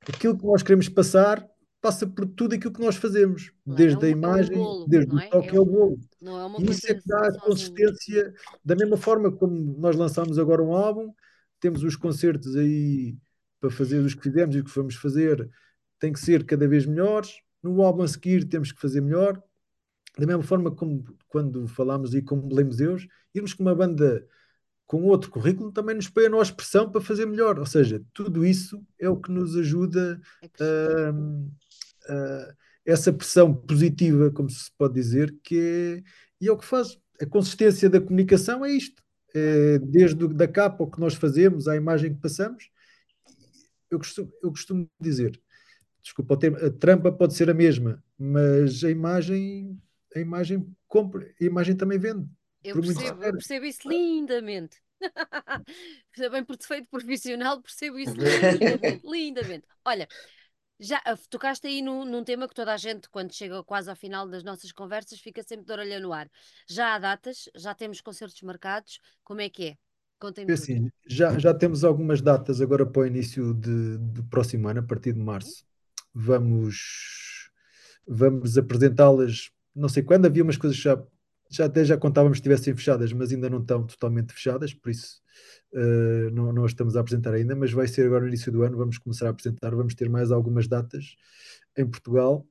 aquilo 0.07 0.38
que 0.38 0.45
nós 0.45 0.64
queremos 0.64 0.90
passar 0.90 1.45
passa 1.86 2.07
por 2.07 2.26
tudo 2.26 2.56
aquilo 2.56 2.73
que 2.73 2.82
nós 2.82 2.95
fazemos, 2.95 3.52
não 3.64 3.76
desde 3.76 4.03
é, 4.03 4.07
a 4.07 4.10
imagem, 4.10 4.53
é 4.53 4.57
bolo, 4.57 4.88
desde 4.88 5.15
o 5.15 5.19
é? 5.19 5.30
toque 5.30 5.56
é, 5.56 5.60
o 5.60 5.65
bolo. 5.65 5.99
É 6.19 6.61
e 6.61 6.72
isso 6.72 6.91
é 6.91 6.95
que 6.95 7.07
dá 7.07 7.27
a 7.27 7.40
consistência, 7.41 8.34
da 8.64 8.76
mesma 8.76 8.98
forma 8.98 9.32
como 9.32 9.77
nós 9.77 9.95
lançamos 9.95 10.40
agora 10.40 10.64
um 10.64 10.73
álbum, 10.73 11.14
temos 11.60 11.84
os 11.84 11.95
concertos 11.95 12.56
aí 12.56 13.15
para 13.60 13.69
fazer 13.69 13.99
os 13.99 14.15
que 14.15 14.23
fizemos 14.23 14.56
e 14.56 14.61
o 14.61 14.64
que 14.64 14.76
vamos 14.76 14.95
fazer, 14.95 15.48
tem 15.99 16.11
que 16.11 16.19
ser 16.19 16.44
cada 16.44 16.68
vez 16.68 16.88
melhores, 16.88 17.36
no 17.72 17.82
álbum 17.82 18.04
a 18.04 18.08
seguir 18.08 18.46
temos 18.46 18.72
que 18.72 18.80
fazer 18.80 19.02
melhor. 19.02 19.42
Da 20.18 20.26
mesma 20.26 20.44
forma 20.44 20.72
como 20.72 21.04
quando 21.28 21.68
falamos 21.68 22.14
e 22.14 22.22
como 22.22 22.48
Deus, 22.48 23.08
irmos 23.34 23.54
com 23.54 23.64
uma 23.64 23.76
banda 23.76 24.26
com 24.88 25.04
outro 25.04 25.32
currículo 25.32 25.72
também 25.72 25.96
nos 25.96 26.08
põe 26.08 26.28
a 26.28 26.30
nossa 26.30 26.54
pressão 26.54 26.90
para 26.90 27.02
fazer 27.02 27.26
melhor. 27.26 27.60
Ou 27.60 27.66
seja, 27.66 28.02
tudo 28.14 28.46
isso 28.46 28.86
é 29.00 29.10
o 29.10 29.18
que 29.18 29.32
nos 29.32 29.56
ajuda 29.58 30.22
a, 30.60 32.14
a 32.14 32.56
essa 32.86 33.12
pressão 33.12 33.54
positiva, 33.54 34.30
como 34.30 34.50
se 34.50 34.72
pode 34.78 34.94
dizer, 34.94 35.36
que 35.44 35.58
é, 35.60 36.04
e 36.40 36.48
é 36.48 36.52
o 36.52 36.58
que 36.58 36.66
faz. 36.66 37.00
A 37.20 37.26
consistência 37.26 37.90
da 37.90 38.00
comunicação 38.00 38.64
é 38.64 38.72
isto. 38.72 39.04
É, 39.34 39.80
desde 39.80 40.28
da 40.30 40.48
capa 40.48 40.84
o 40.84 40.90
que 40.90 41.00
nós 41.00 41.16
fazemos, 41.16 41.68
à 41.68 41.76
imagem 41.76 42.14
que 42.14 42.22
passamos, 42.22 42.70
eu 43.90 43.98
costumo, 43.98 44.32
eu 44.42 44.50
costumo 44.52 44.90
dizer, 45.00 45.42
desculpa, 46.06 46.36
a 46.36 46.69
trampa 46.69 47.11
pode 47.11 47.34
ser 47.34 47.49
a 47.49 47.53
mesma, 47.53 48.03
mas 48.15 48.84
a 48.84 48.91
imagem, 48.91 49.82
a 50.15 50.19
imagem 50.19 50.72
compra, 50.88 51.34
a 51.41 51.44
imagem 51.44 51.76
também 51.76 51.98
vende. 51.98 52.30
Eu 52.64 52.80
percebo, 52.80 53.23
eu 53.23 53.32
percebo 53.32 53.65
isso 53.65 53.90
lindamente. 53.90 54.77
Também 56.15 56.44
por 56.44 56.56
defeito 56.56 56.90
profissional, 56.90 57.61
percebo 57.61 57.99
isso 57.99 58.14
lindamente. 58.14 59.02
lindamente. 59.06 59.68
Olha, 59.84 60.07
já 60.80 61.02
ah, 61.06 61.15
tocaste 61.30 61.68
aí 61.68 61.82
num, 61.82 62.06
num, 62.06 62.23
tema 62.23 62.48
que 62.48 62.56
toda 62.56 62.73
a 62.73 62.77
gente, 62.77 63.10
quando 63.10 63.34
chega 63.34 63.64
quase 63.64 63.90
ao 63.90 63.95
final 63.95 64.27
das 64.27 64.44
nossas 64.44 64.72
conversas, 64.72 65.19
fica 65.19 65.44
sempre 65.44 65.65
de 65.65 65.72
orelha 65.72 65.99
no 65.99 66.14
ar. 66.14 66.30
Já 66.68 66.95
há 66.95 66.99
datas, 66.99 67.49
já 67.56 67.76
temos 67.76 68.02
concertos 68.02 68.41
marcados, 68.41 68.99
como 69.23 69.41
é 69.41 69.49
que 69.49 69.65
é? 69.65 69.76
Contem-me. 70.18 70.52
É 70.52 70.53
assim, 70.53 70.90
já, 71.06 71.38
já 71.38 71.53
temos 71.53 71.84
algumas 71.84 72.22
datas 72.22 72.61
agora 72.61 72.86
para 72.86 73.02
o 73.02 73.06
início 73.06 73.53
de, 73.53 73.98
do 73.98 74.23
próximo 74.23 74.68
ano, 74.68 74.80
a 74.80 74.84
partir 74.84 75.14
de 75.14 75.19
março 75.19 75.65
vamos, 76.16 77.52
vamos 78.08 78.58
apresentá-las, 78.58 79.52
não 79.76 79.90
sei 79.90 80.02
quando, 80.02 80.26
havia 80.26 80.44
umas 80.44 80.56
coisas 80.56 80.78
já, 80.78 81.04
já 81.50 81.66
até 81.66 81.84
já 81.84 81.98
contávamos 81.98 82.38
que 82.38 82.48
estivessem 82.48 82.74
fechadas, 82.74 83.12
mas 83.12 83.34
ainda 83.34 83.50
não 83.50 83.60
estão 83.60 83.86
totalmente 83.86 84.32
fechadas, 84.32 84.74
por 84.74 84.90
isso 84.90 85.22
uh, 85.74 86.32
não, 86.32 86.54
não 86.54 86.64
as 86.64 86.72
estamos 86.72 86.96
a 86.96 87.02
apresentar 87.02 87.34
ainda, 87.34 87.54
mas 87.54 87.74
vai 87.74 87.86
ser 87.86 88.06
agora 88.06 88.22
no 88.22 88.30
início 88.30 88.50
do 88.50 88.64
ano, 88.64 88.78
vamos 88.78 88.98
começar 88.98 89.28
a 89.28 89.32
apresentar, 89.32 89.76
vamos 89.76 89.94
ter 89.94 90.10
mais 90.10 90.32
algumas 90.32 90.70
datas 90.70 91.18
em 91.76 91.86
Portugal 91.86 92.48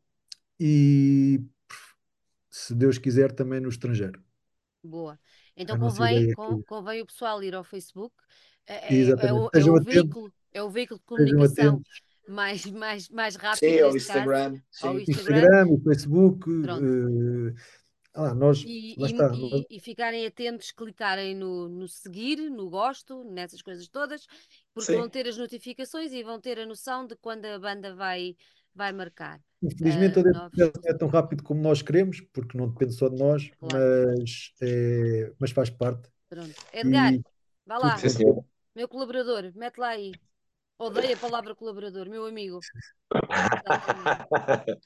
e 0.61 1.43
se 2.51 2.75
Deus 2.75 2.99
quiser 2.99 3.33
também 3.33 3.61
no 3.61 3.71
estrangeiro. 3.71 4.23
Boa. 4.83 5.19
Então 5.57 5.79
convém, 5.79 6.31
é 6.31 6.35
convém 6.67 7.01
o 7.01 7.07
pessoal 7.07 7.43
ir 7.43 7.55
ao 7.55 7.65
Facebook. 7.65 8.15
É, 8.67 8.95
é, 8.95 9.03
é, 9.09 9.33
o, 9.33 9.51
é 9.53 9.65
o 9.65 9.83
veículo, 9.83 10.33
é 10.53 10.63
o 10.63 10.71
veículo 10.71 11.01
de 11.01 11.07
comunicação 11.07 11.83
mais, 12.29 12.67
mais, 12.67 13.09
mais 13.09 13.37
rápido. 13.37 13.71
Sim, 13.71 13.81
ao 13.81 13.97
Instagram. 13.97 14.55
Sim. 14.71 14.87
Ao 14.87 14.99
Instagram. 14.99 15.37
Instagram, 15.37 15.67
o 15.69 15.81
Facebook. 15.83 16.51
Uh, 16.51 17.55
ah, 18.17 18.33
nós, 18.33 18.63
e, 18.65 18.95
e, 18.97 19.05
está, 19.05 19.33
e, 19.35 19.67
e, 19.69 19.81
ficarem 19.81 20.25
atentos, 20.25 20.71
clicarem 20.71 21.35
no, 21.35 21.69
no 21.69 21.89
seguir, 21.89 22.37
no 22.49 22.71
gosto, 22.71 23.25
nessas 23.25 23.61
coisas 23.61 23.89
todas, 23.89 24.25
porque 24.73 24.93
Sim. 24.93 24.99
vão 24.99 25.09
ter 25.09 25.27
as 25.27 25.37
notificações 25.37 26.13
e 26.13 26.23
vão 26.23 26.41
ter 26.41 26.61
a 26.61 26.67
noção 26.67 27.05
de 27.09 27.17
quando 27.17 27.45
a 27.45 27.59
banda 27.59 27.93
vai, 27.97 28.37
vai 28.73 28.93
marcar. 28.93 29.41
Infelizmente, 29.61 30.21
uh, 30.21 30.23
não 30.23 30.73
é 30.85 30.95
tão 30.95 31.09
rápido 31.09 31.43
como 31.43 31.61
nós 31.61 31.83
queremos, 31.83 32.21
porque 32.33 32.57
não 32.57 32.69
depende 32.69 32.93
só 32.93 33.09
de 33.09 33.17
nós, 33.17 33.51
claro. 33.59 33.77
mas, 34.17 34.53
é, 34.61 35.33
mas 35.37 35.51
faz 35.51 35.69
parte. 35.71 36.09
Pronto. 36.29 36.55
Edgar, 36.73 37.15
vá 37.67 37.79
lá. 37.79 37.97
Meu 38.77 38.89
colaborador, 38.89 39.51
mete 39.57 39.79
lá 39.79 39.89
aí. 39.89 40.13
Odeio 40.79 41.15
a 41.15 41.19
palavra 41.19 41.55
colaborador, 41.55 42.09
meu 42.09 42.27
amigo. 42.27 42.59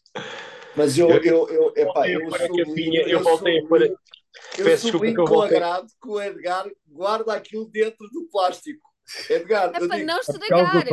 Mas 0.76 0.98
eu, 0.98 1.08
eu, 1.08 1.48
eu, 1.48 1.72
epá, 1.76 2.08
eu, 2.08 2.20
eu, 2.20 2.30
sublinho, 2.30 3.08
eu 3.08 3.20
voltei 3.22 3.66
para. 3.66 3.86
Eu 4.58 4.78
sublinho 4.78 5.24
com 5.24 5.42
agrado 5.42 5.88
que 6.00 6.08
o 6.08 6.20
Edgar 6.20 6.70
guarda 6.86 7.32
aquilo 7.32 7.68
dentro 7.68 8.06
do 8.12 8.28
plástico. 8.30 8.86
Edgar, 9.30 9.72
é 9.74 9.82
eu 9.82 9.88
para 9.88 9.96
digo, 9.96 10.06
não 10.06 10.20
estragar. 10.20 10.86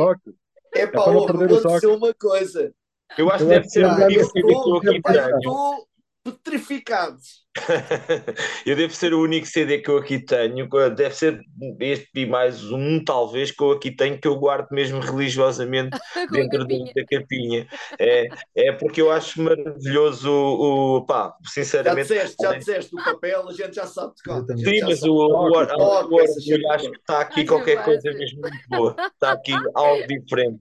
É 0.74 0.86
para, 0.86 1.12
vou 1.12 1.46
dizer 1.46 1.86
uma 1.88 2.14
coisa. 2.14 2.74
Eu 3.16 3.30
acho 3.30 3.44
que 3.44 3.50
deve 3.50 3.68
ser 3.68 3.84
o 3.84 3.94
único 3.94 4.24
CD 4.24 4.48
que 4.48 4.68
eu 4.68 4.76
aqui 4.76 5.02
tenho. 5.02 5.86
Estou 6.26 6.32
petrificado. 6.32 7.18
eu 8.66 8.76
devo 8.76 8.92
ser 8.92 9.14
o 9.14 9.22
único 9.22 9.46
CD 9.46 9.78
que 9.78 9.88
eu 9.88 9.98
aqui 9.98 10.18
tenho. 10.18 10.68
Deve 10.94 11.14
ser 11.14 11.40
este 11.80 12.10
e 12.16 12.26
mais 12.26 12.64
um, 12.64 13.02
talvez, 13.02 13.52
que 13.52 13.62
eu 13.62 13.70
aqui 13.70 13.92
tenho, 13.92 14.20
que 14.20 14.26
eu 14.26 14.36
guardo 14.36 14.66
mesmo 14.72 14.98
religiosamente 14.98 15.96
dentro 16.32 16.66
da 16.66 17.04
capinha. 17.08 17.68
É, 17.98 18.26
é 18.56 18.72
porque 18.72 19.00
eu 19.00 19.12
acho 19.12 19.40
maravilhoso 19.40 20.28
o, 20.28 20.96
o 20.96 21.06
pá, 21.06 21.36
sinceramente. 21.44 22.08
Já 22.08 22.14
disseste, 22.14 22.36
já 22.42 22.52
disseste, 22.54 22.94
o 22.96 23.04
papel 23.04 23.48
a 23.48 23.52
gente 23.52 23.74
já 23.74 23.86
sabe 23.86 24.14
de 24.16 24.22
cá. 24.22 24.44
Sim, 24.56 24.80
mas 24.82 25.02
o, 25.04 25.12
o, 25.12 25.50
o, 25.50 25.82
orgulho 25.84 26.72
acho 26.72 26.90
que 26.90 26.98
está 26.98 27.20
aqui 27.20 27.44
qualquer 27.44 27.84
coisa 27.84 28.10
mesmo 28.12 28.40
muito 28.40 28.68
boa. 28.68 28.96
Está 29.14 29.32
aqui 29.32 29.52
algo 29.74 30.06
diferente. 30.08 30.58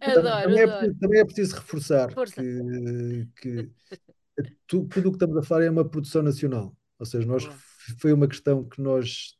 Adoro, 0.00 0.42
também, 0.42 0.62
adoro. 0.62 0.86
É, 0.86 0.94
também 1.00 1.20
é 1.20 1.24
preciso 1.24 1.54
reforçar 1.56 2.10
Força. 2.10 2.40
que, 2.40 3.28
que 3.40 3.70
tudo 4.66 4.86
o 4.86 4.88
que 4.88 5.16
estamos 5.16 5.36
a 5.36 5.42
falar 5.42 5.64
é 5.64 5.70
uma 5.70 5.88
produção 5.88 6.22
nacional. 6.22 6.76
Ou 6.98 7.06
seja, 7.06 7.26
nós, 7.26 7.48
foi 7.98 8.12
uma 8.12 8.26
questão 8.26 8.64
que 8.64 8.80
nós, 8.80 9.36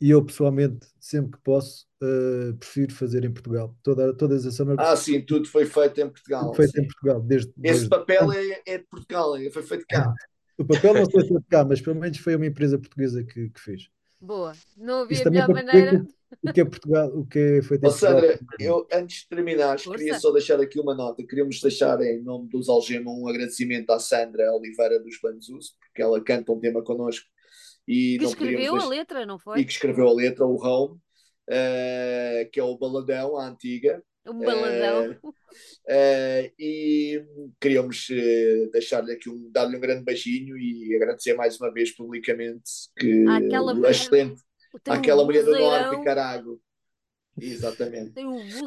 e 0.00 0.10
eu 0.10 0.24
pessoalmente, 0.24 0.86
sempre 0.98 1.32
que 1.32 1.38
posso, 1.42 1.86
uh, 2.02 2.56
prefiro 2.56 2.94
fazer 2.94 3.24
em 3.24 3.32
Portugal. 3.32 3.76
Toda, 3.82 4.14
todas 4.14 4.46
as 4.46 4.54
zonas. 4.54 4.76
Ah, 4.78 4.96
sim, 4.96 5.20
tudo 5.20 5.46
foi 5.48 5.66
feito 5.66 6.00
em 6.00 6.08
Portugal. 6.08 6.54
feito 6.54 6.72
sim. 6.72 6.80
em 6.82 6.86
Portugal. 6.86 7.20
Desde, 7.20 7.48
Esse 7.48 7.60
desde... 7.62 7.88
papel 7.88 8.32
é, 8.32 8.62
é, 8.66 8.78
de 8.78 8.84
Portugal, 8.84 9.36
é, 9.36 9.50
foi 9.50 9.62
feito 9.62 9.84
cá. 9.88 10.12
o 10.58 10.64
papel 10.64 10.94
não 10.94 11.10
foi 11.10 11.26
feito 11.26 11.44
cá, 11.48 11.64
mas 11.64 11.80
pelo 11.80 11.96
menos 11.96 12.18
foi 12.18 12.36
uma 12.36 12.46
empresa 12.46 12.78
portuguesa 12.78 13.22
que, 13.22 13.50
que 13.50 13.60
fez. 13.60 13.88
Boa, 14.20 14.52
não 14.76 15.02
havia 15.02 15.22
a 15.26 15.30
melhor 15.30 15.48
maneira. 15.48 16.06
O 16.42 16.52
que 16.52 16.60
é 16.60 16.64
Portugal, 16.64 17.08
o 17.08 17.26
que 17.26 17.62
feito 17.62 17.84
em 17.84 17.88
oh, 17.88 17.90
Sandra, 17.90 18.38
eu 18.60 18.86
antes 18.92 19.22
de 19.22 19.28
terminar, 19.28 19.78
queria 19.78 20.20
só 20.20 20.30
deixar 20.30 20.60
aqui 20.60 20.78
uma 20.78 20.94
nota. 20.94 21.24
Queríamos 21.26 21.58
deixar 21.58 21.98
em 22.02 22.22
nome 22.22 22.50
dos 22.50 22.68
Algema 22.68 23.10
um 23.10 23.26
agradecimento 23.26 23.90
à 23.90 23.98
Sandra 23.98 24.52
Oliveira 24.52 25.00
dos 25.00 25.18
Banzus, 25.22 25.70
porque 25.80 26.02
ela 26.02 26.22
canta 26.22 26.52
um 26.52 26.60
tema 26.60 26.82
connosco. 26.84 27.26
E 27.86 28.18
que 28.18 28.26
escreveu 28.26 28.76
a 28.76 28.86
letra, 28.86 29.24
não 29.24 29.38
foi? 29.38 29.60
E 29.60 29.64
que 29.64 29.72
escreveu 29.72 30.06
a 30.06 30.12
letra, 30.12 30.44
o 30.46 30.62
Home, 30.62 30.96
uh, 31.48 32.50
que 32.52 32.60
é 32.60 32.62
o 32.62 32.76
Baladão, 32.76 33.38
a 33.38 33.48
antiga. 33.48 34.02
Um 34.28 34.38
baladão. 34.38 35.18
Uh, 35.22 35.28
uh, 35.28 36.52
e 36.58 37.24
queríamos 37.60 38.08
uh, 38.10 38.70
deixar-lhe 38.70 39.12
aqui 39.12 39.28
um, 39.28 39.50
dar-lhe 39.50 39.76
um 39.76 39.80
grande 39.80 40.04
beijinho 40.04 40.56
e 40.56 40.94
agradecer 40.94 41.34
mais 41.34 41.58
uma 41.60 41.72
vez 41.72 41.94
publicamente 41.94 42.62
que 42.98 43.26
aquela 43.26 43.74
mulher, 43.74 43.90
excelente, 43.90 44.42
aquela 44.86 45.24
mulher 45.24 45.44
do 45.44 45.52
Norte, 45.52 46.04
Carago. 46.04 46.60
Exatamente. 47.40 48.14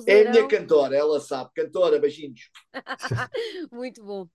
É 0.08 0.28
a 0.28 0.32
minha 0.32 0.48
cantora, 0.48 0.96
ela 0.96 1.20
sabe. 1.20 1.52
Cantora, 1.54 2.00
beijinhos. 2.00 2.50
muito 3.72 4.04
bom. 4.04 4.28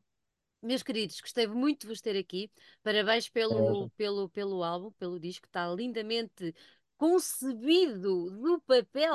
Meus 0.62 0.82
queridos, 0.82 1.20
gostei 1.20 1.46
muito 1.46 1.82
de 1.82 1.86
vos 1.86 2.00
ter 2.00 2.16
aqui. 2.16 2.50
Parabéns 2.82 3.28
pelo, 3.28 3.90
pelo, 3.90 4.28
pelo 4.28 4.62
álbum, 4.62 4.90
pelo 4.92 5.20
disco, 5.20 5.46
está 5.46 5.68
lindamente 5.72 6.54
concebido 6.96 8.30
do 8.30 8.60
papel 8.66 9.12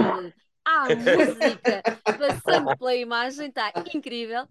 à 0.66 0.88
música, 0.96 1.82
passando 2.04 2.78
pela 2.78 2.96
imagem, 2.96 3.48
está 3.50 3.72
incrível. 3.94 4.48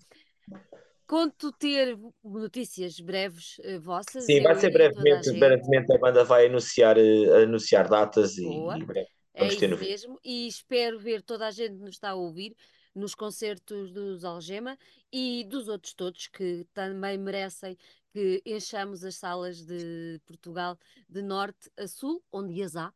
Conto 1.06 1.50
ter 1.52 1.98
notícias 2.22 3.00
breves 3.00 3.58
uh, 3.58 3.80
vossas. 3.80 4.24
Sim, 4.24 4.42
vai 4.42 4.54
ser 4.54 4.70
brevemente, 4.70 5.32
brevemente 5.32 5.92
a 5.92 5.98
banda 5.98 6.24
vai 6.24 6.46
anunciar, 6.46 6.96
uh, 6.96 7.42
anunciar 7.42 7.88
datas 7.88 8.38
e, 8.38 8.44
e 8.44 9.08
é 9.34 9.46
isso 9.46 9.68
mesmo, 9.78 10.20
e 10.24 10.46
espero 10.46 10.98
ver 10.98 11.22
toda 11.22 11.46
a 11.46 11.50
gente 11.50 11.76
que 11.76 11.82
nos 11.82 11.94
está 11.94 12.10
a 12.10 12.14
ouvir 12.14 12.54
nos 12.94 13.14
concertos 13.14 13.92
dos 13.92 14.24
Algema 14.24 14.76
e 15.12 15.44
dos 15.48 15.68
outros 15.68 15.94
todos 15.94 16.26
que 16.26 16.66
também 16.74 17.16
merecem 17.16 17.76
que 18.12 18.42
enchamos 18.44 19.04
as 19.04 19.16
salas 19.16 19.64
de 19.64 20.20
Portugal 20.26 20.76
de 21.08 21.22
norte 21.22 21.70
a 21.78 21.86
sul, 21.86 22.22
onde 22.32 22.60
as 22.62 22.76
há, 22.76 22.92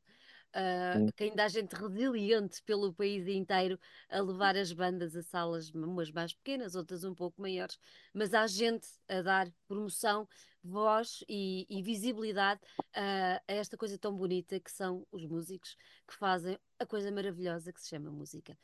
Uh, 0.54 1.12
que 1.16 1.24
ainda 1.24 1.44
há 1.44 1.48
gente 1.48 1.72
resiliente 1.72 2.62
pelo 2.62 2.94
país 2.94 3.26
inteiro 3.26 3.76
a 4.08 4.20
levar 4.20 4.56
as 4.56 4.72
bandas 4.72 5.16
a 5.16 5.22
salas, 5.22 5.70
umas 5.70 6.12
mais 6.12 6.32
pequenas, 6.32 6.76
outras 6.76 7.02
um 7.02 7.12
pouco 7.12 7.42
maiores, 7.42 7.76
mas 8.12 8.32
há 8.32 8.46
gente 8.46 8.86
a 9.08 9.20
dar 9.20 9.52
promoção, 9.66 10.28
voz 10.62 11.24
e, 11.28 11.66
e 11.68 11.82
visibilidade 11.82 12.60
uh, 12.78 13.42
a 13.48 13.52
esta 13.52 13.76
coisa 13.76 13.98
tão 13.98 14.16
bonita 14.16 14.60
que 14.60 14.70
são 14.70 15.04
os 15.10 15.26
músicos 15.26 15.76
que 16.06 16.14
fazem 16.14 16.56
a 16.78 16.86
coisa 16.86 17.10
maravilhosa 17.10 17.72
que 17.72 17.80
se 17.80 17.88
chama 17.88 18.08
música. 18.08 18.56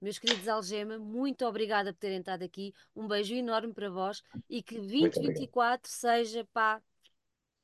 Meus 0.00 0.18
queridos 0.18 0.48
Algema, 0.48 0.98
muito 0.98 1.46
obrigada 1.46 1.92
por 1.92 2.00
terem 2.00 2.18
estado 2.18 2.42
aqui. 2.42 2.74
Um 2.94 3.06
beijo 3.06 3.34
enorme 3.34 3.72
para 3.72 3.88
vós 3.88 4.22
e 4.50 4.62
que 4.62 4.76
2024 4.76 5.90
seja 5.90 6.44
pá 6.52 6.82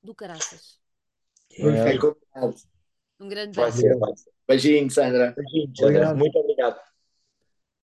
do 0.03 0.15
caraças. 0.15 0.81
É. 1.51 1.63
Um 3.23 3.29
grande 3.29 3.57
beijo. 3.57 3.83
Beijinho, 4.49 4.91
Sandra. 4.91 5.33
Beijinho, 5.37 5.77
Sandra. 5.77 6.15
Muito 6.15 6.37
obrigado. 6.39 6.77